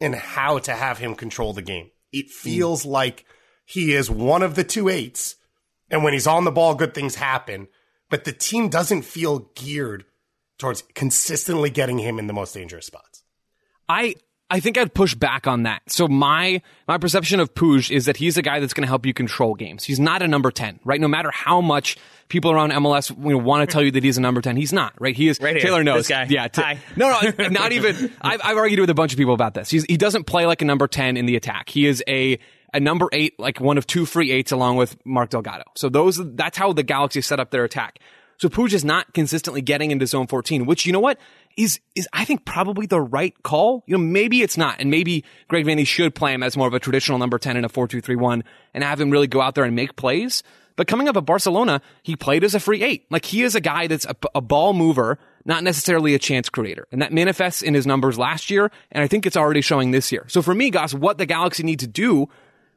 and 0.00 0.14
how 0.14 0.58
to 0.58 0.72
have 0.72 0.98
him 0.98 1.14
control 1.14 1.52
the 1.52 1.62
game. 1.62 1.90
It 2.12 2.30
feels 2.30 2.84
mm. 2.84 2.90
like 2.90 3.24
he 3.64 3.92
is 3.92 4.10
one 4.10 4.42
of 4.42 4.54
the 4.54 4.64
two 4.64 4.88
eights. 4.88 5.36
And 5.90 6.02
when 6.02 6.12
he's 6.12 6.26
on 6.26 6.44
the 6.44 6.50
ball, 6.50 6.74
good 6.74 6.94
things 6.94 7.16
happen. 7.16 7.68
But 8.10 8.24
the 8.24 8.32
team 8.32 8.68
doesn't 8.68 9.02
feel 9.02 9.50
geared 9.54 10.04
towards 10.58 10.82
consistently 10.94 11.70
getting 11.70 11.98
him 11.98 12.18
in 12.18 12.26
the 12.26 12.32
most 12.32 12.54
dangerous 12.54 12.86
spots. 12.86 13.22
I 13.88 14.16
I 14.48 14.60
think 14.60 14.78
I'd 14.78 14.94
push 14.94 15.14
back 15.14 15.46
on 15.48 15.64
that. 15.64 15.82
So 15.88 16.06
my 16.06 16.62
my 16.86 16.98
perception 16.98 17.40
of 17.40 17.52
Puig 17.54 17.90
is 17.90 18.04
that 18.04 18.16
he's 18.16 18.36
a 18.36 18.42
guy 18.42 18.60
that's 18.60 18.74
going 18.74 18.82
to 18.82 18.88
help 18.88 19.04
you 19.04 19.12
control 19.12 19.54
games. 19.54 19.82
He's 19.82 19.98
not 19.98 20.22
a 20.22 20.28
number 20.28 20.50
ten, 20.52 20.78
right? 20.84 21.00
No 21.00 21.08
matter 21.08 21.30
how 21.32 21.60
much 21.60 21.96
people 22.28 22.52
around 22.52 22.70
MLS 22.70 23.10
you 23.10 23.30
know, 23.32 23.38
want 23.38 23.68
to 23.68 23.72
tell 23.72 23.82
you 23.82 23.90
that 23.90 24.04
he's 24.04 24.18
a 24.18 24.20
number 24.20 24.40
ten, 24.40 24.56
he's 24.56 24.72
not, 24.72 24.94
right? 25.00 25.16
He 25.16 25.26
is. 25.28 25.40
Right 25.40 25.56
here, 25.56 25.64
Taylor 25.64 25.82
knows. 25.82 26.06
This 26.06 26.08
guy. 26.08 26.26
Yeah. 26.28 26.46
T- 26.48 26.62
Hi. 26.62 26.78
No, 26.96 27.20
no, 27.20 27.48
not 27.48 27.72
even. 27.72 28.12
I've, 28.20 28.40
I've 28.44 28.56
argued 28.56 28.80
with 28.80 28.90
a 28.90 28.94
bunch 28.94 29.12
of 29.12 29.18
people 29.18 29.34
about 29.34 29.54
this. 29.54 29.68
He's, 29.68 29.84
he 29.84 29.96
doesn't 29.96 30.24
play 30.24 30.46
like 30.46 30.62
a 30.62 30.64
number 30.64 30.86
ten 30.86 31.16
in 31.16 31.26
the 31.26 31.34
attack. 31.36 31.68
He 31.68 31.86
is 31.86 32.02
a 32.06 32.38
a 32.72 32.78
number 32.80 33.08
eight, 33.12 33.38
like 33.40 33.60
one 33.60 33.78
of 33.78 33.86
two 33.86 34.06
free 34.06 34.30
eights, 34.30 34.52
along 34.52 34.76
with 34.76 34.96
Mark 35.04 35.30
Delgado. 35.30 35.64
So 35.74 35.88
those 35.88 36.20
that's 36.36 36.56
how 36.56 36.72
the 36.72 36.82
Galaxy 36.84 37.20
set 37.20 37.40
up 37.40 37.50
their 37.50 37.64
attack. 37.64 37.98
So 38.38 38.48
Puig 38.48 38.72
is 38.74 38.84
not 38.84 39.14
consistently 39.14 39.62
getting 39.62 39.90
into 39.90 40.06
zone 40.06 40.26
14, 40.26 40.66
which 40.66 40.84
you 40.84 40.92
know 40.92 41.00
what? 41.00 41.18
Is 41.56 41.80
is 41.94 42.08
I 42.12 42.24
think 42.24 42.44
probably 42.44 42.86
the 42.86 43.00
right 43.00 43.34
call. 43.42 43.82
You 43.86 43.96
know, 43.96 44.04
maybe 44.04 44.42
it's 44.42 44.56
not, 44.56 44.80
and 44.80 44.90
maybe 44.90 45.24
Greg 45.48 45.64
Vanney 45.64 45.86
should 45.86 46.14
play 46.14 46.32
him 46.32 46.42
as 46.42 46.56
more 46.56 46.68
of 46.68 46.74
a 46.74 46.80
traditional 46.80 47.18
number 47.18 47.38
ten 47.38 47.56
in 47.56 47.64
a 47.64 47.68
four 47.68 47.88
two 47.88 48.00
three 48.00 48.16
one, 48.16 48.44
and 48.74 48.84
have 48.84 49.00
him 49.00 49.10
really 49.10 49.26
go 49.26 49.40
out 49.40 49.54
there 49.54 49.64
and 49.64 49.74
make 49.74 49.96
plays. 49.96 50.42
But 50.76 50.86
coming 50.86 51.08
up 51.08 51.16
at 51.16 51.24
Barcelona, 51.24 51.80
he 52.02 52.16
played 52.16 52.44
as 52.44 52.54
a 52.54 52.60
free 52.60 52.82
eight. 52.82 53.06
Like 53.10 53.24
he 53.24 53.42
is 53.42 53.54
a 53.54 53.60
guy 53.60 53.86
that's 53.86 54.04
a, 54.04 54.14
a 54.34 54.40
ball 54.42 54.74
mover, 54.74 55.18
not 55.46 55.64
necessarily 55.64 56.14
a 56.14 56.18
chance 56.18 56.50
creator, 56.50 56.86
and 56.92 57.00
that 57.00 57.12
manifests 57.12 57.62
in 57.62 57.72
his 57.72 57.86
numbers 57.86 58.18
last 58.18 58.50
year, 58.50 58.70
and 58.92 59.02
I 59.02 59.06
think 59.06 59.26
it's 59.26 59.36
already 59.36 59.62
showing 59.62 59.90
this 59.90 60.12
year. 60.12 60.26
So 60.28 60.42
for 60.42 60.54
me, 60.54 60.70
Goss, 60.70 60.92
what 60.92 61.18
the 61.18 61.26
Galaxy 61.26 61.62
need 61.62 61.80
to 61.80 61.86
do. 61.86 62.28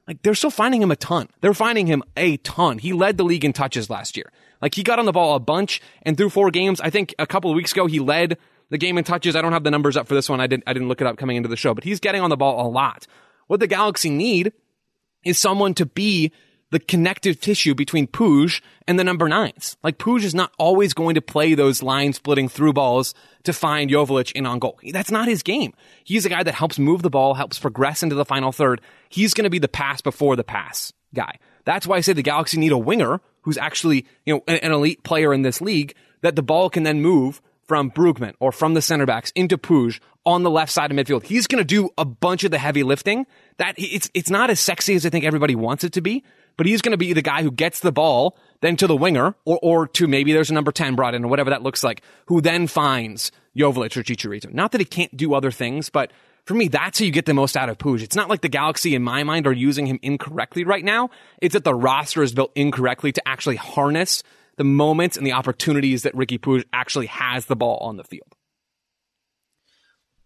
Like 0.07 0.23
they're 0.23 0.33
still 0.33 0.49
finding 0.49 0.81
him 0.81 0.89
a 0.89 0.95
ton. 0.95 1.29
They're 1.41 1.53
finding 1.53 1.85
him 1.85 2.01
a 2.17 2.37
ton. 2.37 2.79
He 2.79 2.93
led 2.93 3.17
the 3.17 3.23
league 3.23 3.45
in 3.45 3.53
touches 3.53 3.91
last 3.91 4.17
year. 4.17 4.31
Like 4.59 4.73
he 4.73 4.81
got 4.81 4.97
on 4.97 5.05
the 5.05 5.11
ball 5.11 5.35
a 5.35 5.39
bunch 5.39 5.81
and 6.01 6.17
through 6.17 6.31
four 6.31 6.49
games, 6.49 6.81
I 6.81 6.89
think 6.89 7.13
a 7.19 7.27
couple 7.27 7.51
of 7.51 7.55
weeks 7.55 7.73
ago, 7.73 7.85
he 7.85 7.99
led 7.99 8.39
the 8.69 8.77
game 8.77 8.97
in 8.97 9.03
touches. 9.03 9.35
I 9.35 9.41
don't 9.41 9.53
have 9.53 9.63
the 9.63 9.71
numbers 9.71 9.97
up 9.97 10.07
for 10.07 10.15
this 10.15 10.29
one. 10.29 10.39
I 10.41 10.47
didn't, 10.47 10.63
I 10.67 10.73
didn't 10.73 10.87
look 10.87 11.01
it 11.01 11.07
up 11.07 11.17
coming 11.17 11.37
into 11.37 11.49
the 11.49 11.57
show, 11.57 11.73
but 11.73 11.83
he's 11.83 11.99
getting 11.99 12.21
on 12.21 12.29
the 12.29 12.37
ball 12.37 12.65
a 12.65 12.69
lot. 12.69 13.07
What 13.47 13.59
the 13.59 13.67
Galaxy 13.67 14.09
need 14.09 14.53
is 15.25 15.39
someone 15.39 15.73
to 15.75 15.85
be 15.85 16.31
the 16.71 16.79
connective 16.79 17.39
tissue 17.39 17.73
between 17.73 18.07
Puig 18.07 18.61
and 18.87 18.99
the 18.99 19.03
number 19.03 19.27
nines. 19.27 19.75
Like 19.83 19.97
Puig 19.97 20.23
is 20.23 20.35
not 20.35 20.51
always 20.59 20.93
going 20.93 21.15
to 21.15 21.21
play 21.21 21.55
those 21.55 21.81
line 21.81 22.13
splitting 22.13 22.47
through 22.47 22.73
balls 22.73 23.15
to 23.43 23.53
find 23.53 23.89
Joveljic 23.89 24.33
in 24.33 24.45
on 24.45 24.59
goal. 24.59 24.79
That's 24.91 25.11
not 25.11 25.27
his 25.27 25.41
game. 25.41 25.73
He's 26.03 26.25
a 26.25 26.29
guy 26.29 26.43
that 26.43 26.53
helps 26.53 26.77
move 26.77 27.01
the 27.01 27.09
ball, 27.09 27.33
helps 27.33 27.57
progress 27.57 28.03
into 28.03 28.15
the 28.15 28.25
final 28.25 28.51
third. 28.51 28.81
He's 29.09 29.33
going 29.33 29.45
to 29.45 29.49
be 29.49 29.59
the 29.59 29.67
pass 29.67 30.01
before 30.01 30.35
the 30.35 30.43
pass 30.43 30.93
guy. 31.15 31.39
That's 31.65 31.87
why 31.87 31.97
I 31.97 32.01
say 32.01 32.13
the 32.13 32.21
Galaxy 32.21 32.59
need 32.59 32.71
a 32.71 32.77
winger 32.77 33.19
who's 33.41 33.57
actually, 33.57 34.05
you 34.25 34.35
know, 34.35 34.43
an 34.47 34.71
elite 34.71 35.03
player 35.03 35.33
in 35.33 35.41
this 35.41 35.61
league 35.61 35.95
that 36.21 36.35
the 36.35 36.43
ball 36.43 36.69
can 36.69 36.83
then 36.83 37.01
move 37.01 37.41
from 37.69 37.91
Brugman 37.91 38.33
or 38.39 38.51
from 38.51 38.73
the 38.73 38.81
center 38.81 39.05
backs 39.05 39.31
into 39.35 39.55
Puig 39.57 39.99
on 40.25 40.41
the 40.41 40.49
left 40.49 40.71
side 40.71 40.91
of 40.91 40.97
midfield. 40.97 41.23
He's 41.23 41.45
going 41.45 41.59
to 41.59 41.63
do 41.63 41.91
a 41.99 42.03
bunch 42.03 42.43
of 42.43 42.49
the 42.49 42.57
heavy 42.57 42.81
lifting. 42.81 43.27
That 43.57 43.75
it's 43.77 44.09
it's 44.15 44.31
not 44.31 44.49
as 44.49 44.59
sexy 44.59 44.95
as 44.95 45.05
I 45.05 45.09
think 45.09 45.23
everybody 45.23 45.53
wants 45.53 45.83
it 45.83 45.93
to 45.93 46.01
be, 46.01 46.23
but 46.57 46.65
he's 46.65 46.81
going 46.81 46.93
to 46.93 46.97
be 46.97 47.13
the 47.13 47.21
guy 47.21 47.43
who 47.43 47.51
gets 47.51 47.79
the 47.79 47.91
ball 47.91 48.37
then 48.61 48.75
to 48.77 48.87
the 48.87 48.95
winger 48.95 49.35
or 49.45 49.59
or 49.61 49.87
to 49.87 50.07
maybe 50.07 50.33
there's 50.33 50.49
a 50.49 50.53
number 50.53 50.71
10 50.71 50.95
brought 50.95 51.13
in 51.13 51.23
or 51.23 51.27
whatever 51.27 51.51
that 51.51 51.61
looks 51.61 51.83
like, 51.83 52.01
who 52.25 52.41
then 52.41 52.65
finds 52.65 53.31
Joveljic 53.55 53.97
or 53.97 54.03
Chicharito. 54.03 54.51
Not 54.51 54.71
that 54.71 54.81
he 54.81 54.85
can't 54.85 55.15
do 55.15 55.35
other 55.35 55.51
things, 55.51 55.91
but 55.91 56.11
for 56.45 56.55
me, 56.55 56.67
that's 56.67 56.97
how 56.97 57.05
you 57.05 57.11
get 57.11 57.27
the 57.27 57.35
most 57.35 57.55
out 57.55 57.69
of 57.69 57.77
Puig. 57.77 58.01
It's 58.01 58.15
not 58.15 58.27
like 58.27 58.41
the 58.41 58.49
Galaxy, 58.49 58.95
in 58.95 59.03
my 59.03 59.23
mind, 59.23 59.45
are 59.45 59.53
using 59.53 59.85
him 59.85 59.99
incorrectly 60.01 60.63
right 60.63 60.83
now. 60.83 61.11
It's 61.39 61.53
that 61.53 61.63
the 61.63 61.75
roster 61.75 62.23
is 62.23 62.33
built 62.33 62.51
incorrectly 62.55 63.11
to 63.11 63.27
actually 63.27 63.57
harness 63.57 64.23
the 64.59 64.65
moments 64.65 65.15
and 65.15 65.25
the 65.25 65.31
opportunities 65.31 66.03
that 66.03 66.13
Riqui 66.13 66.37
Puig 66.37 66.65
actually 66.73 67.05
has 67.05 67.45
the 67.45 67.55
ball 67.55 67.77
on 67.77 67.95
the 67.95 68.03
field. 68.03 68.35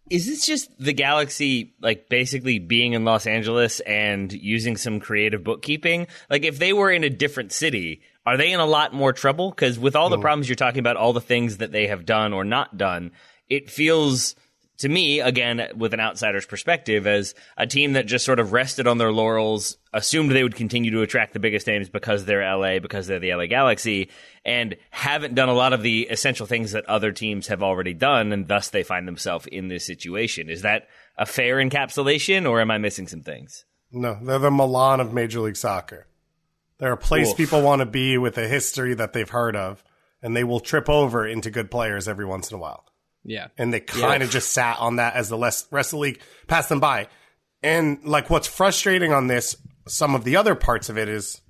Is 0.09 0.25
this 0.25 0.47
just 0.47 0.71
the 0.79 0.91
Galaxy, 0.91 1.75
like 1.79 2.09
basically 2.09 2.57
being 2.57 2.93
in 2.93 3.05
Los 3.05 3.27
Angeles 3.27 3.79
and 3.81 4.33
using 4.33 4.75
some 4.75 4.99
creative 4.99 5.43
bookkeeping? 5.43 6.07
Like, 6.31 6.43
if 6.43 6.57
they 6.57 6.73
were 6.73 6.89
in 6.89 7.03
a 7.03 7.11
different 7.11 7.51
city, 7.51 8.01
are 8.25 8.35
they 8.35 8.51
in 8.51 8.59
a 8.59 8.65
lot 8.65 8.91
more 8.91 9.13
trouble? 9.13 9.51
Because 9.51 9.77
with 9.77 9.95
all 9.95 10.09
the 10.09 10.17
problems 10.17 10.49
you're 10.49 10.55
talking 10.55 10.79
about, 10.79 10.97
all 10.97 11.13
the 11.13 11.21
things 11.21 11.57
that 11.57 11.71
they 11.71 11.85
have 11.85 12.03
done 12.03 12.33
or 12.33 12.43
not 12.43 12.75
done, 12.75 13.11
it 13.49 13.69
feels 13.69 14.35
to 14.79 14.89
me, 14.89 15.19
again, 15.19 15.69
with 15.75 15.93
an 15.93 15.99
outsider's 15.99 16.45
perspective, 16.45 17.05
as 17.05 17.35
a 17.57 17.67
team 17.67 17.93
that 17.93 18.07
just 18.07 18.25
sort 18.25 18.39
of 18.39 18.53
rested 18.53 18.87
on 18.87 18.97
their 18.97 19.11
laurels, 19.11 19.77
assumed 19.93 20.31
they 20.31 20.43
would 20.43 20.55
continue 20.55 20.91
to 20.91 21.01
attract 21.01 21.33
the 21.33 21.39
biggest 21.39 21.67
names 21.67 21.89
because 21.89 22.25
they're 22.25 22.57
LA, 22.57 22.79
because 22.79 23.05
they're 23.05 23.19
the 23.19 23.33
LA 23.33 23.45
Galaxy, 23.45 24.09
and 24.43 24.75
haven't 24.89 25.35
done 25.35 25.49
a 25.49 25.53
lot 25.53 25.73
of 25.73 25.83
the 25.83 26.07
essential 26.09 26.47
things 26.47 26.71
that 26.71 26.85
other 26.85 27.11
teams 27.11 27.47
have 27.47 27.61
already 27.61 27.93
done, 27.93 28.33
and 28.33 28.47
thus 28.47 28.69
they 28.69 28.83
find 28.83 29.07
themselves 29.07 29.45
in 29.47 29.67
this 29.67 29.85
situation. 29.85 30.49
Is 30.49 30.63
that 30.63 30.87
a 31.17 31.25
fair 31.25 31.57
encapsulation, 31.57 32.49
or 32.49 32.59
am 32.59 32.71
I 32.71 32.79
missing 32.79 33.07
some 33.07 33.21
things? 33.21 33.65
No, 33.91 34.17
they're 34.21 34.39
the 34.39 34.49
Milan 34.49 34.99
of 34.99 35.13
Major 35.13 35.41
League 35.41 35.55
Soccer. 35.55 36.07
They're 36.79 36.93
a 36.93 36.97
place 36.97 37.29
Oof. 37.29 37.37
people 37.37 37.61
want 37.61 37.81
to 37.81 37.85
be 37.85 38.17
with 38.17 38.37
a 38.39 38.47
history 38.47 38.95
that 38.95 39.13
they've 39.13 39.29
heard 39.29 39.55
of, 39.55 39.83
and 40.21 40.35
they 40.35 40.43
will 40.43 40.59
trip 40.59 40.89
over 40.89 41.27
into 41.27 41.51
good 41.51 41.69
players 41.69 42.07
every 42.07 42.25
once 42.25 42.49
in 42.49 42.55
a 42.55 42.59
while. 42.59 42.85
Yeah. 43.23 43.47
And 43.57 43.73
they 43.73 43.79
kind 43.79 44.21
of 44.21 44.29
yeah. 44.29 44.33
just 44.33 44.51
sat 44.51 44.79
on 44.79 44.97
that 44.97 45.15
as 45.15 45.29
the 45.29 45.37
rest 45.37 45.71
of 45.71 45.89
the 45.89 45.97
league 45.97 46.21
passed 46.47 46.69
them 46.69 46.79
by. 46.79 47.07
And 47.61 48.03
like 48.03 48.29
what's 48.29 48.47
frustrating 48.47 49.13
on 49.13 49.27
this, 49.27 49.55
some 49.87 50.15
of 50.15 50.23
the 50.23 50.35
other 50.35 50.55
parts 50.55 50.89
of 50.89 50.97
it 50.97 51.07
is 51.07 51.41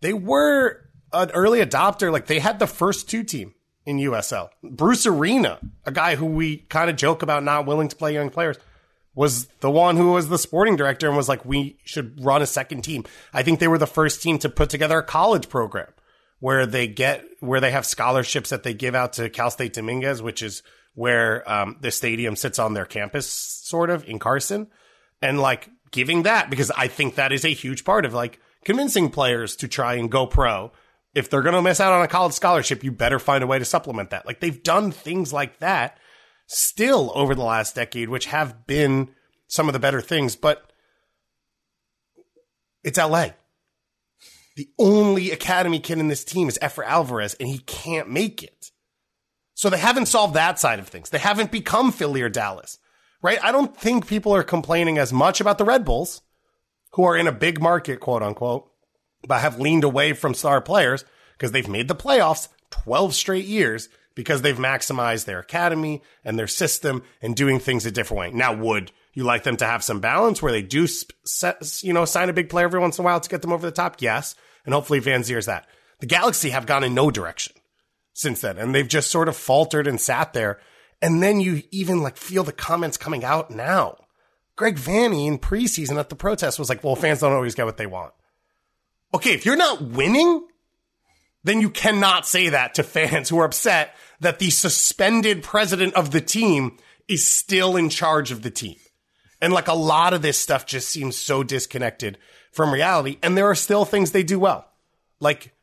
they 0.00 0.12
were 0.12 0.80
an 1.12 1.30
early 1.30 1.60
adopter. 1.60 2.12
Like 2.12 2.26
they 2.26 2.40
had 2.40 2.58
the 2.58 2.66
first 2.66 3.08
two 3.08 3.22
team 3.22 3.54
in 3.86 3.98
USL. 3.98 4.50
Bruce 4.62 5.06
Arena, 5.06 5.60
a 5.84 5.92
guy 5.92 6.16
who 6.16 6.26
we 6.26 6.58
kind 6.58 6.90
of 6.90 6.96
joke 6.96 7.22
about 7.22 7.44
not 7.44 7.66
willing 7.66 7.88
to 7.88 7.96
play 7.96 8.14
young 8.14 8.30
players, 8.30 8.56
was 9.14 9.46
the 9.60 9.70
one 9.70 9.96
who 9.96 10.12
was 10.12 10.28
the 10.28 10.38
sporting 10.38 10.74
director 10.74 11.06
and 11.06 11.16
was 11.16 11.28
like, 11.28 11.44
we 11.44 11.78
should 11.84 12.24
run 12.24 12.42
a 12.42 12.46
second 12.46 12.82
team. 12.82 13.04
I 13.32 13.42
think 13.42 13.60
they 13.60 13.68
were 13.68 13.78
the 13.78 13.86
first 13.86 14.22
team 14.22 14.38
to 14.40 14.48
put 14.48 14.70
together 14.70 14.98
a 14.98 15.04
college 15.04 15.48
program 15.48 15.88
where 16.40 16.66
they 16.66 16.88
get, 16.88 17.24
where 17.40 17.60
they 17.60 17.70
have 17.70 17.86
scholarships 17.86 18.50
that 18.50 18.64
they 18.64 18.74
give 18.74 18.94
out 18.94 19.12
to 19.14 19.30
Cal 19.30 19.50
State 19.50 19.74
Dominguez, 19.74 20.20
which 20.20 20.42
is 20.42 20.62
where 20.94 21.48
um, 21.50 21.76
the 21.80 21.90
stadium 21.90 22.36
sits 22.36 22.58
on 22.58 22.74
their 22.74 22.86
campus, 22.86 23.28
sort 23.28 23.90
of 23.90 24.04
in 24.08 24.18
Carson. 24.18 24.68
And 25.20 25.40
like 25.40 25.70
giving 25.90 26.22
that, 26.24 26.50
because 26.50 26.70
I 26.70 26.88
think 26.88 27.14
that 27.14 27.32
is 27.32 27.44
a 27.44 27.52
huge 27.52 27.84
part 27.84 28.04
of 28.04 28.14
like 28.14 28.40
convincing 28.64 29.10
players 29.10 29.56
to 29.56 29.68
try 29.68 29.94
and 29.94 30.10
go 30.10 30.26
pro. 30.26 30.72
If 31.14 31.30
they're 31.30 31.42
going 31.42 31.54
to 31.54 31.62
miss 31.62 31.80
out 31.80 31.92
on 31.92 32.02
a 32.02 32.08
college 32.08 32.32
scholarship, 32.32 32.82
you 32.82 32.90
better 32.90 33.18
find 33.18 33.44
a 33.44 33.46
way 33.46 33.58
to 33.58 33.64
supplement 33.64 34.10
that. 34.10 34.26
Like 34.26 34.40
they've 34.40 34.62
done 34.62 34.90
things 34.90 35.32
like 35.32 35.58
that 35.60 35.98
still 36.46 37.12
over 37.14 37.34
the 37.34 37.44
last 37.44 37.74
decade, 37.74 38.08
which 38.08 38.26
have 38.26 38.66
been 38.66 39.10
some 39.46 39.68
of 39.68 39.72
the 39.72 39.78
better 39.78 40.00
things, 40.00 40.36
but 40.36 40.72
it's 42.82 42.98
LA. 42.98 43.28
The 44.56 44.68
only 44.78 45.30
academy 45.30 45.80
kid 45.80 45.98
in 45.98 46.08
this 46.08 46.24
team 46.24 46.48
is 46.48 46.58
Efra 46.62 46.84
Alvarez, 46.86 47.34
and 47.34 47.48
he 47.48 47.58
can't 47.58 48.10
make 48.10 48.42
it. 48.42 48.53
So 49.64 49.70
they 49.70 49.78
haven't 49.78 50.08
solved 50.08 50.34
that 50.34 50.58
side 50.58 50.78
of 50.78 50.88
things. 50.88 51.08
They 51.08 51.16
haven't 51.16 51.50
become 51.50 51.90
Philly 51.90 52.20
or 52.20 52.28
Dallas, 52.28 52.78
right? 53.22 53.38
I 53.42 53.50
don't 53.50 53.74
think 53.74 54.06
people 54.06 54.34
are 54.34 54.42
complaining 54.42 54.98
as 54.98 55.10
much 55.10 55.40
about 55.40 55.56
the 55.56 55.64
Red 55.64 55.86
Bulls, 55.86 56.20
who 56.90 57.04
are 57.04 57.16
in 57.16 57.26
a 57.26 57.32
big 57.32 57.62
market, 57.62 57.98
quote 57.98 58.22
unquote, 58.22 58.70
but 59.26 59.40
have 59.40 59.58
leaned 59.58 59.82
away 59.82 60.12
from 60.12 60.34
star 60.34 60.60
players 60.60 61.06
because 61.32 61.52
they've 61.52 61.66
made 61.66 61.88
the 61.88 61.94
playoffs 61.94 62.48
12 62.72 63.14
straight 63.14 63.46
years 63.46 63.88
because 64.14 64.42
they've 64.42 64.58
maximized 64.58 65.24
their 65.24 65.38
academy 65.38 66.02
and 66.26 66.38
their 66.38 66.46
system 66.46 67.02
and 67.22 67.34
doing 67.34 67.58
things 67.58 67.86
a 67.86 67.90
different 67.90 68.18
way. 68.18 68.30
Now, 68.32 68.54
would 68.54 68.92
you 69.14 69.24
like 69.24 69.44
them 69.44 69.56
to 69.56 69.64
have 69.64 69.82
some 69.82 70.00
balance 70.00 70.42
where 70.42 70.52
they 70.52 70.60
do, 70.60 70.86
you 71.80 71.94
know, 71.94 72.04
sign 72.04 72.28
a 72.28 72.34
big 72.34 72.50
player 72.50 72.66
every 72.66 72.80
once 72.80 72.98
in 72.98 73.02
a 73.02 73.06
while 73.06 73.18
to 73.18 73.30
get 73.30 73.40
them 73.40 73.54
over 73.54 73.64
the 73.64 73.72
top? 73.72 74.02
Yes. 74.02 74.34
And 74.66 74.74
hopefully 74.74 75.00
Vanzeir's 75.00 75.46
that. 75.46 75.66
The 76.00 76.06
Galaxy 76.06 76.50
have 76.50 76.66
gone 76.66 76.84
in 76.84 76.92
no 76.92 77.10
direction 77.10 77.54
since 78.14 78.40
then. 78.40 78.56
And 78.56 78.74
they've 78.74 78.88
just 78.88 79.10
sort 79.10 79.28
of 79.28 79.36
faltered 79.36 79.86
and 79.86 80.00
sat 80.00 80.32
there. 80.32 80.58
And 81.02 81.22
then 81.22 81.40
you 81.40 81.62
even 81.70 82.00
like 82.00 82.16
feel 82.16 82.44
the 82.44 82.52
comments 82.52 82.96
coming 82.96 83.24
out 83.24 83.50
now. 83.50 83.98
Greg 84.56 84.76
Vanney 84.76 85.26
in 85.26 85.38
preseason 85.38 85.98
at 85.98 86.08
the 86.08 86.16
protest 86.16 86.58
was 86.58 86.70
like, 86.70 86.82
well, 86.82 86.96
fans 86.96 87.20
don't 87.20 87.32
always 87.32 87.54
get 87.54 87.66
what 87.66 87.76
they 87.76 87.86
want. 87.86 88.14
Okay. 89.12 89.34
If 89.34 89.44
you're 89.44 89.56
not 89.56 89.82
winning, 89.82 90.46
then 91.42 91.60
you 91.60 91.68
cannot 91.68 92.26
say 92.26 92.48
that 92.48 92.74
to 92.76 92.82
fans 92.82 93.28
who 93.28 93.38
are 93.38 93.44
upset 93.44 93.94
that 94.20 94.38
the 94.38 94.50
suspended 94.50 95.42
president 95.42 95.94
of 95.94 96.10
the 96.10 96.20
team 96.20 96.78
is 97.08 97.28
still 97.28 97.76
in 97.76 97.90
charge 97.90 98.30
of 98.30 98.42
the 98.42 98.50
team. 98.50 98.76
And 99.42 99.52
like 99.52 99.68
a 99.68 99.74
lot 99.74 100.14
of 100.14 100.22
this 100.22 100.38
stuff 100.38 100.64
just 100.64 100.88
seems 100.88 101.16
so 101.16 101.42
disconnected 101.42 102.16
from 102.52 102.72
reality. 102.72 103.18
And 103.22 103.36
there 103.36 103.50
are 103.50 103.54
still 103.54 103.84
things 103.84 104.12
they 104.12 104.22
do 104.22 104.38
well. 104.38 104.70
Like 105.20 105.53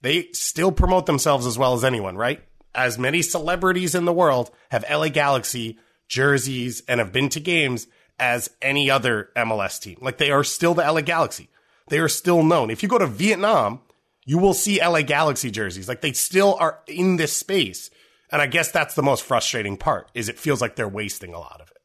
they 0.00 0.28
still 0.32 0.72
promote 0.72 1.06
themselves 1.06 1.46
as 1.46 1.58
well 1.58 1.74
as 1.74 1.84
anyone, 1.84 2.16
right? 2.16 2.42
As 2.74 2.98
many 2.98 3.22
celebrities 3.22 3.94
in 3.94 4.04
the 4.04 4.12
world 4.12 4.50
have 4.70 4.84
LA 4.90 5.08
Galaxy 5.08 5.78
jerseys 6.06 6.82
and 6.88 7.00
have 7.00 7.12
been 7.12 7.28
to 7.30 7.40
games 7.40 7.86
as 8.18 8.50
any 8.62 8.90
other 8.90 9.30
MLS 9.36 9.80
team. 9.80 9.98
Like 10.00 10.18
they 10.18 10.30
are 10.30 10.44
still 10.44 10.74
the 10.74 10.90
LA 10.90 11.00
Galaxy. 11.00 11.48
They 11.88 11.98
are 11.98 12.08
still 12.08 12.42
known. 12.42 12.70
If 12.70 12.82
you 12.82 12.88
go 12.88 12.98
to 12.98 13.06
Vietnam, 13.06 13.80
you 14.24 14.38
will 14.38 14.54
see 14.54 14.80
LA 14.80 15.02
Galaxy 15.02 15.50
jerseys. 15.50 15.88
Like 15.88 16.00
they 16.00 16.12
still 16.12 16.56
are 16.60 16.80
in 16.86 17.16
this 17.16 17.32
space. 17.32 17.90
And 18.30 18.42
I 18.42 18.46
guess 18.46 18.70
that's 18.70 18.94
the 18.94 19.02
most 19.02 19.22
frustrating 19.22 19.76
part 19.76 20.10
is 20.14 20.28
it 20.28 20.38
feels 20.38 20.60
like 20.60 20.76
they're 20.76 20.88
wasting 20.88 21.32
a 21.32 21.38
lot 21.38 21.60
of 21.60 21.70
it. 21.70 21.77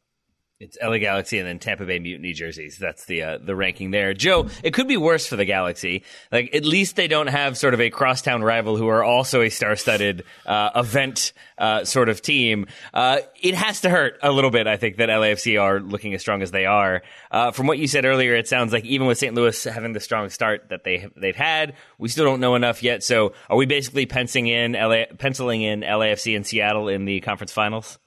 It's 0.64 0.78
LA 0.82 0.98
Galaxy 0.98 1.40
and 1.40 1.48
then 1.48 1.60
Tampa 1.60 1.86
Bay 1.86 2.00
Mutiny 2.00 2.32
jerseys. 2.32 2.78
That's 2.78 3.04
the 3.06 3.22
uh, 3.22 3.38
the 3.38 3.54
ranking 3.54 3.92
there. 3.92 4.14
Joe, 4.14 4.48
it 4.64 4.74
could 4.74 4.88
be 4.88 4.96
worse 4.96 5.28
for 5.28 5.36
the 5.36 5.44
Galaxy. 5.44 6.04
Like 6.32 6.56
at 6.56 6.64
least 6.64 6.96
they 6.96 7.10
don't 7.10 7.28
have 7.28 7.58
sort 7.58 7.74
of 7.74 7.82
a 7.82 7.90
crosstown 7.90 8.42
rival 8.42 8.78
who 8.78 8.88
are 8.88 9.04
also 9.04 9.42
a 9.42 9.50
star-studded 9.50 10.24
uh, 10.46 10.70
event 10.74 11.34
uh, 11.58 11.84
sort 11.84 12.08
of 12.08 12.22
team. 12.22 12.68
Uh, 12.94 13.20
it 13.42 13.56
has 13.56 13.82
to 13.82 13.90
hurt 13.90 14.18
a 14.24 14.32
little 14.32 14.52
bit, 14.52 14.66
I 14.66 14.78
think, 14.78 14.98
that 14.98 15.10
LAFC 15.10 15.62
are 15.62 15.82
looking 15.82 16.14
as 16.14 16.22
strong 16.22 16.42
as 16.42 16.52
they 16.52 16.66
are. 16.66 17.02
Uh, 17.30 17.52
from 17.52 17.68
what 17.68 17.78
you 17.78 17.88
said 17.88 18.06
earlier, 18.06 18.34
it 18.34 18.48
sounds 18.48 18.72
like 18.72 18.86
even 18.86 19.06
with 19.06 19.18
St. 19.18 19.36
Louis 19.36 19.66
having 19.66 19.92
the 19.92 20.00
strong 20.00 20.30
start 20.30 20.70
that 20.70 20.86
they 20.86 21.10
they've 21.18 21.36
had, 21.36 21.76
we 21.98 22.08
still 22.08 22.24
don't 22.24 22.40
know 22.40 22.56
enough 22.56 22.82
yet. 22.84 23.04
So, 23.04 23.34
are 23.50 23.58
we 23.58 23.66
basically 23.66 24.06
penciling 24.06 24.48
in 24.48 24.72
LA, 24.72 25.08
penciling 25.18 25.62
in 25.62 25.82
LAFC 25.82 26.38
and 26.38 26.48
Seattle 26.48 26.88
in 26.88 27.04
the 27.04 27.20
conference 27.20 27.52
finals? 27.52 28.00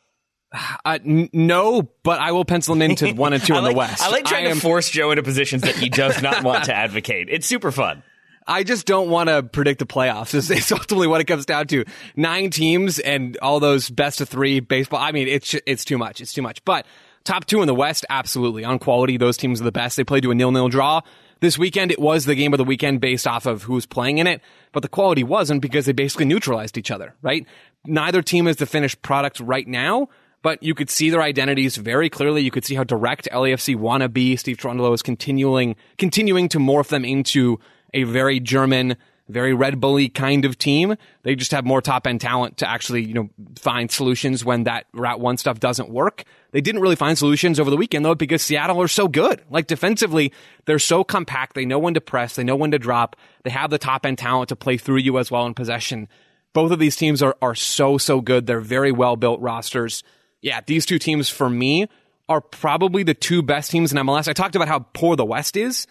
Uh, 0.84 0.98
n- 1.04 1.30
no, 1.32 1.82
but 2.02 2.20
I 2.20 2.32
will 2.32 2.44
pencil 2.44 2.74
them 2.74 2.82
into 2.82 3.12
one 3.14 3.32
and 3.32 3.42
two 3.42 3.54
in 3.56 3.62
like, 3.62 3.72
the 3.72 3.78
West. 3.78 4.02
I 4.02 4.10
like 4.10 4.24
trying 4.24 4.46
I 4.46 4.50
am, 4.50 4.56
to 4.56 4.62
force 4.62 4.90
Joe 4.90 5.10
into 5.10 5.22
positions 5.22 5.62
that 5.62 5.76
he 5.76 5.88
does 5.88 6.22
not 6.22 6.42
want 6.42 6.64
to 6.64 6.74
advocate. 6.74 7.28
It's 7.30 7.46
super 7.46 7.70
fun. 7.70 8.02
I 8.46 8.62
just 8.62 8.86
don't 8.86 9.10
want 9.10 9.28
to 9.28 9.42
predict 9.42 9.80
the 9.80 9.86
playoffs. 9.86 10.34
It's, 10.34 10.50
it's, 10.50 10.70
ultimately 10.72 11.08
what 11.08 11.20
it 11.20 11.24
comes 11.24 11.46
down 11.46 11.66
to. 11.68 11.84
Nine 12.14 12.50
teams 12.50 12.98
and 12.98 13.36
all 13.38 13.58
those 13.60 13.90
best 13.90 14.20
of 14.20 14.28
three 14.28 14.60
baseball. 14.60 15.00
I 15.00 15.12
mean, 15.12 15.28
it's 15.28 15.54
it's 15.66 15.84
too 15.84 15.98
much. 15.98 16.20
It's 16.20 16.32
too 16.32 16.42
much. 16.42 16.64
But 16.64 16.86
top 17.24 17.46
two 17.46 17.60
in 17.60 17.66
the 17.66 17.74
West, 17.74 18.06
absolutely 18.08 18.64
on 18.64 18.78
quality. 18.78 19.16
Those 19.16 19.36
teams 19.36 19.60
are 19.60 19.64
the 19.64 19.72
best. 19.72 19.96
They 19.96 20.04
played 20.04 20.22
to 20.22 20.30
a 20.30 20.34
nil 20.34 20.52
nil 20.52 20.68
draw 20.68 21.00
this 21.40 21.58
weekend. 21.58 21.90
It 21.90 21.98
was 21.98 22.24
the 22.24 22.34
game 22.34 22.54
of 22.54 22.58
the 22.58 22.64
weekend 22.64 23.00
based 23.00 23.26
off 23.26 23.46
of 23.46 23.64
who 23.64 23.74
was 23.74 23.86
playing 23.86 24.18
in 24.18 24.26
it, 24.26 24.40
but 24.72 24.82
the 24.82 24.88
quality 24.88 25.24
wasn't 25.24 25.60
because 25.60 25.86
they 25.86 25.92
basically 25.92 26.26
neutralized 26.26 26.78
each 26.78 26.90
other. 26.90 27.14
Right? 27.22 27.46
Neither 27.84 28.22
team 28.22 28.46
is 28.46 28.56
the 28.56 28.66
finished 28.66 29.02
product 29.02 29.40
right 29.40 29.66
now 29.66 30.08
but 30.46 30.62
you 30.62 30.76
could 30.76 30.88
see 30.88 31.10
their 31.10 31.22
identities 31.22 31.76
very 31.76 32.08
clearly. 32.08 32.40
You 32.40 32.52
could 32.52 32.64
see 32.64 32.76
how 32.76 32.84
direct 32.84 33.28
LAFC 33.32 33.74
want 33.74 34.04
to 34.04 34.08
be. 34.08 34.36
Steve 34.36 34.58
Cherundolo 34.58 34.94
is 34.94 35.02
continuing, 35.02 35.74
continuing 35.98 36.48
to 36.50 36.60
morph 36.60 36.86
them 36.86 37.04
into 37.04 37.58
a 37.92 38.04
very 38.04 38.38
German, 38.38 38.94
very 39.28 39.52
Red 39.52 39.80
Bully 39.80 40.08
kind 40.08 40.44
of 40.44 40.56
team. 40.56 40.94
They 41.24 41.34
just 41.34 41.50
have 41.50 41.64
more 41.64 41.82
top 41.82 42.06
end 42.06 42.20
talent 42.20 42.58
to 42.58 42.70
actually, 42.70 43.04
you 43.04 43.12
know, 43.12 43.28
find 43.58 43.90
solutions 43.90 44.44
when 44.44 44.62
that 44.62 44.86
route 44.92 45.18
one 45.18 45.36
stuff 45.36 45.58
doesn't 45.58 45.90
work. 45.90 46.22
They 46.52 46.60
didn't 46.60 46.80
really 46.80 46.94
find 46.94 47.18
solutions 47.18 47.58
over 47.58 47.68
the 47.68 47.76
weekend 47.76 48.04
though 48.04 48.14
because 48.14 48.40
Seattle 48.40 48.80
are 48.80 48.86
so 48.86 49.08
good. 49.08 49.42
Like 49.50 49.66
defensively, 49.66 50.32
they're 50.64 50.78
so 50.78 51.02
compact. 51.02 51.56
They 51.56 51.64
know 51.64 51.80
when 51.80 51.94
to 51.94 52.00
press. 52.00 52.36
They 52.36 52.44
know 52.44 52.54
when 52.54 52.70
to 52.70 52.78
drop. 52.78 53.16
They 53.42 53.50
have 53.50 53.70
the 53.70 53.78
top 53.78 54.06
end 54.06 54.18
talent 54.18 54.50
to 54.50 54.54
play 54.54 54.76
through 54.76 54.98
you 54.98 55.18
as 55.18 55.28
well 55.28 55.44
in 55.44 55.54
possession. 55.54 56.08
Both 56.52 56.70
of 56.70 56.78
these 56.78 56.94
teams 56.94 57.20
are, 57.20 57.36
are 57.42 57.56
so, 57.56 57.98
so 57.98 58.20
good. 58.20 58.46
They're 58.46 58.60
very 58.60 58.92
well 58.92 59.16
built 59.16 59.40
rosters 59.40 60.04
yeah, 60.40 60.60
these 60.66 60.86
two 60.86 60.98
teams 60.98 61.28
for 61.28 61.48
me 61.48 61.86
are 62.28 62.40
probably 62.40 63.02
the 63.02 63.14
two 63.14 63.42
best 63.42 63.70
teams 63.70 63.92
in 63.92 63.98
MLS. 63.98 64.28
I 64.28 64.32
talked 64.32 64.56
about 64.56 64.68
how 64.68 64.80
poor 64.80 65.16
the 65.16 65.24
West 65.24 65.56
is. 65.56 65.86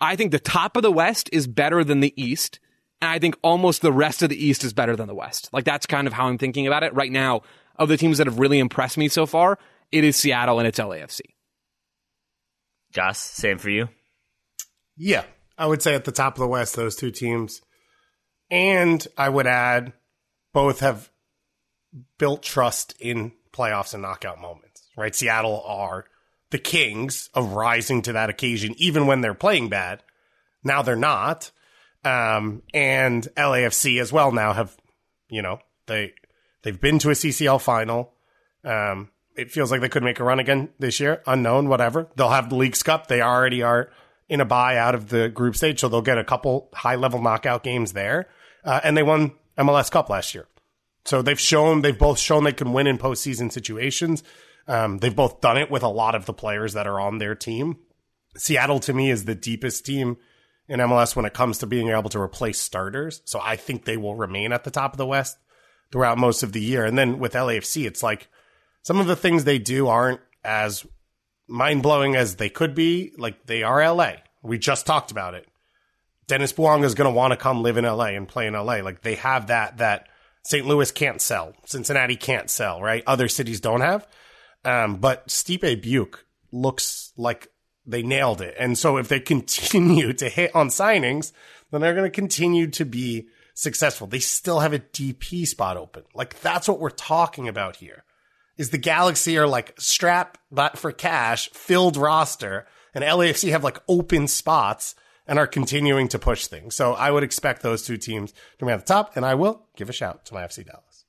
I 0.00 0.16
think 0.16 0.32
the 0.32 0.38
top 0.38 0.76
of 0.76 0.82
the 0.82 0.92
West 0.92 1.30
is 1.32 1.46
better 1.46 1.84
than 1.84 2.00
the 2.00 2.14
East. 2.20 2.60
And 3.00 3.10
I 3.10 3.18
think 3.18 3.36
almost 3.42 3.82
the 3.82 3.92
rest 3.92 4.22
of 4.22 4.30
the 4.30 4.42
East 4.42 4.64
is 4.64 4.72
better 4.72 4.96
than 4.96 5.06
the 5.06 5.14
West. 5.14 5.50
Like 5.52 5.64
that's 5.64 5.86
kind 5.86 6.06
of 6.06 6.12
how 6.12 6.28
I'm 6.28 6.38
thinking 6.38 6.66
about 6.66 6.82
it 6.82 6.94
right 6.94 7.12
now. 7.12 7.42
Of 7.78 7.90
the 7.90 7.98
teams 7.98 8.16
that 8.16 8.26
have 8.26 8.38
really 8.38 8.58
impressed 8.58 8.96
me 8.96 9.08
so 9.08 9.26
far, 9.26 9.58
it 9.92 10.02
is 10.02 10.16
Seattle 10.16 10.58
and 10.58 10.66
it's 10.66 10.78
LAFC. 10.78 11.20
Joss, 12.90 13.18
same 13.18 13.58
for 13.58 13.68
you. 13.68 13.90
Yeah, 14.96 15.24
I 15.58 15.66
would 15.66 15.82
say 15.82 15.94
at 15.94 16.06
the 16.06 16.12
top 16.12 16.36
of 16.36 16.40
the 16.40 16.48
West, 16.48 16.74
those 16.74 16.96
two 16.96 17.10
teams. 17.10 17.60
And 18.50 19.06
I 19.18 19.28
would 19.28 19.46
add, 19.46 19.92
both 20.54 20.80
have 20.80 21.10
built 22.18 22.42
trust 22.42 22.94
in 22.98 23.32
playoffs 23.56 23.94
and 23.94 24.02
knockout 24.02 24.40
moments, 24.40 24.82
right? 24.96 25.14
Seattle 25.14 25.62
are 25.66 26.04
the 26.50 26.58
kings 26.58 27.30
of 27.34 27.52
rising 27.52 28.02
to 28.02 28.12
that 28.12 28.30
occasion, 28.30 28.74
even 28.78 29.06
when 29.06 29.20
they're 29.20 29.34
playing 29.34 29.68
bad. 29.68 30.02
Now 30.62 30.82
they're 30.82 30.96
not. 30.96 31.50
Um, 32.04 32.62
and 32.72 33.26
LAFC 33.36 34.00
as 34.00 34.12
well 34.12 34.30
now 34.30 34.52
have, 34.52 34.76
you 35.28 35.42
know, 35.42 35.58
they, 35.86 36.14
they've 36.62 36.80
been 36.80 36.98
to 37.00 37.10
a 37.10 37.14
CCL 37.14 37.60
final. 37.60 38.12
Um, 38.64 39.10
it 39.36 39.50
feels 39.50 39.70
like 39.70 39.80
they 39.80 39.88
could 39.88 40.02
make 40.02 40.20
a 40.20 40.24
run 40.24 40.38
again 40.38 40.70
this 40.78 41.00
year. 41.00 41.22
Unknown, 41.26 41.68
whatever. 41.68 42.08
They'll 42.16 42.30
have 42.30 42.48
the 42.48 42.56
Leagues 42.56 42.82
Cup. 42.82 43.06
They 43.06 43.20
already 43.20 43.62
are 43.62 43.90
in 44.28 44.40
a 44.40 44.44
bye 44.44 44.76
out 44.76 44.94
of 44.94 45.08
the 45.08 45.28
group 45.28 45.56
stage, 45.56 45.80
so 45.80 45.88
they'll 45.88 46.02
get 46.02 46.18
a 46.18 46.24
couple 46.24 46.68
high 46.72 46.96
level 46.96 47.20
knockout 47.20 47.62
games 47.62 47.92
there. 47.92 48.28
Uh, 48.64 48.80
and 48.82 48.96
they 48.96 49.02
won 49.02 49.32
MLS 49.58 49.90
Cup 49.90 50.08
last 50.08 50.34
year. 50.34 50.46
So 51.06 51.22
they've 51.22 51.40
shown, 51.40 51.82
they've 51.82 51.98
both 51.98 52.18
shown 52.18 52.44
they 52.44 52.52
can 52.52 52.72
win 52.72 52.86
in 52.86 52.98
postseason 52.98 53.52
situations. 53.52 54.24
Um, 54.66 54.98
they've 54.98 55.14
both 55.14 55.40
done 55.40 55.56
it 55.56 55.70
with 55.70 55.84
a 55.84 55.88
lot 55.88 56.16
of 56.16 56.26
the 56.26 56.32
players 56.32 56.72
that 56.72 56.86
are 56.86 56.98
on 57.00 57.18
their 57.18 57.36
team. 57.36 57.78
Seattle 58.36 58.80
to 58.80 58.92
me 58.92 59.10
is 59.10 59.24
the 59.24 59.34
deepest 59.34 59.86
team 59.86 60.16
in 60.68 60.80
MLS 60.80 61.14
when 61.14 61.24
it 61.24 61.32
comes 61.32 61.58
to 61.58 61.66
being 61.66 61.90
able 61.90 62.10
to 62.10 62.20
replace 62.20 62.60
starters. 62.60 63.22
So 63.24 63.40
I 63.40 63.54
think 63.54 63.84
they 63.84 63.96
will 63.96 64.16
remain 64.16 64.52
at 64.52 64.64
the 64.64 64.70
top 64.70 64.92
of 64.92 64.98
the 64.98 65.06
West 65.06 65.38
throughout 65.92 66.18
most 66.18 66.42
of 66.42 66.52
the 66.52 66.60
year. 66.60 66.84
And 66.84 66.98
then 66.98 67.20
with 67.20 67.34
LAFC, 67.34 67.86
it's 67.86 68.02
like 68.02 68.28
some 68.82 68.98
of 68.98 69.06
the 69.06 69.16
things 69.16 69.44
they 69.44 69.60
do 69.60 69.86
aren't 69.86 70.20
as 70.44 70.84
mind 71.46 71.84
blowing 71.84 72.16
as 72.16 72.36
they 72.36 72.48
could 72.48 72.74
be. 72.74 73.12
Like 73.16 73.46
they 73.46 73.62
are 73.62 73.94
LA. 73.94 74.14
We 74.42 74.58
just 74.58 74.86
talked 74.86 75.12
about 75.12 75.34
it. 75.34 75.46
Denis 76.26 76.52
Bouanga 76.52 76.84
is 76.84 76.96
going 76.96 77.08
to 77.08 77.16
want 77.16 77.30
to 77.30 77.36
come 77.36 77.62
live 77.62 77.76
in 77.76 77.84
LA 77.84 78.06
and 78.06 78.26
play 78.26 78.48
in 78.48 78.54
LA. 78.54 78.78
Like 78.78 79.02
they 79.02 79.14
have 79.14 79.46
that, 79.46 79.78
that 79.78 80.08
St. 80.46 80.64
Louis 80.64 80.92
can't 80.92 81.20
sell. 81.20 81.54
Cincinnati 81.64 82.14
can't 82.14 82.48
sell, 82.48 82.80
right? 82.80 83.02
Other 83.04 83.26
cities 83.26 83.60
don't 83.60 83.80
have. 83.80 84.06
Um, 84.64 84.96
but 84.96 85.26
Stipe 85.26 85.82
Biuk 85.82 86.18
looks 86.52 87.12
like 87.16 87.48
they 87.84 88.04
nailed 88.04 88.40
it. 88.40 88.54
And 88.56 88.78
so 88.78 88.96
if 88.96 89.08
they 89.08 89.18
continue 89.34 90.12
to 90.12 90.28
hit 90.28 90.54
on 90.54 90.68
signings, 90.68 91.32
then 91.72 91.80
they're 91.80 91.94
going 91.94 92.10
to 92.10 92.10
continue 92.10 92.68
to 92.68 92.84
be 92.84 93.26
successful. 93.54 94.06
They 94.06 94.20
still 94.20 94.60
have 94.60 94.72
a 94.72 94.78
DP 94.78 95.48
spot 95.48 95.76
open. 95.76 96.04
Like 96.14 96.40
that's 96.40 96.68
what 96.68 96.78
we're 96.78 96.90
talking 96.90 97.48
about 97.48 97.76
here. 97.76 98.04
Is 98.56 98.70
the 98.70 98.78
Galaxy 98.78 99.36
are 99.38 99.48
like 99.48 99.74
strap 99.78 100.38
but 100.52 100.78
for 100.78 100.92
cash 100.92 101.50
filled 101.50 101.96
roster 101.96 102.68
and 102.94 103.02
LAFC 103.02 103.50
have 103.50 103.64
like 103.64 103.82
open 103.88 104.28
spots 104.28 104.94
and 105.26 105.38
are 105.38 105.46
continuing 105.46 106.08
to 106.08 106.18
push 106.18 106.46
things. 106.46 106.74
So 106.74 106.94
I 106.94 107.10
would 107.10 107.22
expect 107.22 107.62
those 107.62 107.84
two 107.84 107.96
teams 107.96 108.32
to 108.58 108.66
be 108.66 108.72
at 108.72 108.86
the 108.86 108.92
top 108.92 109.16
and 109.16 109.24
I 109.24 109.34
will 109.34 109.66
give 109.76 109.88
a 109.88 109.92
shout 109.92 110.24
to 110.26 110.34
my 110.34 110.42
FC 110.42 110.64
Dallas. 110.64 111.04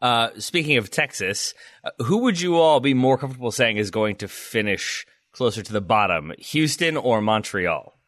Uh, 0.00 0.30
speaking 0.38 0.78
of 0.78 0.90
Texas, 0.90 1.52
uh, 1.84 1.90
who 2.04 2.18
would 2.18 2.40
you 2.40 2.56
all 2.56 2.80
be 2.80 2.94
more 2.94 3.18
comfortable 3.18 3.50
saying 3.50 3.76
is 3.76 3.90
going 3.90 4.16
to 4.16 4.28
finish 4.28 5.06
closer 5.32 5.62
to 5.62 5.72
the 5.72 5.80
bottom, 5.80 6.32
Houston 6.38 6.96
or 6.96 7.20
Montreal? 7.20 7.99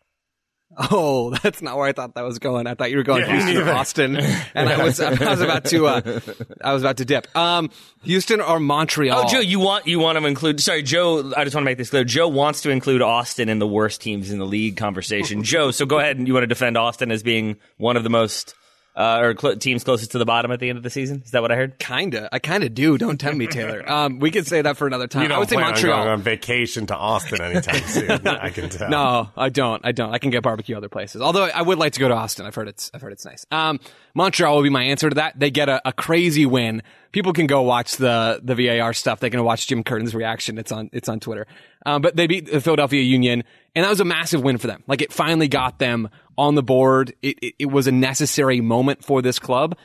Oh, 0.77 1.31
that's 1.43 1.63
not 1.63 1.77
where 1.77 1.87
I 1.87 1.93
thought 1.93 2.15
that 2.15 2.23
was 2.23 2.39
going. 2.39 2.67
I 2.67 2.75
thought 2.75 2.91
you 2.91 2.97
were 2.97 3.03
going 3.03 3.23
yeah, 3.23 3.45
Houston 3.45 3.69
or 3.69 3.73
Austin, 3.73 4.17
and 4.55 4.69
I 4.69 4.83
was 4.83 5.01
I 5.01 5.31
was 5.31 5.41
about 5.41 5.65
to 5.67 5.87
uh, 5.87 6.21
I 6.63 6.73
was 6.73 6.83
about 6.83 6.99
to 6.99 7.05
dip. 7.05 7.35
Um, 7.37 7.71
Houston 8.03 8.41
or 8.41 8.59
Montreal? 8.59 9.25
Oh, 9.25 9.29
Joe, 9.29 9.41
you 9.41 9.61
want 9.61 9.87
you 9.87 9.99
want 9.99 10.19
to 10.19 10.27
include? 10.27 10.61
Sorry, 10.61 10.83
Joe. 10.83 11.33
I 11.37 11.45
just 11.45 11.55
want 11.55 11.65
to 11.65 11.71
make 11.71 11.79
this 11.79 11.91
clear. 11.91 12.05
Joe 12.05 12.29
wants 12.29 12.63
to 12.63 12.71
include 12.71 13.03
Austin 13.03 13.49
in 13.49 13.59
the 13.59 13.67
worst 13.67 14.01
teams 14.01 14.31
in 14.31 14.39
the 14.39 14.47
league 14.47 14.77
conversation. 14.77 15.43
Joe, 15.53 15.71
so 15.71 15.87
go 15.87 15.99
ahead 15.99 16.17
and 16.17 16.27
you 16.27 16.35
want 16.35 16.45
to 16.45 16.49
defend 16.49 16.77
Austin 16.77 17.11
as 17.11 17.23
being 17.23 17.57
one 17.77 17.97
of 17.97 18.03
the 18.05 18.11
most 18.11 18.55
uh, 18.95 19.21
or 19.23 19.35
cl- 19.39 19.57
teams 19.57 19.85
closest 19.85 20.13
to 20.13 20.19
the 20.19 20.25
bottom 20.25 20.51
at 20.53 20.61
the 20.61 20.69
end 20.69 20.77
of 20.77 20.83
the 20.83 20.91
season. 20.91 21.23
Is 21.25 21.31
that 21.31 21.41
what 21.43 21.51
I 21.51 21.57
heard? 21.57 21.79
Kinda. 21.79 22.29
I 22.33 22.39
kinda 22.39 22.69
do. 22.69 22.99
Don't 22.99 23.19
tempt 23.19 23.39
me, 23.39 23.47
Taylor. 23.47 23.83
Um, 23.93 24.19
we 24.21 24.31
could 24.31 24.47
say 24.47 24.63
that 24.63 24.77
for 24.77 24.87
another 24.87 25.07
time. 25.07 25.23
You 25.23 25.29
don't 25.29 25.37
I 25.37 25.39
would 25.41 25.49
say 25.49 25.57
plan 25.57 25.71
Montreal. 25.73 25.95
on 25.99 26.05
going 26.07 26.13
on 26.15 26.23
vacation 26.23 26.87
to 26.87 26.97
Austin 26.97 27.41
anytime 27.43 27.83
soon. 27.83 28.11
I 28.27 28.51
can 28.51 28.69
tell. 28.71 28.89
No, 28.89 29.31
I 29.37 29.49
don't. 29.49 29.85
I 29.85 29.93
don't. 29.93 30.13
I 30.15 30.19
can 30.19 30.31
get 30.31 30.43
barbecue 30.43 30.77
other 30.77 30.89
places. 30.89 31.21
Although 31.21 31.45
I 31.45 31.61
would 31.63 31.79
like 31.79 31.93
to 31.95 32.01
go 32.01 32.09
to 32.09 32.15
Austin. 32.15 32.47
I've 32.47 32.55
heard 32.55 32.69
it's. 32.69 32.91
I've 32.95 33.01
heard 33.03 33.13
it's 33.13 33.25
nice. 33.25 33.45
Um, 33.51 33.81
Montreal 34.15 34.57
will 34.57 34.63
be 34.63 34.71
my 34.71 34.85
answer 34.85 35.09
to 35.11 35.15
that. 35.17 35.39
They 35.39 35.51
get 35.51 35.69
a, 35.69 35.87
a 35.89 35.93
crazy 35.93 36.47
win. 36.47 36.83
People 37.13 37.33
can 37.33 37.47
go 37.47 37.63
watch 37.63 37.97
the 37.97 38.41
the 38.43 38.55
VAR 38.55 38.93
stuff. 38.95 39.21
They 39.21 39.31
can 39.31 39.43
watch 39.45 39.67
Jim 39.67 39.85
Curtin's 39.85 40.15
reaction. 40.15 40.59
It's 40.59 40.73
on. 40.73 40.89
It's 40.93 41.09
on 41.09 41.21
Twitter. 41.21 41.47
Um, 41.85 42.01
but 42.03 42.15
they 42.17 42.27
beat 42.27 42.51
the 42.51 42.61
Philadelphia 42.61 43.03
Union, 43.03 43.43
and 43.75 43.85
that 43.85 43.91
was 43.91 44.01
a 44.01 44.05
massive 44.05 44.43
win 44.43 44.59
for 44.59 44.67
them. 44.67 44.83
Like 44.87 45.03
it 45.03 45.13
finally 45.13 45.49
got 45.49 45.79
them 45.79 46.09
on 46.37 46.55
the 46.55 46.63
board. 46.63 47.15
It, 47.23 47.39
it, 47.43 47.55
it 47.61 47.67
was 47.67 47.87
a 47.87 47.93
necessary 47.93 48.61
moment 48.61 49.05
for 49.05 49.23
this 49.23 49.39
club. 49.39 49.77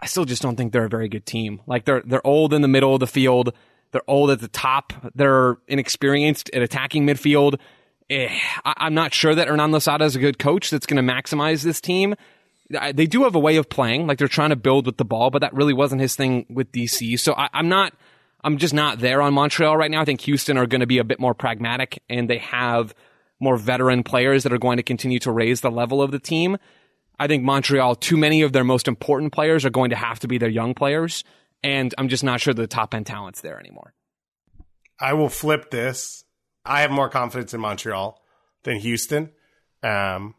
I 0.00 0.06
still 0.06 0.24
just 0.24 0.42
don't 0.42 0.56
think 0.56 0.72
they're 0.72 0.84
a 0.84 0.90
very 0.90 1.08
good 1.08 1.26
team. 1.26 1.60
Like 1.66 1.84
they're 1.84 2.02
they're 2.04 2.26
old 2.26 2.52
in 2.52 2.62
the 2.62 2.68
middle 2.68 2.94
of 2.94 3.00
the 3.00 3.06
field. 3.06 3.52
They're 3.92 4.02
old 4.08 4.30
at 4.30 4.40
the 4.40 4.48
top. 4.48 4.92
They're 5.14 5.56
inexperienced 5.68 6.50
at 6.52 6.62
attacking 6.62 7.06
midfield. 7.06 7.58
Eh, 8.10 8.28
I, 8.64 8.86
am 8.86 8.94
not 8.94 9.14
sure 9.14 9.34
that 9.34 9.48
Hernan 9.48 9.72
Losada 9.72 10.04
is 10.04 10.16
a 10.16 10.18
good 10.18 10.38
coach 10.38 10.70
that's 10.70 10.86
going 10.86 11.04
to 11.04 11.12
maximize 11.12 11.62
this 11.62 11.80
team. 11.80 12.14
They 12.68 13.06
do 13.06 13.22
have 13.24 13.36
a 13.36 13.38
way 13.38 13.56
of 13.56 13.68
playing, 13.68 14.08
like 14.08 14.18
they're 14.18 14.26
trying 14.26 14.50
to 14.50 14.56
build 14.56 14.86
with 14.86 14.96
the 14.96 15.04
ball, 15.04 15.30
but 15.30 15.38
that 15.38 15.54
really 15.54 15.72
wasn't 15.72 16.00
his 16.00 16.16
thing 16.16 16.46
with 16.50 16.72
DC. 16.72 17.18
So 17.18 17.32
I, 17.34 17.48
I'm 17.52 17.68
not, 17.68 17.92
I'm 18.42 18.58
just 18.58 18.74
not 18.74 18.98
there 18.98 19.22
on 19.22 19.34
Montreal 19.34 19.76
right 19.76 19.90
now. 19.90 20.00
I 20.00 20.04
think 20.04 20.20
Houston 20.22 20.58
are 20.58 20.66
going 20.66 20.80
to 20.80 20.86
be 20.86 20.98
a 20.98 21.04
bit 21.04 21.20
more 21.20 21.32
pragmatic 21.32 22.02
and 22.08 22.28
they 22.28 22.38
have 22.38 22.92
more 23.40 23.56
veteran 23.56 24.02
players 24.02 24.42
that 24.42 24.52
are 24.52 24.58
going 24.58 24.76
to 24.78 24.82
continue 24.82 25.18
to 25.20 25.30
raise 25.30 25.60
the 25.60 25.70
level 25.70 26.02
of 26.02 26.10
the 26.10 26.18
team. 26.18 26.56
I 27.18 27.26
think 27.26 27.44
Montreal, 27.44 27.96
too 27.96 28.16
many 28.16 28.42
of 28.42 28.52
their 28.52 28.64
most 28.64 28.88
important 28.88 29.32
players 29.32 29.64
are 29.64 29.70
going 29.70 29.90
to 29.90 29.96
have 29.96 30.20
to 30.20 30.28
be 30.28 30.38
their 30.38 30.48
young 30.48 30.74
players. 30.74 31.24
And 31.62 31.94
I'm 31.98 32.08
just 32.08 32.24
not 32.24 32.40
sure 32.40 32.54
the 32.54 32.66
top 32.66 32.94
end 32.94 33.06
talent's 33.06 33.40
there 33.40 33.58
anymore. 33.58 33.94
I 35.00 35.14
will 35.14 35.28
flip 35.28 35.70
this. 35.70 36.24
I 36.64 36.80
have 36.82 36.90
more 36.90 37.08
confidence 37.08 37.54
in 37.54 37.60
Montreal 37.60 38.20
than 38.64 38.78
Houston. 38.78 39.30
Um, 39.82 40.34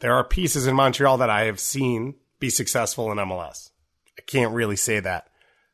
there 0.00 0.14
are 0.14 0.24
pieces 0.24 0.66
in 0.66 0.74
Montreal 0.74 1.18
that 1.18 1.30
I 1.30 1.44
have 1.44 1.60
seen 1.60 2.16
be 2.40 2.50
successful 2.50 3.10
in 3.12 3.18
MLS. 3.18 3.70
I 4.18 4.22
can't 4.22 4.52
really 4.52 4.76
say 4.76 5.00
that 5.00 5.28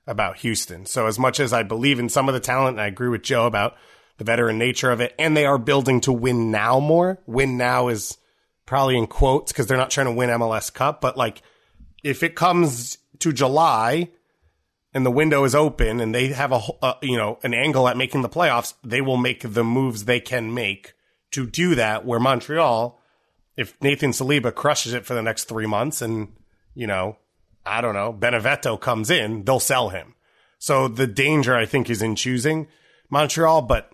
about 0.07 0.39
Houston. 0.39 0.87
So 0.87 1.07
as 1.07 1.19
much 1.19 1.41
as 1.41 1.53
I 1.53 1.63
believe 1.63 1.99
in 1.99 2.09
some 2.09 2.29
of 2.29 2.35
the 2.35 2.41
talent, 2.41 2.77
and 2.77 2.81
I 2.81 2.87
agree 2.87 3.09
with 3.09 3.23
Joe 3.23 3.47
about 3.47 3.75
the 4.19 4.25
veteran 4.25 4.59
nature 4.59 4.91
of 4.91 5.01
it, 5.01 5.15
and 5.19 5.37
they 5.37 5.47
are 5.47 5.59
building 5.59 6.01
to 6.03 6.13
win 6.13 6.51
now 6.51 6.79
more. 6.81 7.19
Win 7.27 7.57
now 7.57 7.89
is 7.89 8.19
probably 8.67 8.99
in 8.99 9.07
quotes 9.07 9.51
because 9.51 9.67
they're 9.67 9.79
not 9.79 9.91
trying 9.91 10.07
to 10.07 10.13
win 10.13 10.29
MLS 10.29 10.73
Cup, 10.73 11.01
but 11.01 11.17
like 11.17 11.43
if 12.05 12.23
it 12.23 12.35
comes 12.35 12.99
to 13.21 13.33
July 13.33 14.11
and 14.93 15.07
the 15.07 15.11
window 15.11 15.45
is 15.45 15.55
open 15.55 16.01
and 16.01 16.15
they 16.15 16.29
have 16.29 16.53
a 16.53 16.61
uh, 16.83 16.95
you 17.01 17.17
know 17.17 17.39
an 17.43 17.55
angle 17.55 17.89
at 17.89 17.97
making 17.97 18.23
the 18.23 18.29
playoffs, 18.29 18.75
they 18.85 19.01
will 19.01 19.17
make 19.17 19.41
the 19.41 19.65
moves 19.65 20.05
they 20.05 20.21
can 20.21 20.53
make 20.53 20.95
to 21.31 21.47
do 21.47 21.75
that. 21.77 22.05
Where 22.05 22.21
Montreal, 22.21 23.01
if 23.57 23.81
Nathan 23.81 24.11
Saliba 24.11 24.55
crushes 24.55 24.93
it 24.93 25.07
for 25.07 25.15
the 25.15 25.23
next 25.23 25.45
three 25.45 25.67
months 25.67 26.03
and 26.03 26.33
you 26.75 26.87
know 26.87 27.17
I 27.65 27.81
don't 27.81 27.95
know 27.95 28.13
Benevento 28.13 28.77
comes 28.77 29.11
in, 29.11 29.45
they'll 29.45 29.61
sell 29.61 29.91
him. 29.91 30.15
So 30.59 30.89
the 30.89 31.07
danger 31.07 31.55
I 31.57 31.67
think 31.67 31.89
is 31.89 32.03
in 32.03 32.17
choosing 32.17 32.67
Montreal, 33.11 33.63
but 33.63 33.93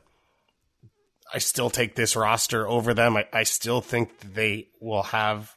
I 1.35 1.39
still 1.39 1.69
take 1.69 1.97
this 1.97 2.15
roster 2.15 2.67
over 2.67 2.95
them. 2.95 3.17
I, 3.17 3.27
I 3.33 3.43
still 3.43 3.81
think 3.81 4.21
they 4.21 4.69
will 4.81 5.03
have. 5.03 5.57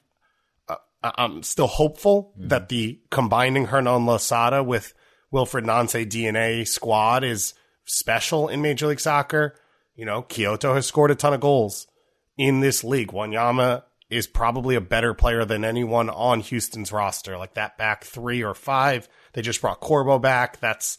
Uh, 0.68 0.76
I'm 1.04 1.44
still 1.44 1.68
hopeful 1.68 2.34
mm-hmm. 2.36 2.48
that 2.48 2.70
the 2.70 3.00
combining 3.12 3.66
Hernan 3.66 4.08
Losada 4.08 4.64
with 4.64 4.96
Wilfried 5.32 5.66
Nancy 5.66 6.06
DNA 6.06 6.68
squad 6.68 7.24
is 7.24 7.54
special 7.86 8.48
in 8.48 8.64
Major 8.64 8.88
League 8.88 9.00
Soccer. 9.00 9.56
You 9.96 10.06
know, 10.06 10.24
Quioto 10.24 10.74
has 10.74 10.88
scored 10.88 11.12
a 11.12 11.16
ton 11.16 11.34
of 11.34 11.42
goals 11.42 11.86
in 12.38 12.60
this 12.60 12.84
league. 12.84 13.12
Wanyama 13.12 13.84
is 14.10 14.26
probably 14.26 14.76
a 14.76 14.82
better 14.82 15.14
player 15.14 15.46
than 15.46 15.64
anyone 15.64 16.10
on 16.10 16.40
Houston's 16.40 16.92
roster. 16.92 17.38
Like 17.38 17.54
that 17.54 17.78
back 17.78 18.04
three 18.04 18.44
or 18.44 18.56
five. 18.56 19.08
They 19.34 19.44
just 19.44 19.62
brought 19.62 19.80
Corbo 19.80 20.18
back. 20.18 20.60
That's 20.60 20.98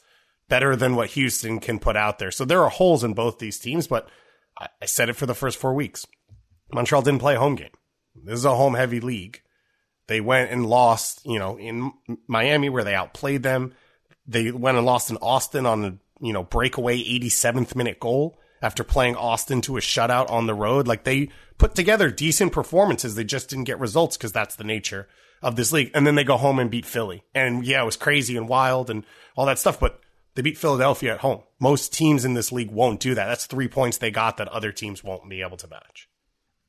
better 0.49 0.77
than 0.77 0.95
what 0.95 1.11
Houston 1.11 1.59
can 1.59 1.81
put 1.81 1.97
out 1.97 2.21
there. 2.21 2.31
So 2.31 2.45
there 2.45 2.63
are 2.63 2.71
holes 2.71 3.03
in 3.03 3.15
both 3.15 3.39
these 3.39 3.59
teams, 3.59 3.89
but 3.89 4.09
I, 4.59 4.87
said 4.87 5.09
it 5.09 5.17
for 5.17 5.27
the 5.27 5.35
first 5.35 5.59
four 5.59 5.75
weeks. 5.75 6.07
Montreal 6.73 7.03
didn't 7.03 7.21
play 7.21 7.37
a 7.37 7.39
home 7.39 7.55
game. 7.55 7.71
This 8.15 8.39
is 8.39 8.45
a 8.45 8.55
home 8.55 8.75
heavy 8.75 9.01
league. 9.01 9.43
They 10.09 10.21
went 10.21 10.51
and 10.51 10.67
lost, 10.67 11.21
you 11.25 11.39
know, 11.39 11.59
in 11.59 11.93
Miami 12.27 12.69
where 12.69 12.85
they 12.85 12.95
outplayed 12.95 13.43
them. 13.43 13.75
They 14.27 14.51
went 14.51 14.77
and 14.77 14.87
lost 14.87 15.11
in 15.11 15.17
Austin 15.19 15.67
on 15.67 15.85
a, 15.85 15.99
you 16.21 16.33
know, 16.33 16.43
breakaway 16.43 16.99
87th 16.99 17.77
minute 17.77 18.01
goal 18.01 18.39
after 18.61 18.83
playing 18.85 19.17
Austin 19.17 19.61
to 19.63 19.77
a 19.77 19.81
shutout 19.81 20.31
on 20.31 20.47
the 20.47 20.55
road. 20.55 20.89
Like 20.89 21.05
they 21.05 21.29
put 21.59 21.75
together 21.75 22.11
decent 22.11 22.53
performances. 22.53 23.15
They 23.15 23.25
just 23.25 23.51
didn't 23.51 23.65
get 23.65 23.79
results 23.79 24.17
because 24.17 24.33
that's 24.33 24.57
the 24.57 24.65
nature 24.65 25.09
of 25.43 25.57
this 25.57 25.73
league. 25.73 25.91
And 25.95 26.07
then 26.07 26.15
they 26.15 26.25
go 26.25 26.37
home 26.37 26.59
and 26.59 26.71
beat 26.71 26.87
Philly. 26.87 27.23
And 27.35 27.65
yeah, 27.65 27.83
it 27.83 27.87
was 27.87 27.97
crazy 27.97 28.37
and 28.37 28.49
wild 28.49 28.91
and 28.91 29.05
all 29.37 29.47
that 29.47 29.59
stuff, 29.59 29.79
but 29.79 30.01
they 30.39 30.43
beat 30.43 30.57
Philadelphia 30.57 31.15
at 31.15 31.19
home. 31.19 31.43
Most 31.59 31.93
teams 31.93 32.25
in 32.25 32.35
this 32.35 32.53
league 32.53 32.71
won't 32.71 33.01
do 33.01 33.13
that. 33.13 33.27
That's 33.27 33.47
three 33.47 33.67
points 33.67 33.99
they 33.99 34.13
got 34.13 34.37
that 34.37 34.47
other 34.47 34.71
teams 34.71 35.03
won't 35.03 35.29
be 35.29 35.43
able 35.43 35.57
to 35.57 35.67
match. 35.67 36.09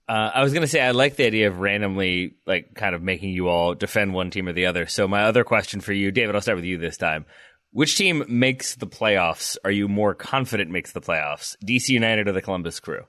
Uh, 0.08 0.32
I 0.34 0.42
was 0.42 0.54
going 0.54 0.64
to 0.64 0.68
say 0.68 0.82
I 0.82 0.90
like 0.90 1.18
the 1.18 1.28
idea 1.28 1.50
of 1.50 1.60
randomly, 1.60 2.38
like, 2.48 2.74
kind 2.74 2.96
of 2.96 3.04
making 3.04 3.30
you 3.30 3.48
all 3.48 3.76
defend 3.76 4.16
one 4.16 4.32
team 4.32 4.48
or 4.48 4.54
the 4.54 4.66
other. 4.66 4.88
So 4.88 5.08
my 5.08 5.26
other 5.26 5.44
question 5.44 5.82
for 5.82 5.94
you, 5.94 6.10
David, 6.10 6.34
I'll 6.34 6.42
start 6.42 6.56
with 6.56 6.66
you 6.66 6.80
this 6.80 6.98
time. 6.98 7.28
Which 7.70 7.96
team 7.96 8.26
makes 8.28 8.74
the 8.74 8.88
playoffs? 8.88 9.56
Are 9.64 9.70
you 9.70 9.88
more 9.88 10.16
confident 10.16 10.72
makes 10.72 10.92
the 10.92 11.02
playoffs? 11.02 11.56
DC 11.64 11.90
United 11.90 12.28
or 12.28 12.32
the 12.32 12.42
Columbus 12.42 12.80
Crew? 12.80 13.04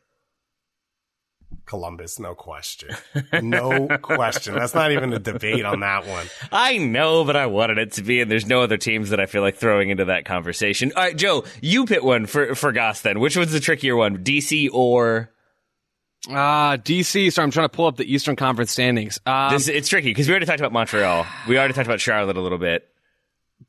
Columbus, 1.70 2.18
no 2.18 2.34
question. 2.34 2.96
No 3.40 3.86
question. 4.02 4.54
That's 4.54 4.74
not 4.74 4.90
even 4.90 5.12
a 5.12 5.20
debate 5.20 5.64
on 5.64 5.78
that 5.80 6.04
one. 6.04 6.26
I 6.50 6.78
know, 6.78 7.24
but 7.24 7.36
I 7.36 7.46
wanted 7.46 7.78
it 7.78 7.92
to 7.92 8.02
be, 8.02 8.20
and 8.20 8.28
there's 8.28 8.44
no 8.44 8.62
other 8.62 8.76
teams 8.76 9.10
that 9.10 9.20
I 9.20 9.26
feel 9.26 9.40
like 9.40 9.54
throwing 9.54 9.88
into 9.88 10.06
that 10.06 10.24
conversation. 10.24 10.90
All 10.96 11.04
right, 11.04 11.16
Joe, 11.16 11.44
you 11.62 11.86
pit 11.86 12.02
one 12.02 12.26
for, 12.26 12.56
for 12.56 12.72
Goss 12.72 13.02
then. 13.02 13.20
Which 13.20 13.36
one's 13.36 13.52
the 13.52 13.60
trickier 13.60 13.94
one? 13.94 14.24
DC 14.24 14.68
or. 14.72 15.30
Uh, 16.28 16.76
DC. 16.76 17.32
So 17.32 17.40
I'm 17.40 17.52
trying 17.52 17.68
to 17.68 17.74
pull 17.74 17.86
up 17.86 17.96
the 17.96 18.12
Eastern 18.12 18.34
Conference 18.34 18.72
standings. 18.72 19.20
Um, 19.24 19.52
this, 19.52 19.68
it's 19.68 19.88
tricky 19.88 20.10
because 20.10 20.26
we 20.26 20.32
already 20.32 20.46
talked 20.46 20.58
about 20.58 20.72
Montreal. 20.72 21.24
We 21.46 21.56
already 21.56 21.74
talked 21.74 21.86
about 21.86 22.00
Charlotte 22.00 22.36
a 22.36 22.40
little 22.40 22.58
bit. 22.58 22.88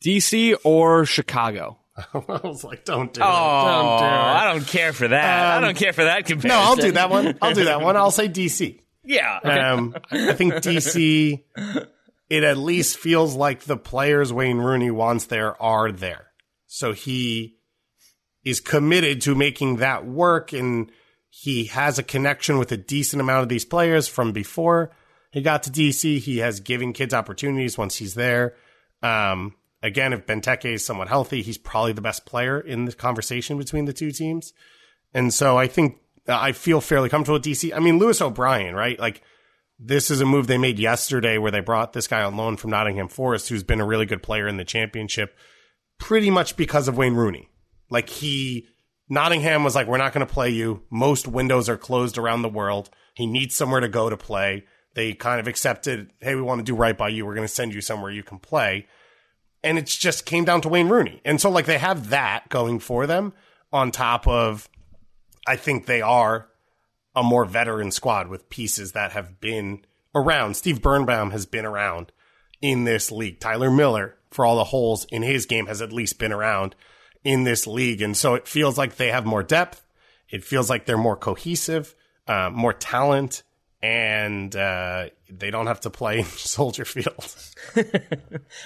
DC 0.04 0.56
or 0.64 1.06
Chicago? 1.06 1.78
I 2.14 2.40
was 2.44 2.64
like, 2.64 2.86
don't 2.86 3.14
do 3.14 3.22
oh, 3.22 3.26
it. 3.26 3.66
Don't 3.66 4.00
do 4.00 4.06
it. 4.06 4.10
I 4.10 4.54
don't 4.54 4.68
care 4.68 4.94
for 4.94 5.08
that. 5.08 5.58
Um, 5.58 5.64
I 5.64 5.68
don't 5.68 5.78
care 5.78 5.94
for 5.94 6.04
that 6.04 6.26
comparison. 6.26 6.50
No, 6.50 6.60
I'll 6.60 6.76
do 6.76 6.92
that 6.94 7.10
one. 7.10 7.38
I'll 7.42 7.54
do 7.54 7.66
that 7.66 7.82
one. 7.82 7.98
I'll 7.98 8.12
say 8.12 8.30
DC. 8.30 8.80
Yeah. 9.04 9.40
Um, 9.44 9.96
I 10.12 10.34
think 10.34 10.54
DC, 10.54 11.44
it 12.30 12.44
at 12.44 12.58
least 12.58 12.98
feels 12.98 13.36
like 13.36 13.62
the 13.62 13.78
players 13.78 14.32
Wayne 14.32 14.58
Rooney 14.58 14.92
wants 14.92 15.26
there 15.26 15.62
are 15.62 15.92
there. 15.92 16.28
So 16.68 16.94
he 16.94 17.58
is 18.44 18.60
committed 18.60 19.22
to 19.22 19.36
making 19.36 19.78
that 19.78 20.06
work 20.06 20.54
and 20.54 20.92
he 21.30 21.66
has 21.66 22.00
a 22.00 22.04
connection 22.04 22.58
with 22.58 22.72
a 22.72 22.78
decent 22.78 23.22
amount 23.22 23.44
of 23.44 23.50
these 23.50 23.66
players 23.66 24.08
from 24.08 24.32
before 24.32 24.92
he 25.32 25.42
got 25.42 25.64
to 25.64 25.72
DC. 25.72 26.20
He 26.20 26.40
has 26.40 26.60
given 26.60 26.94
kids 26.94 27.14
opportunities 27.14 27.78
once 27.78 27.96
he's 27.96 28.14
there. 28.14 28.56
Um, 29.02 29.56
again, 29.84 30.14
if 30.14 30.26
Benteke 30.26 30.74
is 30.74 30.86
somewhat 30.86 31.08
healthy, 31.08 31.42
he's 31.42 31.58
probably 31.58 31.94
the 31.94 32.02
best 32.02 32.26
player 32.26 32.60
in 32.60 32.86
the 32.86 32.94
conversation 32.94 33.58
between 33.58 33.86
the 33.86 33.94
two 33.94 34.12
teams. 34.12 34.54
And 35.14 35.34
so 35.34 35.58
I 35.58 35.68
think 35.68 35.98
I 36.28 36.52
feel 36.52 36.82
fairly 36.82 37.10
comfortable 37.10 37.36
with 37.36 37.46
DC. 37.46 37.76
I 37.76 37.80
mean, 37.80 37.98
Lewis 37.98 38.22
O'Brien, 38.22 38.76
right? 38.76 39.00
Like 39.00 39.22
this 39.84 40.12
is 40.12 40.22
a 40.22 40.26
move 40.26 40.46
they 40.46 40.60
made 40.60 40.78
yesterday 40.78 41.40
where 41.40 41.52
they 41.52 41.60
brought 41.60 41.94
this 41.94 42.08
guy 42.08 42.22
on 42.22 42.38
loan 42.38 42.56
from 42.56 42.70
Nottingham 42.70 43.08
Forest, 43.08 43.50
who's 43.50 43.64
been 43.64 43.82
a 43.82 43.86
really 43.86 44.06
good 44.06 44.22
player 44.22 44.48
in 44.48 44.58
the 44.58 44.64
championship, 44.64 45.36
pretty 45.98 46.30
much 46.30 46.56
because 46.56 46.88
of 46.88 46.98
Wayne 46.98 47.16
Rooney. 47.16 47.50
Like 47.90 48.08
he, 48.08 48.68
Nottingham 49.10 49.64
was 49.64 49.76
like, 49.76 49.88
we're 49.88 49.98
not 49.98 50.14
going 50.14 50.26
to 50.26 50.32
play 50.32 50.52
you. 50.52 50.84
Most 50.92 51.28
windows 51.28 51.68
are 51.68 51.78
closed 51.78 52.20
around 52.20 52.44
the 52.44 52.50
world. 52.50 52.92
He 53.16 53.26
needs 53.26 53.56
somewhere 53.56 53.82
to 53.82 53.90
go 53.90 54.10
to 54.10 54.16
play. 54.16 54.66
They 54.94 55.14
kind 55.14 55.40
of 55.40 55.48
accepted, 55.48 56.12
hey, 56.20 56.36
we 56.36 56.42
want 56.42 56.60
to 56.60 56.64
do 56.64 56.76
right 56.76 56.98
by 56.98 57.10
you. 57.10 57.26
We're 57.26 57.36
going 57.36 57.48
to 57.48 57.54
send 57.54 57.74
you 57.74 57.82
somewhere 57.82 58.12
you 58.12 58.24
can 58.24 58.38
play. 58.38 58.88
And 59.64 59.78
it's 59.78 59.96
just 59.96 60.26
came 60.26 60.46
down 60.46 60.62
to 60.62 60.70
Wayne 60.70 60.90
Rooney. 60.90 61.22
And 61.24 61.40
so 61.40 61.50
like 61.50 61.66
they 61.66 61.78
have 61.78 62.10
that 62.10 62.50
going 62.50 62.80
for 62.80 63.06
them 63.06 63.34
on 63.72 63.92
top 63.92 64.28
of, 64.28 64.70
I 65.48 65.56
think 65.56 65.86
they 65.86 66.02
are 66.02 66.48
a 67.16 67.24
more 67.24 67.46
veteran 67.46 67.92
squad 67.92 68.28
with 68.28 68.50
pieces 68.50 68.94
that 68.94 69.12
have 69.12 69.40
been 69.40 69.86
around. 70.16 70.56
Steve 70.56 70.82
Birnbaum 70.82 71.32
has 71.32 71.46
been 71.46 71.66
around 71.66 72.12
in 72.62 72.84
this 72.86 73.12
league. 73.12 73.40
Tyler 73.40 73.72
Miller, 73.72 74.18
for 74.30 74.46
all 74.46 74.58
the 74.58 74.66
holes 74.66 75.06
in 75.12 75.22
his 75.22 75.46
game, 75.46 75.68
has 75.68 75.82
at 75.82 75.92
least 75.92 76.20
been 76.20 76.32
around 76.32 76.76
in 77.24 77.44
this 77.44 77.68
league. 77.68 78.02
And 78.02 78.16
so 78.16 78.34
it 78.36 78.48
feels 78.48 78.78
like 78.78 78.96
they 78.96 79.10
have 79.10 79.26
more 79.26 79.44
depth. 79.44 79.86
It 80.30 80.44
feels 80.44 80.70
like 80.70 80.86
they're 80.86 80.98
more 80.98 81.18
cohesive, 81.18 81.96
uh, 82.28 82.50
more 82.52 82.74
talent, 82.74 83.44
and 83.84 84.56
uh, 84.56 85.10
they 85.30 85.52
don't 85.52 85.68
have 85.68 85.82
to 85.82 85.90
play 85.90 86.24
Soldier 86.38 86.86
Field. 86.86 87.36
All 87.78 87.84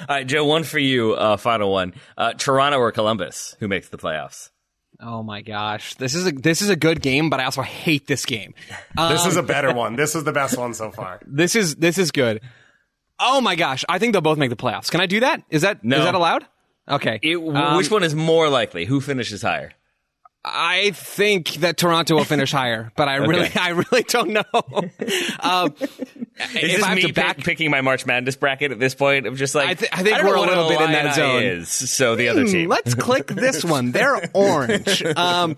right, 0.09 0.27
Joe, 0.27 0.45
one 0.45 0.63
for 0.63 0.79
you, 0.79 1.13
uh, 1.13 1.37
final 1.37 1.71
one. 1.71 1.93
Uh, 2.17 2.33
Toronto 2.33 2.77
or 2.79 2.91
Columbus, 2.91 3.55
who 3.59 3.67
makes 3.67 3.89
the 3.89 3.97
playoffs? 3.97 4.49
Oh 5.01 5.23
my 5.23 5.41
gosh, 5.41 5.95
this 5.95 6.15
is 6.15 6.25
a 6.25 6.31
this 6.31 6.61
is 6.61 6.69
a 6.69 6.75
good 6.77 7.01
game, 7.01 7.29
but 7.29 7.39
I 7.41 7.45
also 7.45 7.61
hate 7.61 8.07
this 8.07 8.25
game. 8.25 8.53
Um, 8.97 9.09
this 9.11 9.25
is 9.25 9.35
a 9.35 9.43
better 9.43 9.73
one. 9.73 9.95
This 9.97 10.15
is 10.15 10.23
the 10.23 10.31
best 10.31 10.57
one 10.57 10.73
so 10.73 10.89
far. 10.91 11.19
This 11.25 11.55
is 11.55 11.75
this 11.75 11.97
is 11.97 12.11
good. 12.11 12.39
Oh 13.19 13.41
my 13.41 13.55
gosh, 13.55 13.83
I 13.89 13.99
think 13.99 14.13
they'll 14.13 14.21
both 14.21 14.37
make 14.37 14.49
the 14.49 14.55
playoffs. 14.55 14.89
Can 14.89 15.01
I 15.01 15.05
do 15.05 15.19
that? 15.21 15.41
Is 15.49 15.63
that 15.63 15.83
No. 15.83 15.97
is 15.97 16.03
that 16.05 16.15
allowed? 16.15 16.45
Okay. 16.87 17.19
It, 17.21 17.37
Um, 17.37 17.77
which 17.77 17.89
one 17.91 18.03
is 18.03 18.13
more 18.15 18.47
likely? 18.47 18.85
Who 18.85 19.01
finishes 19.01 19.41
higher? 19.41 19.73
I 20.47 20.91
think 20.91 21.53
that 21.55 21.75
Toronto 21.75 22.15
will 22.15 22.23
finish 22.23 22.51
higher, 22.51 22.91
but 22.95 23.07
I 23.09 23.15
really 23.15 23.49
I 23.55 23.69
really 23.69 24.03
don't 24.03 24.29
know. 24.29 24.43
um, 25.39 25.73
Is 25.79 25.89
if 26.53 26.61
this 26.77 26.83
I 26.83 26.93
me 26.95 27.01
pick- 27.03 27.15
back 27.15 27.37
picking 27.39 27.71
my 27.71 27.81
March 27.81 28.05
Madness 28.05 28.35
bracket 28.35 28.71
at 28.71 28.79
this 28.79 28.93
point? 28.93 29.25
I'm 29.25 29.35
just 29.35 29.55
like, 29.55 29.69
I 29.69 29.73
thi- 29.73 29.87
I 29.91 30.03
think 30.03 30.17
don't 30.17 30.27
we're 30.27 30.35
a 30.35 30.41
little 30.41 30.69
bit 30.69 30.81
in 30.81 30.91
that 30.91 31.15
zone. 31.15 31.43
Is, 31.43 31.69
so 31.69 32.15
the 32.15 32.29
other 32.29 32.41
Hmm, 32.43 32.51
team. 32.51 32.69
Let's 32.69 32.93
click 32.93 33.27
this 33.27 33.65
one. 33.65 33.91
They're 33.91 34.29
orange. 34.35 35.03
Um, 35.03 35.55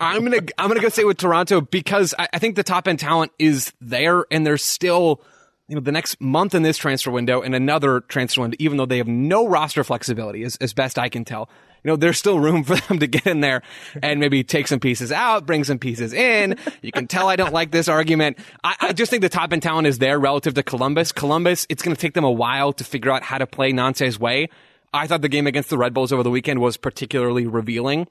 I'm 0.00 0.24
gonna 0.24 0.40
I'm 0.58 0.68
gonna 0.68 0.80
go 0.80 0.88
say 0.88 1.04
with 1.04 1.18
Toronto 1.18 1.60
because 1.60 2.12
I, 2.18 2.28
I 2.32 2.38
think 2.40 2.56
the 2.56 2.64
top 2.64 2.88
end 2.88 2.98
talent 2.98 3.30
is 3.38 3.72
there, 3.80 4.24
and 4.32 4.44
there's 4.44 4.64
still 4.64 5.22
you 5.68 5.74
know 5.76 5.80
the 5.80 5.92
next 5.92 6.20
month 6.20 6.54
in 6.54 6.62
this 6.62 6.76
transfer 6.76 7.10
window 7.10 7.40
and 7.42 7.54
another 7.54 8.00
transfer 8.00 8.40
window, 8.40 8.56
even 8.58 8.78
though 8.78 8.86
they 8.86 8.98
have 8.98 9.06
no 9.08 9.46
roster 9.46 9.84
flexibility, 9.84 10.42
as, 10.42 10.56
as 10.56 10.72
best 10.72 10.98
I 10.98 11.08
can 11.08 11.24
tell. 11.24 11.48
You 11.88 11.92
know, 11.92 11.96
there's 11.96 12.18
still 12.18 12.38
room 12.38 12.64
for 12.64 12.76
them 12.76 12.98
to 12.98 13.06
get 13.06 13.26
in 13.26 13.40
there 13.40 13.62
and 14.02 14.20
maybe 14.20 14.44
take 14.44 14.68
some 14.68 14.78
pieces 14.78 15.10
out, 15.10 15.46
bring 15.46 15.64
some 15.64 15.78
pieces 15.78 16.12
in. 16.12 16.58
You 16.82 16.92
can 16.92 17.06
tell 17.06 17.30
I 17.30 17.36
don't 17.36 17.54
like 17.54 17.70
this 17.70 17.88
argument. 17.88 18.38
I, 18.62 18.76
I 18.78 18.92
just 18.92 19.08
think 19.10 19.22
the 19.22 19.30
top 19.30 19.54
end 19.54 19.62
talent 19.62 19.86
is 19.86 19.96
there 19.96 20.18
relative 20.18 20.52
to 20.52 20.62
Columbus. 20.62 21.12
Columbus, 21.12 21.66
it's 21.70 21.80
going 21.80 21.96
to 21.96 22.00
take 22.00 22.12
them 22.12 22.24
a 22.24 22.30
while 22.30 22.74
to 22.74 22.84
figure 22.84 23.10
out 23.10 23.22
how 23.22 23.38
to 23.38 23.46
play 23.46 23.72
Nancy's 23.72 24.20
way. 24.20 24.50
I 24.92 25.06
thought 25.06 25.22
the 25.22 25.30
game 25.30 25.46
against 25.46 25.70
the 25.70 25.78
Red 25.78 25.94
Bulls 25.94 26.12
over 26.12 26.22
the 26.22 26.28
weekend 26.28 26.60
was 26.60 26.76
particularly 26.76 27.46
revealing. 27.46 28.06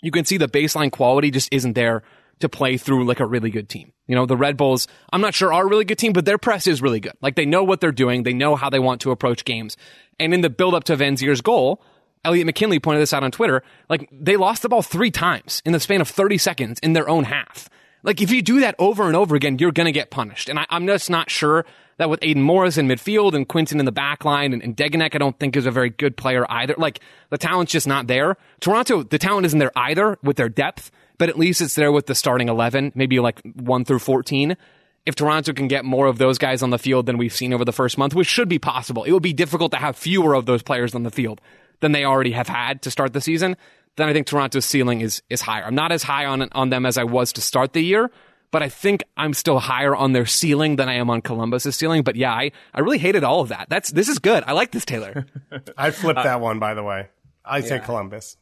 You 0.00 0.10
can 0.10 0.24
see 0.24 0.38
the 0.38 0.48
baseline 0.48 0.90
quality 0.90 1.30
just 1.30 1.52
isn't 1.52 1.74
there 1.74 2.04
to 2.40 2.48
play 2.48 2.78
through 2.78 3.04
like 3.04 3.20
a 3.20 3.26
really 3.26 3.50
good 3.50 3.68
team. 3.68 3.92
You 4.06 4.14
know, 4.14 4.24
the 4.24 4.38
Red 4.38 4.56
Bulls, 4.56 4.88
I'm 5.12 5.20
not 5.20 5.34
sure 5.34 5.52
are 5.52 5.66
a 5.66 5.68
really 5.68 5.84
good 5.84 5.98
team, 5.98 6.14
but 6.14 6.24
their 6.24 6.38
press 6.38 6.66
is 6.66 6.80
really 6.80 7.00
good. 7.00 7.12
Like 7.20 7.36
they 7.36 7.44
know 7.44 7.62
what 7.62 7.82
they're 7.82 7.92
doing. 7.92 8.22
They 8.22 8.32
know 8.32 8.56
how 8.56 8.70
they 8.70 8.78
want 8.78 9.02
to 9.02 9.10
approach 9.10 9.44
games. 9.44 9.76
And 10.18 10.32
in 10.32 10.40
the 10.40 10.48
build 10.48 10.74
up 10.74 10.84
to 10.84 10.96
Vanzeir's 10.96 11.42
goal, 11.42 11.84
Elliot 12.24 12.46
McKinley 12.46 12.78
pointed 12.78 13.00
this 13.00 13.12
out 13.12 13.24
on 13.24 13.30
Twitter. 13.30 13.62
Like 13.88 14.08
they 14.12 14.36
lost 14.36 14.62
the 14.62 14.68
ball 14.68 14.82
three 14.82 15.10
times 15.10 15.62
in 15.64 15.72
the 15.72 15.80
span 15.80 16.00
of 16.00 16.08
30 16.08 16.38
seconds 16.38 16.78
in 16.80 16.92
their 16.92 17.08
own 17.08 17.24
half. 17.24 17.68
Like 18.02 18.20
if 18.20 18.30
you 18.30 18.42
do 18.42 18.60
that 18.60 18.74
over 18.78 19.06
and 19.06 19.16
over 19.16 19.34
again, 19.34 19.58
you're 19.58 19.72
going 19.72 19.86
to 19.86 19.92
get 19.92 20.10
punished. 20.10 20.48
And 20.48 20.58
I, 20.58 20.66
I'm 20.70 20.86
just 20.86 21.10
not 21.10 21.30
sure 21.30 21.64
that 21.98 22.10
with 22.10 22.20
Aidan 22.22 22.42
Morris 22.42 22.78
in 22.78 22.88
midfield 22.88 23.34
and 23.34 23.46
Quinton 23.46 23.78
in 23.78 23.86
the 23.86 23.92
back 23.92 24.24
line 24.24 24.52
and, 24.52 24.62
and 24.62 24.76
Degenek, 24.76 25.14
I 25.14 25.18
don't 25.18 25.38
think 25.38 25.56
is 25.56 25.66
a 25.66 25.70
very 25.70 25.90
good 25.90 26.16
player 26.16 26.44
either. 26.48 26.74
Like 26.76 27.00
the 27.30 27.38
talent's 27.38 27.72
just 27.72 27.86
not 27.86 28.06
there. 28.06 28.36
Toronto, 28.60 29.02
the 29.02 29.18
talent 29.18 29.46
isn't 29.46 29.58
there 29.58 29.72
either 29.76 30.18
with 30.22 30.36
their 30.36 30.48
depth, 30.48 30.90
but 31.18 31.28
at 31.28 31.38
least 31.38 31.60
it's 31.60 31.74
there 31.74 31.92
with 31.92 32.06
the 32.06 32.14
starting 32.14 32.48
11, 32.48 32.92
maybe 32.94 33.20
like 33.20 33.40
one 33.54 33.84
through 33.84 34.00
14. 34.00 34.56
If 35.04 35.16
Toronto 35.16 35.52
can 35.52 35.66
get 35.66 35.84
more 35.84 36.06
of 36.06 36.18
those 36.18 36.38
guys 36.38 36.62
on 36.62 36.70
the 36.70 36.78
field 36.78 37.06
than 37.06 37.18
we've 37.18 37.34
seen 37.34 37.52
over 37.52 37.64
the 37.64 37.72
first 37.72 37.98
month, 37.98 38.14
which 38.14 38.28
should 38.28 38.48
be 38.48 38.60
possible, 38.60 39.02
it 39.02 39.10
would 39.12 39.22
be 39.22 39.32
difficult 39.32 39.72
to 39.72 39.78
have 39.78 39.96
fewer 39.96 40.34
of 40.34 40.46
those 40.46 40.62
players 40.62 40.94
on 40.94 41.02
the 41.02 41.10
field 41.10 41.40
than 41.82 41.92
they 41.92 42.06
already 42.06 42.32
have 42.32 42.48
had 42.48 42.80
to 42.82 42.90
start 42.90 43.12
the 43.12 43.20
season. 43.20 43.56
Then 43.96 44.08
I 44.08 44.14
think 44.14 44.26
Toronto's 44.26 44.64
ceiling 44.64 45.02
is 45.02 45.20
is 45.28 45.42
higher. 45.42 45.64
I'm 45.64 45.74
not 45.74 45.92
as 45.92 46.02
high 46.02 46.24
on 46.24 46.48
on 46.52 46.70
them 46.70 46.86
as 46.86 46.96
I 46.96 47.04
was 47.04 47.30
to 47.34 47.42
start 47.42 47.74
the 47.74 47.84
year, 47.84 48.10
but 48.50 48.62
I 48.62 48.70
think 48.70 49.04
I'm 49.18 49.34
still 49.34 49.58
higher 49.58 49.94
on 49.94 50.12
their 50.12 50.24
ceiling 50.24 50.76
than 50.76 50.88
I 50.88 50.94
am 50.94 51.10
on 51.10 51.20
Columbus's 51.20 51.76
ceiling. 51.76 52.02
But 52.02 52.16
yeah, 52.16 52.32
I, 52.32 52.52
I 52.72 52.80
really 52.80 52.98
hated 52.98 53.24
all 53.24 53.40
of 53.40 53.48
that. 53.50 53.66
That's 53.68 53.90
this 53.90 54.08
is 54.08 54.18
good. 54.18 54.44
I 54.46 54.52
like 54.52 54.70
this 54.70 54.86
Taylor. 54.86 55.26
I 55.76 55.90
flipped 55.90 56.20
uh, 56.20 56.22
that 56.22 56.40
one, 56.40 56.58
by 56.58 56.72
the 56.72 56.82
way. 56.82 57.08
I 57.44 57.60
say 57.60 57.80
Columbus. 57.80 58.38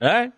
All 0.00 0.08
right. 0.08 0.32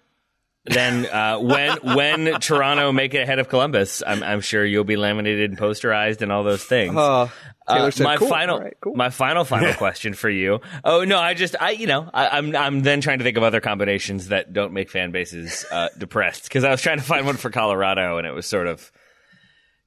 Then 0.64 1.06
uh, 1.06 1.38
when 1.40 1.76
when 1.96 2.38
Toronto 2.40 2.92
make 2.92 3.14
it 3.14 3.22
ahead 3.22 3.40
of 3.40 3.48
Columbus, 3.48 4.00
I'm, 4.06 4.22
I'm 4.22 4.40
sure 4.40 4.64
you'll 4.64 4.84
be 4.84 4.94
laminated 4.96 5.50
and 5.50 5.58
posterized 5.58 6.22
and 6.22 6.30
all 6.30 6.44
those 6.44 6.62
things. 6.62 6.96
Uh, 6.96 7.28
Uh, 7.66 7.90
said, 7.90 8.04
my 8.04 8.16
"Cool. 8.16 8.28
final, 8.28 8.60
right, 8.60 8.76
cool." 8.80 8.94
my 8.94 9.10
final, 9.10 9.44
final 9.44 9.72
question 9.78 10.14
for 10.14 10.30
you. 10.30 10.60
Oh 10.84 11.02
no, 11.04 11.18
I 11.18 11.34
just, 11.34 11.56
I, 11.60 11.70
you 11.70 11.86
know, 11.88 12.08
I, 12.14 12.38
I'm, 12.38 12.54
I'm 12.54 12.80
then 12.82 13.00
trying 13.00 13.18
to 13.18 13.24
think 13.24 13.36
of 13.36 13.42
other 13.42 13.60
combinations 13.60 14.28
that 14.28 14.52
don't 14.52 14.72
make 14.72 14.88
fan 14.90 15.10
bases 15.10 15.64
uh, 15.72 15.88
depressed 15.98 16.44
because 16.44 16.62
I 16.64 16.70
was 16.70 16.80
trying 16.80 16.98
to 16.98 17.04
find 17.04 17.26
one 17.26 17.36
for 17.38 17.50
Colorado 17.50 18.18
and 18.18 18.26
it 18.26 18.32
was 18.32 18.46
sort 18.46 18.66
of 18.68 18.90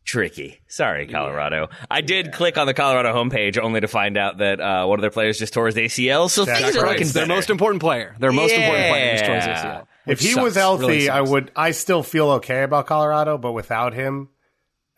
tricky. 0.06 0.60
Sorry, 0.68 1.08
Colorado. 1.08 1.70
I 1.90 2.02
did 2.02 2.32
click 2.34 2.58
on 2.58 2.68
the 2.68 2.74
Colorado 2.74 3.14
homepage 3.14 3.58
only 3.58 3.82
to 3.82 3.88
find 3.88 4.18
out 4.18 4.38
that 4.40 4.60
uh, 4.60 4.86
one 4.86 5.00
of 5.00 5.02
their 5.02 5.10
players 5.12 5.40
just 5.40 5.54
tore 5.54 5.66
his 5.68 5.76
ACL. 5.76 6.30
So 6.30 6.46
That's 6.46 6.60
things 6.62 6.76
are 6.78 6.84
right. 6.84 6.92
looking 7.00 7.08
Their 7.14 7.26
most 7.28 7.50
important 7.50 7.82
player. 7.82 8.16
Their 8.20 8.32
most 8.32 8.54
important 8.54 8.90
player 8.90 9.14
is 9.16 9.22
towards 9.22 9.46
Yeah. 9.46 9.64
ACL. 9.82 9.88
If 10.08 10.20
he 10.20 10.28
sucks. 10.30 10.44
was 10.44 10.56
healthy, 10.56 10.86
Really 10.88 11.10
I 11.10 11.22
would. 11.22 11.52
I 11.56 11.72
still 11.72 12.04
feel 12.04 12.30
okay 12.32 12.64
about 12.64 12.88
Colorado, 12.88 13.38
but 13.38 13.52
without 13.54 13.94
him, 13.94 14.30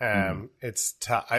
um, 0.02 0.10
Hmm. 0.10 0.46
it's 0.62 0.94
tough. 1.00 1.32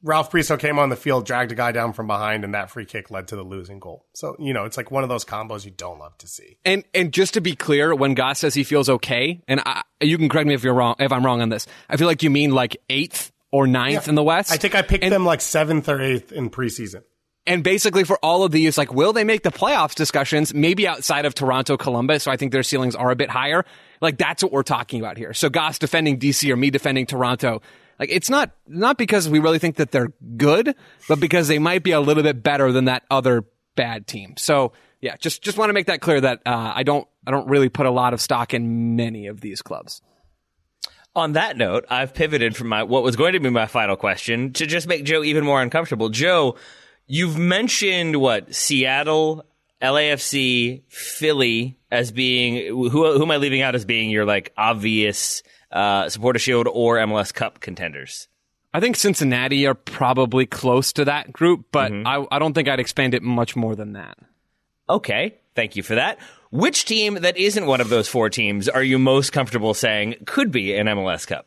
Ralph 0.00 0.30
Priso 0.30 0.56
came 0.56 0.78
on 0.78 0.90
the 0.90 0.96
field, 0.96 1.26
dragged 1.26 1.50
a 1.50 1.56
guy 1.56 1.72
down 1.72 1.92
from 1.92 2.06
behind, 2.06 2.44
and 2.44 2.54
that 2.54 2.70
free 2.70 2.84
kick 2.84 3.10
led 3.10 3.26
to 3.28 3.36
the 3.36 3.42
losing 3.42 3.80
goal. 3.80 4.06
So 4.14 4.36
you 4.38 4.52
know, 4.52 4.64
it's 4.64 4.76
like 4.76 4.92
one 4.92 5.02
of 5.02 5.08
those 5.08 5.24
combos 5.24 5.64
you 5.64 5.72
don't 5.72 5.98
love 5.98 6.16
to 6.18 6.28
see. 6.28 6.56
And 6.64 6.84
and 6.94 7.12
just 7.12 7.34
to 7.34 7.40
be 7.40 7.56
clear, 7.56 7.92
when 7.94 8.14
Goss 8.14 8.38
says 8.38 8.54
he 8.54 8.62
feels 8.62 8.88
okay, 8.88 9.42
and 9.48 9.60
I, 9.66 9.82
you 10.00 10.16
can 10.16 10.28
correct 10.28 10.46
me 10.46 10.54
if 10.54 10.62
you're 10.62 10.74
wrong, 10.74 10.94
if 11.00 11.10
I'm 11.10 11.26
wrong 11.26 11.42
on 11.42 11.48
this. 11.48 11.66
I 11.90 11.96
feel 11.96 12.06
like 12.06 12.22
you 12.22 12.30
mean 12.30 12.52
like 12.54 12.76
eighth 12.88 13.32
or 13.50 13.66
ninth 13.66 14.06
in 14.06 14.14
the 14.14 14.22
West. 14.22 14.52
I 14.52 14.56
think 14.56 14.76
I 14.76 14.82
picked 14.82 15.02
And- 15.02 15.12
them 15.12 15.24
like 15.24 15.40
seventh 15.40 15.88
or 15.88 16.00
eighth 16.00 16.30
in 16.30 16.48
preseason. 16.50 17.02
And 17.46 17.64
basically, 17.64 18.04
for 18.04 18.18
all 18.22 18.44
of 18.44 18.52
these, 18.52 18.76
like, 18.76 18.92
will 18.92 19.14
they 19.14 19.24
make 19.24 19.42
the 19.42 19.50
playoffs 19.50 19.94
discussions? 19.94 20.52
Maybe 20.52 20.86
outside 20.86 21.24
of 21.24 21.34
Toronto, 21.34 21.78
Columbus. 21.78 22.24
So 22.24 22.30
I 22.30 22.36
think 22.36 22.52
their 22.52 22.62
ceilings 22.62 22.94
are 22.94 23.10
a 23.10 23.16
bit 23.16 23.30
higher. 23.30 23.64
Like, 24.02 24.18
that's 24.18 24.42
what 24.42 24.52
we're 24.52 24.62
talking 24.62 25.00
about 25.00 25.16
here. 25.16 25.32
So 25.32 25.48
Goss 25.48 25.78
defending 25.78 26.18
DC 26.18 26.50
or 26.50 26.56
me 26.56 26.68
defending 26.70 27.06
Toronto. 27.06 27.62
Like, 27.98 28.10
it's 28.12 28.28
not, 28.30 28.50
not 28.66 28.98
because 28.98 29.28
we 29.28 29.38
really 29.38 29.58
think 29.58 29.76
that 29.76 29.90
they're 29.90 30.12
good, 30.36 30.74
but 31.08 31.20
because 31.20 31.48
they 31.48 31.58
might 31.58 31.82
be 31.82 31.92
a 31.92 32.00
little 32.00 32.22
bit 32.22 32.42
better 32.42 32.70
than 32.70 32.84
that 32.84 33.04
other 33.10 33.44
bad 33.74 34.06
team. 34.06 34.34
So 34.36 34.72
yeah, 35.00 35.16
just, 35.16 35.42
just 35.42 35.56
want 35.56 35.70
to 35.70 35.72
make 35.72 35.86
that 35.86 36.00
clear 36.00 36.20
that, 36.20 36.42
uh, 36.46 36.72
I 36.74 36.82
don't, 36.82 37.08
I 37.26 37.30
don't 37.30 37.48
really 37.48 37.68
put 37.68 37.86
a 37.86 37.90
lot 37.90 38.14
of 38.14 38.20
stock 38.20 38.54
in 38.54 38.94
many 38.94 39.26
of 39.26 39.40
these 39.40 39.62
clubs. 39.62 40.02
On 41.16 41.32
that 41.32 41.56
note, 41.56 41.86
I've 41.90 42.14
pivoted 42.14 42.54
from 42.54 42.68
my 42.68 42.84
what 42.84 43.02
was 43.02 43.16
going 43.16 43.32
to 43.32 43.40
be 43.40 43.50
my 43.50 43.66
final 43.66 43.96
question 43.96 44.52
to 44.52 44.66
just 44.66 44.86
make 44.86 45.04
Joe 45.04 45.24
even 45.24 45.44
more 45.44 45.60
uncomfortable. 45.60 46.10
Joe, 46.10 46.56
you've 47.08 47.36
mentioned 47.36 48.16
what 48.16 48.54
Seattle, 48.54 49.44
LAFC, 49.82 50.82
Philly 50.88 51.76
as 51.90 52.12
being 52.12 52.66
who 52.66 52.88
who 52.90 53.22
am 53.22 53.30
I 53.30 53.38
leaving 53.38 53.62
out 53.62 53.74
as 53.74 53.84
being 53.84 54.10
your 54.10 54.24
like 54.24 54.52
obvious 54.56 55.42
uh, 55.72 56.08
supporter 56.08 56.38
shield 56.38 56.68
or 56.70 56.96
MLS 56.98 57.34
Cup 57.34 57.60
contenders? 57.60 58.28
I 58.72 58.80
think 58.80 58.96
Cincinnati 58.96 59.66
are 59.66 59.74
probably 59.74 60.44
close 60.46 60.92
to 60.92 61.06
that 61.06 61.32
group, 61.32 61.66
but 61.72 61.90
I, 61.90 62.26
I 62.30 62.38
don't 62.38 62.52
think 62.52 62.68
I'd 62.68 62.80
expand 62.80 63.14
it 63.14 63.22
much 63.22 63.56
more 63.56 63.74
than 63.74 63.94
that. 63.94 64.18
Okay, 64.90 65.36
thank 65.54 65.74
you 65.74 65.82
for 65.82 65.94
that. 65.94 66.18
Which 66.50 66.84
team 66.84 67.14
that 67.14 67.36
isn't 67.36 67.66
one 67.66 67.80
of 67.80 67.88
those 67.88 68.08
four 68.08 68.30
teams 68.30 68.68
are 68.68 68.82
you 68.82 68.98
most 68.98 69.32
comfortable 69.32 69.74
saying 69.74 70.16
could 70.26 70.52
be 70.52 70.74
an 70.76 70.86
MLS 70.86 71.26
Cup? 71.26 71.46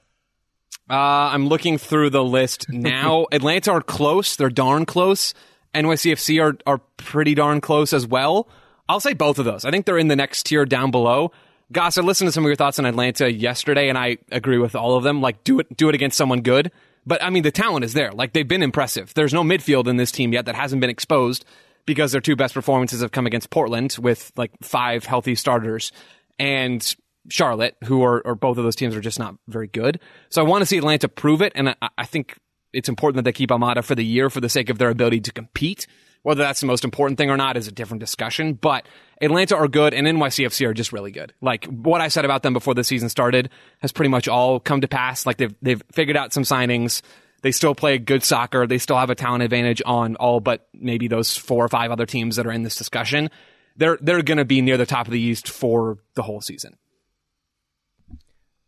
Uh, 0.89 1.29
I'm 1.31 1.47
looking 1.47 1.77
through 1.77 2.09
the 2.09 2.23
list 2.23 2.69
now. 2.69 3.27
Atlanta 3.31 3.71
are 3.71 3.81
close. 3.81 4.35
They're 4.35 4.49
darn 4.49 4.85
close. 4.85 5.33
NYCFC 5.73 6.41
are, 6.41 6.57
are 6.65 6.79
pretty 6.97 7.35
darn 7.35 7.61
close 7.61 7.93
as 7.93 8.05
well. 8.05 8.47
I'll 8.89 8.99
say 8.99 9.13
both 9.13 9.39
of 9.39 9.45
those. 9.45 9.65
I 9.65 9.71
think 9.71 9.85
they're 9.85 9.97
in 9.97 10.07
the 10.07 10.15
next 10.15 10.47
tier 10.47 10.65
down 10.65 10.91
below. 10.91 11.31
Goss, 11.71 11.97
I 11.97 12.01
listened 12.01 12.27
to 12.27 12.31
some 12.33 12.43
of 12.43 12.49
your 12.49 12.57
thoughts 12.57 12.79
on 12.79 12.85
Atlanta 12.85 13.31
yesterday, 13.31 13.87
and 13.87 13.97
I 13.97 14.17
agree 14.31 14.57
with 14.57 14.75
all 14.75 14.97
of 14.97 15.03
them. 15.03 15.21
Like, 15.21 15.43
do 15.45 15.59
it, 15.59 15.77
do 15.77 15.87
it 15.87 15.95
against 15.95 16.17
someone 16.17 16.41
good. 16.41 16.71
But 17.05 17.23
I 17.23 17.29
mean, 17.29 17.43
the 17.43 17.51
talent 17.51 17.85
is 17.85 17.93
there. 17.93 18.11
Like, 18.11 18.33
they've 18.33 18.47
been 18.47 18.63
impressive. 18.63 19.13
There's 19.13 19.33
no 19.33 19.43
midfield 19.43 19.87
in 19.87 19.95
this 19.95 20.11
team 20.11 20.33
yet 20.33 20.45
that 20.45 20.55
hasn't 20.55 20.81
been 20.81 20.89
exposed 20.89 21.45
because 21.85 22.11
their 22.11 22.21
two 22.21 22.35
best 22.35 22.53
performances 22.53 23.01
have 23.01 23.11
come 23.11 23.25
against 23.25 23.49
Portland 23.49 23.95
with 23.99 24.31
like 24.35 24.51
five 24.61 25.05
healthy 25.05 25.35
starters 25.35 25.91
and 26.37 26.95
Charlotte, 27.29 27.75
who 27.85 28.03
are, 28.03 28.21
or 28.21 28.35
both 28.35 28.57
of 28.57 28.63
those 28.63 28.75
teams 28.75 28.95
are 28.95 29.01
just 29.01 29.19
not 29.19 29.35
very 29.47 29.67
good. 29.67 29.99
So 30.29 30.41
I 30.41 30.47
want 30.47 30.61
to 30.63 30.65
see 30.65 30.77
Atlanta 30.77 31.07
prove 31.07 31.41
it, 31.41 31.53
and 31.55 31.69
I, 31.69 31.75
I 31.97 32.05
think 32.05 32.37
it's 32.73 32.89
important 32.89 33.17
that 33.17 33.23
they 33.23 33.33
keep 33.33 33.49
Almada 33.49 33.83
for 33.83 33.95
the 33.95 34.05
year 34.05 34.29
for 34.29 34.41
the 34.41 34.49
sake 34.49 34.69
of 34.69 34.77
their 34.77 34.89
ability 34.89 35.21
to 35.21 35.31
compete. 35.31 35.87
Whether 36.23 36.43
that's 36.43 36.61
the 36.61 36.67
most 36.67 36.83
important 36.83 37.17
thing 37.17 37.31
or 37.31 37.37
not 37.37 37.57
is 37.57 37.67
a 37.67 37.71
different 37.71 37.99
discussion, 37.99 38.53
but 38.53 38.85
Atlanta 39.21 39.55
are 39.55 39.67
good 39.67 39.95
and 39.95 40.05
NYCFC 40.05 40.67
are 40.67 40.73
just 40.73 40.93
really 40.93 41.11
good. 41.11 41.33
Like 41.41 41.65
what 41.65 41.99
I 41.99 42.09
said 42.09 42.25
about 42.25 42.43
them 42.43 42.53
before 42.53 42.75
the 42.75 42.83
season 42.83 43.09
started 43.09 43.49
has 43.79 43.91
pretty 43.91 44.09
much 44.09 44.27
all 44.27 44.59
come 44.59 44.81
to 44.81 44.87
pass. 44.87 45.25
Like 45.25 45.37
they've, 45.37 45.55
they've 45.63 45.81
figured 45.91 46.17
out 46.17 46.31
some 46.31 46.43
signings. 46.43 47.01
They 47.41 47.51
still 47.51 47.73
play 47.73 47.97
good 47.97 48.23
soccer. 48.23 48.67
They 48.67 48.77
still 48.77 48.97
have 48.97 49.09
a 49.09 49.15
talent 49.15 49.43
advantage 49.43 49.81
on 49.83 50.15
all 50.17 50.39
but 50.39 50.67
maybe 50.73 51.07
those 51.07 51.35
four 51.35 51.65
or 51.65 51.69
five 51.69 51.89
other 51.89 52.05
teams 52.05 52.35
that 52.35 52.45
are 52.45 52.51
in 52.51 52.61
this 52.61 52.75
discussion. 52.75 53.31
They're, 53.77 53.97
they're 53.99 54.21
going 54.21 54.37
to 54.37 54.45
be 54.45 54.61
near 54.61 54.77
the 54.77 54.85
top 54.85 55.07
of 55.07 55.13
the 55.13 55.19
East 55.19 55.49
for 55.49 55.97
the 56.13 56.21
whole 56.21 56.41
season. 56.41 56.77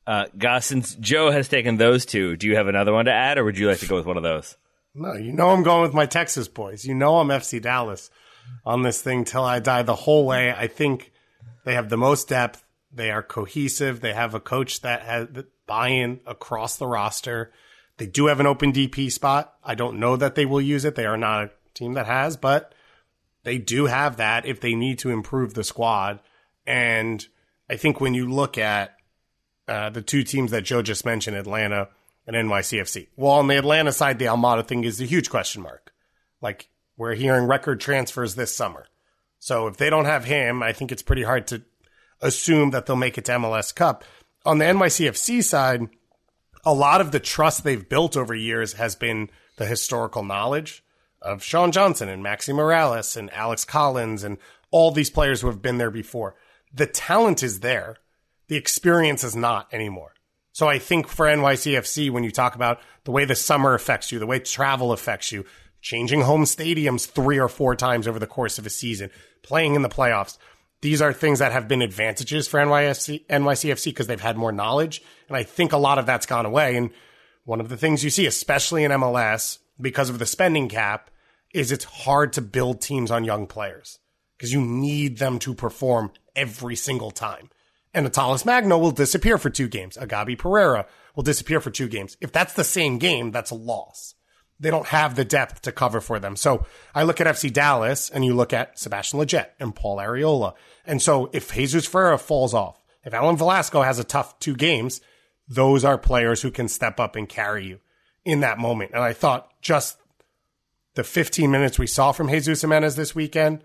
Uh, 0.05 0.25
Goss, 0.37 0.65
since 0.65 0.95
Joe 0.95 1.31
has 1.31 1.47
taken 1.47 1.77
those 1.77 2.05
two, 2.05 2.35
do 2.35 2.47
you 2.47 2.55
have 2.55 2.67
another 2.67 2.91
one 2.93 3.05
to 3.05 3.13
add, 3.13 3.37
or 3.37 3.45
would 3.45 3.57
you 3.57 3.67
like 3.67 3.79
to 3.79 3.87
go 3.87 3.95
with 3.95 4.05
one 4.05 4.17
of 4.17 4.23
those? 4.23 4.57
No, 4.95 5.13
you 5.13 5.31
know 5.31 5.49
I'm 5.49 5.63
going 5.63 5.81
with 5.81 5.93
my 5.93 6.05
Texas 6.05 6.47
boys. 6.47 6.85
You 6.85 6.93
know 6.93 7.19
I'm 7.19 7.29
FC 7.29 7.61
Dallas 7.61 8.09
on 8.65 8.83
this 8.83 9.01
thing 9.01 9.23
till 9.23 9.43
I 9.43 9.59
die 9.59 9.81
the 9.83 9.95
whole 9.95 10.25
way. 10.25 10.51
I 10.51 10.67
think 10.67 11.11
they 11.65 11.73
have 11.73 11.89
the 11.89 11.97
most 11.97 12.29
depth. 12.29 12.63
They 12.91 13.09
are 13.09 13.23
cohesive. 13.23 14.01
They 14.01 14.13
have 14.13 14.35
a 14.35 14.39
coach 14.39 14.81
that 14.81 15.01
has 15.01 15.27
buy-in 15.65 16.19
across 16.27 16.77
the 16.77 16.85
roster. 16.85 17.51
They 17.97 18.05
do 18.05 18.27
have 18.27 18.39
an 18.39 18.47
open 18.47 18.71
DP 18.71 19.11
spot. 19.11 19.55
I 19.63 19.75
don't 19.75 19.99
know 19.99 20.15
that 20.15 20.35
they 20.35 20.45
will 20.45 20.61
use 20.61 20.85
it. 20.85 20.95
They 20.95 21.05
are 21.05 21.17
not 21.17 21.45
a 21.45 21.51
team 21.73 21.93
that 21.93 22.05
has, 22.05 22.37
but 22.37 22.75
they 23.43 23.57
do 23.57 23.85
have 23.85 24.17
that 24.17 24.45
if 24.45 24.59
they 24.59 24.75
need 24.75 24.99
to 24.99 25.09
improve 25.09 25.53
the 25.53 25.63
squad. 25.63 26.19
And 26.65 27.25
I 27.69 27.77
think 27.77 27.99
when 27.99 28.13
you 28.13 28.29
look 28.29 28.57
at 28.57 28.92
uh, 29.73 29.89
the 29.89 30.03
two 30.03 30.23
teams 30.23 30.51
that 30.51 30.63
Joe 30.63 30.83
just 30.83 31.03
mentioned, 31.03 31.35
Atlanta 31.35 31.89
and 32.27 32.35
NYCFC. 32.35 33.07
Well, 33.15 33.31
on 33.31 33.47
the 33.47 33.57
Atlanta 33.57 33.91
side, 33.91 34.19
the 34.19 34.25
Almada 34.25 34.65
thing 34.65 34.83
is 34.83 35.01
a 35.01 35.05
huge 35.05 35.31
question 35.31 35.63
mark. 35.63 35.91
Like 36.41 36.69
we're 36.95 37.15
hearing 37.15 37.47
record 37.47 37.79
transfers 37.79 38.35
this 38.35 38.55
summer. 38.55 38.85
So 39.39 39.65
if 39.67 39.77
they 39.77 39.89
don't 39.89 40.05
have 40.05 40.25
him, 40.25 40.61
I 40.61 40.73
think 40.73 40.91
it's 40.91 41.01
pretty 41.01 41.23
hard 41.23 41.47
to 41.47 41.63
assume 42.21 42.69
that 42.69 42.85
they'll 42.85 42.95
make 42.95 43.17
it 43.17 43.25
to 43.25 43.31
MLS 43.33 43.73
Cup. 43.73 44.03
On 44.45 44.59
the 44.59 44.65
NYCFC 44.65 45.43
side, 45.43 45.89
a 46.63 46.73
lot 46.73 47.01
of 47.01 47.11
the 47.11 47.19
trust 47.19 47.63
they've 47.63 47.89
built 47.89 48.15
over 48.15 48.35
years 48.35 48.73
has 48.73 48.95
been 48.95 49.29
the 49.57 49.65
historical 49.65 50.23
knowledge 50.23 50.83
of 51.19 51.43
Sean 51.43 51.71
Johnson 51.71 52.09
and 52.09 52.23
Maxi 52.23 52.53
Moralez 52.53 53.17
and 53.17 53.33
Alex 53.33 53.65
Callens 53.65 54.23
and 54.23 54.37
all 54.69 54.91
these 54.91 55.09
players 55.09 55.41
who 55.41 55.47
have 55.47 55.63
been 55.63 55.79
there 55.79 55.91
before. 55.91 56.35
The 56.71 56.85
talent 56.85 57.41
is 57.41 57.61
there. 57.61 57.97
The 58.53 58.59
experience 58.59 59.23
is 59.23 59.35
not 59.35 59.73
anymore. 59.73 60.13
So 60.51 60.69
I 60.69 60.77
think 60.77 61.07
for 61.07 61.25
NYCFC, 61.25 62.11
when 62.11 62.23
you 62.23 62.29
talk 62.29 62.53
about 62.53 62.79
the 63.03 63.09
way 63.09 63.25
the 63.25 63.33
summer 63.33 63.73
affects 63.73 64.11
you, 64.11 64.19
the 64.19 64.27
way 64.27 64.37
travel 64.37 64.91
affects 64.91 65.31
you, 65.31 65.45
changing 65.81 66.21
home 66.21 66.43
stadiums 66.43 67.07
three 67.07 67.39
or 67.39 67.49
four 67.49 67.75
times 67.75 68.07
over 68.07 68.19
the 68.19 68.27
course 68.27 68.59
of 68.59 68.67
a 68.67 68.69
season, 68.69 69.09
playing 69.41 69.73
in 69.73 69.81
the 69.81 69.89
playoffs, 69.89 70.37
these 70.81 71.01
are 71.01 71.11
things 71.11 71.39
that 71.39 71.51
have 71.51 71.67
been 71.67 71.81
advantages 71.81 72.47
for 72.47 72.59
NYCFC 72.59 73.85
because 73.85 74.05
they've 74.05 74.21
had 74.21 74.37
more 74.37 74.51
knowledge. 74.51 75.01
And 75.29 75.35
I 75.35 75.41
think 75.41 75.73
a 75.73 75.77
lot 75.77 75.97
of 75.97 76.05
that's 76.05 76.27
gone 76.27 76.45
away. 76.45 76.75
And 76.75 76.91
one 77.45 77.59
of 77.59 77.69
the 77.69 77.77
things 77.77 78.03
you 78.03 78.11
see, 78.11 78.27
especially 78.27 78.83
in 78.83 78.91
MLS, 78.91 79.57
because 79.81 80.11
of 80.11 80.19
the 80.19 80.27
spending 80.27 80.69
cap, 80.69 81.09
is 81.55 81.71
it's 81.71 81.85
hard 81.85 82.33
to 82.33 82.41
build 82.41 82.81
teams 82.81 83.09
on 83.09 83.23
young 83.23 83.47
players 83.47 83.97
because 84.37 84.53
you 84.53 84.61
need 84.61 85.17
them 85.17 85.39
to 85.39 85.55
perform 85.55 86.11
every 86.35 86.75
single 86.75 87.09
time 87.09 87.49
and 87.93 88.11
Talles 88.11 88.45
Magno 88.45 88.77
will 88.77 88.91
disappear 88.91 89.37
for 89.37 89.49
two 89.49 89.67
games. 89.67 89.97
Agabi 89.97 90.37
Pereira 90.37 90.87
will 91.15 91.23
disappear 91.23 91.59
for 91.59 91.69
two 91.69 91.87
games. 91.87 92.17
If 92.21 92.31
that's 92.31 92.53
the 92.53 92.63
same 92.63 92.97
game, 92.97 93.31
that's 93.31 93.51
a 93.51 93.55
loss. 93.55 94.15
They 94.59 94.71
don't 94.71 94.87
have 94.87 95.15
the 95.15 95.25
depth 95.25 95.61
to 95.63 95.71
cover 95.71 95.99
for 95.99 96.19
them. 96.19 96.35
So 96.35 96.65
I 96.95 97.03
look 97.03 97.19
at 97.19 97.27
FC 97.27 97.51
Dallas 97.51 98.09
and 98.09 98.23
you 98.23 98.33
look 98.33 98.53
at 98.53 98.79
Sebastian 98.79 99.19
Lletget 99.19 99.47
and 99.59 99.75
Paul 99.75 99.97
Arriola. 99.97 100.53
And 100.85 101.01
so 101.01 101.29
if 101.33 101.53
Jesus 101.53 101.85
Ferreira 101.85 102.17
falls 102.17 102.53
off, 102.53 102.79
if 103.03 103.13
Alan 103.13 103.37
Velasco 103.37 103.81
has 103.81 103.99
a 103.99 104.03
tough 104.03 104.39
two 104.39 104.55
games, 104.55 105.01
those 105.47 105.83
are 105.83 105.97
players 105.97 106.41
who 106.41 106.51
can 106.51 106.67
step 106.67 106.99
up 106.99 107.15
and 107.15 107.27
carry 107.27 107.67
you 107.67 107.79
in 108.23 108.39
that 108.39 108.57
moment. 108.57 108.91
And 108.93 109.03
I 109.03 109.13
thought 109.13 109.51
just 109.61 109.97
the 110.95 111.03
15 111.03 111.51
minutes 111.51 111.77
we 111.77 111.87
saw 111.87 112.11
from 112.11 112.29
Jesus 112.29 112.61
Jimenez 112.61 112.95
this 112.95 113.13
weekend, 113.13 113.63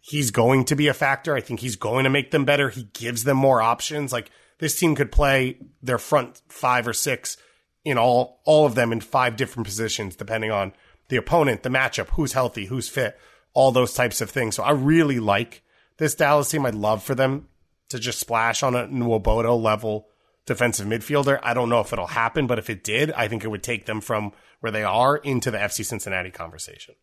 he's 0.00 0.30
going 0.30 0.64
to 0.66 0.76
be 0.76 0.88
a 0.88 0.94
factor. 0.94 1.34
I 1.34 1.40
think 1.40 1.60
he's 1.60 1.76
going 1.76 2.04
to 2.04 2.10
make 2.10 2.30
them 2.30 2.44
better. 2.44 2.70
He 2.70 2.84
gives 2.92 3.24
them 3.24 3.36
more 3.36 3.62
options. 3.62 4.12
Like 4.12 4.30
this 4.58 4.78
team 4.78 4.94
could 4.94 5.12
play 5.12 5.58
their 5.82 5.98
front 5.98 6.42
five 6.48 6.86
or 6.86 6.92
six 6.92 7.36
in 7.84 7.98
all 7.98 8.40
all 8.44 8.66
of 8.66 8.74
them 8.74 8.92
in 8.92 9.00
five 9.00 9.36
different 9.36 9.66
positions, 9.66 10.16
depending 10.16 10.50
on 10.50 10.72
the 11.08 11.16
opponent, 11.16 11.62
the 11.62 11.68
matchup, 11.68 12.08
who's 12.10 12.32
healthy, 12.32 12.66
who's 12.66 12.88
fit, 12.88 13.18
all 13.54 13.72
those 13.72 13.94
types 13.94 14.20
of 14.20 14.30
things. 14.30 14.56
So 14.56 14.62
I 14.62 14.72
really 14.72 15.20
like 15.20 15.62
this 15.96 16.14
Dallas 16.14 16.50
team. 16.50 16.66
I'd 16.66 16.74
love 16.74 17.02
for 17.02 17.14
them 17.14 17.48
to 17.88 17.98
just 17.98 18.20
splash 18.20 18.62
on 18.62 18.74
a 18.74 18.86
Nwobodo 18.86 19.60
level 19.60 20.08
defensive 20.48 20.86
midfielder. 20.86 21.38
I 21.42 21.54
don't 21.54 21.68
know 21.68 21.80
if 21.80 21.92
it'll 21.92 22.06
happen, 22.06 22.46
but 22.46 22.58
if 22.58 22.70
it 22.70 22.82
did, 22.82 23.12
I 23.12 23.28
think 23.28 23.44
it 23.44 23.48
would 23.48 23.62
take 23.62 23.86
them 23.86 24.00
from 24.00 24.32
where 24.60 24.72
they 24.72 24.82
are 24.82 25.16
into 25.16 25.50
the 25.50 25.58
FC 25.58 25.84
Cincinnati 25.84 26.30
conversation. 26.30 26.94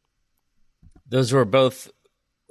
Those 1.07 1.31
were 1.31 1.45
both 1.45 1.91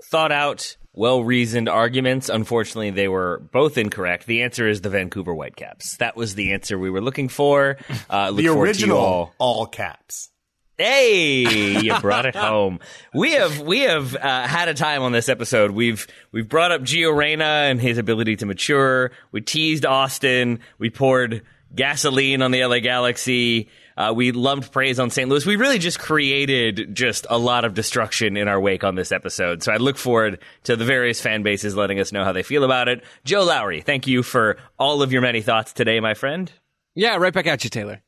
thought 0.03 0.33
out, 0.33 0.77
well 0.93 1.23
reasoned 1.23 1.69
arguments. 1.69 2.29
Unfortunately, 2.29 2.91
they 2.91 3.09
were 3.09 3.43
both 3.53 3.77
incorrect. 3.79 4.27
The 4.27 4.43
answer 4.43 4.69
is 4.69 4.81
the 4.81 4.91
Vancouver 4.91 5.35
Whitecaps. 5.35 5.97
That 5.99 6.17
was 6.17 6.35
the 6.35 6.53
answer 6.53 6.79
we 6.79 6.91
were 6.91 7.01
looking 7.01 7.29
for. 7.29 7.77
Uh, 8.09 8.31
the 8.33 8.49
original 8.49 8.99
all. 8.99 9.35
all 9.39 9.67
caps. 9.67 10.31
Hey, 10.77 11.79
you 11.81 11.99
brought 12.01 12.27
it 12.27 12.35
home. 12.35 12.81
We 13.13 13.33
have 13.33 13.61
we 13.61 13.81
have 13.81 14.17
uh, 14.17 14.47
had 14.47 14.69
a 14.69 14.75
time 14.75 15.03
on 15.03 15.13
this 15.13 15.29
episode. 15.29 15.71
We've 15.71 16.07
we've 16.33 16.49
brought 16.49 16.73
up 16.73 16.83
Gio 16.83 17.17
Reyna 17.17 17.45
and 17.45 17.81
his 17.81 17.99
ability 17.99 18.37
to 18.37 18.47
mature. 18.47 19.13
We 19.31 19.41
teased 19.41 19.87
Austin. 19.87 20.59
We 20.79 20.91
poured 20.91 21.43
gasoline 21.75 22.43
on 22.43 22.51
the 22.51 22.65
LA 22.65 22.81
Galaxy. 22.81 23.69
Uh, 23.97 24.13
we 24.15 24.33
lumped 24.33 24.73
praise 24.73 24.99
on 24.99 25.11
St. 25.11 25.29
Louis. 25.29 25.47
We 25.47 25.57
really 25.57 25.79
just 25.79 25.99
created 25.99 26.95
just 26.95 27.27
a 27.31 27.39
lot 27.39 27.65
of 27.65 27.75
destruction 27.75 28.37
in 28.37 28.49
our 28.49 28.61
wake 28.61 28.85
on 28.85 28.95
this 28.95 29.13
episode. 29.13 29.63
So 29.63 29.73
I 29.73 29.77
look 29.77 29.97
forward 29.97 30.41
to 30.65 30.77
the 30.77 30.85
various 30.85 31.21
fan 31.21 31.43
bases 31.43 31.77
letting 31.77 32.01
us 32.01 32.13
know 32.13 32.25
how 32.25 32.33
they 32.33 32.43
feel 32.43 32.65
about 32.65 32.89
it. 32.89 33.05
Joe 33.25 33.45
Lowry, 33.45 33.81
thank 33.81 34.07
you 34.07 34.23
for 34.23 34.59
all 34.79 35.03
of 35.03 35.13
your 35.13 35.23
many 35.23 35.43
thoughts 35.43 35.73
today, 35.73 36.01
my 36.01 36.15
friend. 36.15 36.51
Yeah, 36.95 37.17
right 37.17 37.33
back 37.33 37.47
at 37.47 37.65
you, 37.65 37.71
Taylor. 37.71 38.03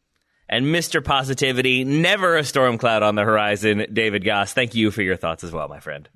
And 0.49 0.67
Mr. 0.67 1.05
Positivity, 1.05 1.85
never 1.85 2.37
a 2.37 2.45
storm 2.45 2.79
cloud 2.79 3.03
on 3.03 3.17
the 3.17 3.25
horizon, 3.25 3.87
David 3.93 4.25
Goss. 4.25 4.53
Thank 4.53 4.75
you 4.75 4.93
for 4.93 5.03
your 5.03 5.17
thoughts 5.17 5.43
as 5.43 5.51
well, 5.51 5.69
my 5.69 5.81
friend. 5.81 6.09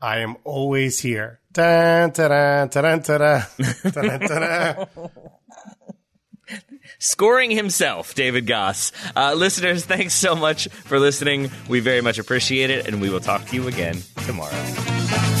I 0.00 0.18
am 0.18 0.36
always 0.44 1.00
here. 1.00 1.40
Dun, 1.52 2.10
dun, 2.10 2.68
dun, 2.70 3.02
scoring 6.98 7.50
himself, 7.50 8.14
David 8.14 8.46
Goss. 8.46 8.92
Uh, 9.14 9.34
listeners, 9.34 9.84
thanks 9.84 10.14
so 10.14 10.34
much 10.34 10.68
for 10.68 10.98
listening. 10.98 11.50
We 11.68 11.80
very 11.80 12.00
much 12.00 12.18
appreciate 12.18 12.70
it, 12.70 12.86
and 12.86 13.00
we 13.00 13.10
will 13.10 13.20
talk 13.20 13.44
to 13.46 13.54
you 13.56 13.68
again 13.68 14.02
tomorrow. 14.26 15.35